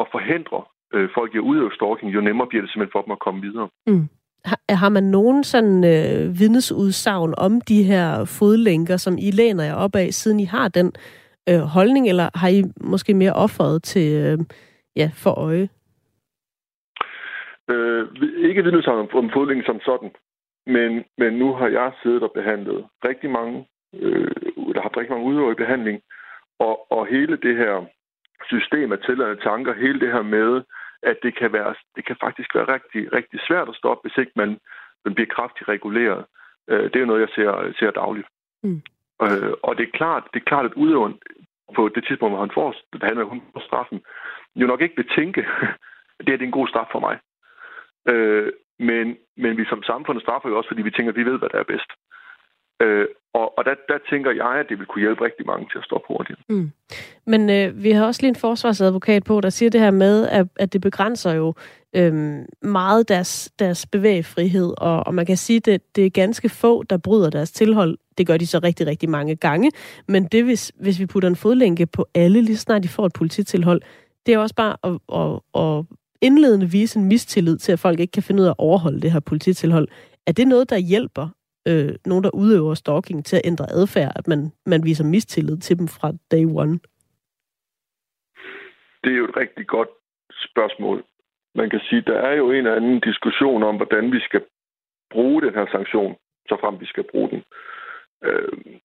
at 0.01 0.05
forhindre 0.11 0.59
øh, 0.93 1.09
folk 1.13 1.33
i 1.33 1.37
at 1.37 1.47
udøve 1.49 1.71
stalking, 1.77 2.13
jo 2.13 2.21
nemmere 2.21 2.47
bliver 2.47 2.61
det 2.63 2.71
simpelthen 2.71 2.95
for 2.97 3.01
dem 3.01 3.11
at 3.11 3.19
komme 3.25 3.41
videre. 3.41 3.69
Mm. 3.87 4.07
Har, 4.45 4.59
har 4.69 4.89
man 4.89 5.03
nogen 5.03 5.43
sådan 5.43 5.83
øh, 5.83 6.39
vidnesudsagn 6.39 7.33
om 7.37 7.61
de 7.61 7.83
her 7.83 8.25
fodlænker, 8.39 8.97
som 8.97 9.17
I 9.17 9.31
læner 9.31 9.63
jer 9.63 9.75
op 9.75 9.95
af, 9.95 10.07
siden 10.11 10.39
I 10.39 10.45
har 10.45 10.67
den 10.67 10.91
øh, 11.49 11.59
holdning, 11.59 12.09
eller 12.09 12.29
har 12.35 12.49
I 12.49 12.63
måske 12.81 13.13
mere 13.13 13.33
offeret 13.33 13.83
til 13.83 14.07
øh, 14.25 14.37
ja, 14.95 15.11
for 15.15 15.31
øje? 15.39 15.69
Øh, 17.71 18.07
ikke 18.49 18.63
vidnesagn 18.63 18.99
om, 18.99 19.09
om 19.13 19.29
fodlænke 19.33 19.65
som 19.65 19.79
sådan, 19.79 20.11
men, 20.71 21.03
men 21.17 21.33
nu 21.33 21.53
har 21.53 21.67
jeg 21.67 21.91
siddet 22.03 22.23
og 22.23 22.31
behandlet 22.31 22.87
rigtig 23.05 23.29
mange 23.29 23.65
øh, 23.93 24.31
der 24.75 24.81
har 24.81 24.97
rigtig 24.97 25.11
mange 25.11 25.29
udøvere 25.29 25.51
i 25.51 25.63
behandling. 25.63 26.01
Og, 26.59 26.91
og 26.91 27.07
hele 27.07 27.37
det 27.37 27.57
her 27.57 27.85
system 28.45 28.91
af 28.91 28.99
tilladende 28.99 29.43
tanker, 29.43 29.73
hele 29.73 29.99
det 29.99 30.11
her 30.11 30.21
med, 30.21 30.63
at 31.03 31.17
det 31.23 31.37
kan, 31.37 31.53
være, 31.53 31.75
det 31.95 32.05
kan 32.05 32.15
faktisk 32.21 32.55
være 32.55 32.73
rigtig, 32.73 33.13
rigtig 33.13 33.39
svært 33.47 33.69
at 33.69 33.75
stoppe, 33.75 34.01
hvis 34.07 34.17
ikke 34.17 34.31
man, 34.35 34.59
man 35.05 35.13
bliver 35.15 35.33
kraftigt 35.35 35.69
reguleret. 35.69 36.25
Øh, 36.67 36.83
det 36.93 37.01
er 37.01 37.05
noget, 37.05 37.21
jeg 37.21 37.29
ser, 37.35 37.73
ser 37.79 37.91
dagligt. 37.91 38.27
Mm. 38.63 38.81
Øh, 39.23 39.53
og 39.63 39.77
det 39.77 39.83
er 39.87 39.97
klart, 39.97 40.23
det 40.33 40.39
er 40.39 40.49
klart, 40.51 40.65
at 40.65 40.73
udøveren 40.73 41.19
på 41.75 41.89
det 41.95 42.05
tidspunkt, 42.07 42.33
hvor 42.33 42.45
han 42.45 42.53
får, 42.53 42.75
handler 43.03 43.23
hun 43.23 43.41
får 43.53 43.59
straffen, 43.59 44.01
jo 44.55 44.67
nok 44.67 44.81
ikke 44.81 44.95
vil 44.95 45.09
tænke, 45.15 45.41
det 46.25 46.29
er 46.33 46.37
en 46.37 46.51
god 46.51 46.67
straf 46.67 46.87
for 46.91 46.99
mig. 46.99 47.17
Øh, 48.09 48.51
men, 48.79 49.05
men 49.37 49.57
vi 49.57 49.65
som 49.65 49.83
samfund 49.83 50.21
straffer 50.21 50.49
jo 50.49 50.57
også, 50.57 50.69
fordi 50.69 50.81
vi 50.81 50.91
tænker, 50.91 51.11
at 51.11 51.17
vi 51.17 51.25
ved, 51.29 51.37
hvad 51.39 51.49
der 51.49 51.59
er 51.59 51.71
bedst. 51.73 51.91
Øh, 52.81 53.05
og 53.33 53.57
og 53.57 53.65
der, 53.65 53.75
der 53.87 53.97
tænker 54.09 54.31
jeg, 54.31 54.59
at 54.59 54.65
det 54.69 54.79
vil 54.79 54.87
kunne 54.87 55.01
hjælpe 55.01 55.25
rigtig 55.25 55.45
mange 55.45 55.67
til 55.71 55.77
at 55.77 55.83
stoppe 55.83 56.07
hurtigt. 56.07 56.39
Mm. 56.49 56.71
Men 57.25 57.49
øh, 57.49 57.83
vi 57.83 57.91
har 57.91 58.05
også 58.05 58.21
lige 58.21 58.29
en 58.29 58.35
forsvarsadvokat 58.35 59.23
på, 59.23 59.41
der 59.41 59.49
siger 59.49 59.69
det 59.69 59.81
her 59.81 59.91
med, 59.91 60.27
at, 60.27 60.47
at 60.59 60.73
det 60.73 60.81
begrænser 60.81 61.33
jo 61.33 61.53
øh, 61.95 62.13
meget 62.61 63.09
deres, 63.09 63.51
deres 63.59 63.85
bevægefrihed, 63.85 64.73
og, 64.77 65.07
og 65.07 65.13
man 65.13 65.25
kan 65.25 65.37
sige, 65.37 65.57
at 65.57 65.65
det, 65.65 65.95
det 65.95 66.05
er 66.05 66.09
ganske 66.09 66.49
få, 66.49 66.83
der 66.83 66.97
bryder 66.97 67.29
deres 67.29 67.51
tilhold. 67.51 67.97
Det 68.17 68.27
gør 68.27 68.37
de 68.37 68.47
så 68.47 68.59
rigtig, 68.63 68.87
rigtig 68.87 69.09
mange 69.09 69.35
gange. 69.35 69.71
Men 70.07 70.25
det, 70.25 70.43
hvis, 70.43 70.71
hvis 70.79 70.99
vi 70.99 71.05
putter 71.05 71.29
en 71.29 71.35
fodlænke 71.35 71.85
på 71.85 72.05
alle, 72.15 72.41
lige 72.41 72.57
snart 72.57 72.83
de 72.83 72.87
får 72.87 73.05
et 73.05 73.13
polititilhold, 73.13 73.81
det 74.25 74.33
er 74.33 74.37
også 74.37 74.55
bare 74.55 74.77
at, 74.83 74.91
at, 75.21 75.39
at 75.61 75.85
indledende 76.21 76.71
vise 76.71 76.99
en 76.99 77.05
mistillid 77.05 77.57
til, 77.57 77.71
at 77.71 77.79
folk 77.79 77.99
ikke 77.99 78.11
kan 78.11 78.23
finde 78.23 78.41
ud 78.41 78.47
af 78.47 78.51
at 78.51 78.59
overholde 78.59 79.01
det 79.01 79.11
her 79.11 79.19
polititilhold. 79.19 79.87
Er 80.27 80.31
det 80.31 80.47
noget, 80.47 80.69
der 80.69 80.77
hjælper 80.77 81.27
øh, 81.67 81.95
nogen, 82.05 82.23
der 82.23 82.29
udøver 82.33 82.73
stalking 82.73 83.25
til 83.25 83.35
at 83.35 83.45
ændre 83.45 83.65
adfærd, 83.71 84.11
at 84.15 84.27
man, 84.27 84.51
man 84.65 84.81
viser 84.83 85.05
mistillid 85.05 85.57
til 85.57 85.79
dem 85.79 85.87
fra 85.87 86.11
day 86.31 86.45
one? 86.45 86.79
Det 89.03 89.11
er 89.13 89.17
jo 89.17 89.25
et 89.25 89.37
rigtig 89.37 89.67
godt 89.67 89.89
spørgsmål. 90.49 91.03
Man 91.55 91.69
kan 91.69 91.81
sige, 91.89 92.01
der 92.01 92.19
er 92.19 92.33
jo 92.33 92.51
en 92.51 92.57
eller 92.57 92.75
anden 92.75 92.99
diskussion 92.99 93.63
om, 93.63 93.75
hvordan 93.75 94.11
vi 94.11 94.19
skal 94.19 94.41
bruge 95.11 95.41
den 95.41 95.53
her 95.53 95.65
sanktion, 95.71 96.15
så 96.49 96.57
frem 96.61 96.79
vi 96.79 96.85
skal 96.85 97.03
bruge 97.11 97.29
den. 97.29 97.43
Øh, 98.23 98.79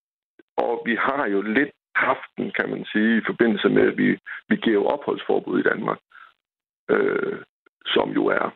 og 0.56 0.82
vi 0.86 0.94
har 0.94 1.26
jo 1.26 1.42
lidt 1.42 1.70
haft 1.94 2.30
den, 2.36 2.52
kan 2.58 2.70
man 2.70 2.84
sige, 2.92 3.18
i 3.18 3.26
forbindelse 3.26 3.68
med, 3.68 3.82
at 3.82 3.96
vi, 3.98 4.18
vi 4.48 4.56
giver 4.56 4.90
opholdsforbud 4.92 5.60
i 5.60 5.68
Danmark, 5.70 5.98
øh, 6.90 7.38
som 7.86 8.10
jo 8.10 8.26
er 8.26 8.50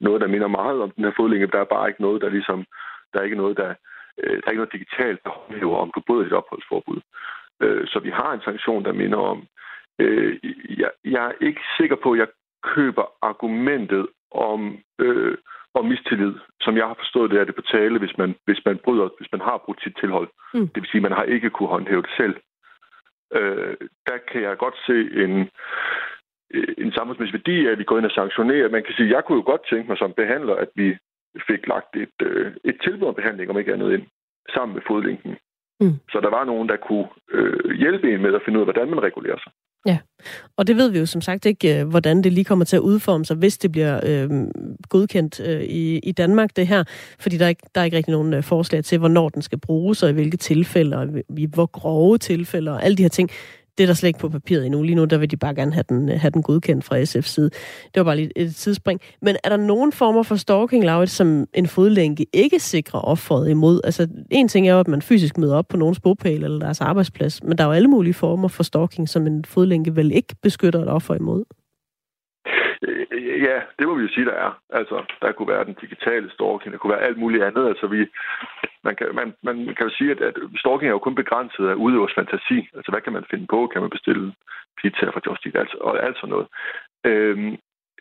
noget, 0.00 0.20
der 0.20 0.26
minder 0.26 0.48
meget 0.48 0.82
om 0.82 0.90
den 0.90 1.04
her 1.04 1.12
fodlænge. 1.16 1.46
Der 1.46 1.60
er 1.60 1.74
bare 1.74 1.88
ikke 1.88 2.02
noget, 2.02 2.22
der 2.22 2.28
ligesom, 2.28 2.64
der 3.12 3.20
er 3.20 3.24
ikke 3.24 3.42
noget, 3.42 3.56
der, 3.56 3.74
øh, 4.18 4.36
der 4.36 4.42
er 4.46 4.50
ikke 4.50 4.62
noget 4.62 4.72
digitalt, 4.78 5.20
der 5.24 5.30
håndhæver, 5.30 5.76
om 5.76 5.92
du 5.94 6.00
bryder 6.06 6.24
dit 6.24 6.32
opholdsforbud. 6.32 7.00
Øh, 7.62 7.86
så 7.86 7.98
vi 7.98 8.10
har 8.10 8.32
en 8.32 8.46
sanktion, 8.48 8.84
der 8.84 8.92
minder 8.92 9.18
om. 9.18 9.46
Øh, 9.98 10.38
jeg, 10.78 10.90
jeg 11.04 11.24
er 11.26 11.44
ikke 11.46 11.60
sikker 11.78 11.96
på, 11.96 12.12
at 12.12 12.18
jeg 12.18 12.28
køber 12.62 13.04
argumentet 13.22 14.06
om, 14.30 14.78
øh, 14.98 15.36
om 15.74 15.84
mistillid, 15.84 16.34
som 16.60 16.76
jeg 16.76 16.86
har 16.86 16.94
forstået 16.94 17.30
det, 17.30 17.40
er 17.40 17.44
det 17.44 17.54
på 17.54 17.62
tale, 17.62 17.98
hvis 17.98 18.18
man, 18.18 18.34
hvis 18.44 18.60
man 18.66 18.78
bryder, 18.84 19.08
hvis 19.18 19.32
man 19.32 19.40
har 19.40 19.62
brugt 19.64 19.82
sit 19.82 19.96
tilhold. 20.00 20.28
Mm. 20.54 20.68
Det 20.68 20.82
vil 20.82 20.90
sige, 20.90 20.98
at 20.98 21.08
man 21.08 21.18
har 21.18 21.22
ikke 21.22 21.50
kunne 21.50 21.68
håndhæve 21.68 22.02
det 22.02 22.10
selv. 22.16 22.36
Øh, 23.32 23.76
der 24.06 24.18
kan 24.32 24.42
jeg 24.42 24.58
godt 24.58 24.76
se 24.86 24.98
en, 25.24 25.50
en 26.84 26.92
samfundsmæssig 26.92 27.34
værdi 27.38 27.66
at 27.66 27.78
vi 27.78 27.84
går 27.84 27.98
ind 27.98 28.10
og 28.10 28.16
sanktionerer. 28.20 28.68
Man 28.76 28.84
kan 28.84 28.94
sige, 28.94 29.14
jeg 29.14 29.22
kunne 29.24 29.38
jo 29.40 29.50
godt 29.50 29.68
tænke 29.70 29.88
mig 29.88 29.98
som 29.98 30.12
behandler, 30.12 30.54
at 30.54 30.70
vi 30.74 30.88
fik 31.48 31.62
lagt 31.66 31.96
et, 31.96 32.16
øh, 32.22 32.52
et 32.64 32.76
tilbud 32.84 33.08
om 33.08 33.14
behandling, 33.14 33.50
om 33.50 33.58
ikke 33.58 33.72
andet 33.72 33.92
ind, 33.92 34.04
sammen 34.54 34.74
med 34.74 34.82
fodlinken. 34.88 35.32
Mm. 35.80 35.94
Så 36.12 36.20
der 36.20 36.30
var 36.30 36.44
nogen, 36.44 36.68
der 36.68 36.76
kunne 36.76 37.08
øh, 37.32 37.70
hjælpe 37.82 38.14
en 38.14 38.22
med 38.22 38.34
at 38.34 38.42
finde 38.44 38.58
ud 38.58 38.64
af, 38.64 38.66
hvordan 38.66 38.90
man 38.90 39.02
regulerer 39.02 39.38
sig. 39.44 39.52
Ja, 39.86 39.98
og 40.56 40.66
det 40.66 40.76
ved 40.76 40.90
vi 40.90 40.98
jo 40.98 41.06
som 41.06 41.20
sagt 41.20 41.46
ikke, 41.46 41.80
øh, 41.80 41.88
hvordan 41.88 42.22
det 42.22 42.32
lige 42.32 42.44
kommer 42.44 42.64
til 42.64 42.76
at 42.76 42.80
udforme 42.80 43.24
sig, 43.24 43.36
hvis 43.36 43.58
det 43.58 43.72
bliver 43.72 44.00
øh, 44.06 44.30
godkendt 44.88 45.40
øh, 45.48 45.62
i, 45.62 45.98
i 45.98 46.12
Danmark, 46.12 46.56
det 46.56 46.66
her. 46.66 46.84
Fordi 47.20 47.36
der 47.36 47.44
er, 47.44 47.48
ikke, 47.48 47.62
der 47.74 47.80
er 47.80 47.84
ikke 47.84 47.96
rigtig 47.96 48.12
nogen 48.12 48.34
øh, 48.34 48.42
forslag 48.42 48.84
til, 48.84 48.98
hvornår 48.98 49.28
den 49.28 49.42
skal 49.42 49.60
bruges, 49.60 50.02
og 50.02 50.10
i 50.10 50.12
hvilke 50.12 50.36
tilfælde, 50.36 50.96
og 50.96 51.06
i 51.38 51.48
hvor 51.54 51.66
grove 51.66 52.18
tilfælde, 52.18 52.70
og 52.70 52.84
alle 52.84 52.96
de 52.96 53.02
her 53.02 53.08
ting 53.08 53.30
det 53.78 53.84
er 53.84 53.86
der 53.86 53.94
slet 53.94 54.08
ikke 54.08 54.18
på 54.18 54.28
papiret 54.28 54.66
endnu. 54.66 54.82
Lige 54.82 54.94
nu, 54.94 55.04
der 55.04 55.18
vil 55.18 55.30
de 55.30 55.36
bare 55.36 55.54
gerne 55.54 55.72
have 55.72 55.84
den, 55.88 56.08
øh, 56.08 56.20
have 56.20 56.30
den 56.30 56.42
godkendt 56.42 56.84
fra 56.84 57.02
SF's 57.02 57.20
side. 57.20 57.50
Det 57.84 57.96
var 57.96 58.04
bare 58.04 58.16
lige 58.16 58.30
et 58.36 58.56
tidsspring. 58.56 59.00
Men 59.22 59.36
er 59.44 59.48
der 59.48 59.56
nogen 59.56 59.92
former 59.92 60.22
for 60.22 60.36
stalking, 60.36 60.84
Laurit, 60.84 61.10
som 61.10 61.46
en 61.54 61.66
fodlænke 61.66 62.26
ikke 62.32 62.60
sikrer 62.60 63.00
offeret 63.00 63.50
imod? 63.50 63.80
Altså, 63.84 64.06
en 64.30 64.48
ting 64.48 64.68
er 64.68 64.72
jo, 64.72 64.80
at 64.80 64.88
man 64.88 65.02
fysisk 65.02 65.38
møder 65.38 65.56
op 65.56 65.68
på 65.68 65.76
nogens 65.76 66.00
bogpæl 66.00 66.44
eller 66.44 66.58
deres 66.58 66.80
arbejdsplads, 66.80 67.42
men 67.42 67.58
der 67.58 67.64
er 67.64 67.68
jo 67.68 67.72
alle 67.72 67.88
mulige 67.88 68.14
former 68.14 68.48
for 68.48 68.62
stalking, 68.62 69.08
som 69.08 69.26
en 69.26 69.44
fodlænke 69.44 69.96
vel 69.96 70.12
ikke 70.12 70.34
beskytter 70.42 70.82
et 70.82 70.88
offer 70.88 71.14
imod. 71.14 71.44
Øh, 72.82 73.42
ja, 73.42 73.56
det 73.78 73.88
må 73.88 73.94
vi 73.94 74.02
jo 74.02 74.14
sige, 74.14 74.26
der 74.26 74.36
er. 74.46 74.50
Altså, 74.70 74.96
der 75.22 75.32
kunne 75.32 75.48
være 75.48 75.64
den 75.64 75.76
digitale 75.80 76.30
stalking, 76.30 76.72
der 76.72 76.78
kunne 76.78 76.94
være 76.94 77.06
alt 77.08 77.18
muligt 77.18 77.44
andet. 77.44 77.68
Altså, 77.68 77.86
vi, 77.86 78.06
man, 78.84 78.96
kan, 78.96 79.06
man, 79.14 79.34
man 79.42 79.56
kan 79.76 79.86
jo 79.88 79.92
sige, 79.98 80.10
at, 80.10 80.20
at 80.20 80.34
stalking 80.56 80.88
er 80.88 80.96
jo 80.96 81.06
kun 81.06 81.14
begrænset 81.14 81.68
af 81.68 81.74
udøvers 81.74 82.14
fantasi. 82.14 82.58
Altså, 82.76 82.90
hvad 82.92 83.00
kan 83.00 83.12
man 83.12 83.24
finde 83.30 83.46
på? 83.46 83.66
Kan 83.66 83.80
man 83.80 83.90
bestille 83.90 84.34
pizza 84.82 85.06
fra 85.10 85.20
Justit 85.26 85.56
Altså, 85.56 85.76
og 85.80 86.04
alt 86.06 86.16
sådan 86.16 86.30
noget. 86.30 86.48
Øhm, 87.04 87.56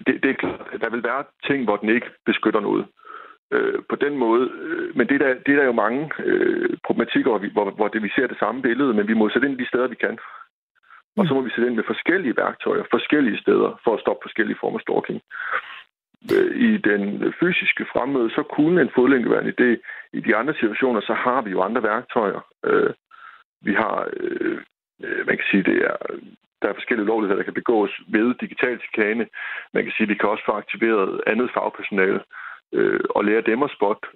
det, 0.05 0.23
det 0.23 0.29
er 0.29 0.41
klart, 0.41 0.81
der 0.81 0.89
vil 0.89 1.03
være 1.03 1.23
ting, 1.47 1.63
hvor 1.63 1.77
den 1.77 1.89
ikke 1.89 2.09
beskytter 2.25 2.59
noget. 2.59 2.85
Øh, 3.51 3.79
på 3.89 3.95
den 3.95 4.17
måde. 4.17 4.49
Øh, 4.61 4.97
men 4.97 5.07
det 5.07 5.15
er 5.15 5.25
der, 5.25 5.33
det 5.45 5.51
er 5.53 5.59
der 5.59 5.65
jo 5.65 5.81
mange 5.85 6.11
øh, 6.19 6.69
problematikker, 6.85 7.29
hvor, 7.31 7.39
vi, 7.39 7.49
hvor, 7.49 7.71
hvor 7.71 7.87
det, 7.87 8.03
vi 8.03 8.09
ser 8.15 8.27
det 8.27 8.39
samme 8.39 8.61
billede, 8.61 8.93
men 8.93 9.07
vi 9.07 9.13
må 9.13 9.29
sætte 9.29 9.47
ind 9.47 9.57
de 9.57 9.67
steder, 9.67 9.87
vi 9.87 9.95
kan. 9.95 10.17
Og 11.17 11.27
så 11.27 11.33
må 11.33 11.41
vi 11.41 11.49
sætte 11.49 11.67
ind 11.67 11.75
med 11.75 11.91
forskellige 11.93 12.37
værktøjer, 12.37 12.83
forskellige 12.91 13.41
steder, 13.43 13.79
for 13.83 13.93
at 13.93 14.01
stoppe 14.03 14.21
forskellige 14.23 14.57
former 14.61 14.79
for 14.79 14.83
stalking. 14.85 15.19
Øh, 16.33 16.51
I 16.67 16.77
den 16.77 17.33
fysiske 17.39 17.85
fremmøde, 17.91 18.29
så 18.29 18.43
kunne 18.43 18.81
en 18.81 18.95
fodlænke 18.95 19.31
være 19.31 19.43
en 19.43 19.53
idé. 19.55 19.69
I 20.17 20.19
de 20.27 20.35
andre 20.35 20.53
situationer, 20.53 21.01
så 21.01 21.13
har 21.13 21.41
vi 21.41 21.49
jo 21.51 21.61
andre 21.61 21.83
værktøjer. 21.83 22.41
Øh, 22.65 22.93
vi 23.61 23.73
har, 23.73 24.07
øh, 24.17 24.57
man 25.27 25.37
kan 25.37 25.47
sige, 25.51 25.63
det 25.63 25.77
er, 25.89 25.95
der 26.61 26.67
er 26.69 26.73
forskellige 26.79 27.07
lovligheder, 27.07 27.39
der 27.39 27.49
kan 27.49 27.59
begås 27.61 27.91
ved 28.07 28.35
digital 28.43 28.79
chikane. 28.79 29.27
Man 29.73 29.83
kan 29.83 29.93
sige, 29.93 30.05
at 30.05 30.09
vi 30.09 30.19
kan 30.19 30.29
også 30.29 30.43
få 30.45 30.51
aktiveret 30.51 31.21
andet 31.27 31.49
fagpersonale 31.53 32.19
og 33.09 33.25
lære 33.25 33.41
dem 33.41 33.63
at 33.63 33.71
spotte, 33.77 34.07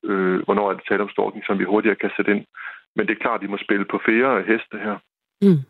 hvornår 0.45 0.69
er 0.69 0.73
det 0.73 0.83
tale 0.89 1.03
om 1.03 1.09
stalking, 1.09 1.43
som 1.45 1.59
vi 1.59 1.63
hurtigere 1.63 1.95
kan 1.95 2.11
sætte 2.15 2.31
ind. 2.31 2.45
Men 2.95 3.07
det 3.07 3.13
er 3.13 3.23
klart, 3.23 3.39
at 3.39 3.41
vi 3.41 3.51
må 3.51 3.57
spille 3.57 3.85
på 3.85 4.01
flere 4.05 4.41
heste 4.41 4.77
her. 4.85 4.97
Mm. 5.41 5.61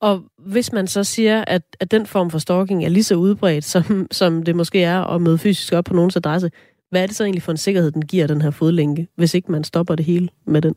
Og 0.00 0.24
hvis 0.38 0.72
man 0.72 0.86
så 0.86 1.04
siger, 1.04 1.44
at, 1.46 1.62
at 1.80 1.90
den 1.90 2.06
form 2.06 2.30
for 2.30 2.38
stalking 2.38 2.84
er 2.84 2.88
lige 2.88 3.02
så 3.10 3.14
udbredt, 3.14 3.64
som, 3.64 4.06
som 4.10 4.42
det 4.42 4.56
måske 4.56 4.82
er 4.82 5.00
at 5.14 5.22
møde 5.22 5.38
fysisk 5.38 5.72
op 5.72 5.84
på 5.84 5.94
nogens 5.94 6.16
adresse, 6.16 6.50
hvad 6.90 7.02
er 7.02 7.06
det 7.06 7.16
så 7.16 7.24
egentlig 7.24 7.42
for 7.42 7.52
en 7.52 7.64
sikkerhed, 7.66 7.90
den 7.90 8.06
giver 8.06 8.26
den 8.26 8.42
her 8.42 8.50
fodlænke, 8.50 9.08
hvis 9.16 9.34
ikke 9.34 9.52
man 9.52 9.64
stopper 9.64 9.94
det 9.94 10.04
hele 10.04 10.28
med 10.46 10.62
den? 10.62 10.74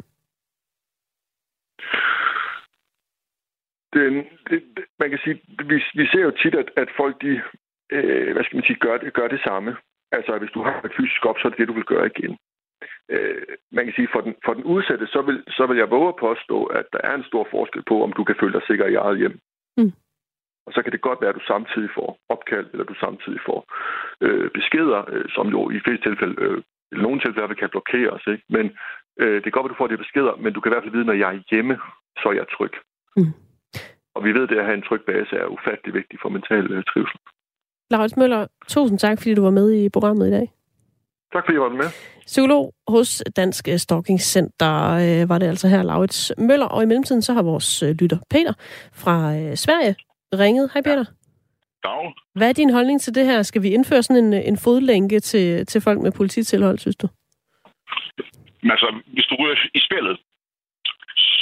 Den, 3.94 4.14
det, 4.50 4.60
man 5.00 5.10
kan 5.10 5.20
sige, 5.24 5.36
vi, 5.70 5.76
vi 6.00 6.06
ser 6.12 6.22
jo 6.22 6.32
tit, 6.32 6.56
at, 6.56 6.70
at 6.78 6.88
folk 6.98 7.22
de, 7.22 7.42
øh, 7.92 8.34
hvad 8.34 8.44
skal 8.44 8.58
man 8.58 8.66
sige, 8.68 8.80
gør, 8.86 9.10
gør 9.20 9.28
det 9.28 9.42
samme. 9.48 9.76
Altså, 10.12 10.38
hvis 10.38 10.52
du 10.52 10.64
har 10.64 10.82
et 10.86 10.94
fysisk 11.00 11.26
op, 11.26 11.36
så 11.38 11.48
er 11.48 11.50
det 11.50 11.60
det, 11.60 11.68
du 11.68 11.74
vil 11.74 11.92
gøre 11.94 12.10
igen 12.16 12.38
øh, 13.10 13.42
man 13.72 13.86
kan 13.86 13.94
sige, 13.96 14.10
for 14.14 14.22
den, 14.22 14.34
for 14.46 14.54
den 14.54 14.64
udsatte, 14.64 15.08
så 15.08 15.22
vil, 15.22 15.44
så 15.48 15.64
vil 15.70 15.78
jeg 15.78 15.90
våge 15.90 16.10
at 16.10 16.22
påstå, 16.28 16.58
at 16.66 16.86
der 16.94 17.02
er 17.04 17.16
en 17.16 17.30
stor 17.32 17.48
forskel 17.52 17.84
på, 17.88 18.04
om 18.04 18.14
du 18.14 18.24
kan 18.24 18.36
føle 18.40 18.54
dig 18.54 18.64
sikker 18.68 18.86
i 18.86 18.96
eget 18.96 19.18
hjem. 19.18 19.40
Mm. 19.78 19.94
Og 20.66 20.72
så 20.74 20.80
kan 20.82 20.92
det 20.92 21.02
godt 21.08 21.22
være, 21.22 21.30
at 21.30 21.40
du 21.40 21.46
samtidig 21.54 21.90
får 21.98 22.10
opkald, 22.30 22.68
eller 22.72 22.86
du 22.86 22.96
samtidig 23.06 23.40
får 23.46 23.60
øh, 24.26 24.50
beskeder, 24.58 25.00
øh, 25.14 25.26
som 25.36 25.48
jo 25.56 25.70
i 25.70 25.80
fleste 25.86 26.10
tilfælde, 26.10 26.36
øh, 26.46 26.58
i 26.92 26.96
nogle 26.96 27.20
tilfælde 27.22 27.56
kan 27.56 27.70
blokeres. 27.70 28.24
Ikke? 28.34 28.44
Men 28.50 28.66
øh, 29.22 29.36
det 29.36 29.44
kan 29.44 29.52
godt 29.52 29.64
være, 29.64 29.72
at 29.72 29.76
du 29.78 29.82
får 29.82 29.88
de 29.88 30.04
beskeder, 30.06 30.34
men 30.44 30.54
du 30.54 30.60
kan 30.60 30.70
i 30.70 30.74
hvert 30.74 30.84
fald 30.84 30.98
vide, 30.98 31.10
når 31.10 31.20
jeg 31.24 31.30
er 31.36 31.44
hjemme, 31.52 31.76
så 32.22 32.26
er 32.30 32.34
jeg 32.34 32.46
tryg. 32.56 32.74
Mm. 33.18 33.34
Og 34.16 34.24
vi 34.26 34.32
ved, 34.34 34.44
at 34.44 34.58
at 34.58 34.66
have 34.66 34.78
en 34.78 34.88
tryg 34.90 35.02
base 35.02 35.36
er 35.36 35.54
ufattelig 35.56 35.94
vigtigt 35.94 36.22
for 36.22 36.30
mental 36.30 36.66
øh, 36.74 36.84
trivsel. 36.84 37.20
Laurits 37.92 38.18
Møller, 38.18 38.48
tusind 38.68 39.00
tak, 39.00 39.18
fordi 39.18 39.34
du 39.36 39.44
var 39.44 39.56
med 39.60 39.68
i 39.72 39.90
programmet 39.90 40.28
i 40.28 40.32
dag. 40.32 40.48
Tak 41.34 41.44
fordi 41.46 41.56
I 41.56 41.60
var 41.60 41.70
med. 41.70 41.90
Psykolog 42.26 42.74
hos 42.88 43.24
Dansk 43.36 43.68
Stalking 43.78 44.20
Center 44.20 44.74
øh, 45.04 45.30
var 45.30 45.38
det 45.38 45.48
altså 45.48 45.68
her, 45.68 45.84
Laurits 45.84 46.32
Møller. 46.38 46.66
Og 46.66 46.84
i 46.84 46.86
mellemtiden 46.86 47.22
så 47.22 47.34
har 47.34 47.44
vores 47.44 47.84
øh, 47.84 47.90
lytter 48.02 48.20
Peter 48.30 48.54
fra 49.04 49.18
øh, 49.38 49.56
Sverige 49.56 49.96
ringet. 50.34 50.72
Hej 50.74 50.82
Peter. 50.82 51.06
Dag. 51.84 52.14
Hvad 52.36 52.50
er 52.50 52.54
din 52.54 52.74
holdning 52.78 53.02
til 53.02 53.16
det 53.16 53.26
her? 53.26 53.42
Skal 53.42 53.62
vi 53.64 53.70
indføre 53.70 54.04
sådan 54.04 54.24
en, 54.26 54.34
en 54.34 54.58
fodlænke 54.58 55.20
til, 55.20 55.66
til 55.66 55.82
folk 55.82 56.00
med 56.00 56.12
polititilhold, 56.12 56.78
synes 56.80 56.96
du? 56.96 57.08
Altså, 58.64 58.88
hvis 59.16 59.26
du 59.30 59.36
ryger 59.42 59.58
i 59.74 59.82
spillet, 59.88 60.16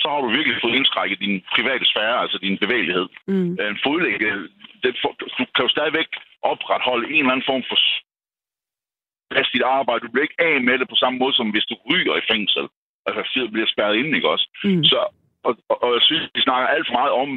så 0.02 0.08
har 0.14 0.22
du 0.22 0.30
virkelig 0.38 0.56
fået 0.64 0.76
indskrækket 0.80 1.20
din 1.20 1.36
private 1.56 1.86
sfære, 1.92 2.22
altså 2.24 2.38
din 2.46 2.58
bevægelighed. 2.64 3.06
Mm. 3.28 3.52
En 3.74 3.80
fodlænke, 3.86 4.30
det, 4.84 4.92
du 5.38 5.44
kan 5.56 5.66
jo 5.66 5.70
stadigvæk 5.78 6.10
opretholde 6.52 7.06
en 7.16 7.20
eller 7.20 7.32
anden 7.32 7.50
form 7.52 7.64
for 7.70 7.78
passe 9.34 9.52
dit 9.54 9.66
arbejde. 9.78 10.04
Du 10.06 10.12
bliver 10.12 10.28
ikke 10.28 10.42
af 10.50 10.56
med 10.62 10.76
det 10.80 10.88
på 10.90 10.96
samme 10.96 11.20
måde, 11.20 11.34
som 11.34 11.50
hvis 11.52 11.70
du 11.72 11.76
ryger 11.90 12.16
i 12.18 12.28
fængsel. 12.32 12.66
Altså, 13.06 13.50
bliver 13.54 13.68
spærret 13.74 13.96
ind, 13.96 14.16
ikke 14.16 14.30
også? 14.30 14.48
Mm. 14.64 14.84
Så, 14.84 15.00
og, 15.44 15.54
og, 15.70 15.84
og 15.84 15.90
jeg 15.94 16.02
synes, 16.02 16.30
vi 16.36 16.42
snakker 16.42 16.68
alt 16.68 16.88
for 16.88 16.94
meget 17.00 17.14
om, 17.24 17.30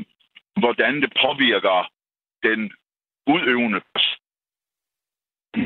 hvordan 0.62 0.94
det 1.02 1.10
påvirker 1.24 1.90
den 2.42 2.60
udøvende. 3.26 3.80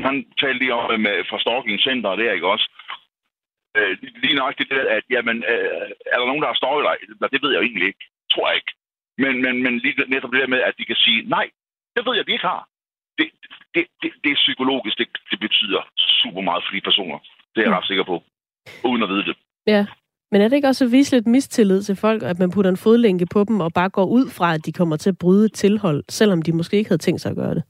Han 0.07 0.15
talte 0.41 0.59
lige 0.59 0.73
om 0.73 0.99
med 0.99 1.17
fra 1.29 1.39
Stalking 1.39 1.79
Center, 1.79 2.15
det 2.15 2.25
er 2.27 2.33
ikke 2.37 2.53
også? 2.55 2.67
Øh, 3.77 3.97
lige 4.23 4.35
nok 4.35 4.57
det 4.57 4.69
der, 4.69 4.89
at 4.97 5.03
jamen, 5.09 5.37
øh, 5.53 5.89
er 6.13 6.17
der 6.19 6.27
nogen, 6.27 6.41
der 6.41 6.51
har 6.51 6.61
stalket 6.61 6.85
dig? 6.89 7.31
Det 7.33 7.41
ved 7.43 7.51
jeg 7.53 7.61
egentlig 7.61 7.87
ikke. 7.87 8.03
Tror 8.31 8.47
jeg 8.47 8.55
ikke. 8.55 8.73
Men, 9.23 9.33
men, 9.43 9.63
men 9.63 9.73
lige 9.77 9.95
netop 10.07 10.31
det 10.31 10.41
der 10.41 10.53
med, 10.55 10.61
at 10.61 10.73
de 10.77 10.85
kan 10.85 10.95
sige, 10.95 11.29
nej, 11.29 11.49
det 11.95 12.05
ved 12.05 12.15
jeg, 12.15 12.27
de 12.27 12.31
ikke 12.31 12.47
har 12.47 12.67
det, 13.17 13.27
det, 13.75 13.83
det, 14.01 14.09
det 14.23 14.29
er 14.31 14.35
psykologisk. 14.45 14.97
Det, 14.97 15.07
det 15.31 15.39
betyder 15.39 15.81
super 16.21 16.41
meget 16.41 16.63
for 16.65 16.73
de 16.75 16.81
personer. 16.81 17.17
Det 17.53 17.59
er 17.59 17.65
jeg 17.67 17.69
mm. 17.69 17.77
ret 17.77 17.87
sikker 17.87 18.03
på. 18.03 18.23
Uden 18.89 19.03
at 19.03 19.09
vide 19.09 19.25
det. 19.29 19.35
Ja. 19.67 19.85
Men 20.31 20.41
er 20.41 20.47
det 20.47 20.55
ikke 20.55 20.67
også 20.67 20.85
at 20.85 20.91
vise 20.91 21.15
lidt 21.15 21.27
mistillid 21.27 21.81
til 21.83 21.95
folk, 21.95 22.23
at 22.23 22.39
man 22.39 22.51
putter 22.51 22.71
en 22.71 22.83
fodlænke 22.85 23.25
på 23.33 23.43
dem 23.47 23.59
og 23.59 23.71
bare 23.73 23.89
går 23.89 24.05
ud 24.05 24.25
fra, 24.37 24.53
at 24.53 24.65
de 24.65 24.71
kommer 24.79 24.97
til 24.97 25.09
at 25.09 25.17
bryde 25.17 25.45
et 25.45 25.53
tilhold, 25.53 26.03
selvom 26.09 26.41
de 26.41 26.53
måske 26.53 26.77
ikke 26.77 26.89
havde 26.89 27.05
tænkt 27.05 27.21
sig 27.21 27.29
at 27.29 27.41
gøre 27.43 27.55
det? 27.55 27.63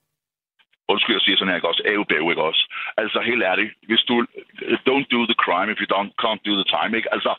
Undskyld, 0.93 1.15
jeg 1.15 1.25
siger 1.25 1.37
sådan 1.37 1.49
her, 1.51 1.59
ikke 1.59 1.71
også? 1.71 1.83
Ævebæv, 1.93 2.23
ikke 2.33 2.47
også? 2.49 2.63
Altså, 3.01 3.17
helt 3.29 3.43
ærligt. 3.51 3.71
Hvis 3.89 4.03
du... 4.09 4.13
Don't 4.89 5.07
do 5.15 5.19
the 5.31 5.39
crime 5.43 5.69
if 5.73 5.79
you 5.83 5.89
don't, 5.95 6.11
can't 6.23 6.41
do 6.47 6.53
the 6.59 6.67
time, 6.75 6.91
ikke? 6.99 7.09
Altså, 7.15 7.31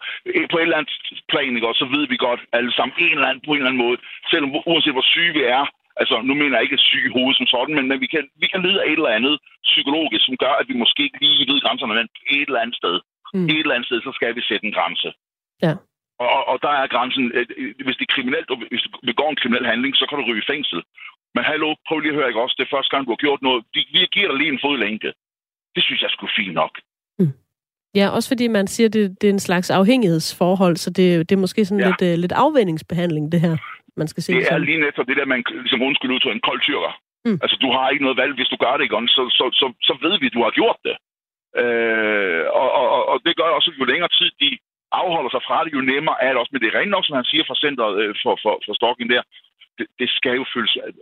på 0.50 0.56
et 0.58 0.66
eller 0.66 0.80
andet 0.80 0.92
plan, 1.32 1.56
ikke 1.56 1.68
også? 1.68 1.82
Så 1.84 1.88
ved 1.96 2.04
vi 2.12 2.16
godt 2.28 2.40
alle 2.58 2.72
sammen 2.76 2.94
en 3.04 3.16
eller 3.16 3.28
anden, 3.30 3.42
på 3.46 3.50
en 3.52 3.60
eller 3.60 3.70
anden 3.70 3.84
måde, 3.86 3.98
selvom 4.30 4.50
uanset 4.70 4.96
hvor 4.96 5.06
syge 5.14 5.32
vi 5.38 5.42
er, 5.58 5.62
Altså, 6.00 6.16
nu 6.28 6.34
mener 6.40 6.54
jeg 6.56 6.66
ikke 6.66 6.86
syg 6.88 7.04
i 7.06 7.14
hovedet 7.16 7.36
som 7.38 7.48
sådan, 7.54 7.74
men, 7.76 7.86
men 7.90 7.98
vi, 8.04 8.08
kan, 8.14 8.24
vi 8.42 8.46
kan 8.52 8.62
lide 8.66 8.80
af 8.82 8.86
et 8.86 8.98
eller 9.00 9.16
andet 9.18 9.34
psykologisk, 9.70 10.22
som 10.26 10.36
gør, 10.44 10.54
at 10.60 10.66
vi 10.70 10.74
måske 10.82 11.02
ikke 11.06 11.20
lige 11.24 11.48
ved 11.50 11.60
grænserne, 11.64 11.94
men 11.94 12.08
et 12.36 12.48
eller 12.48 12.64
andet 12.64 12.76
sted. 12.82 12.96
Mm. 13.34 13.46
Et 13.52 13.64
eller 13.64 13.74
andet 13.74 13.88
sted, 13.88 13.98
så 14.02 14.12
skal 14.18 14.36
vi 14.36 14.42
sætte 14.48 14.66
en 14.66 14.76
grænse. 14.78 15.10
Ja. 15.64 15.74
Og, 16.24 16.40
og 16.50 16.56
der 16.64 16.72
er 16.80 16.86
grænsen, 16.94 17.24
hvis 17.84 17.96
det 17.98 18.04
er 18.06 18.14
kriminelt, 18.16 18.48
hvis 18.70 18.82
du 18.84 18.88
begår 19.10 19.28
en 19.30 19.40
kriminel 19.40 19.66
handling, 19.72 19.92
så 19.96 20.04
kan 20.06 20.18
du 20.18 20.24
ryge 20.24 20.42
i 20.44 20.50
fængsel. 20.52 20.80
Men 21.34 21.44
hallo, 21.50 21.68
prøv 21.86 21.98
lige 21.98 22.12
at 22.12 22.18
høre, 22.18 22.28
ikke 22.28 22.42
også? 22.44 22.54
Det 22.58 22.64
er 22.64 22.76
første 22.76 22.90
gang, 22.92 23.02
du 23.04 23.12
har 23.14 23.24
gjort 23.26 23.42
noget. 23.42 23.64
Vi 23.74 24.00
giver 24.14 24.28
dig 24.28 24.38
lige 24.38 24.52
en 24.52 24.64
fodlænke. 24.66 25.10
Det 25.74 25.82
synes 25.84 26.02
jeg 26.02 26.10
skulle 26.10 26.32
fint 26.36 26.54
nok. 26.54 26.74
Mm. 27.18 27.32
Ja, 27.94 28.08
også 28.08 28.28
fordi 28.28 28.46
man 28.48 28.66
siger, 28.66 28.88
at 28.88 28.92
det, 28.92 29.20
det 29.20 29.28
er 29.28 29.32
en 29.32 29.46
slags 29.48 29.70
afhængighedsforhold, 29.70 30.76
så 30.76 30.90
det, 30.90 31.30
det 31.30 31.34
er 31.36 31.40
måske 31.40 31.64
sådan 31.64 31.84
ja. 31.84 31.86
lidt, 31.88 32.02
uh, 32.02 32.20
lidt 32.20 32.32
afvendingsbehandling, 32.32 33.32
det 33.32 33.40
her, 33.40 33.56
man 34.02 34.08
skal 34.12 34.22
se. 34.22 34.32
Det 34.32 34.52
er 34.52 34.58
lige 34.58 34.80
netop 34.84 35.06
det 35.08 35.16
der, 35.16 35.32
man 35.34 35.44
ligesom 35.64 35.82
undskyld 35.88 36.14
ud 36.14 36.20
til 36.20 36.30
en 36.30 36.46
kold 36.48 36.60
tyrker. 36.60 36.92
Mm. 37.26 37.38
Altså, 37.42 37.56
du 37.64 37.68
har 37.76 37.86
ikke 37.90 38.04
noget 38.06 38.20
valg, 38.22 38.32
hvis 38.34 38.52
du 38.52 38.58
gør 38.64 38.74
det, 38.76 38.84
ikke? 38.84 38.96
Så, 39.16 39.22
så, 39.38 39.44
så, 39.60 39.66
så 39.88 39.92
ved 40.04 40.14
vi, 40.20 40.26
at 40.26 40.36
du 40.36 40.42
har 40.46 40.58
gjort 40.60 40.80
det. 40.88 40.96
Øh, 41.62 42.44
og, 42.60 42.68
og, 42.80 43.06
og 43.10 43.16
det 43.26 43.36
gør 43.36 43.48
også, 43.58 43.70
at 43.70 43.80
jo 43.80 43.84
længere 43.92 44.12
tid 44.18 44.30
de 44.42 44.50
afholder 45.00 45.30
sig 45.32 45.42
fra 45.48 45.64
det, 45.64 45.70
jo 45.78 45.82
nemmere 45.92 46.22
er 46.24 46.30
det 46.30 46.40
også. 46.40 46.52
Men 46.52 46.60
det 46.60 46.68
er 46.68 46.78
rent 46.78 46.94
nok, 46.94 47.04
som 47.06 47.16
han 47.20 47.30
siger 47.30 47.44
fra 47.48 47.60
centret 47.64 47.92
øh, 48.02 48.14
for, 48.22 48.34
for, 48.42 48.54
for 48.64 48.72
stalking 48.78 49.10
der, 49.14 49.22
det, 49.78 49.86
det 50.00 50.08
skal 50.18 50.34
jo 50.40 50.44
følges, 50.54 50.74
øh, 50.86 50.92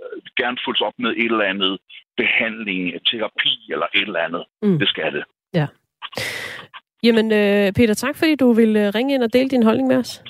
gerne 0.41 0.59
følges 0.65 0.83
op 0.89 0.97
med 1.05 1.11
et 1.11 1.31
eller 1.33 1.51
andet 1.53 1.73
behandling, 2.21 2.83
terapi 3.09 3.55
eller 3.75 3.87
et 3.95 4.09
eller 4.11 4.21
andet. 4.27 4.45
Mm. 4.63 4.79
Det 4.79 4.89
skal 4.89 5.11
det. 5.17 5.25
Ja. 5.59 5.67
Jamen, 7.03 7.27
øh, 7.33 7.73
Peter, 7.79 7.95
tak 7.95 8.17
fordi 8.17 8.35
du 8.35 8.53
vil 8.53 8.77
øh, 8.77 8.89
ringe 8.95 9.15
ind 9.15 9.23
og 9.23 9.33
dele 9.33 9.49
din 9.49 9.63
holdning 9.63 9.89
med 9.89 9.97
os. 9.97 10.23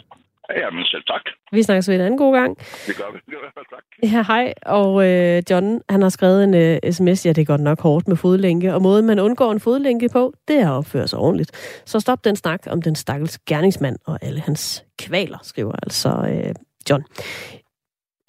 Ja, 0.51 0.71
men 0.71 0.85
selv 0.85 1.03
tak. 1.07 1.23
Vi 1.53 1.63
snakkes 1.63 1.89
ved 1.89 1.95
en 1.95 2.01
anden 2.01 2.19
god 2.19 2.35
gang. 2.35 2.59
Det 2.59 2.97
gør 2.97 3.13
vi. 3.13 3.19
Det 3.27 3.35
gør 3.35 3.63
tak. 3.75 3.85
Ja, 4.03 4.25
hej. 4.27 4.55
Og 4.67 5.09
øh, 5.09 5.43
John, 5.51 5.81
han 5.89 6.03
har 6.03 6.09
skrevet 6.09 6.45
en 6.45 6.55
øh, 6.55 6.93
sms. 6.93 7.27
Ja, 7.27 7.33
det 7.33 7.43
er 7.43 7.45
godt 7.45 7.61
nok 7.61 7.81
hårdt 7.81 8.09
med 8.09 8.17
fodlænke. 8.17 8.75
Og 8.75 8.83
måden, 8.83 9.07
man 9.07 9.19
undgår 9.19 9.53
en 9.53 9.61
fodlænke 9.61 10.09
på, 10.09 10.33
det 10.49 10.61
er 10.61 10.71
at 10.71 10.77
opføre 10.77 11.09
sig 11.09 11.19
ordentligt. 11.19 11.83
Så 11.87 12.01
stop 12.01 12.25
den 12.25 12.37
snak 12.37 12.61
om 12.67 12.83
den 12.83 12.95
stakkels 12.95 13.39
gerningsmand 13.39 13.97
og 14.07 14.19
alle 14.23 14.41
hans 14.41 14.85
kvaler, 14.99 15.39
skriver 15.43 15.73
altså 15.83 16.09
øh, 16.09 16.55
John. 16.91 17.05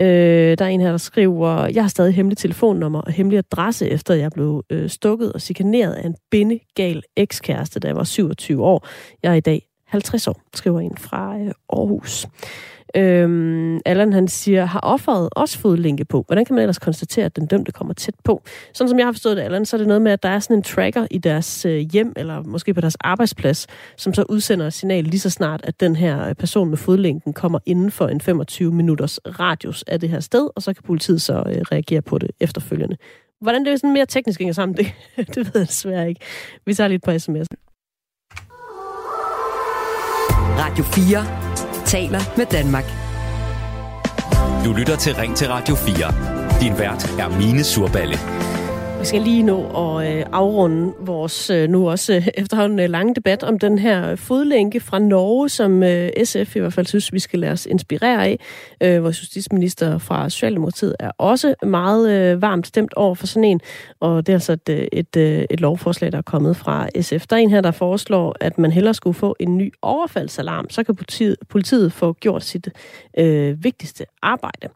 Øh, 0.02 0.58
der 0.58 0.66
er 0.66 0.70
en 0.70 0.82
her, 0.82 0.92
der 0.92 0.98
skriver, 0.98 1.68
jeg 1.68 1.84
har 1.84 1.90
stadig 1.90 2.14
hemmelig 2.14 2.38
telefonnummer 2.38 3.02
og 3.02 3.12
hemmelig 3.12 3.38
adresse, 3.38 3.90
efter 3.90 4.14
jeg 4.14 4.32
blev 4.32 4.64
øh, 4.70 4.90
stukket 4.90 5.34
og 5.34 5.42
chikaneret 5.42 5.94
af 5.94 6.06
en 6.06 6.16
bindegal 6.32 7.04
ekskæreste, 7.18 7.80
da 7.80 7.88
jeg 7.88 7.96
var 7.96 8.04
27 8.04 8.64
år. 8.64 8.88
Jeg 9.24 9.32
er 9.32 9.36
i 9.36 9.40
dag 9.40 9.67
50 9.88 10.28
år, 10.28 10.42
skriver 10.56 10.80
en 10.80 10.98
fra 10.98 11.38
øh, 11.38 11.52
Aarhus. 11.70 12.28
Øhm, 12.96 13.80
Allan 13.86 14.14
han 14.14 14.28
siger, 14.28 14.66
har 14.66 14.80
offeret 14.80 15.30
også 15.32 15.60
fået 15.60 15.80
linke 15.80 16.06
på? 16.06 16.24
Hvordan 16.28 16.46
kan 16.46 16.56
man 16.56 16.62
ellers 16.62 16.80
konstatere, 16.80 17.26
at 17.26 17.36
den 17.36 17.46
dømte 17.46 17.72
kommer 17.72 17.94
tæt 17.94 18.14
på? 18.24 18.44
Sådan 18.74 18.90
som 18.90 19.00
jeg 19.00 19.08
har 19.08 19.12
forstået 19.12 19.38
det, 19.38 19.44
Allan, 19.44 19.66
så 19.66 19.76
er 19.76 19.78
det 19.78 19.88
noget 19.88 20.02
med, 20.02 20.12
at 20.12 20.24
der 20.24 20.30
er 20.30 20.40
sådan 20.40 20.58
en 20.58 20.64
tracker 20.64 21.08
i 21.12 21.18
deres 21.18 21.66
øh, 21.66 21.78
hjem, 21.78 22.14
eller 22.16 22.44
måske 22.44 22.74
på 22.74 22.82
deres 22.82 22.98
arbejdsplads, 23.00 23.68
som 23.98 24.14
så 24.14 24.24
udsender 24.30 24.68
et 24.68 24.74
signal 24.74 25.04
lige 25.04 25.20
så 25.20 25.30
snart, 25.30 25.62
at 25.64 25.80
den 25.80 25.96
her 25.96 26.30
øh, 26.30 26.36
person 26.36 26.70
med 26.70 26.78
fodlænken 26.78 27.34
kommer 27.34 27.60
inden 27.66 27.92
for 27.92 28.08
en 28.08 28.22
25 28.22 28.72
minutters 28.72 29.20
radius 29.40 29.84
af 29.84 30.00
det 30.00 30.10
her 30.10 30.20
sted, 30.20 30.50
og 30.56 30.62
så 30.62 30.74
kan 30.74 30.84
politiet 30.84 31.22
så 31.22 31.34
øh, 31.34 31.62
reagere 31.72 32.02
på 32.02 32.18
det 32.18 32.32
efterfølgende. 32.40 32.98
Hvordan 33.42 33.66
det 33.66 33.74
er 33.74 33.78
sådan 33.78 33.94
mere 33.94 34.06
teknisk 34.06 34.40
hænger 34.40 34.54
sammen, 34.54 34.78
det, 34.78 34.88
det 35.18 35.38
ved 35.38 35.52
jeg 35.56 35.68
desværre 35.68 36.10
ikke. 36.10 36.22
Vi 36.66 36.74
tager 36.74 36.88
lidt 36.88 37.04
på 37.04 37.12
sms'en. 37.12 37.67
Radio 40.58 40.84
4 40.84 41.26
taler 41.86 42.38
med 42.38 42.46
Danmark. 42.46 42.86
Du 44.66 44.74
lytter 44.74 44.96
til 44.96 45.16
Ring 45.16 45.36
til 45.36 45.48
Radio 45.48 45.76
4. 45.76 46.14
Din 46.62 46.80
vært 46.80 47.06
er 47.20 47.30
Mine 47.38 47.64
Surballe. 47.64 48.18
Skal 49.08 49.22
lige 49.22 49.44
nå 49.44 49.60
at 49.60 50.18
øh, 50.18 50.26
afrunde 50.32 50.94
vores 51.00 51.50
øh, 51.50 51.70
nu 51.70 51.90
også 51.90 52.14
øh, 52.14 52.28
efterhånden 52.34 52.92
lange 52.92 53.16
debat 53.16 53.44
om 53.44 53.60
den 53.60 53.78
her 53.80 54.16
fodlænke 54.16 54.80
fra 54.80 55.00
Norge, 55.00 55.50
som 55.50 55.84
SF 56.24 56.56
i 56.56 56.60
hvert 56.60 56.74
fald 56.74 56.86
synes, 56.86 57.14
vi 57.14 57.20
skal 57.20 57.40
lade 57.40 57.52
os 57.52 57.66
inspirere 57.66 58.26
af. 58.26 58.40
Vores 59.02 59.22
justitsminister 59.22 59.98
fra 59.98 60.30
Socialdemokratiet 60.30 60.96
er 61.00 61.12
også 61.18 61.56
meget 61.64 62.42
varmt 62.42 62.68
stemt 62.68 62.94
over 62.94 63.16
for 63.16 63.28
sådan 63.28 63.44
en, 63.44 63.62
og 64.00 64.28
det 64.28 64.34
er 64.34 64.36
altså 64.36 64.54
et, 64.54 64.90
et, 64.92 65.18
et 65.50 65.62
lovforslag, 65.62 66.12
der 66.12 66.18
er 66.18 66.22
kommet 66.22 66.58
fra 66.58 66.88
SF. 67.02 67.28
Der 67.28 67.36
er 67.36 67.40
en 67.40 67.50
her, 67.50 67.62
der 67.62 67.72
foreslår, 67.72 68.36
at 68.42 68.58
man 68.58 68.72
hellere 68.72 68.94
skulle 68.94 69.14
få 69.14 69.36
en 69.40 69.58
ny 69.58 69.74
overfaldsalarm, 69.82 70.70
så 70.70 70.84
kan 70.84 70.96
politiet, 70.96 71.36
politiet 71.50 71.94
få 71.94 72.14
gjort 72.14 72.44
sit 72.44 72.70
øh, 73.18 73.64
vigtigste 73.64 74.06
arbejde. 74.22 74.70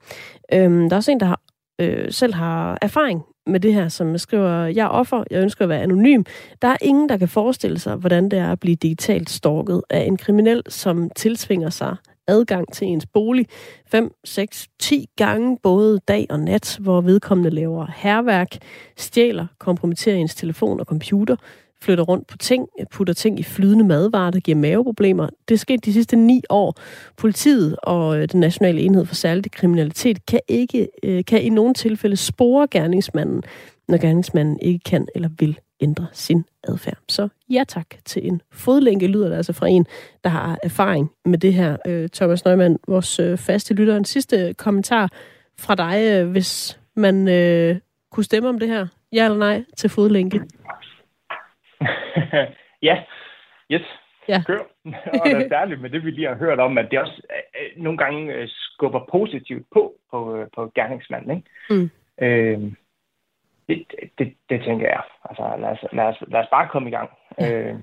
Øh, 0.53 0.71
der 0.71 0.91
er 0.91 0.95
også 0.95 1.11
en, 1.11 1.19
der 1.19 1.25
har 1.25 1.41
øh, 1.81 2.11
selv 2.11 2.33
har 2.33 2.77
erfaring 2.81 3.23
med 3.47 3.59
det 3.59 3.73
her, 3.73 3.89
som 3.89 4.17
skriver, 4.17 4.65
jeg 4.65 4.83
er 4.83 4.89
offer, 4.89 5.23
jeg 5.31 5.41
ønsker 5.41 5.65
at 5.65 5.69
være 5.69 5.81
anonym. 5.81 6.23
Der 6.61 6.67
er 6.67 6.77
ingen, 6.81 7.09
der 7.09 7.17
kan 7.17 7.27
forestille 7.27 7.79
sig, 7.79 7.95
hvordan 7.95 8.29
det 8.29 8.39
er 8.39 8.51
at 8.51 8.59
blive 8.59 8.75
digitalt 8.75 9.29
stalket 9.29 9.81
af 9.89 10.01
en 10.01 10.17
kriminel, 10.17 10.63
som 10.67 11.09
tilsvinger 11.09 11.69
sig 11.69 11.95
adgang 12.27 12.73
til 12.73 12.87
ens 12.87 13.05
bolig 13.05 13.47
5, 13.87 14.13
6, 14.23 14.67
10 14.79 15.09
gange 15.15 15.57
både 15.63 15.99
dag 16.07 16.27
og 16.29 16.39
nat, 16.39 16.77
hvor 16.81 17.01
vedkommende 17.01 17.49
laver 17.49 17.87
herværk, 17.95 18.57
stjæler, 18.97 19.47
kompromitterer 19.59 20.15
ens 20.15 20.35
telefon 20.35 20.79
og 20.79 20.85
computer, 20.85 21.35
flytter 21.81 22.03
rundt 22.03 22.27
på 22.27 22.37
ting, 22.37 22.67
putter 22.91 23.13
ting 23.13 23.39
i 23.39 23.43
flydende 23.43 23.83
madvarer, 23.83 24.31
der 24.31 24.39
giver 24.39 24.57
maveproblemer. 24.57 25.29
Det 25.47 25.53
er 25.53 25.59
sket 25.59 25.85
de 25.85 25.93
sidste 25.93 26.15
ni 26.15 26.41
år. 26.49 26.75
Politiet 27.17 27.75
og 27.83 28.19
øh, 28.19 28.27
den 28.31 28.39
nationale 28.39 28.81
enhed 28.81 29.05
for 29.05 29.15
særlig 29.15 29.51
kriminalitet 29.51 30.25
kan 30.25 30.39
ikke 30.47 30.87
øh, 31.03 31.25
kan 31.25 31.41
i 31.41 31.49
nogle 31.49 31.73
tilfælde 31.73 32.15
spore 32.15 32.67
gerningsmanden, 32.71 33.43
når 33.87 33.97
gerningsmanden 33.97 34.59
ikke 34.59 34.79
kan 34.85 35.07
eller 35.15 35.29
vil 35.39 35.59
ændre 35.81 36.07
sin 36.13 36.43
adfærd. 36.63 36.97
Så 37.09 37.27
ja 37.49 37.63
tak 37.67 37.87
til 38.05 38.27
en 38.27 38.41
fodlænke, 38.51 39.07
lyder 39.07 39.29
det 39.29 39.35
altså 39.35 39.53
fra 39.53 39.67
en, 39.67 39.85
der 40.23 40.29
har 40.29 40.57
erfaring 40.63 41.11
med 41.25 41.37
det 41.37 41.53
her. 41.53 41.77
Øh, 41.87 42.09
Thomas 42.09 42.45
Neumann, 42.45 42.77
vores 42.87 43.21
faste 43.35 43.73
lytter, 43.73 43.97
en 43.97 44.05
sidste 44.05 44.53
kommentar 44.53 45.09
fra 45.59 45.75
dig, 45.75 46.23
hvis 46.23 46.79
man 46.95 47.27
øh, 47.27 47.75
kunne 48.11 48.23
stemme 48.23 48.49
om 48.49 48.59
det 48.59 48.67
her. 48.67 48.87
Ja 49.13 49.25
eller 49.25 49.37
nej 49.37 49.63
til 49.77 49.89
fodlænke? 49.89 50.41
Ja, 52.87 53.03
yes. 53.71 53.85
Ja. 54.27 54.43
Kør. 54.47 54.59
og 54.85 55.25
det 55.25 55.33
er 55.33 55.49
særligt 55.57 55.81
med 55.81 55.89
det, 55.89 56.05
vi 56.05 56.11
lige 56.11 56.27
har 56.27 56.35
hørt 56.35 56.59
om, 56.59 56.77
at 56.77 56.87
det 56.91 56.99
også 56.99 57.21
øh, 57.29 57.83
nogle 57.83 57.97
gange 57.97 58.33
øh, 58.33 58.47
skubber 58.49 59.05
positivt 59.11 59.65
på 59.73 59.93
på, 60.11 60.37
øh, 60.37 60.47
på 60.55 60.71
gerningsmanden. 60.75 61.31
Ikke? 61.37 61.49
Mm. 61.69 61.89
Øh, 62.25 62.71
det, 63.67 63.85
det, 64.17 64.33
det 64.49 64.63
tænker 64.63 64.87
jeg. 64.87 65.01
Altså, 65.29 65.55
lad 65.59 65.69
os, 65.69 65.79
lad 65.93 66.03
os, 66.03 66.17
lad 66.27 66.39
os 66.39 66.47
bare 66.51 66.67
komme 66.71 66.89
i 66.89 66.91
gang. 66.91 67.09
Ja. 67.39 67.71
Øh. 67.71 67.75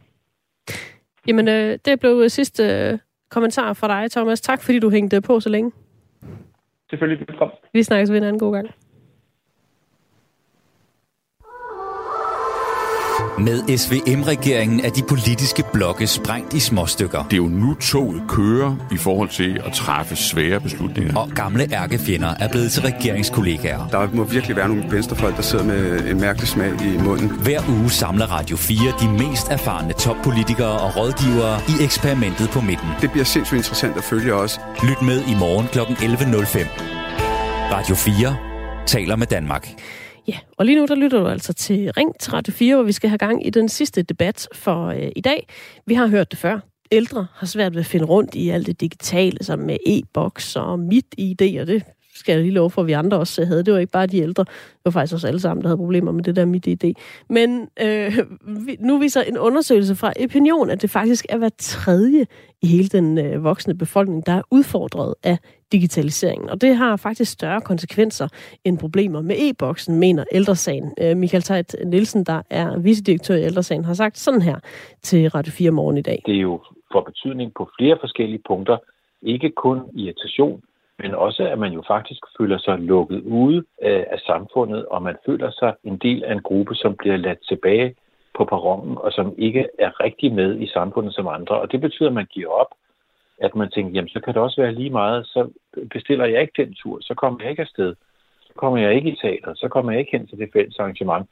Jamen, 1.26 1.48
øh, 1.48 1.78
det 1.84 2.00
blev 2.00 2.28
sidste 2.28 2.62
øh, 2.64 2.98
kommentar 3.30 3.72
fra 3.72 3.88
dig, 3.88 4.10
Thomas. 4.10 4.40
Tak, 4.40 4.62
fordi 4.62 4.78
du 4.78 4.90
hængte 4.90 5.20
på 5.20 5.40
så 5.40 5.48
længe. 5.48 5.72
Selvfølgelig, 6.90 7.28
velkommen. 7.28 7.56
Vi 7.72 7.82
snakkes 7.82 8.10
ved 8.10 8.18
en 8.18 8.24
anden 8.24 8.38
god 8.38 8.52
gang. 8.52 8.70
Med 13.40 13.78
SVM-regeringen 13.78 14.80
er 14.80 14.90
de 14.90 15.02
politiske 15.08 15.64
blokke 15.72 16.06
sprængt 16.06 16.54
i 16.54 16.60
småstykker. 16.60 17.22
Det 17.22 17.32
er 17.32 17.36
jo 17.36 17.48
nu 17.48 17.74
toget 17.74 18.22
kører 18.28 18.76
i 18.92 18.96
forhold 18.96 19.28
til 19.28 19.60
at 19.66 19.72
træffe 19.72 20.16
svære 20.16 20.60
beslutninger. 20.60 21.16
Og 21.16 21.28
gamle 21.34 21.72
ærkefjender 21.72 22.34
er 22.40 22.48
blevet 22.48 22.72
til 22.72 22.82
regeringskollegaer. 22.82 23.88
Der 23.88 24.08
må 24.12 24.24
virkelig 24.24 24.56
være 24.56 24.68
nogle 24.68 24.84
venstrefolk, 24.90 25.36
der 25.36 25.42
sidder 25.42 25.64
med 25.64 26.10
en 26.10 26.20
mærkelig 26.20 26.48
smag 26.48 26.72
i 26.84 26.98
munden. 27.04 27.28
Hver 27.28 27.60
uge 27.68 27.90
samler 27.90 28.26
Radio 28.26 28.56
4 28.56 28.78
de 29.00 29.08
mest 29.08 29.48
erfarne 29.50 29.92
toppolitikere 29.92 30.80
og 30.80 30.96
rådgivere 30.96 31.60
i 31.68 31.84
eksperimentet 31.84 32.50
på 32.50 32.60
midten. 32.60 32.88
Det 33.00 33.10
bliver 33.10 33.24
sindssygt 33.24 33.58
interessant 33.58 33.96
at 33.96 34.04
følge 34.04 34.34
også. 34.34 34.60
Lyt 34.82 35.02
med 35.02 35.22
i 35.26 35.34
morgen 35.38 35.66
kl. 35.66 35.78
11.05. 35.78 36.66
Radio 37.72 37.94
4 37.94 38.36
taler 38.86 39.16
med 39.16 39.26
Danmark. 39.26 39.68
Ja, 40.28 40.38
og 40.56 40.66
lige 40.66 40.78
nu 40.78 40.86
der 40.86 40.94
lytter 40.94 41.20
du 41.20 41.26
altså 41.26 41.52
til 41.52 41.92
Ring 41.92 42.18
til 42.20 42.32
Radio 42.32 42.52
4, 42.52 42.74
hvor 42.74 42.84
vi 42.84 42.92
skal 42.92 43.10
have 43.10 43.18
gang 43.18 43.46
i 43.46 43.50
den 43.50 43.68
sidste 43.68 44.02
debat 44.02 44.48
for 44.52 44.86
øh, 44.86 45.08
i 45.16 45.20
dag. 45.20 45.48
Vi 45.86 45.94
har 45.94 46.06
hørt 46.06 46.30
det 46.30 46.38
før. 46.38 46.60
Ældre 46.92 47.26
har 47.34 47.46
svært 47.46 47.74
ved 47.74 47.80
at 47.80 47.86
finde 47.86 48.06
rundt 48.06 48.34
i 48.34 48.48
alt 48.50 48.66
det 48.66 48.80
digitale, 48.80 49.44
som 49.44 49.58
med 49.58 49.76
e-boks 49.86 50.56
og 50.56 50.78
mit 50.78 51.14
ID, 51.18 51.60
og 51.60 51.66
det 51.66 51.82
skal 52.18 52.32
jeg 52.32 52.42
lige 52.42 52.54
love 52.54 52.70
for, 52.70 52.82
at 52.82 52.86
vi 52.86 52.92
andre 52.92 53.16
også 53.18 53.44
havde. 53.44 53.64
Det 53.64 53.74
var 53.74 53.80
ikke 53.80 53.92
bare 53.92 54.06
de 54.06 54.18
ældre. 54.18 54.44
Det 54.44 54.84
var 54.84 54.90
faktisk 54.90 55.14
os 55.14 55.24
alle 55.24 55.40
sammen, 55.40 55.62
der 55.62 55.68
havde 55.68 55.78
problemer 55.78 56.12
med 56.12 56.24
det 56.24 56.36
der 56.36 56.44
mit 56.44 56.66
ID. 56.66 56.94
Men 57.28 57.68
øh, 57.80 58.18
nu 58.80 58.98
viser 58.98 59.22
en 59.22 59.38
undersøgelse 59.38 59.94
fra 59.94 60.12
Opinion, 60.24 60.70
at 60.70 60.82
det 60.82 60.90
faktisk 60.90 61.26
er 61.28 61.36
hver 61.36 61.50
tredje 61.58 62.26
i 62.62 62.66
hele 62.66 62.88
den 62.88 63.18
øh, 63.18 63.44
voksne 63.44 63.78
befolkning, 63.78 64.26
der 64.26 64.32
er 64.32 64.42
udfordret 64.50 65.14
af 65.22 65.38
digitaliseringen. 65.72 66.50
Og 66.50 66.60
det 66.60 66.76
har 66.76 66.96
faktisk 66.96 67.32
større 67.32 67.60
konsekvenser 67.60 68.28
end 68.64 68.78
problemer 68.78 69.22
med 69.22 69.36
e-boksen, 69.38 69.98
mener 69.98 70.24
Ældresagen. 70.32 70.92
Øh, 71.00 71.16
Michael 71.16 71.42
Tejt 71.42 71.76
Nielsen, 71.86 72.24
der 72.24 72.42
er 72.50 72.78
vicedirektør 72.78 73.34
i 73.34 73.42
Ældresagen, 73.42 73.84
har 73.84 73.94
sagt 73.94 74.18
sådan 74.18 74.42
her 74.42 74.56
til 75.02 75.28
Radio 75.28 75.52
4 75.52 75.70
morgen 75.70 75.98
i 75.98 76.02
dag. 76.02 76.22
Det 76.26 76.34
er 76.36 76.40
jo 76.40 76.60
for 76.92 77.00
betydning 77.00 77.52
på 77.56 77.70
flere 77.78 77.96
forskellige 78.00 78.42
punkter. 78.48 78.76
Ikke 79.22 79.50
kun 79.50 79.78
irritation, 79.94 80.60
men 80.98 81.14
også 81.14 81.48
at 81.48 81.58
man 81.58 81.72
jo 81.72 81.82
faktisk 81.86 82.22
føler 82.38 82.58
sig 82.58 82.78
lukket 82.78 83.22
ude 83.22 83.56
øh, 83.82 84.04
af 84.10 84.18
samfundet, 84.26 84.86
og 84.86 85.02
man 85.02 85.16
føler 85.26 85.50
sig 85.50 85.74
en 85.84 85.96
del 85.96 86.24
af 86.24 86.32
en 86.32 86.42
gruppe, 86.42 86.74
som 86.74 86.96
bliver 86.96 87.16
ladt 87.16 87.38
tilbage 87.48 87.94
på 88.36 88.44
perronen, 88.44 88.98
og 88.98 89.12
som 89.12 89.34
ikke 89.38 89.68
er 89.78 90.00
rigtig 90.04 90.34
med 90.34 90.60
i 90.60 90.66
samfundet 90.66 91.14
som 91.14 91.26
andre. 91.26 91.60
Og 91.60 91.72
det 91.72 91.80
betyder, 91.80 92.08
at 92.08 92.14
man 92.14 92.26
giver 92.26 92.50
op, 92.50 92.72
at 93.38 93.54
man 93.54 93.70
tænker, 93.70 93.92
jamen 93.94 94.08
så 94.08 94.20
kan 94.20 94.34
det 94.34 94.42
også 94.42 94.60
være 94.60 94.74
lige 94.74 94.90
meget, 94.90 95.26
så 95.26 95.50
bestiller 95.90 96.24
jeg 96.24 96.40
ikke 96.40 96.62
den 96.62 96.74
tur, 96.74 96.98
så 97.00 97.14
kommer 97.14 97.40
jeg 97.42 97.50
ikke 97.50 97.62
afsted. 97.62 97.94
kommer 98.56 98.78
jeg 98.78 98.94
ikke 98.94 99.10
i 99.10 99.16
teater, 99.16 99.54
så 99.54 99.68
kommer 99.68 99.92
jeg 99.92 100.00
ikke 100.00 100.18
hen 100.18 100.26
til 100.26 100.38
det 100.38 100.50
fælles 100.52 100.78
arrangement. 100.78 101.26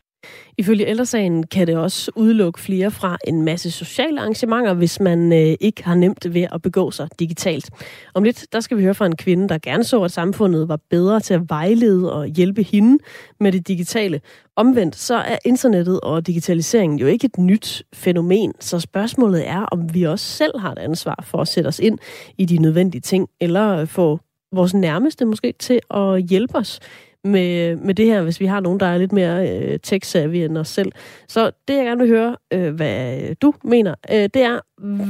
Ifølge 0.58 0.86
ældresagen 0.86 1.46
kan 1.46 1.66
det 1.66 1.76
også 1.76 2.10
udelukke 2.16 2.60
flere 2.60 2.90
fra 2.90 3.18
en 3.26 3.42
masse 3.42 3.70
sociale 3.70 4.20
arrangementer, 4.20 4.74
hvis 4.74 5.00
man 5.00 5.32
øh, 5.32 5.56
ikke 5.60 5.84
har 5.84 5.94
nemt 5.94 6.34
ved 6.34 6.46
at 6.52 6.62
begå 6.62 6.90
sig 6.90 7.08
digitalt. 7.18 7.70
Om 8.14 8.22
lidt, 8.22 8.46
der 8.52 8.60
skal 8.60 8.76
vi 8.76 8.82
høre 8.82 8.94
fra 8.94 9.06
en 9.06 9.16
kvinde, 9.16 9.48
der 9.48 9.58
gerne 9.58 9.84
så, 9.84 10.02
at 10.02 10.12
samfundet 10.12 10.68
var 10.68 10.78
bedre 10.90 11.20
til 11.20 11.34
at 11.34 11.40
vejlede 11.48 12.12
og 12.12 12.26
hjælpe 12.26 12.62
hende 12.62 12.98
med 13.40 13.52
det 13.52 13.68
digitale. 13.68 14.20
Omvendt, 14.56 14.96
så 14.96 15.14
er 15.14 15.38
internettet 15.44 16.00
og 16.00 16.26
digitaliseringen 16.26 16.98
jo 16.98 17.06
ikke 17.06 17.24
et 17.24 17.38
nyt 17.38 17.82
fænomen, 17.94 18.52
så 18.60 18.80
spørgsmålet 18.80 19.48
er, 19.48 19.60
om 19.60 19.94
vi 19.94 20.02
også 20.02 20.24
selv 20.24 20.58
har 20.58 20.72
et 20.72 20.78
ansvar 20.78 21.24
for 21.26 21.38
at 21.38 21.48
sætte 21.48 21.68
os 21.68 21.78
ind 21.78 21.98
i 22.38 22.44
de 22.44 22.58
nødvendige 22.58 23.00
ting, 23.00 23.28
eller 23.40 23.76
øh, 23.76 23.86
få 23.86 24.20
vores 24.52 24.74
nærmeste 24.74 25.24
måske 25.24 25.54
til 25.58 25.80
at 25.90 26.22
hjælpe 26.22 26.56
os 26.58 26.80
med, 27.24 27.76
med 27.76 27.94
det 27.94 28.06
her, 28.06 28.22
hvis 28.22 28.40
vi 28.40 28.46
har 28.46 28.60
nogen, 28.60 28.80
der 28.80 28.86
er 28.86 28.98
lidt 28.98 29.12
mere 29.12 29.50
øh, 29.50 29.78
tech-savvy 29.86 30.36
end 30.36 30.58
os 30.58 30.68
selv. 30.68 30.92
Så 31.28 31.50
det, 31.68 31.76
jeg 31.76 31.84
gerne 31.84 32.00
vil 32.00 32.08
høre, 32.08 32.36
øh, 32.52 32.74
hvad 32.74 33.34
du 33.34 33.54
mener, 33.64 33.94
øh, 34.10 34.28
det 34.34 34.42
er, 34.42 34.60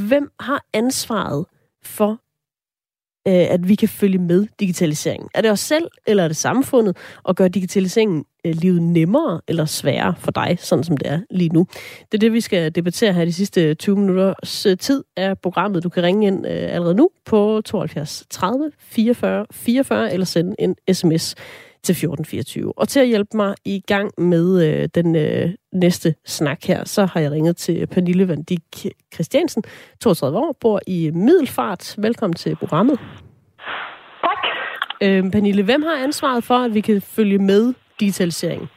hvem 0.09 0.31
har 0.41 0.65
ansvaret 0.73 1.47
for, 1.83 2.21
øh, 3.29 3.51
at 3.51 3.69
vi 3.69 3.75
kan 3.75 3.89
følge 3.89 4.19
med 4.19 4.47
digitaliseringen? 4.61 5.29
Er 5.35 5.41
det 5.41 5.51
os 5.51 5.61
selv, 5.61 5.85
eller 6.07 6.25
er 6.25 6.29
det 6.29 6.37
samfundet, 6.37 6.97
og 7.23 7.37
gør 7.37 7.49
digitaliseringen 7.49 8.25
øh, 8.47 8.55
livet 8.55 8.83
nemmere 8.83 9.41
eller 9.49 9.65
sværere 9.65 10.15
for 10.19 10.31
dig, 10.31 10.57
sådan 10.61 10.85
som 10.85 10.97
det 10.97 11.09
er 11.09 11.21
lige 11.31 11.49
nu? 11.49 11.67
Det 12.13 12.15
er 12.15 12.19
det, 12.19 12.33
vi 12.33 12.41
skal 12.41 12.75
debattere 12.75 13.13
her 13.13 13.25
de 13.25 13.33
sidste 13.33 13.75
20 13.75 13.97
minutters 13.97 14.67
øh, 14.67 14.77
tid 14.77 15.05
af 15.17 15.39
programmet. 15.39 15.83
Du 15.83 15.89
kan 15.89 16.03
ringe 16.03 16.27
ind 16.27 16.47
øh, 16.47 16.75
allerede 16.75 16.95
nu 16.95 17.11
på 17.25 17.61
72 17.65 18.27
30 18.31 18.73
44 18.79 19.47
44, 19.53 20.13
eller 20.13 20.27
sende 20.27 20.55
en 20.59 20.77
sms 20.93 21.35
til 21.87 21.93
1424. 21.93 22.73
Og 22.81 22.89
til 22.89 23.01
at 23.01 23.09
hjælpe 23.13 23.33
mig 23.43 23.55
i 23.65 23.77
gang 23.93 24.09
med 24.33 24.47
øh, 24.67 24.89
den 24.99 25.09
øh, 25.17 25.45
næste 25.73 26.09
snak 26.37 26.61
her, 26.71 26.81
så 26.85 27.01
har 27.13 27.21
jeg 27.21 27.31
ringet 27.33 27.57
til 27.57 27.87
Pernille 27.87 28.29
Vandik 28.29 28.69
Christiansen, 29.15 29.63
32 30.01 30.39
år, 30.39 30.57
bor 30.61 30.81
i 30.87 31.11
Middelfart. 31.27 31.95
Velkommen 31.99 32.37
til 32.43 32.57
programmet. 32.63 32.97
Tak. 34.27 34.43
Øh, 35.05 35.23
Pernille, 35.35 35.63
hvem 35.65 35.83
har 35.89 35.97
ansvaret 36.07 36.45
for, 36.45 36.59
at 36.67 36.75
vi 36.75 36.81
kan 36.89 37.03
følge 37.17 37.39
med 37.51 37.63
digitaliseringen? 38.01 38.69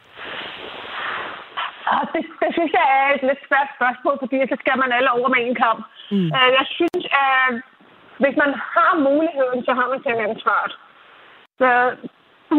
Ah, 1.92 2.04
det, 2.12 2.22
det 2.42 2.50
synes 2.56 2.72
jeg 2.78 2.86
er 2.98 3.08
et 3.16 3.22
lidt 3.28 3.42
svært 3.48 3.70
spørgsmål, 3.78 4.16
fordi 4.22 4.36
så 4.52 4.56
skal 4.62 4.76
man 4.82 4.90
alle 4.96 5.10
over 5.18 5.28
med 5.34 5.40
en 5.48 5.56
kamp. 5.64 5.80
Mm. 6.10 6.28
Øh, 6.36 6.50
jeg 6.58 6.66
synes, 6.78 7.04
at 7.24 7.48
hvis 8.22 8.36
man 8.42 8.52
har 8.74 8.92
muligheden, 9.08 9.60
så 9.66 9.72
har 9.78 9.86
man 9.92 10.00
til 10.02 10.14
ansvar. 10.28 10.62
Så 11.60 11.70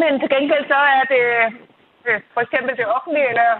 men 0.02 0.20
til 0.20 0.30
gengæld 0.36 0.66
så 0.74 0.80
er 0.98 1.04
det 1.14 1.24
øh, 2.08 2.20
for 2.34 2.42
eksempel 2.46 2.74
det 2.78 2.94
offentlige 2.96 3.30
eller 3.34 3.52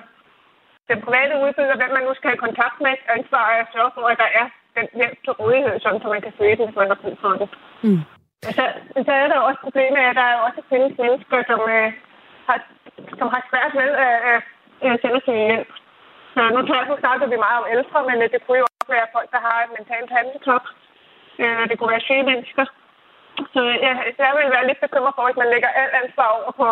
den 0.90 1.00
private 1.06 1.36
udbyder, 1.44 1.76
hvem 1.80 1.92
man 1.98 2.04
nu 2.08 2.14
skal 2.16 2.30
have 2.30 2.46
kontakt 2.48 2.78
med, 2.86 2.94
ansvar 3.18 3.46
at 3.60 3.72
sørge 3.74 3.92
for, 3.96 4.04
at 4.12 4.18
der 4.24 4.30
er 4.42 4.48
den 4.78 4.88
hjælp 5.00 5.18
til 5.24 5.34
rådighed, 5.42 5.76
sådan 5.80 6.02
så 6.02 6.08
man 6.08 6.22
kan 6.26 6.34
søge 6.38 6.56
den, 6.58 6.66
hvis 6.68 6.80
man 6.82 6.92
har 6.94 7.00
brug 7.04 7.18
for 7.24 7.34
det. 7.42 7.50
Mm. 7.84 8.02
Så, 8.58 8.64
så 9.08 9.12
er 9.22 9.28
der 9.28 9.48
også 9.48 9.60
problemet, 9.68 10.02
at 10.10 10.16
der 10.20 10.28
er 10.32 10.38
også 10.48 10.62
findes 10.70 10.94
mennesker, 11.02 11.38
som, 11.50 11.62
øh, 11.76 11.90
har, 12.48 12.58
som 13.20 13.28
har 13.34 13.42
svært 13.50 13.74
ved 13.82 13.92
at 14.08 14.16
øh, 14.86 14.96
sende 15.02 15.22
sig 15.26 15.36
hjælp. 15.48 15.72
Så 16.34 16.42
nu 16.56 16.60
snakker 17.04 17.26
vi 17.32 17.38
meget 17.46 17.60
om 17.62 17.72
ældre, 17.76 18.00
men 18.10 18.18
det 18.34 18.40
kunne 18.42 18.62
jo 18.62 18.68
også 18.80 18.92
være 18.98 19.14
folk, 19.16 19.30
der 19.36 19.42
har 19.48 19.58
et 19.60 19.72
mentalt 19.78 20.12
handicap. 20.18 20.66
Øh, 21.44 21.64
det 21.70 21.76
kunne 21.76 21.94
være 21.94 22.08
syge 22.08 22.24
mennesker. 22.32 22.66
Så 23.54 23.62
ja, 23.86 23.94
jeg 24.26 24.34
vil 24.38 24.56
være 24.56 24.68
lidt 24.70 24.82
bekymret 24.86 25.14
for, 25.18 25.26
at 25.32 25.38
man 25.42 25.52
lægger 25.54 25.78
alt 25.82 25.94
ansvar 26.02 26.30
over 26.38 26.52
på, 26.60 26.68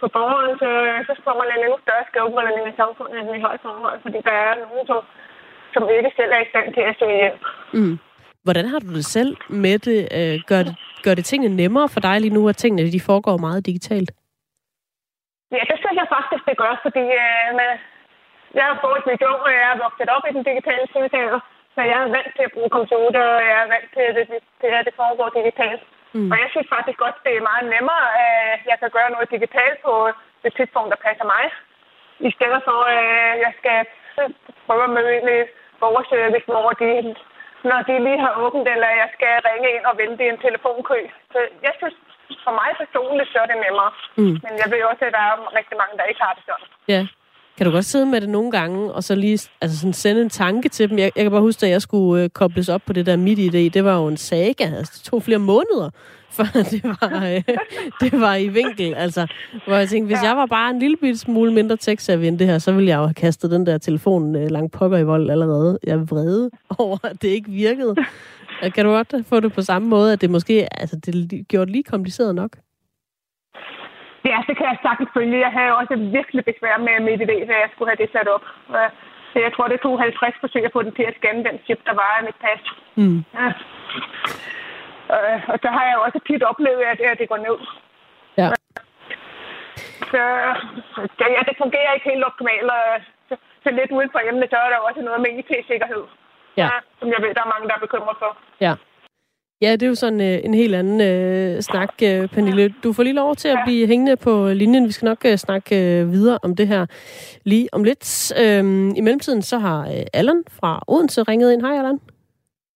på 0.00 0.06
borgeren, 0.16 0.54
så, 0.62 0.70
så 1.08 1.12
får 1.24 1.34
man 1.40 1.48
en 1.50 1.62
endnu 1.64 1.78
større 1.84 2.08
skævbrænding 2.08 2.66
i 2.72 2.78
samfundet, 2.80 3.16
end 3.18 3.28
vi 3.34 3.40
har 3.44 3.52
i 3.54 3.62
forhold, 3.66 3.98
fordi 4.04 4.18
der 4.28 4.36
er 4.46 4.54
nogen, 4.62 4.86
som, 4.90 5.00
som 5.74 5.82
ikke 5.96 6.10
selv 6.18 6.32
er 6.36 6.42
i 6.42 6.50
stand 6.52 6.68
til 6.76 6.84
at 6.90 6.96
søge 7.00 7.20
hjælp. 7.22 7.42
Mm. 7.78 7.96
Hvordan 8.46 8.66
har 8.72 8.80
du 8.84 8.90
det 8.98 9.06
selv 9.16 9.32
med 9.64 9.76
det? 9.88 10.00
Øh, 10.18 10.36
gør, 10.50 10.62
det? 10.68 10.74
gør 11.04 11.14
det 11.18 11.24
tingene 11.30 11.56
nemmere 11.62 11.88
for 11.94 12.00
dig 12.08 12.16
lige 12.20 12.36
nu, 12.38 12.42
at 12.48 12.56
tingene 12.56 12.94
de 12.96 13.06
foregår 13.10 13.36
meget 13.46 13.66
digitalt? 13.70 14.10
Ja, 15.56 15.62
det 15.70 15.76
synes 15.82 15.96
jeg 16.00 16.08
faktisk, 16.16 16.42
det 16.48 16.56
gør, 16.62 16.74
fordi 16.86 17.04
øh, 17.24 17.48
med, 17.58 17.70
jeg 18.58 18.64
har 18.70 18.78
fået 18.84 19.02
mit 19.10 19.22
ung, 19.30 19.40
og 19.48 19.52
jeg 19.58 19.66
er 19.72 19.82
vokset 19.84 20.08
op 20.16 20.24
i 20.30 20.34
den 20.36 20.44
digitale 20.50 20.86
tid, 20.92 21.04
så 21.74 21.80
jeg 21.90 21.98
er 22.04 22.14
vant 22.16 22.32
til 22.36 22.44
at 22.48 22.54
bruge 22.54 22.74
computer, 22.78 23.24
og 23.38 23.42
jeg 23.50 23.58
er 23.64 23.72
vant 23.74 23.88
til, 23.94 24.04
at 24.08 24.14
det, 24.18 24.26
det 24.60 24.68
her 24.72 24.82
det 24.88 24.94
foregår 25.00 25.28
digitalt. 25.38 25.82
Mm. 26.16 26.30
Og 26.32 26.36
jeg 26.42 26.48
synes 26.50 26.68
faktisk 26.74 26.98
godt, 27.04 27.16
det 27.26 27.32
er 27.36 27.48
meget 27.50 27.66
nemmere, 27.74 28.04
at 28.26 28.60
jeg 28.70 28.76
kan 28.80 28.90
gøre 28.96 29.10
noget 29.14 29.32
digitalt 29.34 29.78
på 29.86 29.94
det 30.42 30.52
tidspunkt, 30.56 30.90
der 30.92 31.04
passer 31.06 31.26
mig. 31.34 31.44
I 32.28 32.30
stedet 32.36 32.60
for, 32.68 32.78
at 32.98 33.38
jeg 33.44 33.52
skal 33.60 33.78
prøve 34.66 34.84
at 34.84 34.94
møde 34.96 35.12
ind 35.16 35.28
i 35.36 35.40
borgerservice, 35.80 36.46
hvor 36.52 36.70
de, 36.80 36.90
når 37.70 37.80
de 37.88 37.94
lige 38.06 38.20
har 38.24 38.32
åbent, 38.44 38.68
eller 38.74 38.90
jeg 39.02 39.08
skal 39.16 39.34
ringe 39.48 39.68
ind 39.76 39.84
og 39.90 39.94
vente 40.02 40.24
i 40.24 40.32
en 40.34 40.44
telefonkø. 40.46 40.98
Så 41.32 41.38
jeg 41.66 41.74
synes, 41.80 41.96
for 42.44 42.52
mig 42.60 42.70
personligt, 42.82 43.32
så 43.32 43.38
er 43.42 43.48
det 43.50 43.58
nemmere. 43.66 43.92
Mm. 44.20 44.36
Men 44.44 44.52
jeg 44.62 44.68
ved 44.72 44.82
også, 44.90 45.04
at 45.04 45.14
der 45.16 45.24
er 45.28 45.56
rigtig 45.58 45.76
mange, 45.82 45.94
der 45.98 46.10
ikke 46.10 46.22
har 46.26 46.34
det 46.36 46.44
sådan. 46.48 46.68
Ja. 46.94 47.02
Kan 47.58 47.66
du 47.66 47.72
godt 47.72 47.84
sidde 47.84 48.06
med 48.06 48.20
det 48.20 48.28
nogle 48.28 48.50
gange, 48.50 48.92
og 48.92 49.04
så 49.04 49.14
lige 49.14 49.38
altså 49.60 49.78
sådan 49.78 49.92
sende 49.92 50.22
en 50.22 50.30
tanke 50.30 50.68
til 50.68 50.90
dem? 50.90 50.98
Jeg, 50.98 51.12
jeg 51.16 51.24
kan 51.24 51.30
bare 51.30 51.40
huske, 51.40 51.66
at 51.66 51.72
jeg 51.72 51.82
skulle 51.82 52.22
øh, 52.22 52.30
kobles 52.30 52.68
op 52.68 52.82
på 52.86 52.92
det 52.92 53.06
der 53.06 53.16
midt 53.16 53.38
idé. 53.38 53.74
Det 53.74 53.84
var 53.84 53.98
jo 53.98 54.06
en 54.06 54.16
saga. 54.16 54.64
Altså, 54.64 54.92
det 54.96 55.04
tog 55.04 55.22
flere 55.22 55.38
måneder, 55.38 55.90
før 56.36 56.44
det 56.70 56.84
var, 56.84 57.26
øh, 57.26 57.42
det 58.00 58.20
var 58.20 58.34
i 58.34 58.48
vinkel. 58.48 58.94
Altså, 58.94 59.26
hvor 59.66 59.76
jeg 59.76 59.88
tænkte, 59.88 60.06
hvis 60.06 60.22
jeg 60.22 60.36
var 60.36 60.46
bare 60.46 60.70
en 60.70 60.78
lille 60.78 61.16
smule 61.16 61.52
mindre 61.52 61.76
tech 61.76 62.10
end 62.10 62.38
det 62.38 62.46
her, 62.46 62.58
så 62.58 62.72
ville 62.72 62.88
jeg 62.88 62.96
jo 62.96 63.02
have 63.02 63.14
kastet 63.14 63.50
den 63.50 63.66
der 63.66 63.78
telefon 63.78 64.36
øh, 64.36 64.50
langt 64.50 64.72
pokker 64.72 64.98
i 64.98 65.04
vold 65.04 65.30
allerede. 65.30 65.78
Jeg 65.84 65.92
er 65.92 66.04
vrede 66.04 66.50
over, 66.78 66.98
at 67.02 67.22
det 67.22 67.28
ikke 67.28 67.50
virkede. 67.50 67.94
Kan 68.74 68.84
du 68.84 68.90
godt 68.90 69.14
få 69.26 69.40
det 69.40 69.52
på 69.52 69.62
samme 69.62 69.88
måde, 69.88 70.12
at 70.12 70.20
det 70.20 70.30
måske 70.30 70.80
altså, 70.80 70.96
det 70.96 71.48
gjorde 71.48 71.72
lige 71.72 71.84
kompliceret 71.84 72.34
nok? 72.34 72.56
Ja, 74.24 74.38
det 74.48 74.56
kan 74.56 74.66
jeg 74.66 74.78
sagtens 74.82 75.10
følge. 75.14 75.44
Jeg 75.46 75.52
havde 75.52 75.76
også 75.76 75.94
virkelig 76.18 76.44
besvær 76.44 76.76
med 76.78 77.00
mit 77.08 77.20
idé, 77.26 77.36
da 77.50 77.54
jeg 77.64 77.70
skulle 77.72 77.90
have 77.90 78.02
det 78.02 78.10
sat 78.12 78.28
op. 78.28 78.44
Så 79.32 79.38
jeg 79.44 79.52
tror, 79.52 79.68
det 79.68 79.80
tog 79.80 80.00
50 80.00 80.34
forsøg 80.40 80.64
at 80.64 80.72
få 80.72 80.82
den 80.82 80.94
til 80.94 81.02
at 81.02 81.16
scanne 81.18 81.44
den 81.44 81.58
chip, 81.64 81.80
der 81.86 81.94
var 81.94 82.18
i 82.20 82.24
mit 82.24 82.38
pas. 82.44 82.62
Mm. 82.94 83.24
Ja. 83.34 83.48
Og 85.52 85.58
så 85.62 85.68
har 85.74 85.84
jeg 85.84 85.94
jo 85.96 86.02
også 86.06 86.18
tit 86.26 86.42
oplevet, 86.42 86.82
at 86.82 87.18
det 87.18 87.28
går 87.28 87.36
ned. 87.36 87.58
Ja. 88.40 88.48
Så 90.12 90.22
ja, 91.36 91.40
det 91.48 91.54
fungerer 91.62 91.92
ikke 91.94 92.10
helt 92.10 92.24
optimalt. 92.24 92.70
Så, 93.28 93.36
så 93.62 93.68
lidt 93.70 93.90
uden 93.90 94.10
for 94.12 94.20
emnet, 94.28 94.50
så 94.50 94.56
er 94.56 94.68
der 94.70 94.86
også 94.88 95.00
noget 95.00 95.20
med 95.20 95.30
IT-sikkerhed. 95.38 96.04
Ja. 96.56 96.68
Som 96.98 97.08
jeg 97.08 97.20
ved, 97.22 97.34
der 97.34 97.42
er 97.42 97.52
mange, 97.54 97.68
der 97.68 97.74
er 97.74 97.86
bekymret 97.86 98.16
for. 98.18 98.36
Ja. 98.60 98.74
Ja, 99.60 99.72
det 99.72 99.82
er 99.82 99.86
jo 99.86 99.94
sådan 99.94 100.20
øh, 100.20 100.38
en 100.44 100.54
helt 100.54 100.74
anden 100.74 101.00
øh, 101.00 101.62
snak, 101.62 101.94
øh, 102.02 102.28
Pernille. 102.28 102.74
Du 102.84 102.92
får 102.92 103.02
lige 103.02 103.14
lov 103.14 103.36
til 103.36 103.48
at 103.48 103.58
blive 103.66 103.86
hængende 103.86 104.16
på 104.16 104.48
linjen. 104.48 104.86
Vi 104.86 104.92
skal 104.92 105.06
nok 105.06 105.24
øh, 105.24 105.36
snakke 105.36 105.76
øh, 105.76 106.12
videre 106.12 106.38
om 106.42 106.56
det 106.56 106.68
her 106.68 106.86
lige 107.44 107.68
om 107.72 107.84
lidt. 107.84 108.32
Øh, 108.42 108.62
I 108.98 109.00
mellemtiden 109.00 109.42
så 109.42 109.58
har 109.58 109.80
øh, 109.80 110.18
Allan 110.18 110.44
fra 110.60 110.82
Odense 110.88 111.22
ringet 111.22 111.52
ind. 111.52 111.62
Hej, 111.62 111.78
Allan. 111.78 111.98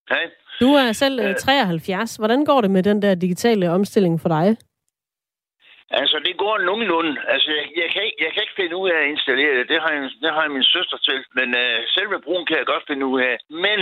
Hej. 0.09 0.25
Du 0.61 0.69
er 0.75 0.93
selv 0.93 1.21
øh, 1.21 1.35
73. 1.35 2.17
Hvordan 2.17 2.45
går 2.45 2.61
det 2.61 2.71
med 2.71 2.83
den 2.83 3.03
der 3.03 3.15
digitale 3.15 3.71
omstilling 3.71 4.21
for 4.21 4.29
dig? 4.29 4.57
Altså, 5.91 6.17
det 6.27 6.35
går 6.37 6.59
nogenlunde. 6.59 7.17
Altså, 7.29 7.51
jeg, 7.51 7.65
jeg, 7.83 7.89
kan 7.93 8.03
ikke, 8.07 8.19
jeg 8.25 8.31
kan 8.33 8.43
ikke 8.43 8.59
finde 8.61 8.77
ud 8.77 8.89
af 8.91 8.99
at 9.05 9.11
installere 9.15 9.59
det. 9.59 9.69
Det 9.69 9.79
har, 9.83 9.91
jeg, 9.93 10.03
det 10.23 10.31
har 10.35 10.43
jeg 10.43 10.51
min 10.51 10.69
søster 10.77 10.99
til. 11.09 11.19
Men 11.39 11.49
øh, 11.63 11.79
selve 11.97 12.17
brugen 12.25 12.47
kan 12.47 12.57
jeg 12.59 12.67
godt 12.67 12.85
finde 12.91 13.07
ud 13.07 13.21
af. 13.21 13.35
Men 13.67 13.79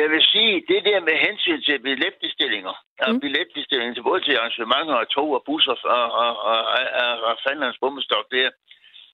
jeg 0.00 0.08
vil 0.10 0.22
sige, 0.32 0.64
det 0.72 0.80
der 0.88 1.00
med 1.08 1.16
hensyn 1.26 1.62
til 1.62 1.78
billetbestillinger, 1.78 2.74
mm. 2.80 3.04
og 3.06 3.20
billetbestillinger 3.20 3.94
til 3.94 4.08
både 4.10 4.20
til 4.20 4.36
arrangementer 4.36 4.94
og 5.02 5.08
tog 5.08 5.28
og 5.38 5.42
busser 5.46 5.76
og, 5.98 6.06
og, 6.22 6.32
og, 6.50 6.58
og, 7.02 7.12
og 7.28 7.34
fandens 7.44 7.78
bombestok 7.80 8.24
der, 8.30 8.50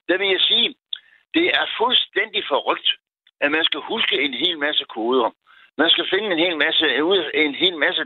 der 0.09 0.17
vil 0.19 0.29
jeg 0.29 0.41
sige, 0.41 0.75
det 1.35 1.47
er 1.61 1.67
fuldstændig 1.81 2.43
forrygt, 2.49 2.91
at 3.41 3.51
man 3.57 3.65
skal 3.65 3.81
huske 3.81 4.15
en 4.27 4.35
hel 4.35 4.59
masse 4.59 4.85
koder. 4.85 5.31
Man 5.79 5.91
skal 5.91 6.07
finde 6.13 6.29
en 6.33 6.39
hel 6.45 6.57
masse, 6.57 6.85
en 7.35 7.55
hel 7.55 7.77
masse 7.85 8.05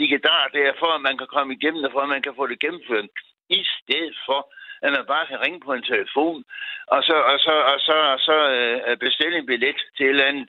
digitaler 0.00 0.48
der, 0.56 0.72
for 0.78 0.90
at 0.96 1.00
man 1.00 1.18
kan 1.18 1.26
komme 1.26 1.54
igennem 1.54 1.82
det, 1.82 1.92
for 1.92 2.00
at 2.00 2.08
man 2.08 2.22
kan 2.22 2.34
få 2.36 2.46
det 2.46 2.60
gennemført. 2.60 3.04
I 3.48 3.64
stedet 3.78 4.16
for, 4.26 4.40
at 4.82 4.92
man 4.92 5.04
bare 5.06 5.26
kan 5.26 5.40
ringe 5.40 5.60
på 5.60 5.72
en 5.72 5.82
telefon, 5.82 6.44
og 6.86 7.02
så, 7.02 7.16
og 7.32 7.38
så, 7.38 7.54
og 7.72 7.78
så, 7.80 7.96
og 8.14 8.20
så 8.28 8.36
øh, 8.56 8.96
bestille 8.96 9.38
en 9.38 9.46
billet 9.46 9.80
til 9.96 10.06
et 10.06 10.10
eller 10.10 10.24
andet 10.24 10.48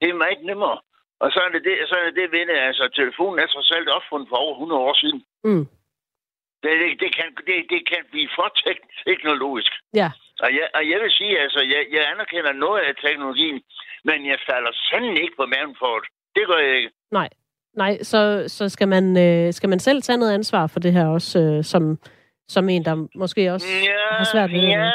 det 0.00 0.08
er 0.08 0.22
meget 0.24 0.42
nemmere. 0.50 0.78
Og 1.22 1.28
så 1.32 1.38
er 1.46 1.50
det 1.54 1.62
det, 1.68 1.74
så 1.90 1.94
er 2.00 2.04
det, 2.06 2.14
det 2.20 2.32
ved 2.36 2.44
det. 2.50 2.58
Altså, 2.68 2.84
telefonen 3.00 3.38
er 3.38 3.46
trods 3.46 3.70
alt 3.76 3.88
opfundet 3.98 4.28
for 4.28 4.36
over 4.36 4.54
100 4.54 4.80
år 4.88 4.94
siden. 5.02 5.20
Mm. 5.44 5.64
Det, 6.62 6.72
det, 6.82 6.90
det, 7.02 7.10
kan, 7.16 7.26
det, 7.48 7.56
det 7.74 7.82
kan 7.90 8.02
blive 8.10 8.28
for 8.36 8.48
tek- 8.62 8.88
teknologisk. 9.08 9.72
Ja. 10.00 10.10
Og 10.44 10.48
jeg, 10.58 10.66
og 10.74 10.82
jeg 10.90 10.98
vil 11.02 11.10
sige, 11.10 11.34
altså, 11.44 11.60
jeg, 11.74 11.82
jeg 11.96 12.02
anerkender 12.12 12.52
noget 12.52 12.80
af 12.80 12.92
teknologien, 13.06 13.58
men 14.04 14.26
jeg 14.26 14.38
falder 14.50 14.72
sandelig 14.90 15.22
ikke 15.22 15.36
på 15.36 15.46
maven 15.46 15.76
for 15.78 15.94
det. 16.00 16.08
Det 16.36 16.44
gør 16.46 16.58
jeg 16.66 16.76
ikke. 16.76 16.90
Nej. 17.10 17.28
Nej, 17.74 17.98
så, 18.02 18.44
så 18.48 18.68
skal, 18.68 18.88
man, 18.88 19.04
øh, 19.26 19.52
skal 19.52 19.68
man 19.68 19.80
selv 19.80 20.02
tage 20.02 20.18
noget 20.18 20.34
ansvar 20.34 20.66
for 20.66 20.80
det 20.80 20.92
her 20.92 21.06
også, 21.06 21.38
øh, 21.40 21.64
som, 21.64 21.98
Som 22.48 22.68
en, 22.68 22.84
der 22.84 23.08
måske 23.14 23.52
også 23.52 23.66
ja, 23.90 24.16
har 24.18 24.24
svært 24.24 24.50
ved 24.52 24.60
det. 24.62 24.68
Ja, 24.68 24.90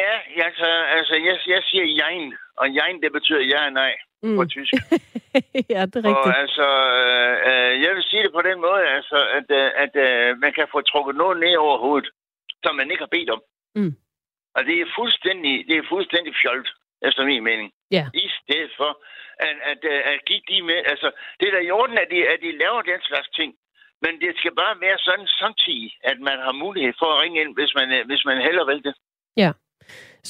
ja, 0.00 0.12
altså, 0.48 0.68
altså 0.96 1.14
jeg, 1.26 1.36
jeg 1.54 1.62
siger 1.70 1.84
jein, 2.00 2.34
og 2.56 2.66
jein, 2.76 3.02
det 3.02 3.12
betyder 3.12 3.40
ja 3.40 3.66
og 3.66 3.72
nej 3.72 3.92
mm. 4.22 4.36
på 4.36 4.44
tysk. 4.54 4.72
ja, 5.74 5.80
det 5.90 5.96
er 6.00 6.04
rigtigt. 6.08 6.32
Og 6.32 6.38
altså, 6.42 6.66
øh, 7.48 7.72
jeg 7.84 7.90
vil 7.94 8.04
sige 8.10 8.22
det 8.22 8.32
på 8.38 8.42
den 8.48 8.58
måde, 8.66 8.82
altså, 8.98 9.18
at, 9.38 9.48
øh, 9.60 9.68
at 9.84 9.92
øh, 10.06 10.38
man 10.44 10.52
kan 10.58 10.66
få 10.74 10.80
trukket 10.80 11.14
noget 11.22 11.36
ned 11.44 11.54
over 11.64 11.76
hovedet, 11.84 12.08
som 12.64 12.76
man 12.76 12.90
ikke 12.90 13.04
har 13.06 13.14
bedt 13.16 13.30
om. 13.36 13.42
Mm. 13.78 13.92
Og 14.56 14.60
det 14.68 14.76
er 14.80 14.88
fuldstændig, 14.98 15.54
det 15.68 15.76
er 15.76 15.90
fuldstændig 15.94 16.32
fjolt, 16.42 16.68
efter 17.08 17.22
min 17.24 17.44
mening. 17.44 17.68
Ja. 17.90 18.04
I 18.14 18.28
stedet 18.40 18.72
for 18.76 18.90
at, 19.46 19.56
at, 19.70 19.80
at, 19.92 20.02
at 20.12 20.18
give 20.28 20.42
de 20.50 20.62
med... 20.62 20.78
Altså, 20.92 21.08
det 21.40 21.48
er 21.48 21.52
da 21.52 21.60
i 21.60 21.70
orden, 21.70 21.98
at 21.98 22.08
de, 22.10 22.28
at 22.28 22.38
de 22.42 22.58
laver 22.58 22.82
den 22.82 23.00
slags 23.02 23.28
ting. 23.38 23.50
Men 24.02 24.12
det 24.20 24.30
skal 24.40 24.54
bare 24.54 24.80
være 24.80 24.98
sådan 24.98 25.26
samtidig, 25.26 25.90
at 26.10 26.18
man 26.28 26.38
har 26.46 26.52
mulighed 26.64 26.92
for 26.98 27.08
at 27.12 27.20
ringe 27.22 27.40
ind, 27.40 27.54
hvis 27.58 27.72
man, 27.78 27.88
øh, 27.96 28.06
hvis 28.06 28.24
man 28.24 28.38
heller 28.42 28.64
vil 28.70 28.82
det. 28.84 28.94
Ja. 29.36 29.50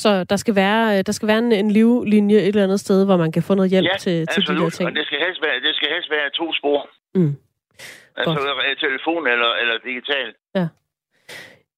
Så 0.02 0.24
der 0.24 0.36
skal 0.36 0.54
være, 0.54 1.02
der 1.02 1.12
skal 1.12 1.28
være 1.28 1.38
en, 1.38 1.52
en 1.52 1.70
livlinje 1.70 2.38
et 2.38 2.48
eller 2.48 2.62
andet 2.62 2.80
sted, 2.80 3.04
hvor 3.04 3.16
man 3.16 3.32
kan 3.32 3.42
få 3.42 3.54
noget 3.54 3.70
hjælp 3.70 3.86
ja, 3.92 3.96
til, 3.98 4.26
til 4.34 4.42
de 4.48 4.54
der 4.60 4.70
ting. 4.70 4.86
og 4.88 4.94
det 4.98 5.06
skal 5.06 5.18
helst 5.26 5.40
være, 5.46 5.56
det 5.66 5.74
skal 5.76 5.88
helst 5.94 6.10
være 6.10 6.30
to 6.30 6.46
spor. 6.58 6.88
Mm. 7.14 7.34
Altså 8.16 8.34
Godt. 8.34 8.78
telefon 8.78 9.26
eller, 9.34 9.50
eller 9.62 9.76
digital. 9.84 10.28
Ja. 10.54 10.66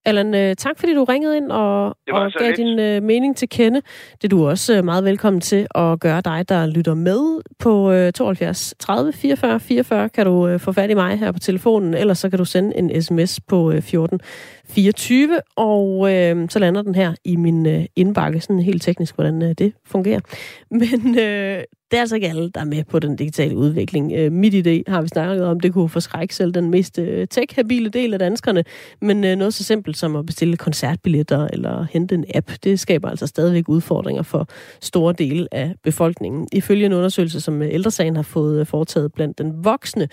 Allan, 0.04 0.34
øh, 0.34 0.56
tak 0.56 0.78
fordi 0.78 0.94
du 0.94 1.04
ringede 1.04 1.36
ind 1.36 1.52
og, 1.52 1.86
og 1.86 2.32
gav 2.38 2.46
lidt. 2.46 2.56
din 2.56 2.96
uh, 2.96 3.02
mening 3.02 3.36
til 3.36 3.48
kende. 3.48 3.80
Det 4.12 4.24
er 4.24 4.28
du 4.28 4.48
også 4.48 4.78
uh, 4.78 4.84
meget 4.84 5.04
velkommen 5.04 5.40
til 5.40 5.66
at 5.74 6.00
gøre 6.00 6.20
dig, 6.20 6.48
der 6.48 6.66
lytter 6.66 6.94
med. 6.94 7.42
På 7.58 7.90
uh, 8.06 8.10
72 8.10 8.74
30 8.78 9.12
44 9.12 9.60
44 9.60 10.08
kan 10.08 10.26
du 10.26 10.54
uh, 10.54 10.60
få 10.60 10.72
fat 10.72 10.90
i 10.90 10.94
mig 10.94 11.18
her 11.18 11.32
på 11.32 11.38
telefonen, 11.38 11.94
eller 11.94 12.14
så 12.14 12.30
kan 12.30 12.38
du 12.38 12.44
sende 12.44 12.76
en 12.76 13.02
sms 13.02 13.40
på 13.48 13.56
uh, 13.56 13.82
14 13.82 14.20
24, 14.68 15.40
og 15.56 16.14
øh, 16.14 16.48
så 16.50 16.58
lander 16.58 16.82
den 16.82 16.94
her 16.94 17.14
i 17.24 17.36
min 17.36 17.66
øh, 17.66 17.84
indbakke, 17.96 18.40
sådan 18.40 18.60
helt 18.60 18.82
teknisk, 18.82 19.14
hvordan 19.14 19.42
øh, 19.42 19.54
det 19.58 19.72
fungerer. 19.84 20.20
Men 20.70 21.18
øh, 21.18 21.62
det 21.90 21.96
er 21.96 22.00
altså 22.00 22.14
ikke 22.14 22.28
alle, 22.28 22.50
der 22.50 22.60
er 22.60 22.64
med 22.64 22.84
på 22.84 22.98
den 22.98 23.16
digitale 23.16 23.56
udvikling. 23.56 24.12
Øh, 24.12 24.32
mit 24.32 24.54
idé 24.54 24.82
har 24.92 25.02
vi 25.02 25.08
snakket 25.08 25.44
om, 25.44 25.60
det 25.60 25.72
kunne 25.72 25.88
forskrække 25.88 26.34
selv 26.34 26.52
den 26.52 26.70
mest 26.70 26.98
øh, 26.98 27.26
tech-habile 27.30 27.88
del 27.88 28.12
af 28.12 28.18
danskerne, 28.18 28.64
men 29.00 29.24
øh, 29.24 29.36
noget 29.36 29.54
så 29.54 29.64
simpelt 29.64 29.96
som 29.96 30.16
at 30.16 30.26
bestille 30.26 30.56
koncertbilletter 30.56 31.48
eller 31.52 31.86
hente 31.90 32.14
en 32.14 32.24
app, 32.34 32.50
det 32.64 32.80
skaber 32.80 33.08
altså 33.08 33.26
stadigvæk 33.26 33.68
udfordringer 33.68 34.22
for 34.22 34.46
store 34.80 35.14
dele 35.18 35.48
af 35.52 35.74
befolkningen. 35.84 36.48
Ifølge 36.52 36.86
en 36.86 36.92
undersøgelse, 36.92 37.40
som 37.40 37.62
øh, 37.62 37.74
Ældresagen 37.74 38.16
har 38.16 38.22
fået 38.22 38.60
øh, 38.60 38.66
foretaget 38.66 39.12
blandt 39.12 39.38
den 39.38 39.64
voksne 39.64 40.08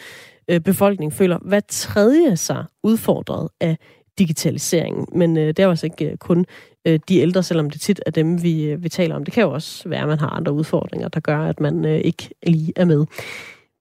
øh, 0.48 0.60
befolkning, 0.60 1.14
føler 1.14 1.38
hver 1.42 1.62
tredje 1.70 2.38
sig 2.38 2.64
udfordret 2.84 3.50
af 3.62 3.78
digitaliseringen. 4.20 5.08
Men 5.20 5.38
øh, 5.38 5.48
det 5.48 5.60
er 5.60 5.64
jo 5.64 5.70
altså 5.70 5.86
ikke 5.86 6.12
øh, 6.12 6.18
kun 6.18 6.46
øh, 6.88 7.00
de 7.10 7.20
ældre, 7.20 7.44
selvom 7.44 7.70
det 7.70 7.82
tit 7.82 8.02
er 8.06 8.12
dem, 8.12 8.44
vi, 8.44 8.72
øh, 8.72 8.84
vi 8.84 8.90
taler 8.90 9.16
om. 9.16 9.24
Det 9.24 9.34
kan 9.34 9.44
jo 9.44 9.52
også 9.52 9.90
være, 9.90 10.02
at 10.02 10.08
man 10.08 10.20
har 10.20 10.30
andre 10.30 10.54
udfordringer, 10.54 11.08
der 11.08 11.20
gør, 11.20 11.40
at 11.40 11.60
man 11.60 11.86
øh, 11.86 11.98
ikke 11.98 12.30
lige 12.48 12.74
er 12.76 12.86
med. 12.86 13.06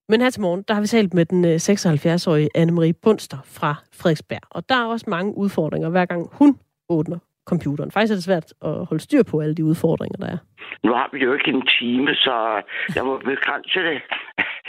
Men 0.08 0.20
her 0.20 0.30
til 0.30 0.42
morgen, 0.42 0.64
der 0.68 0.74
har 0.74 0.80
vi 0.80 0.86
talt 0.86 1.14
med 1.14 1.24
den 1.24 1.44
øh, 1.44 1.54
76-årige 1.54 2.48
Anne-Marie 2.58 3.00
Bunster 3.02 3.38
fra 3.44 3.74
Frederiksberg. 3.92 4.42
Og 4.50 4.68
der 4.68 4.74
er 4.74 4.84
også 4.84 5.06
mange 5.08 5.36
udfordringer, 5.36 5.88
hver 5.88 6.04
gang 6.04 6.28
hun 6.32 6.58
åbner 6.88 7.18
computeren. 7.46 7.90
Faktisk 7.90 8.10
er 8.12 8.16
det 8.16 8.24
svært 8.24 8.48
at 8.62 8.86
holde 8.88 9.02
styr 9.02 9.22
på 9.22 9.40
alle 9.40 9.54
de 9.54 9.64
udfordringer, 9.64 10.18
der 10.18 10.26
er. 10.26 10.38
Nu 10.82 10.92
har 10.92 11.08
vi 11.12 11.18
jo 11.18 11.32
ikke 11.32 11.50
en 11.50 11.66
time, 11.78 12.14
så 12.14 12.62
jeg 12.94 13.04
må 13.04 13.18
begrænse 13.18 13.80
det. 13.88 14.02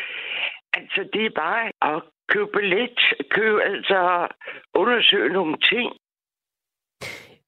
altså, 0.80 1.10
det 1.14 1.26
er 1.26 1.34
bare 1.36 1.64
at 1.94 2.02
købe 2.36 2.52
billet, 2.58 3.00
købe, 3.30 3.64
altså 3.64 4.28
undersøge 4.76 5.30
nogle 5.34 5.58
ting. 5.72 5.88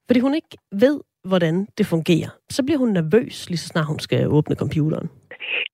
Fordi 0.08 0.20
hun 0.20 0.34
ikke 0.36 0.54
ved, 0.72 0.98
hvordan 1.30 1.56
det 1.78 1.86
fungerer. 1.86 2.30
Så 2.50 2.64
bliver 2.66 2.80
hun 2.84 2.92
nervøs, 3.00 3.50
lige 3.50 3.64
så 3.64 3.68
snart 3.68 3.92
hun 3.94 4.00
skal 4.00 4.28
åbne 4.38 4.56
computeren. 4.56 5.10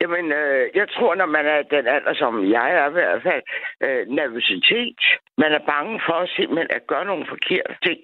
Jamen, 0.01 0.25
øh, 0.39 0.63
jeg 0.79 0.87
tror, 0.95 1.15
når 1.15 1.25
man 1.37 1.45
er 1.45 1.61
den 1.75 1.85
alder, 1.95 2.13
som 2.13 2.33
jeg 2.57 2.67
er 2.79 2.89
i 2.89 2.95
hvert 2.97 3.21
fald, 3.27 3.43
øh, 3.85 4.01
nervøsitet. 4.19 4.99
Man 5.37 5.51
er 5.57 5.63
bange 5.73 6.01
for 6.07 6.19
simpelthen 6.35 6.69
at 6.77 6.87
gøre 6.87 7.05
nogle 7.05 7.25
forkerte 7.33 7.75
ting. 7.83 7.99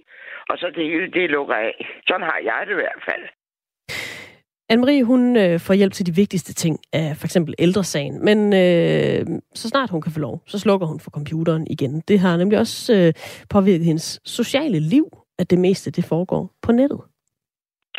Og 0.49 0.57
så 0.57 0.65
det 0.75 0.83
hele, 0.91 1.11
det 1.11 1.29
lukker 1.29 1.55
af. 1.55 1.75
Sådan 2.07 2.27
har 2.31 2.39
jeg 2.49 2.61
det 2.65 2.71
i 2.71 2.81
hvert 2.83 3.03
fald. 3.09 3.23
Anne-Marie, 4.71 5.03
hun 5.03 5.37
øh, 5.37 5.59
får 5.59 5.73
hjælp 5.73 5.93
til 5.93 6.05
de 6.05 6.15
vigtigste 6.21 6.53
ting 6.53 6.75
af 6.93 7.07
for 7.19 7.25
eksempel 7.25 7.53
ældresagen, 7.59 8.25
men 8.25 8.39
øh, 8.63 9.21
så 9.53 9.69
snart 9.69 9.89
hun 9.89 10.01
kan 10.01 10.11
få 10.11 10.19
lov, 10.19 10.35
så 10.47 10.59
slukker 10.59 10.87
hun 10.87 10.99
for 10.99 11.11
computeren 11.11 11.67
igen. 11.69 11.93
Det 12.07 12.19
har 12.19 12.37
nemlig 12.37 12.59
også 12.59 12.93
øh, 12.97 13.13
påvirket 13.55 13.85
hendes 13.85 14.21
sociale 14.25 14.79
liv, 14.79 15.05
at 15.39 15.49
det 15.49 15.59
meste 15.59 15.91
det 15.91 16.05
foregår 16.09 16.43
på 16.65 16.71
nettet? 16.71 17.01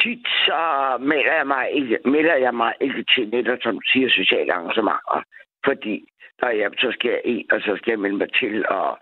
Tit 0.00 0.26
så 0.46 0.62
melder 1.00 1.34
jeg 1.40 1.46
mig 1.46 1.64
ikke, 1.78 1.98
melder 2.04 2.36
jeg 2.46 2.54
mig 2.54 2.72
ikke 2.80 3.04
til 3.14 3.28
nettet, 3.28 3.58
som 3.62 3.80
siger, 3.92 4.08
sociale 4.10 4.52
arrangementer. 4.52 5.22
Fordi 5.66 5.94
der 6.40 6.50
ja, 6.50 6.68
så 6.78 6.88
skal 6.92 7.10
jeg 7.10 7.20
ind, 7.24 7.50
og 7.52 7.60
så 7.60 7.72
skal 7.76 7.90
jeg 7.90 7.98
melde 7.98 8.16
mig 8.16 8.32
til, 8.40 8.68
og, 8.68 8.98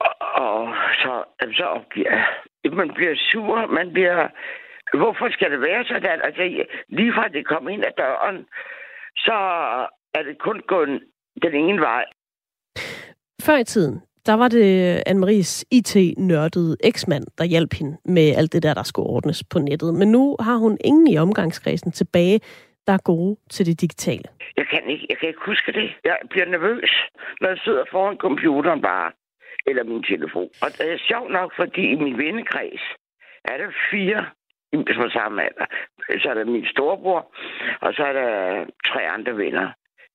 og, 0.00 0.14
og 0.44 0.74
så, 1.02 1.12
så 1.58 1.64
opgiver 1.64 2.10
jeg. 2.10 2.26
Man 2.72 2.90
bliver 2.94 3.14
sur, 3.30 3.66
man 3.66 3.92
bliver... 3.92 4.28
Hvorfor 4.92 5.30
skal 5.30 5.50
det 5.50 5.60
være 5.60 5.84
sådan? 5.84 6.20
Altså, 6.24 6.42
lige 6.88 7.12
fra 7.12 7.28
det 7.28 7.46
kom 7.46 7.68
ind 7.68 7.84
ad 7.84 7.92
døren, 7.98 8.46
så 9.16 9.36
er 10.14 10.22
det 10.22 10.38
kun 10.38 10.60
gået 10.68 11.02
den 11.42 11.54
ene 11.54 11.80
vej. 11.80 12.04
Før 13.42 13.56
i 13.56 13.64
tiden, 13.64 14.02
der 14.26 14.34
var 14.34 14.48
det 14.48 14.68
Anne-Maries 15.08 15.64
IT-nørdede 15.70 16.76
eksmand, 16.84 17.24
der 17.38 17.44
hjalp 17.44 17.72
hende 17.78 17.96
med 18.04 18.34
alt 18.36 18.52
det 18.52 18.62
der, 18.62 18.74
der 18.74 18.82
skulle 18.82 19.08
ordnes 19.08 19.44
på 19.52 19.58
nettet. 19.58 19.94
Men 19.94 20.08
nu 20.08 20.36
har 20.40 20.56
hun 20.56 20.78
ingen 20.84 21.06
i 21.06 21.18
omgangskredsen 21.18 21.92
tilbage, 21.92 22.40
der 22.86 22.92
er 22.92 23.02
gode 23.04 23.36
til 23.50 23.66
det 23.66 23.80
digitale. 23.80 24.28
Jeg 24.56 24.66
kan 24.72 24.82
ikke, 24.90 25.06
jeg 25.10 25.18
kan 25.18 25.28
ikke 25.28 25.40
huske 25.46 25.72
det. 25.72 25.88
Jeg 26.04 26.16
bliver 26.30 26.46
nervøs, 26.46 26.90
når 27.40 27.48
jeg 27.48 27.58
sidder 27.64 27.84
foran 27.90 28.16
computeren 28.16 28.82
bare, 28.82 29.12
eller 29.66 29.84
min 29.84 30.02
telefon. 30.02 30.48
Og 30.62 30.68
det 30.78 30.92
er 30.92 30.98
sjovt 31.10 31.30
nok, 31.32 31.52
fordi 31.56 31.82
i 31.94 31.96
min 32.04 32.18
vennekreds 32.18 32.84
er 33.44 33.56
der 33.56 33.70
fire 33.90 34.26
på 34.72 35.08
samme 35.12 35.42
alder. 35.42 35.66
Så 36.22 36.28
er 36.30 36.34
der 36.34 36.44
min 36.44 36.66
storebror, 36.66 37.32
og 37.80 37.94
så 37.94 38.02
er 38.02 38.12
der 38.12 38.64
tre 38.86 39.08
andre 39.08 39.36
venner. 39.36 39.68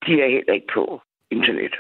De 0.08 0.22
er 0.22 0.30
heller 0.30 0.54
ikke 0.54 0.74
på 0.74 1.02
internet. 1.32 1.76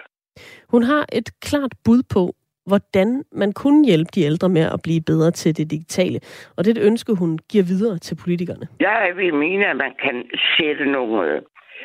Hun 0.69 0.83
har 0.83 1.05
et 1.13 1.29
klart 1.41 1.73
bud 1.85 2.03
på, 2.13 2.33
hvordan 2.65 3.23
man 3.31 3.51
kunne 3.53 3.85
hjælpe 3.85 4.11
de 4.15 4.21
ældre 4.21 4.49
med 4.49 4.65
at 4.75 4.79
blive 4.83 5.01
bedre 5.01 5.31
til 5.31 5.57
det 5.57 5.71
digitale. 5.71 6.19
Og 6.55 6.65
det 6.65 6.69
er 6.69 6.81
et 6.81 6.87
ønske, 6.87 7.13
hun 7.13 7.39
giver 7.51 7.63
videre 7.63 7.97
til 7.97 8.15
politikerne. 8.23 8.67
Jeg 8.79 9.13
vil 9.15 9.33
mene, 9.33 9.65
at 9.67 9.77
man 9.77 9.93
kan 10.03 10.29
sætte 10.57 10.85
nogle, 10.85 11.31
øh, 11.31 11.41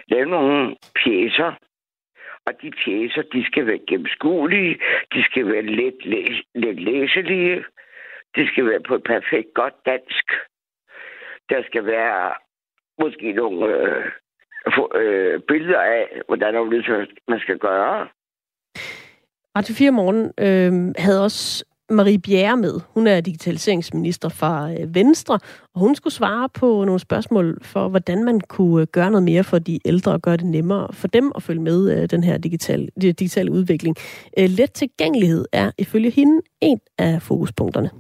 lave 0.09 0.27
nogle 0.27 0.77
pjæser, 1.05 1.53
og 2.47 2.53
de 2.63 2.71
pjæser, 2.85 3.23
de 3.33 3.45
skal 3.47 3.67
være 3.67 3.81
gennemskuelige, 3.89 4.79
de 5.15 5.25
skal 5.25 5.47
være 5.53 5.63
let, 5.63 5.99
læs, 6.05 6.37
let 6.55 6.81
læselige, 6.81 7.65
de 8.37 8.49
skal 8.49 8.67
være 8.67 8.81
på 8.89 8.95
et 8.95 9.05
perfekt 9.05 9.55
godt 9.55 9.75
dansk. 9.87 10.27
Der 11.51 11.63
skal 11.67 11.87
være 11.87 12.35
måske 13.01 13.33
nogle 13.33 13.67
øh, 13.67 14.05
øh, 14.95 15.41
billeder 15.49 15.81
af, 15.81 16.07
hvordan 16.27 16.55
man 17.29 17.41
skal 17.41 17.59
gøre. 17.59 18.09
Radio 19.57 19.75
4 19.75 19.91
Morgen 19.91 20.33
øh, 20.39 20.95
havde 20.99 21.25
også 21.25 21.65
Marie 21.91 22.19
Bjerre 22.19 22.57
med. 22.57 22.81
Hun 22.95 23.07
er 23.07 23.21
digitaliseringsminister 23.21 24.29
fra 24.29 24.73
øh, 24.73 24.95
Venstre, 24.95 25.39
og 25.75 25.81
hun 25.81 25.95
skulle 25.95 26.15
svare 26.15 26.49
på 26.49 26.85
nogle 26.85 26.99
spørgsmål 26.99 27.59
for, 27.63 27.89
hvordan 27.89 28.25
man 28.25 28.41
kunne 28.41 28.81
øh, 28.81 28.87
gøre 28.93 29.11
noget 29.11 29.25
mere 29.25 29.45
for 29.45 29.59
de 29.59 29.79
ældre 29.85 30.13
og 30.13 30.23
gøre 30.23 30.37
det 30.37 30.47
nemmere 30.47 30.89
for 30.93 31.09
dem 31.09 31.33
at 31.35 31.43
følge 31.43 31.61
med 31.61 32.03
øh, 32.03 32.11
den 32.11 32.25
her 32.25 32.39
digitale, 32.39 32.89
digitale 32.97 33.53
udvikling. 33.53 33.97
Let 34.37 34.73
tilgængelighed 34.73 35.45
er 35.53 35.71
ifølge 35.79 36.11
hende 36.11 36.43
en 36.61 36.81
af 36.99 37.23
fokuspunkterne. 37.23 37.91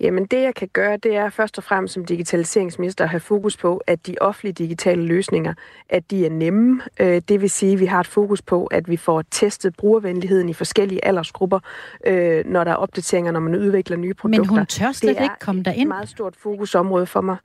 Jamen 0.00 0.26
det, 0.26 0.42
jeg 0.42 0.54
kan 0.54 0.68
gøre, 0.72 0.96
det 0.96 1.16
er 1.16 1.30
først 1.30 1.58
og 1.58 1.64
fremmest 1.64 1.94
som 1.94 2.04
digitaliseringsminister 2.04 3.04
at 3.04 3.10
have 3.10 3.20
fokus 3.20 3.56
på, 3.56 3.82
at 3.86 4.06
de 4.06 4.16
offentlige 4.20 4.52
digitale 4.52 5.02
løsninger, 5.02 5.54
at 5.88 6.10
de 6.10 6.26
er 6.26 6.30
nemme. 6.30 6.82
Øh, 7.00 7.22
det 7.28 7.40
vil 7.40 7.50
sige, 7.50 7.72
at 7.72 7.80
vi 7.80 7.86
har 7.86 8.00
et 8.00 8.06
fokus 8.06 8.42
på, 8.42 8.66
at 8.66 8.90
vi 8.90 8.96
får 8.96 9.24
testet 9.30 9.76
brugervenligheden 9.76 10.48
i 10.48 10.52
forskellige 10.52 11.04
aldersgrupper, 11.04 11.60
øh, 12.06 12.44
når 12.46 12.64
der 12.64 12.70
er 12.70 12.76
opdateringer, 12.76 13.32
når 13.32 13.40
man 13.40 13.54
udvikler 13.54 13.96
nye 13.96 14.14
produkter. 14.14 14.52
Men 14.52 14.58
hun 14.58 14.66
tør 14.66 14.92
slet 14.92 15.10
ikke 15.10 15.34
komme 15.40 15.62
derind. 15.62 15.74
Det 15.74 15.80
er 15.80 15.82
et 15.82 15.88
meget 15.88 16.08
stort 16.08 16.36
fokusområde 16.36 17.06
for 17.06 17.20
mig. 17.20 17.36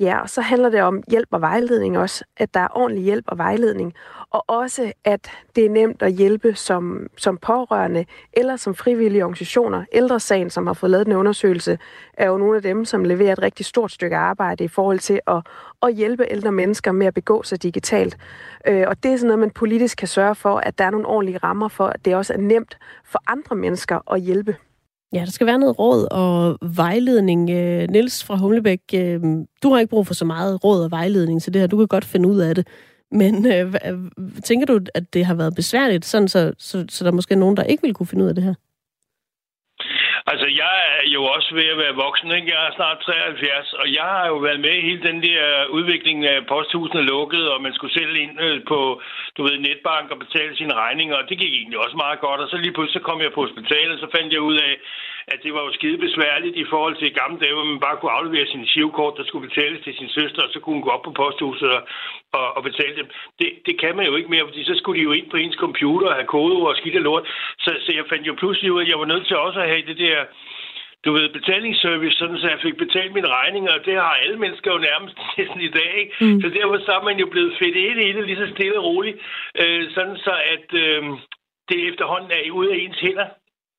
Ja, 0.00 0.20
og 0.20 0.30
så 0.30 0.40
handler 0.40 0.68
det 0.68 0.82
om 0.82 1.02
hjælp 1.10 1.28
og 1.30 1.40
vejledning 1.40 1.98
også, 1.98 2.24
at 2.36 2.54
der 2.54 2.60
er 2.60 2.68
ordentlig 2.70 3.04
hjælp 3.04 3.24
og 3.28 3.38
vejledning, 3.38 3.94
og 4.36 4.44
også, 4.48 4.92
at 5.04 5.30
det 5.56 5.64
er 5.66 5.70
nemt 5.70 6.02
at 6.02 6.12
hjælpe 6.12 6.54
som, 6.54 7.06
som 7.16 7.38
pårørende 7.38 8.04
eller 8.32 8.56
som 8.56 8.74
frivillige 8.74 9.24
organisationer. 9.24 9.84
Ældresagen, 9.92 10.50
som 10.50 10.66
har 10.66 10.74
fået 10.74 10.90
lavet 10.90 11.06
en 11.06 11.12
undersøgelse, 11.12 11.78
er 12.14 12.26
jo 12.26 12.38
nogle 12.38 12.56
af 12.56 12.62
dem, 12.62 12.84
som 12.84 13.04
leverer 13.04 13.32
et 13.32 13.42
rigtig 13.42 13.66
stort 13.66 13.92
stykke 13.92 14.16
arbejde 14.16 14.64
i 14.64 14.68
forhold 14.68 14.98
til 14.98 15.20
at, 15.26 15.46
at 15.82 15.94
hjælpe 15.94 16.26
ældre 16.30 16.52
mennesker 16.52 16.92
med 16.92 17.06
at 17.06 17.14
begå 17.14 17.42
sig 17.42 17.62
digitalt. 17.62 18.16
Øh, 18.68 18.84
og 18.88 19.02
det 19.02 19.12
er 19.12 19.16
sådan 19.16 19.26
noget, 19.26 19.38
man 19.38 19.50
politisk 19.50 19.98
kan 19.98 20.08
sørge 20.08 20.34
for, 20.34 20.56
at 20.56 20.78
der 20.78 20.84
er 20.84 20.90
nogle 20.90 21.06
ordentlige 21.06 21.38
rammer 21.38 21.68
for, 21.68 21.86
at 21.86 22.04
det 22.04 22.14
også 22.14 22.32
er 22.32 22.38
nemt 22.38 22.78
for 23.04 23.22
andre 23.26 23.56
mennesker 23.56 24.12
at 24.12 24.20
hjælpe. 24.20 24.56
Ja, 25.12 25.20
der 25.20 25.30
skal 25.30 25.46
være 25.46 25.58
noget 25.58 25.78
råd 25.78 26.08
og 26.10 26.58
vejledning. 26.76 27.50
Øh, 27.50 27.88
Niels 27.90 28.24
fra 28.24 28.36
Humlebæk, 28.36 28.80
øh, 28.94 29.20
du 29.62 29.72
har 29.72 29.78
ikke 29.78 29.90
brug 29.90 30.06
for 30.06 30.14
så 30.14 30.24
meget 30.24 30.64
råd 30.64 30.84
og 30.84 30.90
vejledning 30.90 31.42
til 31.42 31.54
det 31.54 31.60
her. 31.60 31.66
Du 31.66 31.76
kan 31.76 31.86
godt 31.86 32.04
finde 32.04 32.28
ud 32.28 32.38
af 32.38 32.54
det. 32.54 32.66
Men 33.10 33.46
øh, 33.46 33.66
tænker 34.44 34.66
du, 34.66 34.80
at 34.94 35.14
det 35.14 35.26
har 35.26 35.34
været 35.34 35.54
besværligt, 35.56 36.04
sådan 36.04 36.28
så, 36.28 36.54
så, 36.58 36.84
så 36.88 37.04
der 37.04 37.10
er 37.10 37.14
måske 37.14 37.36
nogen, 37.36 37.56
der 37.56 37.62
ikke 37.62 37.82
vil 37.82 37.94
kunne 37.94 38.06
finde 38.06 38.24
ud 38.24 38.28
af 38.28 38.34
det 38.34 38.44
her? 38.44 38.54
Altså, 40.32 40.46
jeg 40.62 40.74
er 40.98 41.08
jo 41.16 41.22
også 41.36 41.50
ved 41.58 41.66
at 41.74 41.78
være 41.84 42.00
voksen, 42.04 42.30
ikke? 42.36 42.52
Jeg 42.54 42.60
er 42.66 42.76
snart 42.76 42.98
73, 42.98 43.72
og 43.72 43.86
jeg 43.98 44.08
har 44.14 44.26
jo 44.32 44.36
været 44.46 44.60
med 44.60 44.74
i 44.76 44.86
hele 44.88 45.02
den 45.08 45.18
der 45.22 45.66
udvikling 45.76 46.18
af 46.26 46.46
posthusene 46.52 47.02
lukket, 47.12 47.44
og 47.52 47.62
man 47.62 47.74
skulle 47.74 47.94
selv 47.98 48.16
ind 48.24 48.34
øh, 48.46 48.64
på, 48.70 48.78
du 49.36 49.40
ved, 49.46 49.56
netbank 49.58 50.06
og 50.10 50.18
betale 50.24 50.56
sine 50.56 50.74
regninger, 50.74 51.16
og 51.16 51.24
det 51.28 51.38
gik 51.38 51.52
egentlig 51.54 51.78
også 51.84 51.96
meget 51.96 52.20
godt. 52.20 52.40
Og 52.40 52.48
så 52.48 52.56
lige 52.56 52.76
pludselig 52.76 53.02
kom 53.02 53.20
jeg 53.20 53.32
på 53.32 53.42
hospitalet, 53.46 53.94
og 53.94 54.00
så 54.00 54.08
fandt 54.16 54.32
jeg 54.32 54.40
ud 54.40 54.56
af, 54.68 54.72
at 55.32 55.38
det 55.44 55.52
var 55.54 55.62
jo 55.66 55.72
skide 55.72 55.98
besværligt 55.98 56.56
i 56.56 56.64
forhold 56.72 56.96
til 56.96 57.14
gamle 57.20 57.38
dage, 57.40 57.54
hvor 57.54 57.64
man 57.72 57.80
bare 57.80 57.96
kunne 57.96 58.16
aflevere 58.18 58.46
sin 58.46 58.66
shivkort, 58.66 59.18
der 59.18 59.24
skulle 59.24 59.48
betales 59.48 59.84
til 59.84 59.94
sin 59.96 60.08
søster, 60.08 60.42
og 60.42 60.50
så 60.52 60.58
kunne 60.60 60.76
hun 60.76 60.86
gå 60.86 60.90
op 60.90 61.02
på 61.02 61.10
posthuset 61.10 61.70
og, 61.76 61.82
og, 62.32 62.56
og 62.56 62.62
betale 62.62 62.96
dem. 62.96 63.08
Det, 63.38 63.48
det 63.66 63.80
kan 63.80 63.96
man 63.96 64.06
jo 64.06 64.16
ikke 64.16 64.30
mere, 64.30 64.48
fordi 64.48 64.64
så 64.64 64.74
skulle 64.76 64.98
de 64.98 65.08
jo 65.08 65.12
ind 65.12 65.30
på 65.30 65.36
ens 65.36 65.58
computer 65.64 66.06
og 66.08 66.14
have 66.14 66.32
kodeord 66.34 66.70
og 66.72 66.76
skidt 66.76 66.96
og 66.96 67.02
lort. 67.02 67.24
Så, 67.58 67.70
så 67.84 67.90
jeg 67.98 68.04
fandt 68.08 68.26
jo 68.26 68.34
pludselig 68.34 68.72
ud 68.72 68.80
af, 68.80 68.84
at 68.84 68.90
jeg 68.90 68.98
var 68.98 69.10
nødt 69.12 69.26
til 69.26 69.36
også 69.36 69.60
at 69.60 69.68
have 69.68 69.86
det 69.90 69.98
der 69.98 70.24
du 71.04 71.12
ved, 71.12 71.28
betalingsservice, 71.38 72.18
sådan 72.18 72.38
så 72.38 72.48
jeg 72.48 72.60
fik 72.62 72.76
betalt 72.76 73.12
mine 73.14 73.28
regninger, 73.28 73.72
og 73.72 73.84
det 73.86 73.94
har 73.94 74.22
alle 74.22 74.38
mennesker 74.38 74.72
jo 74.72 74.78
nærmest 74.78 75.16
næsten 75.38 75.60
i 75.60 75.68
dag. 75.78 75.90
Ikke? 76.02 76.12
Mm. 76.20 76.40
Så 76.40 76.48
derfor 76.48 76.78
så 76.78 76.92
er 76.98 77.04
man 77.08 77.18
jo 77.18 77.26
blevet 77.26 77.56
fedt 77.58 77.76
ind 77.76 78.00
i 78.00 78.12
det, 78.12 78.26
lige 78.26 78.42
så 78.42 78.48
stille 78.54 78.78
og 78.78 78.84
roligt, 78.84 79.18
øh, 79.62 79.82
sådan 79.94 80.16
så 80.16 80.34
at 80.54 80.68
øh, 80.84 81.02
det 81.68 81.88
efterhånden 81.88 82.30
er 82.30 82.50
ude 82.50 82.72
af 82.72 82.76
ens 82.76 83.00
hænder. 83.00 83.28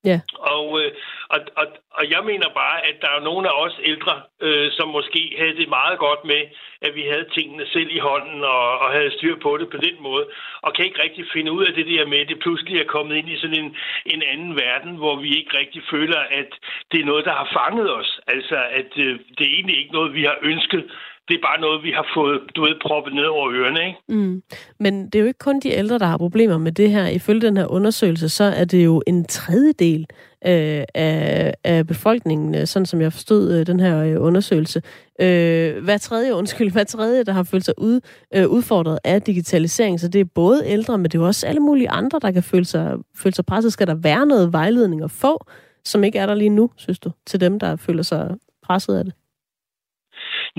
Ja. 0.04 0.20
Og, 0.40 0.82
øh, 0.82 0.92
og, 1.30 1.40
og, 1.56 1.66
og 1.92 2.04
jeg 2.12 2.22
mener 2.26 2.50
bare, 2.64 2.78
at 2.90 2.96
der 3.02 3.10
er 3.18 3.24
nogle 3.30 3.48
af 3.50 3.56
os 3.66 3.80
ældre, 3.84 4.22
øh, 4.42 4.72
som 4.72 4.88
måske 4.90 5.36
havde 5.38 5.56
det 5.56 5.70
meget 5.70 6.00
godt 6.00 6.26
med, 6.26 6.42
at 6.82 6.96
vi 6.96 7.02
havde 7.02 7.30
tingene 7.38 7.66
selv 7.74 7.90
i 7.92 8.00
hånden 8.00 8.44
og, 8.44 8.80
og 8.80 8.92
havde 8.92 9.12
styr 9.18 9.36
på 9.36 9.58
det 9.58 9.70
på 9.70 9.78
den 9.78 9.96
måde, 10.00 10.26
og 10.62 10.74
kan 10.74 10.86
ikke 10.86 11.04
rigtig 11.04 11.26
finde 11.34 11.52
ud 11.52 11.66
af 11.66 11.74
det 11.74 11.88
der 11.88 12.06
med, 12.08 12.18
at 12.18 12.30
det 12.30 12.40
pludselig 12.40 12.80
er 12.80 12.94
kommet 12.96 13.16
ind 13.16 13.30
i 13.30 13.40
sådan 13.40 13.60
en, 13.64 13.76
en 14.06 14.24
anden 14.32 14.56
verden, 14.56 14.96
hvor 14.96 15.16
vi 15.16 15.30
ikke 15.38 15.58
rigtig 15.58 15.82
føler, 15.92 16.20
at 16.20 16.50
det 16.92 17.02
er 17.02 17.06
noget, 17.06 17.26
der 17.26 17.32
har 17.32 17.50
fanget 17.60 17.94
os. 17.94 18.20
Altså, 18.28 18.58
at 18.80 18.92
øh, 18.98 19.20
det 19.38 19.44
er 19.48 19.56
egentlig 19.58 19.78
ikke 19.78 19.94
noget, 19.94 20.14
vi 20.14 20.24
har 20.24 20.38
ønsket, 20.42 20.92
det 21.28 21.34
er 21.36 21.48
bare 21.50 21.62
noget, 21.62 21.84
vi 21.84 21.92
har 21.92 22.08
fået, 22.16 22.42
du 22.56 22.62
ved, 22.62 22.76
proppet 22.82 23.14
ned 23.14 23.24
over 23.24 23.52
ørerne, 23.52 23.88
ikke? 23.88 24.00
Mm. 24.08 24.44
Men 24.80 25.06
det 25.06 25.16
er 25.16 25.20
jo 25.20 25.26
ikke 25.28 25.40
kun 25.40 25.60
de 25.60 25.70
ældre, 25.72 26.00
der 26.00 26.06
har 26.06 26.18
problemer 26.18 26.58
med 26.58 26.72
det 26.72 26.92
her. 26.92 27.08
Ifølge 27.08 27.42
den 27.42 27.58
her 27.58 27.68
undersøgelse, 27.68 28.30
så 28.30 28.44
er 28.44 28.66
det 28.66 28.86
jo 28.86 29.04
en 29.08 29.26
tredjedel 29.26 30.06
øh, 30.46 30.84
af, 30.94 31.54
af 31.64 31.88
befolkningen, 31.88 32.56
øh, 32.56 32.68
sådan 32.68 32.86
som 32.86 33.02
jeg 33.02 33.14
forstod 33.14 33.54
øh, 33.54 33.68
den 33.68 33.80
her 33.80 34.04
øh, 34.04 34.16
undersøgelse. 34.22 34.82
Øh, 35.22 35.84
hver 35.84 35.98
tredje, 35.98 36.36
undskyld, 36.36 36.72
hver 36.72 36.84
tredje, 36.84 37.24
der 37.24 37.32
har 37.32 37.44
følt 37.44 37.66
sig 37.66 37.74
ud, 37.78 38.00
øh, 38.36 38.48
udfordret 38.48 39.00
af 39.04 39.22
digitalisering. 39.22 40.00
Så 40.00 40.08
det 40.08 40.22
er 40.22 40.26
både 40.26 40.64
ældre, 40.66 40.98
men 40.98 41.06
det 41.06 41.16
er 41.16 41.20
jo 41.20 41.28
også 41.28 41.48
alle 41.48 41.60
mulige 41.60 41.90
andre, 41.90 42.20
der 42.22 42.32
kan 42.32 42.44
føle 42.44 42.66
sig, 42.66 42.98
føle 43.16 43.36
sig 43.36 43.46
presset. 43.46 43.74
Skal 43.74 43.88
der 43.88 43.96
være 43.96 44.26
noget 44.26 44.54
vejledning 44.54 45.04
at 45.04 45.12
få, 45.12 45.46
som 45.86 46.04
ikke 46.04 46.20
er 46.20 46.26
der 46.26 46.36
lige 46.36 46.50
nu, 46.50 46.70
synes 46.76 47.00
du, 47.00 47.12
til 47.26 47.42
dem, 47.42 47.60
der 47.60 47.76
føler 47.76 48.04
sig 48.04 48.36
presset 48.64 48.98
af 48.98 49.06
det? 49.06 49.14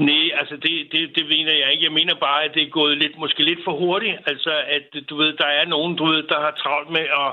Nej, 0.07 0.25
altså 0.41 0.57
det, 0.57 0.93
det, 0.93 1.17
det 1.17 1.25
mener 1.29 1.53
jeg 1.53 1.73
ikke. 1.73 1.85
Jeg 1.85 1.93
mener 1.93 2.15
bare, 2.15 2.45
at 2.45 2.55
det 2.55 2.63
er 2.63 2.77
gået 2.81 2.99
lidt, 2.99 3.19
måske 3.19 3.43
lidt 3.43 3.65
for 3.65 3.73
hurtigt. 3.73 4.17
Altså 4.27 4.53
at 4.77 4.87
du 5.11 5.17
ved, 5.17 5.33
der 5.33 5.47
er 5.47 5.65
nogen, 5.65 5.97
du 5.97 6.05
ved, 6.05 6.23
der 6.23 6.41
har 6.41 6.51
travlt 6.51 6.91
med 6.91 7.07
at, 7.25 7.31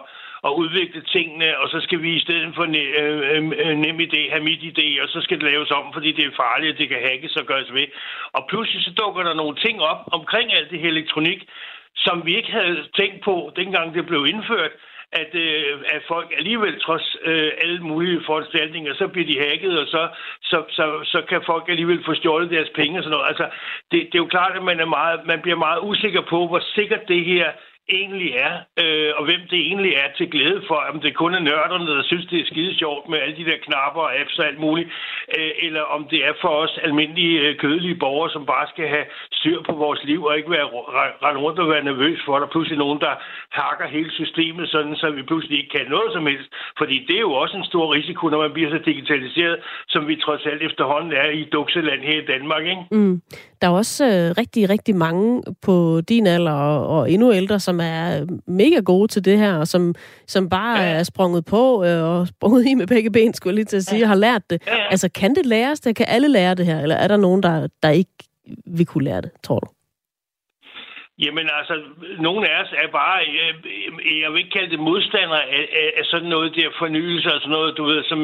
at 0.48 0.52
udvikle 0.62 1.02
tingene, 1.02 1.60
og 1.60 1.70
så 1.70 1.80
skal 1.80 2.02
vi 2.02 2.16
i 2.16 2.20
stedet 2.20 2.56
for 2.56 2.66
ne, 2.66 2.78
øh, 2.78 3.20
øh, 3.32 3.52
øh 3.64 3.78
nem 3.78 4.00
idé 4.00 4.22
have 4.32 4.44
mit 4.44 4.64
idé, 4.72 5.04
og 5.04 5.10
så 5.10 5.22
skal 5.22 5.38
det 5.38 5.52
laves 5.52 5.72
om, 5.72 5.94
fordi 5.94 6.12
det 6.12 6.26
er 6.26 6.42
farligt, 6.44 6.74
og 6.74 6.78
det 6.80 6.90
kan 6.90 7.06
hackes 7.08 7.36
og 7.36 7.46
gøres 7.46 7.74
ved. 7.74 7.88
Og 8.34 8.46
pludselig 8.50 8.84
så 8.84 8.92
dukker 8.92 9.24
der 9.24 9.34
nogle 9.34 9.56
ting 9.56 9.82
op 9.82 10.02
omkring 10.12 10.54
alt 10.54 10.72
det 10.72 10.80
her 10.80 10.90
elektronik, 10.90 11.50
som 11.96 12.26
vi 12.26 12.36
ikke 12.36 12.52
havde 12.52 12.84
tænkt 12.96 13.24
på, 13.24 13.52
dengang 13.56 13.94
det 13.94 14.06
blev 14.06 14.26
indført 14.26 14.72
at, 15.22 15.36
øh, 15.36 15.80
at 15.96 16.02
folk 16.08 16.34
alligevel 16.38 16.80
trods 16.80 17.18
øh, 17.24 17.52
alle 17.64 17.80
mulige 17.80 18.22
foranstaltninger, 18.26 18.94
så 18.94 19.08
bliver 19.08 19.28
de 19.28 19.40
hacket, 19.48 19.80
og 19.80 19.88
så, 19.88 20.08
så, 20.42 20.64
så, 20.70 20.86
så 21.04 21.22
kan 21.30 21.42
folk 21.46 21.66
alligevel 21.70 22.04
få 22.06 22.14
stjålet 22.14 22.52
deres 22.52 22.70
penge 22.76 23.00
og 23.00 23.04
sådan 23.04 23.16
noget. 23.16 23.28
Altså, 23.28 23.46
det, 23.92 24.00
det 24.10 24.16
er 24.16 24.24
jo 24.26 24.34
klart, 24.36 24.58
at 24.58 24.64
man, 24.64 24.80
er 24.80 24.86
meget, 24.86 25.20
man 25.26 25.42
bliver 25.42 25.58
meget 25.58 25.80
usikker 25.84 26.22
på, 26.22 26.48
hvor 26.48 26.62
sikkert 26.76 27.08
det 27.08 27.26
her 27.26 27.48
egentlig 27.90 28.32
er, 28.48 28.54
øh, 28.84 29.12
og 29.18 29.24
hvem 29.26 29.42
det 29.52 29.60
egentlig 29.70 29.94
er 30.04 30.10
til 30.18 30.32
glæde 30.32 30.62
for, 30.68 30.80
om 30.94 31.00
det 31.00 31.16
kun 31.16 31.34
er 31.34 31.40
nørderne, 31.40 31.88
der 31.88 32.04
synes, 32.04 32.26
det 32.32 32.40
er 32.40 32.46
skide 32.46 32.78
sjovt 32.82 33.10
med 33.10 33.20
alle 33.20 33.36
de 33.38 33.46
der 33.50 33.58
knapper 33.66 34.02
og 34.02 34.16
apps 34.20 34.40
og 34.40 34.46
alt 34.46 34.60
muligt, 34.60 34.90
øh, 35.38 35.52
eller 35.66 35.82
om 35.82 36.02
det 36.12 36.20
er 36.28 36.34
for 36.42 36.54
os 36.64 36.80
almindelige 36.88 37.40
øh, 37.40 37.58
kødelige 37.58 37.96
borgere, 37.96 38.30
som 38.32 38.46
bare 38.46 38.68
skal 38.74 38.88
have 38.88 39.06
styr 39.32 39.60
på 39.70 39.74
vores 39.84 40.02
liv 40.04 40.24
og 40.24 40.38
ikke 40.38 40.52
være 40.52 40.68
rende 41.26 41.42
rundt 41.42 41.60
og 41.60 41.70
være 41.70 41.84
nervøs 41.84 42.20
for, 42.26 42.36
at 42.36 42.40
der 42.42 42.48
er 42.48 42.52
pludselig 42.56 42.78
nogen, 42.78 43.00
der 43.00 43.14
hakker 43.62 43.88
hele 43.88 44.12
systemet, 44.12 44.70
sådan 44.70 44.96
så 44.96 45.10
vi 45.10 45.24
pludselig 45.24 45.58
ikke 45.58 45.74
kan 45.78 45.86
noget 45.96 46.10
som 46.14 46.26
helst. 46.28 46.50
Fordi 46.78 46.96
det 47.08 47.16
er 47.16 47.26
jo 47.30 47.34
også 47.34 47.58
en 47.58 47.70
stor 47.72 47.94
risiko, 47.94 48.24
når 48.30 48.42
man 48.46 48.54
bliver 48.54 48.70
så 48.70 48.80
digitaliseret, 48.86 49.58
som 49.88 50.08
vi 50.08 50.16
trods 50.16 50.46
alt 50.46 50.62
efterhånden 50.70 51.14
er 51.14 51.30
i 51.30 51.44
Dukseland 51.56 52.02
her 52.02 52.18
i 52.22 52.26
Danmark. 52.26 52.64
Ikke? 52.74 52.84
Mm. 52.92 53.22
Der 53.62 53.68
er 53.68 53.72
også 53.72 54.06
øh, 54.06 54.26
rigtig, 54.42 54.70
rigtig 54.70 54.96
mange 54.96 55.44
på 55.66 56.02
din 56.10 56.28
alder 56.28 56.54
og, 56.54 56.88
og 56.88 57.12
endnu 57.12 57.34
ældre, 57.34 57.60
som 57.60 57.75
er 57.80 58.26
mega 58.48 58.80
gode 58.80 59.08
til 59.08 59.26
det 59.26 59.38
her, 59.38 59.58
og 59.58 59.68
som, 59.68 59.96
som 60.28 60.50
bare 60.50 60.80
ja. 60.80 60.90
er 60.90 61.04
sprunget 61.04 61.46
på 61.46 61.84
øh, 61.86 62.04
og 62.04 62.28
sprunget 62.28 62.66
i 62.68 62.74
med 62.74 62.88
begge 62.88 63.12
ben, 63.12 63.34
skulle 63.34 63.52
jeg 63.52 63.56
lige 63.56 63.66
til 63.66 63.78
at 63.78 63.84
sige, 63.84 64.00
ja. 64.00 64.06
og 64.06 64.10
har 64.10 64.16
lært 64.16 64.50
det. 64.50 64.62
Ja. 64.68 64.88
Altså, 64.92 65.10
kan 65.10 65.36
det 65.36 65.46
læres 65.46 65.80
det? 65.80 65.96
Kan 65.96 66.06
alle 66.10 66.28
lære 66.28 66.56
det 66.56 66.66
her? 66.66 66.80
Eller 66.80 66.96
er 66.96 67.08
der 67.08 67.18
nogen, 67.18 67.44
der, 67.44 67.68
der 67.84 67.90
ikke 67.90 68.12
vil 68.66 68.86
kunne 68.86 69.04
lære 69.04 69.22
det, 69.22 69.32
tror 69.44 69.60
du? 69.60 69.68
Jamen 71.20 71.50
altså, 71.60 71.76
nogle 72.20 72.50
af 72.50 72.62
os 72.64 72.74
er 72.84 72.88
bare, 72.92 73.18
jeg, 73.40 73.50
jeg 74.22 74.32
vil 74.32 74.40
ikke 74.40 74.58
kalde 74.58 74.72
det 74.72 74.80
modstandere 74.80 75.44
af, 75.44 75.66
af, 75.82 75.94
af 75.98 76.06
sådan 76.06 76.30
noget 76.30 76.56
der 76.56 76.70
fornyelse 76.78 77.34
og 77.34 77.42
sådan 77.42 77.52
noget, 77.52 77.78
du 77.78 77.84
ved, 77.84 78.04
som 78.04 78.20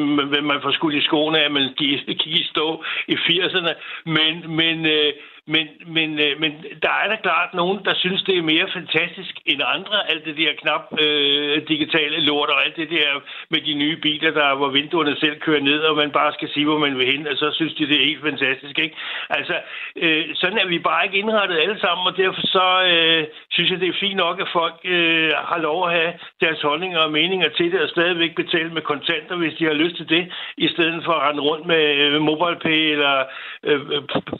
man 0.50 0.62
får 0.62 0.72
skudt 0.72 0.94
i 0.94 1.06
skoene 1.08 1.38
af, 1.38 1.50
man 1.50 1.74
gik 1.78 2.26
i 2.26 2.44
stå 2.44 2.84
i 3.08 3.14
80'erne. 3.14 3.72
Men, 4.06 4.56
men 4.56 4.86
øh, 4.86 5.12
men, 5.46 5.66
men, 5.86 6.20
øh, 6.20 6.40
men 6.40 6.52
der 6.82 6.94
er 7.02 7.08
da 7.08 7.16
klart 7.22 7.54
nogen, 7.54 7.84
der 7.84 7.94
synes, 7.94 8.22
det 8.22 8.38
er 8.38 8.42
mere 8.42 8.68
fantastisk 8.72 9.34
end 9.46 9.60
andre. 9.76 10.10
Alt 10.10 10.24
det 10.24 10.36
der 10.36 10.52
knap 10.62 10.84
øh, 11.00 11.68
digitale 11.68 12.20
lort 12.20 12.50
og 12.50 12.64
alt 12.64 12.76
det 12.76 12.90
der 12.90 13.08
med 13.50 13.60
de 13.60 13.74
nye 13.74 13.96
biler, 13.96 14.30
der 14.30 14.54
hvor 14.54 14.68
vinduerne 14.68 15.16
selv 15.16 15.40
kører 15.40 15.60
ned, 15.60 15.78
og 15.78 15.96
man 15.96 16.10
bare 16.10 16.32
skal 16.32 16.48
sige, 16.54 16.64
hvor 16.64 16.78
man 16.78 16.98
vil 16.98 17.06
hen, 17.12 17.26
og 17.26 17.36
så 17.36 17.50
synes 17.54 17.74
de, 17.74 17.86
det 17.86 18.00
er 18.00 18.04
helt 18.10 18.22
fantastisk. 18.22 18.78
Ikke? 18.78 18.96
Altså, 19.30 19.54
øh, 19.96 20.24
sådan 20.34 20.58
er 20.58 20.66
vi 20.66 20.78
bare 20.78 21.04
ikke 21.04 21.18
indrettet 21.18 21.58
alle 21.58 21.80
sammen, 21.80 22.06
og 22.06 22.16
derfor 22.16 22.42
så 22.46 22.66
øh, 22.92 23.24
synes 23.50 23.70
jeg, 23.70 23.80
det 23.80 23.88
er 23.88 24.00
fint 24.00 24.16
nok, 24.16 24.40
at 24.40 24.48
folk 24.52 24.78
øh, 24.84 25.32
har 25.50 25.58
lov 25.58 25.86
at 25.86 25.94
have 25.98 26.12
deres 26.40 26.60
holdninger 26.62 26.98
og 26.98 27.12
meninger 27.12 27.48
til 27.48 27.72
det, 27.72 27.80
og 27.80 27.88
stadigvæk 27.88 28.34
betale 28.34 28.70
med 28.70 28.82
kontanter, 28.82 29.36
hvis 29.36 29.54
de 29.58 29.64
har 29.64 29.72
lyst 29.72 29.96
til 29.96 30.08
det, 30.08 30.32
i 30.56 30.68
stedet 30.68 31.04
for 31.04 31.12
at 31.12 31.28
rende 31.28 31.42
rundt 31.42 31.66
med 31.66 31.84
øh, 32.04 32.20
MobilePay 32.20 32.82
eller 32.94 33.24
øh, 33.64 33.80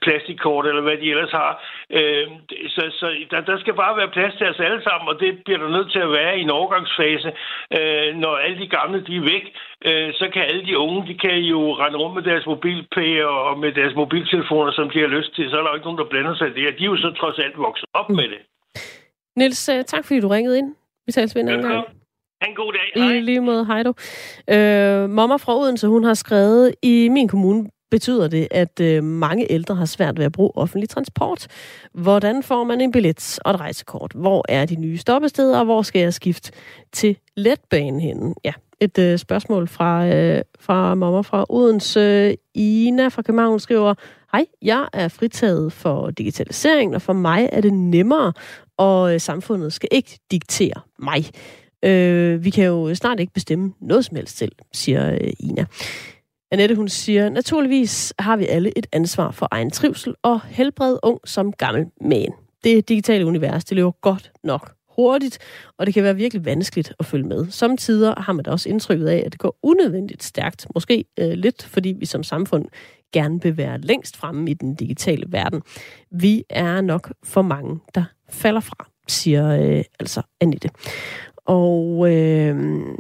plastikkort 0.02 0.66
eller 0.66 0.82
hvad 0.82 0.91
de 1.00 1.10
ellers 1.14 1.32
har. 1.40 1.52
Øh, 1.98 2.26
så 2.74 2.82
så 3.00 3.06
der, 3.30 3.40
der 3.50 3.56
skal 3.60 3.74
bare 3.74 3.96
være 3.96 4.14
plads 4.16 4.34
til 4.38 4.46
os 4.52 4.60
alle 4.60 4.82
sammen, 4.82 5.06
og 5.12 5.16
det 5.20 5.30
bliver 5.44 5.60
der 5.62 5.68
nødt 5.76 5.92
til 5.92 5.98
at 6.06 6.12
være 6.18 6.38
i 6.38 6.42
en 6.42 6.50
overgangsfase. 6.50 7.30
Øh, 7.78 8.08
når 8.22 8.34
alle 8.44 8.58
de 8.62 8.68
gamle 8.76 8.98
de 9.08 9.16
er 9.16 9.28
væk, 9.32 9.44
øh, 9.88 10.08
så 10.20 10.26
kan 10.34 10.42
alle 10.50 10.64
de 10.68 10.78
unge, 10.78 11.00
de 11.10 11.14
kan 11.24 11.36
jo 11.52 11.60
rende 11.80 11.98
rundt 12.02 12.14
med 12.18 12.24
deres 12.30 12.46
mobilpay 12.46 13.22
og 13.22 13.58
med 13.58 13.72
deres 13.72 13.94
mobiltelefoner, 13.94 14.72
som 14.72 14.90
de 14.90 14.98
har 15.04 15.10
lyst 15.16 15.34
til. 15.36 15.50
Så 15.50 15.56
er 15.58 15.62
der 15.62 15.74
ikke 15.74 15.88
nogen, 15.88 16.02
der 16.02 16.12
blander 16.12 16.34
sig 16.34 16.46
i 16.48 16.54
det. 16.56 16.78
De 16.78 16.84
er 16.84 16.92
jo 16.94 16.96
så 16.96 17.10
trods 17.20 17.38
alt 17.38 17.58
vokset 17.58 17.88
op 17.94 18.08
med 18.10 18.26
det. 18.32 18.40
Niels, 19.36 19.68
øh, 19.68 19.84
tak 19.84 20.04
fordi 20.04 20.20
du 20.20 20.28
ringede 20.28 20.58
ind. 20.58 20.74
Vi 21.06 21.12
tales 21.12 21.34
ved 21.34 21.42
en 21.42 21.48
anden 21.48 21.70
gang. 21.70 21.86
Ha' 22.42 22.48
en 22.48 22.54
god 22.54 22.72
dag. 22.72 23.02
Hej. 23.02 23.12
I 23.12 23.20
lige 23.20 23.40
måde, 23.40 23.64
hej 23.66 23.82
du. 23.82 23.92
Øh, 24.54 25.10
mamma 25.10 25.36
fra 25.36 25.56
Odense, 25.56 25.86
hun 25.88 26.04
har 26.04 26.14
skrevet, 26.14 26.74
i 26.82 27.08
min 27.08 27.28
kommune 27.28 27.68
betyder 27.92 28.28
det, 28.28 28.48
at 28.50 28.80
øh, 28.80 29.04
mange 29.04 29.52
ældre 29.52 29.74
har 29.74 29.84
svært 29.84 30.18
ved 30.18 30.24
at 30.24 30.32
bruge 30.32 30.50
offentlig 30.54 30.88
transport. 30.88 31.46
Hvordan 31.94 32.42
får 32.42 32.64
man 32.64 32.80
en 32.80 32.92
billet 32.92 33.38
og 33.44 33.50
et 33.50 33.60
rejsekort? 33.60 34.12
Hvor 34.14 34.44
er 34.48 34.64
de 34.66 34.76
nye 34.76 34.98
stoppesteder, 34.98 35.58
og 35.58 35.64
hvor 35.64 35.82
skal 35.82 36.00
jeg 36.00 36.14
skifte 36.14 36.52
til 36.92 37.16
letbanen 37.36 38.00
henne? 38.00 38.34
Ja, 38.44 38.52
et 38.80 38.98
øh, 38.98 39.18
spørgsmål 39.18 39.68
fra, 39.68 40.06
øh, 40.06 40.42
fra 40.60 40.94
mamma 40.94 41.20
fra 41.20 41.46
Odense. 41.48 42.36
Ina 42.54 43.08
fra 43.08 43.22
København 43.22 43.60
skriver, 43.60 43.94
Hej, 44.32 44.46
jeg 44.62 44.88
er 44.92 45.08
fritaget 45.08 45.72
for 45.72 46.10
digitalisering, 46.10 46.94
og 46.94 47.02
for 47.02 47.12
mig 47.12 47.48
er 47.52 47.60
det 47.60 47.72
nemmere, 47.72 48.32
og 48.76 49.14
øh, 49.14 49.20
samfundet 49.20 49.72
skal 49.72 49.88
ikke 49.92 50.18
diktere 50.30 50.80
mig. 50.98 51.24
Øh, 51.84 52.44
vi 52.44 52.50
kan 52.50 52.64
jo 52.64 52.94
snart 52.94 53.20
ikke 53.20 53.32
bestemme 53.32 53.72
noget 53.80 54.04
som 54.04 54.16
helst 54.16 54.38
selv, 54.38 54.52
siger 54.72 55.12
øh, 55.12 55.32
Ina. 55.40 55.66
Annette, 56.52 56.74
hun 56.74 56.88
siger, 56.88 57.28
naturligvis 57.28 58.14
har 58.18 58.36
vi 58.36 58.46
alle 58.46 58.78
et 58.78 58.86
ansvar 58.92 59.30
for 59.30 59.48
egen 59.50 59.70
trivsel 59.70 60.14
og 60.22 60.40
helbred 60.40 60.98
ung 61.02 61.20
som 61.24 61.52
gammel 61.52 61.86
man. 62.00 62.32
Det 62.64 62.88
digitale 62.88 63.26
univers, 63.26 63.64
det 63.64 63.76
løber 63.76 63.90
godt 63.90 64.32
nok 64.44 64.72
hurtigt, 64.96 65.38
og 65.78 65.86
det 65.86 65.94
kan 65.94 66.04
være 66.04 66.16
virkelig 66.16 66.44
vanskeligt 66.44 66.92
at 66.98 67.06
følge 67.06 67.26
med. 67.26 67.50
Samtidig 67.50 68.14
har 68.18 68.32
man 68.32 68.44
da 68.44 68.50
også 68.50 68.68
indtrykket 68.68 69.06
af, 69.06 69.22
at 69.26 69.32
det 69.32 69.40
går 69.40 69.58
unødvendigt 69.62 70.22
stærkt. 70.22 70.66
Måske 70.74 71.04
øh, 71.18 71.32
lidt, 71.32 71.62
fordi 71.64 71.94
vi 71.98 72.06
som 72.06 72.22
samfund 72.22 72.64
gerne 73.12 73.42
vil 73.42 73.56
være 73.56 73.80
længst 73.80 74.16
fremme 74.16 74.50
i 74.50 74.54
den 74.54 74.74
digitale 74.74 75.26
verden. 75.28 75.62
Vi 76.10 76.44
er 76.50 76.80
nok 76.80 77.12
for 77.24 77.42
mange, 77.42 77.80
der 77.94 78.04
falder 78.30 78.60
fra, 78.60 78.88
siger 79.08 79.48
øh, 79.48 79.84
altså 80.00 80.22
Annette. 80.40 80.70
Og 81.46 82.12
øh, 82.12 82.56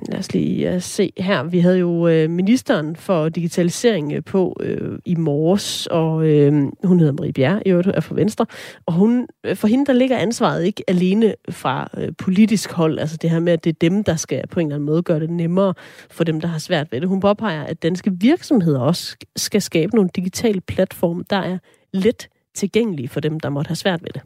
lad 0.08 0.18
os 0.18 0.32
lige 0.32 0.80
se 0.80 1.12
her. 1.18 1.42
Vi 1.42 1.58
havde 1.58 1.78
jo 1.78 2.08
øh, 2.08 2.30
ministeren 2.30 2.96
for 2.96 3.28
digitalisering 3.28 4.12
øh, 4.12 4.24
på 4.24 4.56
øh, 4.60 4.98
i 5.04 5.14
morges, 5.14 5.86
og 5.86 6.26
øh, 6.26 6.52
hun 6.84 7.00
hedder 7.00 7.12
Marie 7.12 7.32
Bjerre, 7.32 7.62
i 7.66 7.70
øvrigt 7.70 7.88
er 7.88 8.00
fra 8.00 8.14
Venstre. 8.14 8.46
Og 8.86 8.92
hun, 8.92 9.26
øh, 9.44 9.56
for 9.56 9.68
hende 9.68 9.86
der 9.86 9.92
ligger 9.92 10.16
ansvaret 10.16 10.64
ikke 10.64 10.84
alene 10.88 11.34
fra 11.50 11.90
øh, 11.96 12.12
politisk 12.18 12.72
hold, 12.72 12.98
altså 12.98 13.16
det 13.16 13.30
her 13.30 13.40
med, 13.40 13.52
at 13.52 13.64
det 13.64 13.70
er 13.70 13.78
dem, 13.80 14.04
der 14.04 14.16
skal 14.16 14.46
på 14.46 14.60
en 14.60 14.66
eller 14.66 14.76
anden 14.76 14.86
måde 14.86 15.02
gøre 15.02 15.20
det 15.20 15.30
nemmere 15.30 15.74
for 16.10 16.24
dem, 16.24 16.40
der 16.40 16.48
har 16.48 16.58
svært 16.58 16.92
ved 16.92 17.00
det. 17.00 17.08
Hun 17.08 17.20
påpeger, 17.20 17.64
at 17.64 17.82
danske 17.82 18.12
virksomheder 18.20 18.80
også 18.80 19.16
skal 19.36 19.62
skabe 19.62 19.94
nogle 19.94 20.10
digitale 20.16 20.60
platforme, 20.60 21.24
der 21.30 21.36
er 21.36 21.58
let 21.92 22.28
tilgængelige 22.54 23.08
for 23.08 23.20
dem, 23.20 23.40
der 23.40 23.48
måtte 23.48 23.68
have 23.68 23.76
svært 23.76 24.02
ved 24.02 24.10
det. 24.14 24.22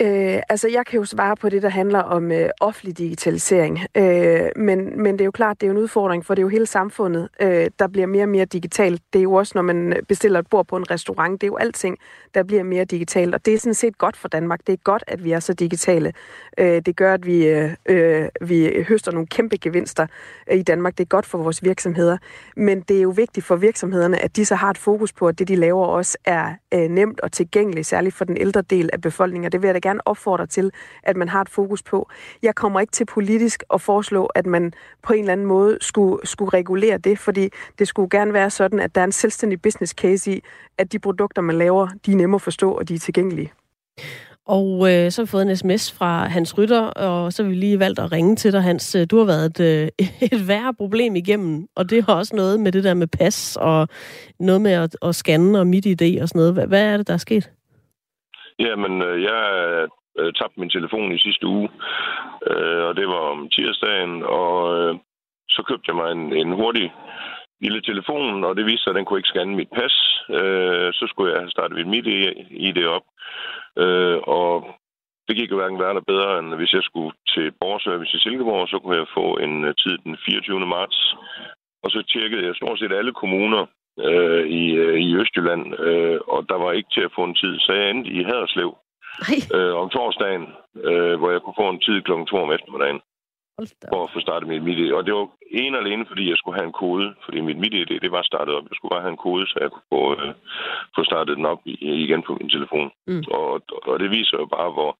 Øh, 0.00 0.42
altså, 0.48 0.68
jeg 0.68 0.86
kan 0.86 0.98
jo 0.98 1.04
svare 1.04 1.36
på 1.36 1.48
det, 1.48 1.62
der 1.62 1.68
handler 1.68 1.98
om 1.98 2.32
øh, 2.32 2.48
offentlig 2.60 2.98
digitalisering. 2.98 3.80
Øh, 3.94 4.48
men, 4.56 5.02
men 5.02 5.12
det 5.12 5.20
er 5.20 5.24
jo 5.24 5.30
klart, 5.30 5.60
det 5.60 5.66
er 5.66 5.68
jo 5.68 5.76
en 5.76 5.82
udfordring, 5.82 6.26
for 6.26 6.34
det 6.34 6.40
er 6.40 6.44
jo 6.44 6.48
hele 6.48 6.66
samfundet, 6.66 7.28
øh, 7.40 7.66
der 7.78 7.88
bliver 7.88 8.06
mere 8.06 8.24
og 8.24 8.28
mere 8.28 8.44
digitalt. 8.44 9.02
Det 9.12 9.18
er 9.18 9.22
jo 9.22 9.32
også, 9.32 9.52
når 9.54 9.62
man 9.62 9.92
øh, 9.92 10.02
bestiller 10.02 10.38
et 10.38 10.46
bord 10.50 10.66
på 10.66 10.76
en 10.76 10.90
restaurant, 10.90 11.40
det 11.40 11.46
er 11.46 11.48
jo 11.48 11.56
alting, 11.56 11.98
der 12.34 12.42
bliver 12.42 12.62
mere 12.62 12.84
digitalt. 12.84 13.34
Og 13.34 13.46
det 13.46 13.54
er 13.54 13.58
sådan 13.58 13.74
set 13.74 13.98
godt 13.98 14.16
for 14.16 14.28
Danmark. 14.28 14.60
Det 14.66 14.72
er 14.72 14.76
godt, 14.76 15.04
at 15.06 15.24
vi 15.24 15.32
er 15.32 15.40
så 15.40 15.52
digitale. 15.52 16.12
Øh, 16.58 16.82
det 16.86 16.96
gør, 16.96 17.14
at 17.14 17.26
vi, 17.26 17.46
øh, 17.46 17.70
øh 17.86 18.28
vi 18.40 18.84
høster 18.88 19.12
nogle 19.12 19.26
kæmpe 19.26 19.56
gevinster 19.56 20.06
øh, 20.50 20.58
i 20.58 20.62
Danmark. 20.62 20.98
Det 20.98 21.04
er 21.04 21.08
godt 21.08 21.26
for 21.26 21.38
vores 21.38 21.62
virksomheder. 21.62 22.18
Men 22.56 22.80
det 22.80 22.96
er 22.96 23.02
jo 23.02 23.10
vigtigt 23.10 23.46
for 23.46 23.56
virksomhederne, 23.56 24.22
at 24.22 24.36
de 24.36 24.44
så 24.44 24.54
har 24.54 24.70
et 24.70 24.78
fokus 24.78 25.12
på, 25.12 25.28
at 25.28 25.38
det, 25.38 25.48
de 25.48 25.56
laver, 25.56 25.86
også 25.86 26.18
er 26.24 26.54
øh, 26.74 26.80
nemt 26.80 27.20
og 27.20 27.32
tilgængeligt, 27.32 27.86
særligt 27.86 28.14
for 28.14 28.24
den 28.24 28.36
ældre 28.36 28.62
del 28.62 28.90
af 28.92 29.00
befolkningen. 29.00 29.52
Det 29.52 29.62
vil 29.62 29.68
jeg 29.68 29.74
da 29.74 29.85
gerne 29.86 30.00
opfordre 30.04 30.46
til, 30.46 30.70
at 31.02 31.16
man 31.16 31.28
har 31.28 31.40
et 31.40 31.48
fokus 31.48 31.82
på. 31.82 32.08
Jeg 32.42 32.54
kommer 32.54 32.80
ikke 32.80 32.90
til 32.90 33.04
politisk 33.04 33.62
at 33.74 33.80
foreslå, 33.80 34.24
at 34.24 34.46
man 34.46 34.72
på 35.02 35.12
en 35.12 35.20
eller 35.20 35.32
anden 35.32 35.46
måde 35.46 35.78
skulle, 35.80 36.26
skulle 36.26 36.50
regulere 36.58 36.98
det, 36.98 37.18
fordi 37.18 37.48
det 37.78 37.88
skulle 37.88 38.10
gerne 38.10 38.32
være 38.32 38.50
sådan, 38.50 38.80
at 38.80 38.94
der 38.94 39.00
er 39.00 39.04
en 39.04 39.12
selvstændig 39.12 39.62
business 39.62 39.92
case 39.92 40.32
i, 40.32 40.40
at 40.78 40.92
de 40.92 40.98
produkter, 40.98 41.42
man 41.42 41.58
laver, 41.58 41.88
de 42.06 42.12
er 42.12 42.16
nemme 42.16 42.34
at 42.34 42.42
forstå, 42.42 42.72
og 42.72 42.88
de 42.88 42.94
er 42.94 42.98
tilgængelige. 42.98 43.52
Og 44.46 44.92
øh, 44.92 45.10
så 45.10 45.20
har 45.20 45.24
vi 45.24 45.30
fået 45.30 45.50
en 45.50 45.56
sms 45.56 45.92
fra 45.92 46.26
Hans 46.28 46.58
Rytter, 46.58 46.80
og 46.80 47.32
så 47.32 47.42
har 47.42 47.48
vi 47.50 47.54
lige 47.54 47.78
valgt 47.78 47.98
at 47.98 48.12
ringe 48.12 48.36
til 48.36 48.52
dig, 48.52 48.62
Hans. 48.62 48.94
Øh, 48.94 49.06
du 49.10 49.18
har 49.18 49.24
været 49.24 49.60
et, 49.60 49.60
øh, 49.60 50.06
et 50.32 50.48
værre 50.48 50.74
problem 50.74 51.16
igennem, 51.16 51.66
og 51.76 51.90
det 51.90 52.04
har 52.04 52.14
også 52.14 52.36
noget 52.36 52.60
med 52.60 52.72
det 52.72 52.84
der 52.84 52.94
med 52.94 53.06
pas, 53.06 53.56
og 53.60 53.88
noget 54.40 54.60
med 54.60 54.72
at, 54.72 54.96
at 55.02 55.14
scanne 55.14 55.58
og 55.60 55.66
mit 55.66 55.86
idé 55.86 56.22
og 56.22 56.28
sådan 56.28 56.38
noget. 56.38 56.52
Hvad, 56.52 56.66
hvad 56.66 56.82
er 56.82 56.96
det, 56.96 57.06
der 57.06 57.12
er 57.12 57.18
sket? 57.18 57.50
Jamen, 58.58 59.02
øh, 59.02 59.22
jeg 59.22 59.42
øh, 60.18 60.32
tabte 60.32 60.60
min 60.60 60.70
telefon 60.70 61.12
i 61.12 61.18
sidste 61.18 61.46
uge, 61.46 61.68
øh, 62.50 62.84
og 62.88 62.96
det 62.96 63.08
var 63.08 63.22
om 63.34 63.48
tirsdagen, 63.48 64.22
og 64.22 64.54
så 65.48 65.62
købte 65.68 65.88
jeg 65.88 65.96
mig 65.96 66.12
en, 66.12 66.32
en 66.32 66.52
hurtig 66.52 66.92
lille 67.60 67.82
telefon, 67.82 68.44
og 68.44 68.56
det 68.56 68.66
viste 68.66 68.82
sig, 68.84 68.90
at 68.90 68.96
den 68.96 69.04
kunne 69.04 69.18
ikke 69.18 69.28
scanne 69.28 69.56
mit 69.56 69.68
pas. 69.76 69.94
Så 70.98 71.04
skulle 71.08 71.32
jeg 71.32 71.40
have 71.40 71.50
startet 71.50 71.86
mit 71.86 72.06
ID 72.50 72.86
op, 72.86 73.06
og 74.36 74.50
det 75.28 75.36
gik 75.36 75.50
jo 75.50 75.56
hverken 75.56 75.78
værre 75.78 75.94
eller 75.94 76.12
bedre, 76.12 76.38
end 76.38 76.54
hvis 76.54 76.72
jeg 76.72 76.82
skulle 76.82 77.12
til 77.34 77.52
borgerservice 77.60 78.16
i 78.16 78.20
Silkeborg, 78.20 78.68
så 78.68 78.78
kunne 78.78 78.96
jeg 78.96 79.14
få 79.18 79.36
en 79.36 79.74
tid 79.82 79.98
den 80.04 80.16
24. 80.26 80.66
marts. 80.66 81.16
Og 81.82 81.90
så 81.90 82.02
tjekkede 82.02 82.46
jeg 82.46 82.54
stort 82.56 82.78
set 82.78 82.92
alle 82.92 83.12
kommuner 83.12 83.66
øh, 83.98 84.46
i, 84.46 84.64
øh, 84.84 84.98
i 85.00 85.16
Østjylland, 85.16 85.80
øh, 85.80 86.20
og 86.28 86.48
der 86.48 86.58
var 86.64 86.72
ikke 86.72 86.90
til 86.92 87.00
at 87.00 87.14
få 87.16 87.24
en 87.24 87.34
tid. 87.34 87.58
Så 87.58 87.72
jeg 87.72 87.90
endte 87.90 88.10
i 88.10 88.22
Haderslev 88.22 88.76
øh, 89.54 89.74
om 89.82 89.88
torsdagen, 89.90 90.46
øh, 90.88 91.14
hvor 91.18 91.30
jeg 91.30 91.40
kunne 91.40 91.60
få 91.62 91.68
en 91.68 91.80
tid 91.80 92.02
kl. 92.02 92.12
2 92.12 92.36
om 92.36 92.52
eftermiddagen 92.52 93.00
for 93.92 94.02
at 94.04 94.12
få 94.14 94.20
startet 94.20 94.48
mit 94.48 94.62
MIDI. 94.62 94.92
Og 94.92 95.06
det 95.06 95.14
var 95.14 95.28
en 95.50 95.74
alene, 95.74 96.04
fordi 96.08 96.28
jeg 96.28 96.36
skulle 96.38 96.58
have 96.58 96.66
en 96.66 96.80
kode, 96.84 97.14
fordi 97.24 97.40
mit 97.40 97.58
MIDI, 97.58 97.84
det, 97.84 98.02
det 98.02 98.10
var 98.12 98.22
startet 98.22 98.54
op. 98.54 98.64
Jeg 98.70 98.76
skulle 98.76 98.94
bare 98.94 99.06
have 99.06 99.16
en 99.16 99.24
kode, 99.26 99.46
så 99.46 99.56
jeg 99.60 99.70
kunne 99.70 99.90
få, 99.94 100.02
øh, 100.12 100.34
få 100.96 101.04
startet 101.04 101.36
den 101.36 101.46
op 101.46 101.60
igen 101.64 102.22
på 102.22 102.32
min 102.40 102.50
telefon. 102.50 102.90
Mm. 103.06 103.24
Og, 103.30 103.62
og 103.90 104.00
det 104.00 104.10
viser 104.10 104.36
jo 104.42 104.46
bare, 104.56 104.70
hvor, 104.76 104.92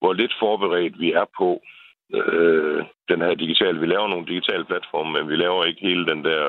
hvor 0.00 0.12
lidt 0.12 0.34
forberedt 0.42 1.00
vi 1.00 1.12
er 1.12 1.26
på 1.38 1.48
øh, 2.18 2.84
den 3.10 3.20
her 3.24 3.34
digitale. 3.34 3.80
Vi 3.80 3.86
laver 3.86 4.08
nogle 4.08 4.26
digitale 4.32 4.64
platforme, 4.64 5.12
men 5.12 5.28
vi 5.28 5.36
laver 5.36 5.64
ikke 5.64 5.86
hele 5.88 6.06
den 6.06 6.24
der 6.24 6.42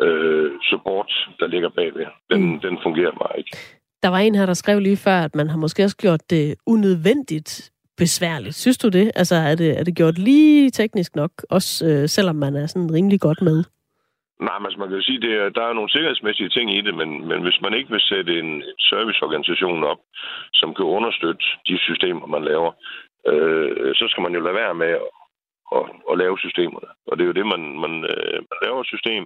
øh, 0.00 0.50
support, 0.70 1.10
der 1.40 1.46
ligger 1.46 1.68
bagved. 1.68 2.06
Den, 2.30 2.40
mm. 2.42 2.60
den 2.60 2.78
fungerer 2.82 3.12
bare 3.12 3.38
ikke. 3.38 3.50
Der 4.02 4.08
var 4.08 4.18
en 4.18 4.34
her, 4.34 4.46
der 4.46 4.54
skrev 4.54 4.78
lige 4.80 4.96
før, 4.96 5.18
at 5.20 5.34
man 5.34 5.48
har 5.48 5.56
måske 5.56 5.84
også 5.84 5.96
gjort 5.96 6.20
det 6.30 6.54
unødvendigt 6.66 7.70
besværligt. 7.96 8.54
Synes 8.54 8.78
du 8.78 8.88
det? 8.88 9.06
Altså, 9.14 9.34
er 9.34 9.54
det, 9.54 9.78
er 9.78 9.84
det 9.84 9.96
gjort 9.96 10.18
lige 10.18 10.70
teknisk 10.70 11.16
nok, 11.16 11.32
også 11.50 11.86
øh, 11.88 12.08
selvom 12.08 12.36
man 12.36 12.56
er 12.56 12.66
sådan 12.66 12.94
rimelig 12.94 13.20
godt 13.20 13.42
med? 13.42 13.64
Nej, 14.46 14.58
men 14.58 14.66
altså, 14.66 14.78
man 14.80 14.88
kan 14.88 14.98
jo 14.98 15.08
sige, 15.08 15.18
at 15.46 15.54
der 15.54 15.64
er 15.66 15.72
nogle 15.72 15.90
sikkerhedsmæssige 15.90 16.48
ting 16.56 16.66
i 16.78 16.80
det, 16.86 16.94
men, 17.00 17.10
men 17.28 17.42
hvis 17.42 17.58
man 17.64 17.74
ikke 17.74 17.90
vil 17.90 18.08
sætte 18.12 18.32
en 18.42 18.62
serviceorganisation 18.90 19.84
op, 19.92 20.00
som 20.52 20.74
kan 20.74 20.84
understøtte 20.84 21.44
de 21.68 21.78
systemer, 21.78 22.26
man 22.26 22.44
laver, 22.50 22.70
øh, 23.30 23.94
så 23.98 24.04
skal 24.08 24.22
man 24.22 24.34
jo 24.34 24.40
lade 24.40 24.54
være 24.62 24.74
med 24.74 24.92
at, 25.76 25.84
at 26.10 26.18
lave 26.22 26.36
systemerne. 26.44 26.90
Og 27.08 27.12
det 27.14 27.22
er 27.22 27.30
jo 27.30 27.38
det, 27.40 27.46
man, 27.52 27.62
man, 27.84 27.94
øh, 28.12 28.38
man 28.50 28.58
laver 28.64 28.80
et 28.80 28.92
system, 28.94 29.22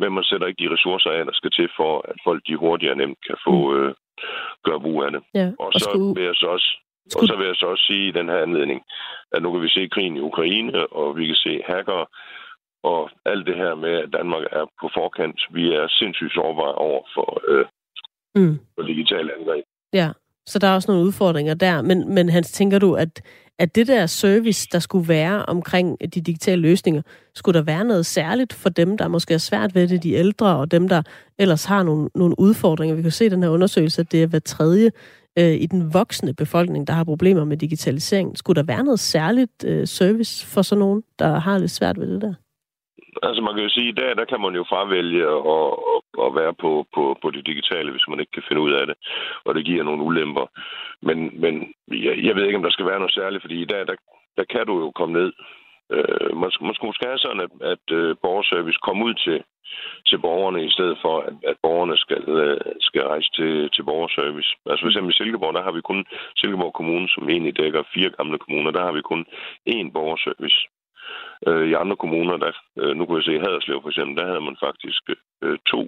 men 0.00 0.08
man 0.16 0.24
sætter 0.24 0.46
ikke 0.46 0.62
de 0.64 0.72
ressourcer 0.74 1.10
af, 1.10 1.24
der 1.24 1.34
skal 1.36 1.50
til 1.50 1.68
for, 1.78 1.92
at 2.10 2.16
folk 2.26 2.40
de 2.46 2.56
hurtigt 2.56 2.90
og 2.92 2.96
nemt 2.96 3.18
kan 3.26 3.38
få 3.46 3.56
mm. 3.68 3.76
øh, 3.76 3.94
gøre 4.66 4.80
brug 4.80 4.98
af 5.06 5.10
det. 5.14 5.22
Ja, 5.34 5.48
og, 5.58 5.66
og 5.66 5.72
så 5.72 5.88
skulle... 5.90 6.14
vil 6.16 6.24
jeg 6.30 6.38
så 6.42 6.46
også 6.56 6.70
og 7.16 7.26
så 7.28 7.34
vil 7.38 7.46
jeg 7.46 7.56
så 7.56 7.66
også 7.66 7.84
sige 7.84 8.08
i 8.08 8.16
den 8.18 8.28
her 8.28 8.38
anledning, 8.38 8.80
at 9.32 9.42
nu 9.42 9.52
kan 9.52 9.62
vi 9.62 9.68
se 9.68 9.88
krigen 9.88 10.16
i 10.16 10.20
Ukraine, 10.20 10.86
og 10.86 11.16
vi 11.16 11.26
kan 11.26 11.34
se 11.34 11.62
hacker, 11.66 12.10
og 12.82 13.10
alt 13.24 13.46
det 13.46 13.56
her 13.56 13.74
med, 13.74 13.94
at 14.04 14.12
Danmark 14.12 14.44
er 14.52 14.64
på 14.80 14.90
forkant. 14.94 15.40
Vi 15.50 15.74
er 15.74 15.88
sindssygt 15.88 16.34
sårbare 16.34 16.74
over 16.74 17.02
for, 17.14 17.42
øh, 17.48 17.66
mm. 18.34 18.58
for 18.74 18.82
digitale 18.82 19.34
angreb. 19.38 19.64
Ja, 19.92 20.08
så 20.48 20.58
der 20.58 20.66
er 20.66 20.74
også 20.74 20.90
nogle 20.90 21.06
udfordringer 21.06 21.54
der. 21.54 21.82
Men, 21.82 22.14
men 22.14 22.28
Hans, 22.28 22.50
tænker 22.50 22.78
du, 22.78 22.94
at, 22.94 23.20
at 23.58 23.74
det 23.74 23.86
der 23.86 24.06
service, 24.06 24.68
der 24.72 24.78
skulle 24.78 25.08
være 25.08 25.46
omkring 25.46 25.96
de 26.00 26.20
digitale 26.20 26.62
løsninger, 26.62 27.02
skulle 27.34 27.58
der 27.58 27.64
være 27.64 27.84
noget 27.84 28.06
særligt 28.06 28.52
for 28.52 28.68
dem, 28.68 28.98
der 28.98 29.08
måske 29.08 29.34
er 29.34 29.38
svært 29.38 29.74
ved 29.74 29.88
det, 29.88 30.02
de 30.02 30.12
ældre, 30.12 30.56
og 30.56 30.70
dem, 30.70 30.88
der 30.88 31.02
ellers 31.38 31.64
har 31.64 31.82
nogle, 31.82 32.08
nogle 32.14 32.34
udfordringer? 32.38 32.96
Vi 32.96 33.02
kan 33.02 33.10
se 33.10 33.26
i 33.26 33.28
den 33.28 33.42
her 33.42 33.50
undersøgelse, 33.50 34.00
at 34.00 34.12
det 34.12 34.22
er 34.22 34.26
hver 34.26 34.38
tredje 34.38 34.90
øh, 35.38 35.52
i 35.52 35.66
den 35.66 35.94
voksne 35.94 36.34
befolkning, 36.34 36.86
der 36.86 36.92
har 36.92 37.04
problemer 37.04 37.44
med 37.44 37.56
digitalisering. 37.56 38.38
Skulle 38.38 38.56
der 38.56 38.66
være 38.66 38.84
noget 38.84 39.00
særligt 39.00 39.64
øh, 39.64 39.86
service 39.86 40.46
for 40.46 40.62
sådan 40.62 40.80
nogen, 40.80 41.02
der 41.18 41.38
har 41.38 41.58
lidt 41.58 41.70
svært 41.70 42.00
ved 42.00 42.12
det 42.12 42.22
der? 42.22 42.34
Altså 43.22 43.42
man 43.42 43.54
kan 43.54 43.64
jo 43.64 43.70
sige, 43.70 43.88
at 43.88 43.92
i 43.92 44.00
dag 44.00 44.16
der 44.16 44.24
kan 44.24 44.40
man 44.40 44.54
jo 44.54 44.64
fravælge 44.68 45.24
at, 45.56 45.70
at 46.26 46.30
være 46.40 46.54
på, 46.54 46.86
på, 46.94 47.02
på 47.22 47.30
det 47.30 47.46
digitale, 47.46 47.90
hvis 47.90 48.08
man 48.08 48.20
ikke 48.20 48.32
kan 48.32 48.46
finde 48.48 48.62
ud 48.62 48.72
af 48.72 48.86
det, 48.86 48.96
og 49.44 49.54
det 49.54 49.64
giver 49.64 49.82
nogle 49.84 50.02
ulemper. 50.02 50.46
Men, 51.02 51.40
men 51.40 51.74
jeg, 51.88 52.14
jeg 52.26 52.36
ved 52.36 52.44
ikke, 52.44 52.56
om 52.56 52.62
der 52.62 52.70
skal 52.70 52.86
være 52.86 52.98
noget 52.98 53.14
særligt, 53.14 53.42
fordi 53.42 53.62
i 53.62 53.70
dag 53.72 53.86
der, 53.86 53.96
der 54.36 54.44
kan 54.44 54.66
du 54.66 54.78
jo 54.78 54.90
komme 54.90 55.14
ned. 55.20 55.32
Øh, 55.92 56.36
man, 56.40 56.50
man 56.60 56.74
skulle 56.74 56.90
måske 56.90 57.06
have 57.06 57.18
sådan, 57.18 57.40
at, 57.46 57.52
at 57.72 57.84
uh, 57.98 58.16
borgerservice 58.22 58.78
kommer 58.82 59.06
ud 59.06 59.14
til, 59.14 59.42
til 60.06 60.18
borgerne, 60.18 60.64
i 60.64 60.70
stedet 60.70 60.98
for, 61.02 61.20
at, 61.20 61.34
at 61.50 61.56
borgerne 61.62 61.96
skal, 61.96 62.22
uh, 62.36 62.58
skal 62.80 63.02
rejse 63.02 63.30
til, 63.38 63.70
til 63.74 63.82
borgerservice. 63.82 64.50
Altså 64.66 64.82
for 64.82 64.90
eksempel 64.90 65.12
i 65.12 65.16
Silkeborg, 65.16 65.54
der 65.54 65.62
har 65.62 65.72
vi 65.72 65.80
kun 65.80 66.04
Silkeborg 66.36 66.72
Kommune, 66.74 67.08
som 67.08 67.28
egentlig 67.28 67.58
dækker 67.58 67.82
fire 67.94 68.10
gamle 68.10 68.38
kommuner, 68.38 68.70
der 68.70 68.82
har 68.84 68.92
vi 68.92 69.02
kun 69.02 69.26
én 69.70 69.88
borgerservice. 69.92 70.58
Øh, 71.46 71.64
I 71.70 71.72
andre 71.82 71.96
kommuner, 72.02 72.36
der, 72.36 72.52
øh, 72.80 72.92
nu 72.96 73.06
kunne 73.06 73.18
jeg 73.18 73.28
se 73.28 73.44
Haderslev 73.44 73.78
for 73.82 73.88
eksempel, 73.88 74.16
der 74.16 74.26
havde 74.30 74.44
man 74.48 74.56
faktisk 74.66 75.02
øh, 75.44 75.58
to 75.72 75.82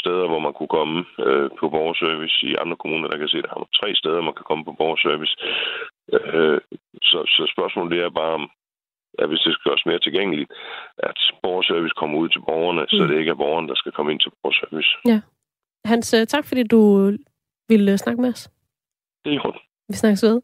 steder, 0.00 0.26
hvor 0.30 0.42
man 0.46 0.54
kunne 0.54 0.74
komme 0.78 0.98
øh, 1.26 1.50
på 1.60 1.64
borgerservice. 1.74 2.36
I 2.46 2.54
andre 2.62 2.76
kommuner, 2.76 3.06
der 3.08 3.16
kan 3.16 3.26
jeg 3.26 3.34
se, 3.34 3.42
der 3.42 3.52
har 3.54 3.62
man 3.64 3.78
tre 3.80 3.88
steder, 4.00 4.28
man 4.28 4.38
kan 4.38 4.48
komme 4.48 4.64
på 4.64 4.74
borgerservice. 4.80 5.34
Øh, 6.16 6.60
så, 7.10 7.18
så 7.34 7.42
spørgsmålet 7.54 7.92
det 7.94 8.00
er 8.00 8.18
bare, 8.20 8.34
om, 8.40 8.44
at 9.18 9.28
hvis 9.28 9.42
det 9.44 9.52
skal 9.52 9.68
gøres 9.68 9.86
mere 9.86 10.04
tilgængeligt, 10.06 10.50
at 10.98 11.18
borgerservice 11.42 11.98
kommer 12.00 12.16
ud 12.18 12.28
til 12.28 12.42
borgerne, 12.48 12.82
mm. 12.82 12.88
så 12.96 13.02
det 13.08 13.18
ikke 13.18 13.30
er 13.30 13.42
borgerne, 13.44 13.68
der 13.68 13.74
skal 13.74 13.92
komme 13.92 14.12
ind 14.12 14.20
til 14.20 14.30
borgerservice. 14.42 14.92
Ja. 15.12 15.20
Hans, 15.90 16.14
øh, 16.14 16.26
tak 16.26 16.44
fordi 16.48 16.62
du 16.62 16.80
ville 17.68 17.92
øh, 17.92 17.98
snakke 17.98 18.20
med 18.22 18.30
os. 18.34 18.50
Det 19.24 19.34
er 19.34 19.42
godt. 19.46 19.58
Vi 19.88 19.96
snakkes 19.96 20.22
ved. 20.22 20.40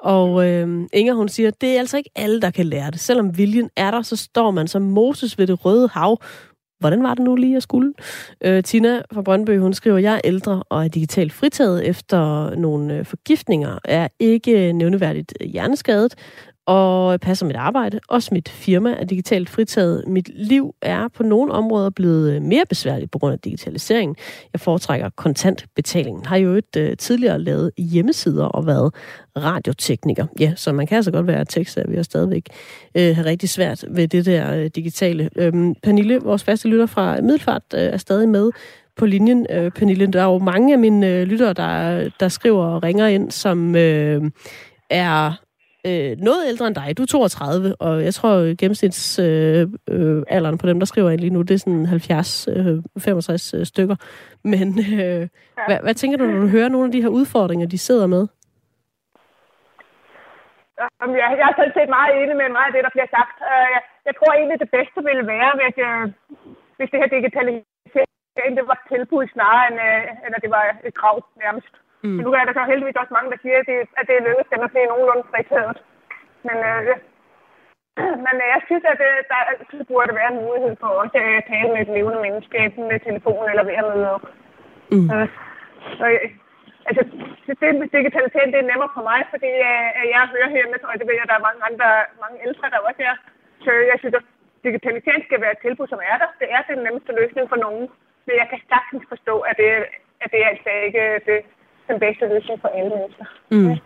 Og 0.00 0.48
øh, 0.48 0.88
Inger, 0.92 1.14
hun 1.14 1.28
siger, 1.28 1.50
det 1.50 1.74
er 1.74 1.78
altså 1.78 1.96
ikke 1.96 2.10
alle, 2.16 2.40
der 2.40 2.50
kan 2.50 2.66
lære 2.66 2.90
det. 2.90 3.00
Selvom 3.00 3.38
viljen 3.38 3.70
er 3.76 3.90
der, 3.90 4.02
så 4.02 4.16
står 4.16 4.50
man 4.50 4.68
som 4.68 4.82
Moses 4.82 5.38
ved 5.38 5.46
det 5.46 5.64
røde 5.64 5.88
hav. 5.88 6.20
Hvordan 6.80 7.02
var 7.02 7.14
det 7.14 7.24
nu 7.24 7.36
lige 7.36 7.56
at 7.56 7.62
skulle? 7.62 7.92
Øh, 8.44 8.62
Tina 8.62 9.02
fra 9.12 9.22
Brøndby, 9.22 9.58
hun 9.58 9.74
skriver, 9.74 9.98
jeg 9.98 10.14
er 10.14 10.20
ældre 10.24 10.62
og 10.70 10.84
er 10.84 10.88
digitalt 10.88 11.32
fritaget 11.32 11.88
efter 11.88 12.54
nogle 12.54 12.94
øh, 12.94 13.04
forgiftninger, 13.04 13.78
er 13.84 14.08
ikke 14.18 14.68
øh, 14.68 14.72
nævneværdigt 14.72 15.34
hjerneskadet, 15.40 16.14
og 16.66 17.20
passer 17.20 17.46
mit 17.46 17.56
arbejde. 17.56 18.00
Også 18.08 18.28
mit 18.32 18.48
firma 18.48 18.94
er 18.98 19.04
digitalt 19.04 19.50
fritaget. 19.50 20.04
Mit 20.06 20.30
liv 20.34 20.74
er 20.82 21.08
på 21.08 21.22
nogle 21.22 21.52
områder 21.52 21.90
blevet 21.90 22.32
øh, 22.32 22.42
mere 22.42 22.64
besværligt 22.68 23.10
på 23.10 23.18
grund 23.18 23.32
af 23.32 23.38
digitaliseringen. 23.38 24.16
Jeg 24.52 24.60
foretrækker 24.60 25.10
kontantbetaling. 25.16 26.26
Har 26.26 26.36
jo 26.36 26.50
et 26.50 26.76
øh, 26.76 26.96
tidligere 26.96 27.38
lavet 27.38 27.70
hjemmesider 27.78 28.44
og 28.44 28.66
været 28.66 28.94
radiotekniker. 29.38 30.26
Ja, 30.40 30.52
så 30.56 30.72
man 30.72 30.86
kan 30.86 30.96
altså 30.96 31.10
godt 31.10 31.26
være 31.26 31.44
vi 31.88 31.96
og 31.96 32.04
stadigvæk 32.04 32.46
øh, 32.94 33.14
have 33.16 33.26
rigtig 33.26 33.48
svært 33.48 33.84
ved 33.90 34.08
det 34.08 34.26
der 34.26 34.54
øh, 34.54 34.66
digitale. 34.66 35.30
Øhm, 35.36 35.74
Pernille, 35.82 36.18
vores 36.18 36.44
faste 36.44 36.68
lytter 36.68 36.86
fra 36.86 37.20
Middelfart, 37.20 37.62
øh, 37.74 37.80
er 37.80 37.96
stadig 37.96 38.28
med 38.28 38.50
på 38.96 39.06
linjen. 39.06 39.46
øh, 39.50 39.70
Pernille, 39.70 40.06
der 40.06 40.20
er 40.20 40.24
jo 40.24 40.38
mange 40.38 40.72
af 40.72 40.78
mine 40.78 41.08
øh, 41.08 41.26
lyttere, 41.26 41.52
der, 41.52 42.08
der 42.20 42.28
skriver 42.28 42.64
og 42.64 42.82
ringer 42.82 43.06
ind, 43.06 43.30
som 43.30 43.76
øh, 43.76 44.30
er 44.90 45.32
øh, 45.88 46.12
noget 46.28 46.48
ældre 46.48 46.66
end 46.66 46.74
dig. 46.74 46.98
Du 46.98 47.02
er 47.02 47.06
32, 47.06 47.76
og 47.80 48.04
jeg 48.04 48.14
tror 48.14 48.32
gennemsnitsalderen 48.60 49.74
øh, 49.90 50.16
øh, 50.16 50.36
alderen 50.36 50.58
på 50.58 50.66
dem, 50.66 50.78
der 50.80 50.86
skriver 50.86 51.10
ind 51.10 51.20
lige 51.20 51.34
nu, 51.36 51.42
det 51.42 51.54
er 51.54 51.64
sådan 51.64 51.86
70-65 51.86 51.90
øh, 53.54 53.60
øh, 53.60 53.66
stykker. 53.66 53.96
Men 54.52 54.68
øh, 54.78 55.20
ja. 55.58 55.64
hvad, 55.68 55.78
hvad 55.84 55.94
tænker 55.94 56.18
du, 56.18 56.24
når 56.26 56.40
du 56.40 56.48
hører 56.56 56.68
nogle 56.68 56.86
af 56.86 56.92
de 56.92 57.02
her 57.02 57.08
udfordringer, 57.08 57.66
de 57.66 57.78
sidder 57.78 58.06
med? 58.06 58.24
Jamen, 61.00 61.16
jeg, 61.22 61.28
jeg 61.40 61.46
er 61.50 61.56
sådan 61.58 61.76
set 61.78 61.90
meget 61.98 62.12
enig 62.20 62.36
med 62.40 62.48
meget 62.56 62.70
af 62.70 62.74
det, 62.74 62.86
der 62.86 62.94
bliver 62.96 63.10
sagt. 63.16 63.36
Uh, 63.50 63.66
jeg, 63.74 63.82
jeg 64.08 64.14
tror 64.18 64.32
egentlig, 64.32 64.58
det 64.64 64.70
bedste 64.78 65.00
ville 65.08 65.24
være, 65.34 65.50
hvis, 65.60 65.76
uh, 65.88 66.04
hvis 66.76 66.90
det 66.92 67.00
her 67.00 67.14
digitalisering 67.16 68.52
det 68.58 68.64
var 68.70 68.76
et 68.78 68.88
tilbud 68.92 69.24
snarere, 69.34 69.66
end, 69.70 69.78
end 70.24 70.32
at 70.36 70.42
det 70.44 70.50
var 70.56 70.64
et 70.88 70.94
krav 71.00 71.16
nærmest. 71.44 71.74
Mm. 72.04 72.14
Men 72.16 72.22
nu 72.26 72.30
er 72.38 72.44
der 72.44 72.54
så 72.56 72.62
heldigvis 72.70 73.00
også 73.02 73.14
mange, 73.16 73.30
der 73.32 73.38
siger, 73.42 73.58
at 73.62 73.66
det, 73.70 73.78
at 73.98 74.04
det 74.08 74.14
er 74.16 74.26
lykkedes 74.26 74.52
dem 74.52 74.66
at 74.66 74.72
blive 74.72 74.90
nogenlunde 74.90 75.28
fritaget. 75.30 75.76
Men, 76.46 76.56
øh, 76.70 76.82
men 78.24 78.34
øh, 78.42 78.48
jeg 78.54 78.60
synes, 78.68 78.84
at 78.92 78.98
det, 79.02 79.12
øh, 79.18 79.22
der 79.30 79.48
altid 79.50 79.80
burde 79.90 80.18
være 80.20 80.30
en 80.32 80.42
mulighed 80.46 80.74
for 80.80 80.90
også 81.02 81.18
at 81.24 81.44
tale 81.52 81.70
med 81.72 81.80
et 81.82 81.94
levende 81.96 82.20
menneske, 82.26 82.56
enten 82.64 82.84
med 82.90 82.98
telefon 83.00 83.44
eller 83.50 83.64
ved 83.68 83.76
at 83.80 83.88
møde 83.90 84.10
op. 84.16 84.24
Mm. 84.92 85.08
Øh, 85.14 85.28
så, 85.98 86.04
altså, 86.88 87.02
det 87.60 87.78
med 87.80 87.88
digitalisering, 87.96 88.50
det 88.52 88.60
er 88.60 88.70
nemmere 88.70 88.94
for 88.96 89.04
mig, 89.10 89.20
fordi 89.32 89.50
øh, 89.70 90.04
jeg 90.14 90.32
hører 90.34 90.50
hjemme, 90.56 90.76
og 90.90 90.94
det 90.98 91.06
ved 91.06 91.16
jeg, 91.16 91.26
at 91.26 91.32
der 91.32 91.38
er 91.38 91.48
mange 91.48 91.62
andre, 91.68 91.88
mange 92.24 92.38
ældre, 92.46 92.66
der 92.72 92.86
også 92.88 93.02
er. 93.10 93.16
Så 93.64 93.70
jeg 93.90 93.96
synes, 93.98 94.14
at 94.20 94.24
digitalisering 94.66 95.22
skal 95.24 95.40
være 95.44 95.54
et 95.56 95.64
tilbud, 95.64 95.86
som 95.90 96.00
er 96.10 96.16
der. 96.22 96.30
Det 96.40 96.48
er 96.56 96.62
den 96.62 96.80
nemmeste 96.86 97.12
løsning 97.20 97.46
for 97.48 97.58
nogen. 97.66 97.86
Men 98.26 98.34
jeg 98.40 98.46
kan 98.50 98.60
sagtens 98.72 99.04
forstå, 99.12 99.34
at 99.50 99.56
det, 99.60 99.70
at 100.22 100.28
det 100.32 100.38
er 100.42 100.48
altså 100.52 100.70
ikke 100.86 101.04
det, 101.28 101.38
den 101.92 102.00
bedste 102.04 102.24
løsning 102.32 102.56
for 102.62 102.70
alle 102.76 102.90
mennesker. 102.96 103.26
Mm. 103.54 103.76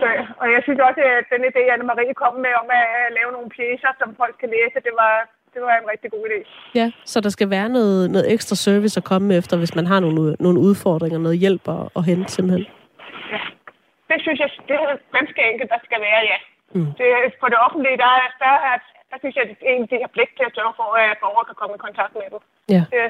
Så, 0.00 0.08
og 0.40 0.46
jeg 0.54 0.60
synes 0.62 0.80
også, 0.88 1.00
at 1.12 1.24
den 1.34 1.42
idé, 1.50 1.62
Anne-Marie 1.74 2.14
kom 2.22 2.34
med 2.46 2.52
om 2.62 2.68
at 2.80 2.88
lave 3.18 3.30
nogle 3.36 3.48
pjæser, 3.56 3.92
som 4.00 4.08
folk 4.20 4.34
kan 4.42 4.50
læse, 4.56 4.76
det 4.88 4.94
var, 5.02 5.14
det 5.54 5.60
var 5.66 5.74
en 5.76 5.90
rigtig 5.92 6.10
god 6.14 6.24
idé. 6.28 6.40
Ja, 6.80 6.86
så 7.12 7.16
der 7.20 7.32
skal 7.36 7.50
være 7.56 7.68
noget, 7.78 8.10
noget 8.14 8.32
ekstra 8.34 8.56
service 8.66 8.96
at 9.00 9.08
komme 9.10 9.36
efter, 9.40 9.54
hvis 9.62 9.74
man 9.78 9.86
har 9.92 10.00
nogle, 10.06 10.36
nogle 10.44 10.58
udfordringer, 10.66 11.18
noget 11.18 11.38
hjælp 11.44 11.64
at, 11.76 11.84
at 11.98 12.02
hente 12.10 12.28
simpelthen. 12.32 12.66
Ja, 13.34 13.42
det 14.10 14.18
synes 14.24 14.38
jeg, 14.42 14.50
det 14.68 14.74
er 14.74 14.96
ganske 15.18 15.40
enkelt, 15.52 15.70
der 15.74 15.80
skal 15.88 16.00
være, 16.08 16.22
ja. 16.32 16.38
Mm. 16.76 16.90
Det, 16.98 17.06
for 17.40 17.48
det 17.52 17.58
offentlige, 17.66 17.98
der, 18.04 18.12
er, 18.22 18.28
der, 18.44 18.54
er, 18.70 18.76
der 19.10 19.16
synes 19.22 19.34
jeg, 19.36 19.44
at 19.44 19.56
egentlig 19.72 19.98
har 20.04 20.12
pligt 20.16 20.32
til 20.36 20.48
at 20.48 20.56
sørge 20.58 20.74
for, 20.80 20.88
at 21.04 21.18
borgere 21.22 21.48
kan 21.48 21.58
komme 21.60 21.74
i 21.76 21.84
kontakt 21.86 22.14
med 22.20 22.28
dem. 22.32 22.40
Ja. 22.74 22.82
Det, 22.92 23.04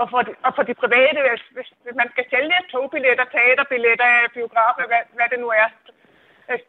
og 0.00 0.06
for, 0.12 0.20
de, 0.26 0.32
og 0.46 0.52
for 0.56 0.64
de 0.68 0.74
private, 0.82 1.18
hvis, 1.56 1.70
hvis 1.84 1.96
man 2.00 2.08
skal 2.14 2.24
sælge 2.32 2.58
togbilletter, 2.72 3.26
teaterbilletter, 3.36 4.10
biografer, 4.36 4.84
hvad, 4.90 5.02
hvad 5.16 5.28
det 5.32 5.40
nu 5.44 5.48
er, 5.62 5.68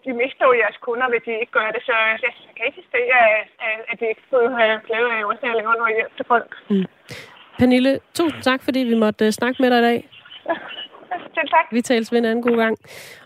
de 0.05 0.13
mister 0.21 0.43
jo 0.49 0.53
jeres 0.61 0.77
kunder, 0.87 1.07
hvis 1.09 1.23
de 1.25 1.31
ikke 1.41 1.55
gør 1.59 1.69
det. 1.75 1.81
Så 1.89 1.93
jeg, 2.25 2.33
kan 2.57 2.65
ikke 2.69 2.83
se, 2.93 3.01
at, 3.21 3.33
at 3.89 3.95
de 3.99 4.05
ikke 4.11 4.23
får 4.29 4.85
glæde 4.87 5.09
af 5.15 5.25
også 5.31 5.45
at 5.51 5.57
lave 5.61 5.73
noget 5.81 5.95
hjælp 5.97 6.13
til 6.17 6.25
folk. 6.33 6.51
Mm. 6.69 6.85
Pernille, 7.59 7.99
tusind 8.13 8.41
tak, 8.41 8.61
fordi 8.63 8.79
vi 8.79 8.95
måtte 9.03 9.25
uh, 9.25 9.31
snakke 9.31 9.61
med 9.61 9.69
dig 9.71 9.79
i 9.79 9.87
dag. 9.89 10.09
Ja. 10.49 10.55
Selv 11.35 11.49
tak. 11.55 11.65
Vi 11.71 11.81
tales 11.81 12.11
ved 12.11 12.19
en 12.19 12.25
anden 12.25 12.43
god 12.43 12.57
gang. 12.57 12.77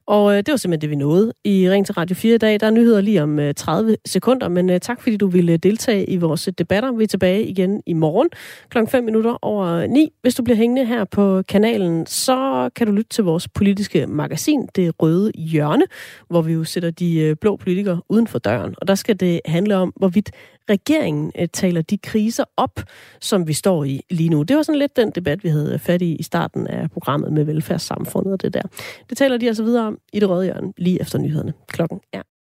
Og 0.07 0.32
øh, 0.32 0.38
det 0.38 0.52
var 0.52 0.57
simpelthen 0.57 0.82
det, 0.82 0.90
vi 0.90 0.95
nåede 0.95 1.34
i 1.44 1.69
Ring 1.69 1.86
til 1.86 1.94
Radio 1.94 2.15
4 2.15 2.36
i 2.36 2.38
dag. 2.38 2.60
Der 2.60 2.65
er 2.68 2.72
nyheder 2.72 3.02
lige 3.02 3.23
om 3.23 3.40
øh, 3.40 3.53
30 3.53 3.98
sekunder, 4.06 4.49
men 4.49 4.69
øh, 4.69 4.80
tak 4.80 5.02
fordi 5.02 5.18
du 5.18 5.27
ville 5.27 5.53
øh, 5.53 5.60
deltage 5.64 6.10
i 6.10 6.18
vores 6.18 6.48
øh, 6.48 6.53
debatter. 6.57 6.91
Vi 6.91 7.03
er 7.03 7.07
tilbage 7.07 7.45
igen 7.45 7.82
i 7.86 7.94
morgen 7.94 8.30
kl. 8.69 8.77
5 8.88 9.03
minutter 9.03 9.38
over 9.41 9.68
øh, 9.68 9.90
9. 9.90 10.14
Hvis 10.22 10.36
du 10.36 10.44
bliver 10.44 10.57
hængende 10.57 10.86
her 10.86 11.03
på 11.03 11.41
kanalen, 11.41 12.06
så 12.06 12.69
kan 12.76 12.88
du 12.88 12.94
lytte 12.94 13.10
til 13.10 13.23
vores 13.23 13.48
politiske 13.48 14.07
magasin, 14.07 14.68
Det 14.76 14.94
Røde 15.02 15.32
Hjørne, 15.36 15.86
hvor 16.30 16.41
vi 16.41 16.53
jo 16.53 16.64
sætter 16.64 16.91
de 16.91 17.19
øh, 17.19 17.36
blå 17.36 17.56
politikere 17.56 18.02
uden 18.10 18.27
for 18.27 18.40
døren. 18.40 18.76
Og 18.77 18.88
der 18.88 18.95
skal 18.95 19.19
det 19.19 19.41
handle 19.45 19.76
om, 19.76 19.94
hvorvidt 19.95 20.32
regeringen 20.69 21.32
øh, 21.40 21.48
taler 21.53 21.82
de 21.82 21.98
kriser 21.98 22.44
op, 22.57 22.80
som 23.22 23.48
vi 23.48 23.53
står 23.53 23.84
i 23.84 24.02
lige 24.10 24.30
nu. 24.30 24.44
Det 24.44 24.56
var 24.56 24.64
sådan 24.64 24.80
lidt 24.80 24.95
den 24.95 25.11
debat, 25.11 25.44
vi 25.44 25.49
havde 25.49 25.80
fat 25.80 26.02
i 26.02 26.15
i 26.15 26.23
starten 26.23 26.68
af 26.68 26.91
programmet 26.91 27.34
med 27.34 27.44
velfærdssamfundet 27.44 28.34
og 28.34 28.41
det 28.41 28.53
der. 28.53 28.61
Det 29.10 29.18
taler 29.18 29.38
de 29.38 29.48
altså 29.48 29.64
videre 29.64 29.95
om 29.96 30.02
i 30.14 30.20
det 30.20 30.30
røde 30.30 30.46
hjørne 30.46 30.74
lige 30.78 31.02
efter 31.02 31.20
nyhederne. 31.20 31.54
Klokken 31.68 32.00
er 32.14 32.22